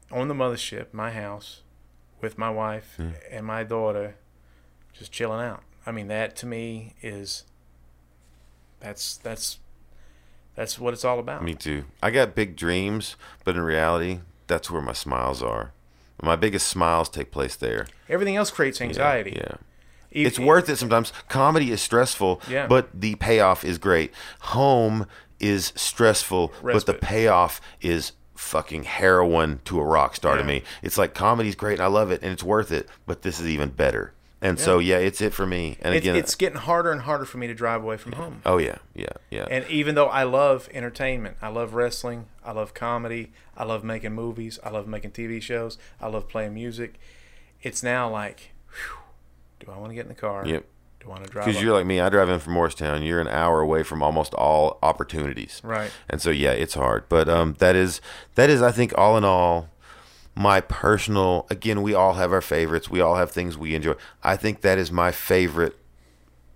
on 0.09 0.29
the 0.29 0.33
mothership, 0.33 0.93
my 0.93 1.11
house, 1.11 1.63
with 2.21 2.37
my 2.37 2.49
wife 2.49 2.93
hmm. 2.95 3.09
and 3.29 3.45
my 3.45 3.65
daughter, 3.65 4.15
just 4.93 5.11
chilling 5.11 5.41
out. 5.41 5.63
I 5.85 5.91
mean, 5.91 6.07
that 6.07 6.37
to 6.37 6.45
me 6.45 6.93
is. 7.01 7.43
That's 8.79 9.17
that's 9.17 9.59
that's 10.55 10.79
what 10.79 10.93
it's 10.93 11.03
all 11.03 11.19
about. 11.19 11.43
Me 11.43 11.55
too. 11.55 11.83
I 12.01 12.09
got 12.09 12.35
big 12.35 12.55
dreams, 12.55 13.17
but 13.43 13.57
in 13.57 13.61
reality, 13.63 14.21
that's 14.47 14.71
where 14.71 14.81
my 14.81 14.93
smiles 14.93 15.43
are. 15.43 15.73
My 16.21 16.37
biggest 16.37 16.69
smiles 16.69 17.09
take 17.09 17.31
place 17.31 17.57
there. 17.57 17.87
Everything 18.07 18.37
else 18.37 18.49
creates 18.49 18.79
Yeah, 18.79 18.87
anxiety. 18.87 19.33
Yeah. 19.35 19.55
It's 20.13 20.39
worth 20.39 20.69
it 20.69 20.77
sometimes. 20.77 21.11
Comedy 21.27 21.71
is 21.71 21.81
stressful, 21.81 22.41
Yeah. 22.47 22.67
but 22.67 22.89
the 22.93 23.15
payoff 23.15 23.63
is 23.65 23.77
great. 23.77 24.11
Home 24.41 25.07
is 25.39 25.73
stressful, 25.75 26.53
but 26.63 26.85
the 26.85 26.93
payoff 26.93 27.59
is 27.81 28.13
fucking 28.35 28.83
heroin 28.83 29.59
to 29.65 29.79
a 29.79 29.83
rock 29.83 30.15
star 30.15 30.37
to 30.37 30.43
me. 30.43 30.63
It's 30.81 30.97
like 30.97 31.13
comedy's 31.13 31.55
great 31.55 31.73
and 31.73 31.81
I 31.81 31.87
love 31.87 32.11
it 32.11 32.21
and 32.21 32.31
it's 32.31 32.43
worth 32.43 32.71
it, 32.71 32.87
but 33.05 33.21
this 33.21 33.39
is 33.39 33.47
even 33.47 33.69
better. 33.69 34.13
And 34.41 34.59
so 34.59 34.79
yeah, 34.79 34.97
it's 34.97 35.21
it 35.21 35.33
for 35.33 35.45
me. 35.45 35.77
And 35.81 35.95
It's, 35.95 36.03
again, 36.03 36.17
it's 36.17 36.35
getting 36.35 36.57
harder 36.59 36.91
and 36.91 37.01
harder 37.01 37.23
for 37.23 37.37
me 37.37 37.47
to 37.47 37.53
drive 37.53 37.81
away 37.81 37.95
from 37.95 38.11
home. 38.13 38.41
oh 38.45 38.57
yeah, 38.57 38.79
yeah, 38.93 39.07
yeah. 39.31 39.45
And 39.49 39.65
even 39.69 39.95
though 39.95 40.07
I 40.07 40.23
love 40.23 40.67
entertainment, 40.73 41.37
I 41.41 41.47
love 41.47 41.73
wrestling, 41.73 42.25
I 42.43 42.51
love 42.51 42.73
comedy, 42.73 43.31
I 43.55 43.63
love 43.63 43.85
making 43.85 44.11
movies, 44.13 44.59
I 44.61 44.69
love 44.69 44.85
making 44.85 45.11
TV 45.11 45.41
shows, 45.41 45.77
I 46.01 46.07
love 46.07 46.27
playing 46.27 46.53
music, 46.53 46.99
it's 47.61 47.81
now 47.83 48.09
like, 48.09 48.51
whew, 48.67 48.97
do 49.65 49.71
I 49.71 49.77
want 49.77 49.91
to 49.91 49.95
get 49.95 50.01
in 50.01 50.09
the 50.09 50.15
car? 50.15 50.45
Yep. 50.45 50.65
Do 50.99 51.07
I 51.07 51.09
want 51.09 51.23
to 51.25 51.29
drive? 51.29 51.45
Because 51.45 51.61
you're 51.61 51.73
like 51.73 51.85
me, 51.85 51.99
I 51.99 52.09
drive 52.09 52.29
in 52.29 52.39
from 52.39 52.53
Morristown. 52.53 53.03
You're 53.03 53.21
an 53.21 53.27
hour 53.27 53.61
away 53.61 53.83
from 53.83 54.01
almost 54.01 54.33
all 54.33 54.79
opportunities. 54.81 55.61
Right. 55.63 55.91
And 56.09 56.21
so 56.21 56.29
yeah, 56.29 56.51
it's 56.51 56.73
hard. 56.73 57.07
But 57.09 57.29
um, 57.29 57.55
that 57.59 57.75
is 57.75 58.01
that 58.35 58.49
is 58.49 58.61
I 58.61 58.71
think 58.71 58.93
all 58.97 59.17
in 59.17 59.23
all, 59.23 59.69
my 60.35 60.61
personal. 60.61 61.47
Again, 61.49 61.81
we 61.81 61.93
all 61.93 62.13
have 62.13 62.31
our 62.31 62.41
favorites. 62.41 62.89
We 62.89 63.01
all 63.01 63.15
have 63.15 63.31
things 63.31 63.57
we 63.57 63.75
enjoy. 63.75 63.95
I 64.23 64.35
think 64.35 64.61
that 64.61 64.77
is 64.77 64.91
my 64.91 65.11
favorite 65.11 65.77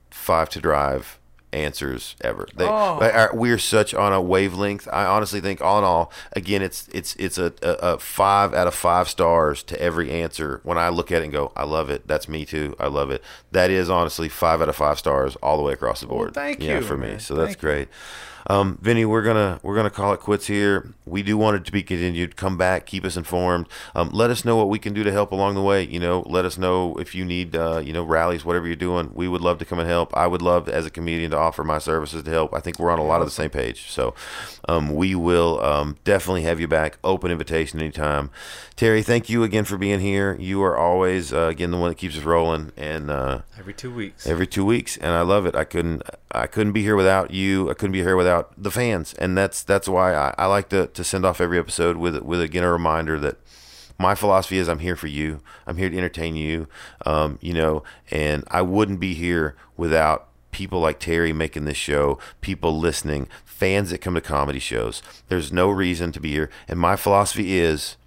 five 0.09 0.49
to 0.49 0.59
drive 0.59 1.19
answers 1.53 2.15
ever. 2.21 2.47
They, 2.55 2.65
Oh. 2.65 2.99
are- 3.01 3.31
we're 3.33 3.57
such 3.57 3.93
on 3.93 4.13
a 4.13 4.21
wavelength. 4.21 4.87
I 4.91 5.05
honestly 5.05 5.39
think 5.41 5.61
all 5.61 5.77
in 5.79 5.83
all, 5.85 6.11
again, 6.33 6.61
it's 6.61 6.87
it's 6.91 7.15
it's 7.15 7.37
a, 7.37 7.53
a, 7.61 7.93
a 7.93 7.97
five 7.99 8.53
out 8.53 8.67
of 8.67 8.75
five 8.75 9.07
stars 9.09 9.63
to 9.63 9.81
every 9.81 10.11
answer. 10.11 10.59
When 10.63 10.77
I 10.77 10.89
look 10.89 11.11
at 11.11 11.21
it 11.21 11.25
and 11.25 11.33
go, 11.33 11.51
I 11.55 11.63
love 11.63 11.89
it. 11.89 12.07
That's 12.07 12.27
me 12.27 12.45
too. 12.45 12.75
I 12.79 12.87
love 12.87 13.11
it. 13.11 13.23
That 13.51 13.69
is 13.71 13.89
honestly 13.89 14.29
five 14.29 14.61
out 14.61 14.69
of 14.69 14.75
five 14.75 14.99
stars 14.99 15.35
all 15.37 15.57
the 15.57 15.63
way 15.63 15.73
across 15.73 16.01
the 16.01 16.07
board. 16.07 16.33
thank 16.33 16.61
yeah, 16.61 16.79
you, 16.79 16.81
for 16.83 16.97
me. 16.97 17.07
man. 17.07 17.19
So 17.19 17.35
that's 17.35 17.55
Thank 17.55 17.63
you. 17.63 17.87
Um, 18.49 18.77
Vinny, 18.81 19.03
we're 19.03 19.23
gonna 19.23 19.59
we're 19.61 19.75
gonna 19.75 19.89
call 19.89 20.13
it 20.13 20.21
quits 20.21 20.47
here. 20.47 20.93
We 21.05 21.21
do 21.21 21.37
want 21.37 21.57
it 21.57 21.65
to 21.65 21.71
be 21.71 21.83
continued. 21.83 22.37
Come 22.37 22.57
back, 22.57 22.85
keep 22.85 23.03
us 23.03 23.17
informed. 23.17 23.67
Um, 23.93 24.09
let 24.13 24.29
us 24.29 24.45
know 24.45 24.55
what 24.55 24.69
we 24.69 24.79
can 24.79 24.93
do 24.93 25.03
to 25.03 25.11
help 25.11 25.31
along 25.33 25.55
the 25.55 25.61
way. 25.61 25.83
You 25.83 25.99
know, 25.99 26.23
let 26.27 26.45
us 26.45 26.57
know 26.57 26.95
if 26.95 27.13
you 27.13 27.25
need 27.25 27.55
uh, 27.57 27.79
you 27.83 27.91
know 27.91 28.03
rallies, 28.03 28.45
whatever 28.45 28.65
you're 28.65 28.75
doing. 28.77 29.11
We 29.13 29.27
would 29.27 29.41
love 29.41 29.57
to 29.59 29.65
come 29.65 29.79
and 29.79 29.87
help. 29.89 30.15
I 30.15 30.27
would 30.27 30.41
love 30.41 30.69
as 30.69 30.85
a 30.85 30.89
comedian 30.89 31.31
to 31.31 31.37
offer 31.37 31.63
my 31.65 31.77
services 31.77 32.23
to 32.23 32.31
help. 32.31 32.53
I 32.53 32.59
think 32.61 32.79
we're 32.79 32.89
on 32.91 32.99
a 32.99 33.05
lot 33.05 33.19
of 33.21 33.27
the 33.27 33.31
same 33.31 33.49
page. 33.49 33.89
So 33.91 34.13
um, 34.69 34.95
we 34.95 35.13
will 35.13 35.61
um, 35.61 35.97
definitely 36.05 36.43
have 36.43 36.59
you 36.61 36.69
back. 36.69 36.99
Open 37.03 37.31
invitation 37.31 37.79
anytime. 37.81 38.29
Terry, 38.77 39.01
thank 39.03 39.29
you 39.29 39.43
again 39.43 39.65
for 39.65 39.77
being 39.77 39.99
here. 39.99 40.37
You 40.39 40.63
are 40.63 40.77
always 40.77 41.33
uh, 41.33 41.47
again 41.47 41.71
the 41.71 41.77
one 41.77 41.89
that 41.89 41.95
keeps 41.95 42.17
us 42.17 42.23
rolling 42.23 42.71
and. 42.77 43.11
Uh, 43.11 43.41
Every 43.59 43.73
two 43.73 43.93
weeks. 43.93 44.25
every 44.27 44.45
two 44.47 44.63
weeks 44.63 44.97
and 44.97 45.11
i 45.11 45.21
love 45.21 45.47
it 45.47 45.55
i 45.55 45.63
couldn't 45.63 46.03
i 46.31 46.45
couldn't 46.45 46.73
be 46.73 46.83
here 46.83 46.95
without 46.95 47.31
you 47.31 47.69
i 47.71 47.73
couldn't 47.73 47.91
be 47.91 48.01
here 48.03 48.15
without 48.15 48.36
the 48.57 48.71
fans 48.71 49.13
and 49.15 49.37
that's 49.37 49.63
that's 49.63 49.87
why 49.87 50.13
i, 50.13 50.33
I 50.37 50.45
like 50.45 50.69
to, 50.69 50.87
to 50.87 51.03
send 51.03 51.25
off 51.25 51.41
every 51.41 51.59
episode 51.59 51.97
with 51.97 52.17
with 52.17 52.41
again 52.41 52.63
a 52.63 52.71
reminder 52.71 53.19
that 53.19 53.37
my 53.99 54.15
philosophy 54.15 54.57
is 54.57 54.67
i'm 54.67 54.79
here 54.79 54.95
for 54.95 55.07
you. 55.07 55.41
I'm 55.65 55.77
here 55.77 55.89
to 55.89 55.97
entertain 55.97 56.35
you 56.35 56.67
um, 57.05 57.39
you 57.41 57.53
know 57.53 57.83
and 58.11 58.43
i 58.49 58.61
wouldn't 58.61 58.99
be 58.99 59.13
here 59.13 59.55
without 59.75 60.27
people 60.51 60.79
like 60.79 60.99
terry 60.99 61.33
making 61.33 61.65
this 61.65 61.77
show 61.77 62.17
people 62.41 62.77
listening 62.77 63.27
fans 63.57 63.89
that 63.89 64.01
come 64.01 64.13
to 64.13 64.21
comedy 64.21 64.59
shows. 64.59 65.01
There's 65.29 65.51
no 65.51 65.69
reason 65.69 66.11
to 66.11 66.19
be 66.19 66.31
here. 66.31 66.49
And 66.67 66.79
my 66.79 66.95
philosophy 66.95 67.57
is 67.57 67.97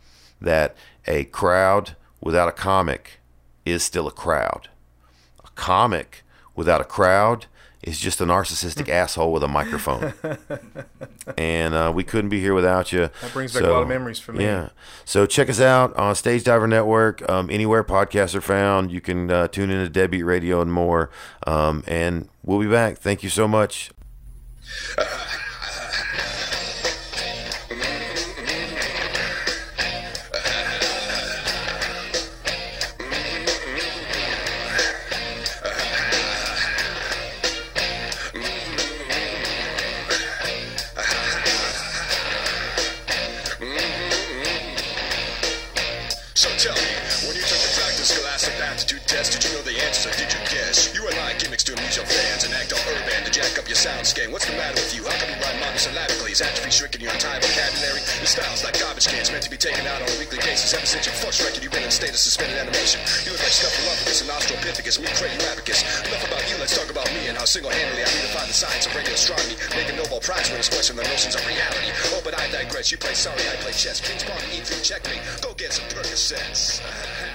that 0.40 0.76
a 1.06 1.24
crowd 1.24 1.96
without 2.20 2.48
a 2.48 2.52
comic 2.52 3.18
is 3.66 3.82
still 3.82 4.06
a 4.06 4.12
crowd. 4.12 4.68
A 5.44 5.48
comic 5.56 6.22
without 6.54 6.80
a 6.80 6.84
crowd 6.84 7.46
is 7.82 7.98
just 7.98 8.20
a 8.20 8.24
narcissistic 8.24 8.88
asshole 8.88 9.32
with 9.32 9.42
a 9.42 9.48
microphone. 9.48 10.12
and 11.38 11.74
uh, 11.74 11.92
we 11.94 12.04
couldn't 12.04 12.28
be 12.28 12.40
here 12.40 12.54
without 12.54 12.92
you. 12.92 13.10
That 13.22 13.32
brings 13.32 13.54
back 13.54 13.62
a 13.62 13.70
lot 13.70 13.82
of 13.82 13.88
memories 13.88 14.18
for 14.18 14.32
me. 14.32 14.44
Yeah. 14.44 14.70
So 15.04 15.26
check 15.26 15.48
us 15.48 15.60
out 15.60 15.96
on 15.96 16.14
Stage 16.14 16.44
Diver 16.44 16.66
Network. 16.66 17.26
Um, 17.28 17.48
anywhere 17.50 17.82
podcasts 17.82 18.34
are 18.34 18.40
found, 18.42 18.90
you 18.90 19.00
can 19.00 19.30
uh, 19.30 19.48
tune 19.48 19.70
into 19.70 19.88
Deadbeat 19.88 20.24
Radio 20.24 20.60
and 20.60 20.72
more. 20.72 21.10
Um, 21.46 21.82
and 21.86 22.28
we'll 22.42 22.60
be 22.60 22.68
back. 22.68 22.98
Thank 22.98 23.22
you 23.22 23.30
so 23.30 23.48
much. 23.48 23.90
matter 54.56 54.78
with 54.80 54.94
you? 54.94 55.02
You 55.02 55.08
rhyme 55.08 55.58
monosyllabically? 55.62 56.32
Is 56.32 56.40
atrophy 56.40 56.70
shrinking 56.70 57.02
your 57.02 57.12
entire 57.12 57.40
vocabulary? 57.40 58.00
Your 58.20 58.30
style's 58.30 58.62
like 58.64 58.78
garbage 58.78 59.08
cans 59.08 59.30
meant 59.30 59.42
to 59.44 59.50
be 59.50 59.56
taken 59.56 59.86
out 59.86 60.02
on 60.02 60.08
a 60.08 60.16
weekly 60.18 60.38
basis. 60.42 60.72
Ever 60.74 60.86
since 60.86 61.06
your 61.06 61.16
first 61.18 61.42
record, 61.42 61.62
you've 61.62 61.72
been 61.72 61.82
in 61.86 61.90
a 61.90 61.94
state 61.94 62.10
of 62.10 62.20
suspended 62.20 62.56
animation. 62.56 63.00
You 63.26 63.32
look 63.32 63.42
like 63.42 63.54
Snuffleupagus 63.54 64.20
and 64.22 64.30
Australopithecus, 64.30 64.96
me 65.00 65.10
Crayurabicus. 65.16 65.80
Enough 66.06 66.24
about 66.28 66.44
you, 66.50 66.56
let's 66.58 66.76
talk 66.76 66.90
about 66.90 67.08
me 67.12 67.28
and 67.28 67.36
how 67.36 67.44
single-handedly 67.44 68.02
I 68.02 68.10
redefine 68.10 68.48
the 68.48 68.56
science 68.56 68.86
of 68.86 68.94
radio 68.94 69.14
astronomy. 69.14 69.56
Make 69.76 69.88
a 69.90 69.96
Nobel 69.96 70.20
Prize 70.20 70.50
winners 70.50 70.68
question 70.68 70.96
the 70.96 71.04
notions 71.04 71.34
of 71.34 71.42
reality. 71.46 71.90
Oh, 72.14 72.20
but 72.24 72.38
I 72.38 72.50
digress. 72.50 72.90
You 72.90 72.98
play 72.98 73.14
sorry, 73.14 73.40
I 73.50 73.56
play 73.64 73.72
chess. 73.72 74.00
King's 74.00 74.24
Pawn, 74.24 74.40
E3, 74.52 74.82
checkmate. 74.82 75.22
Go 75.42 75.54
get 75.54 75.72
some 75.72 75.86
Percocets. 75.90 76.80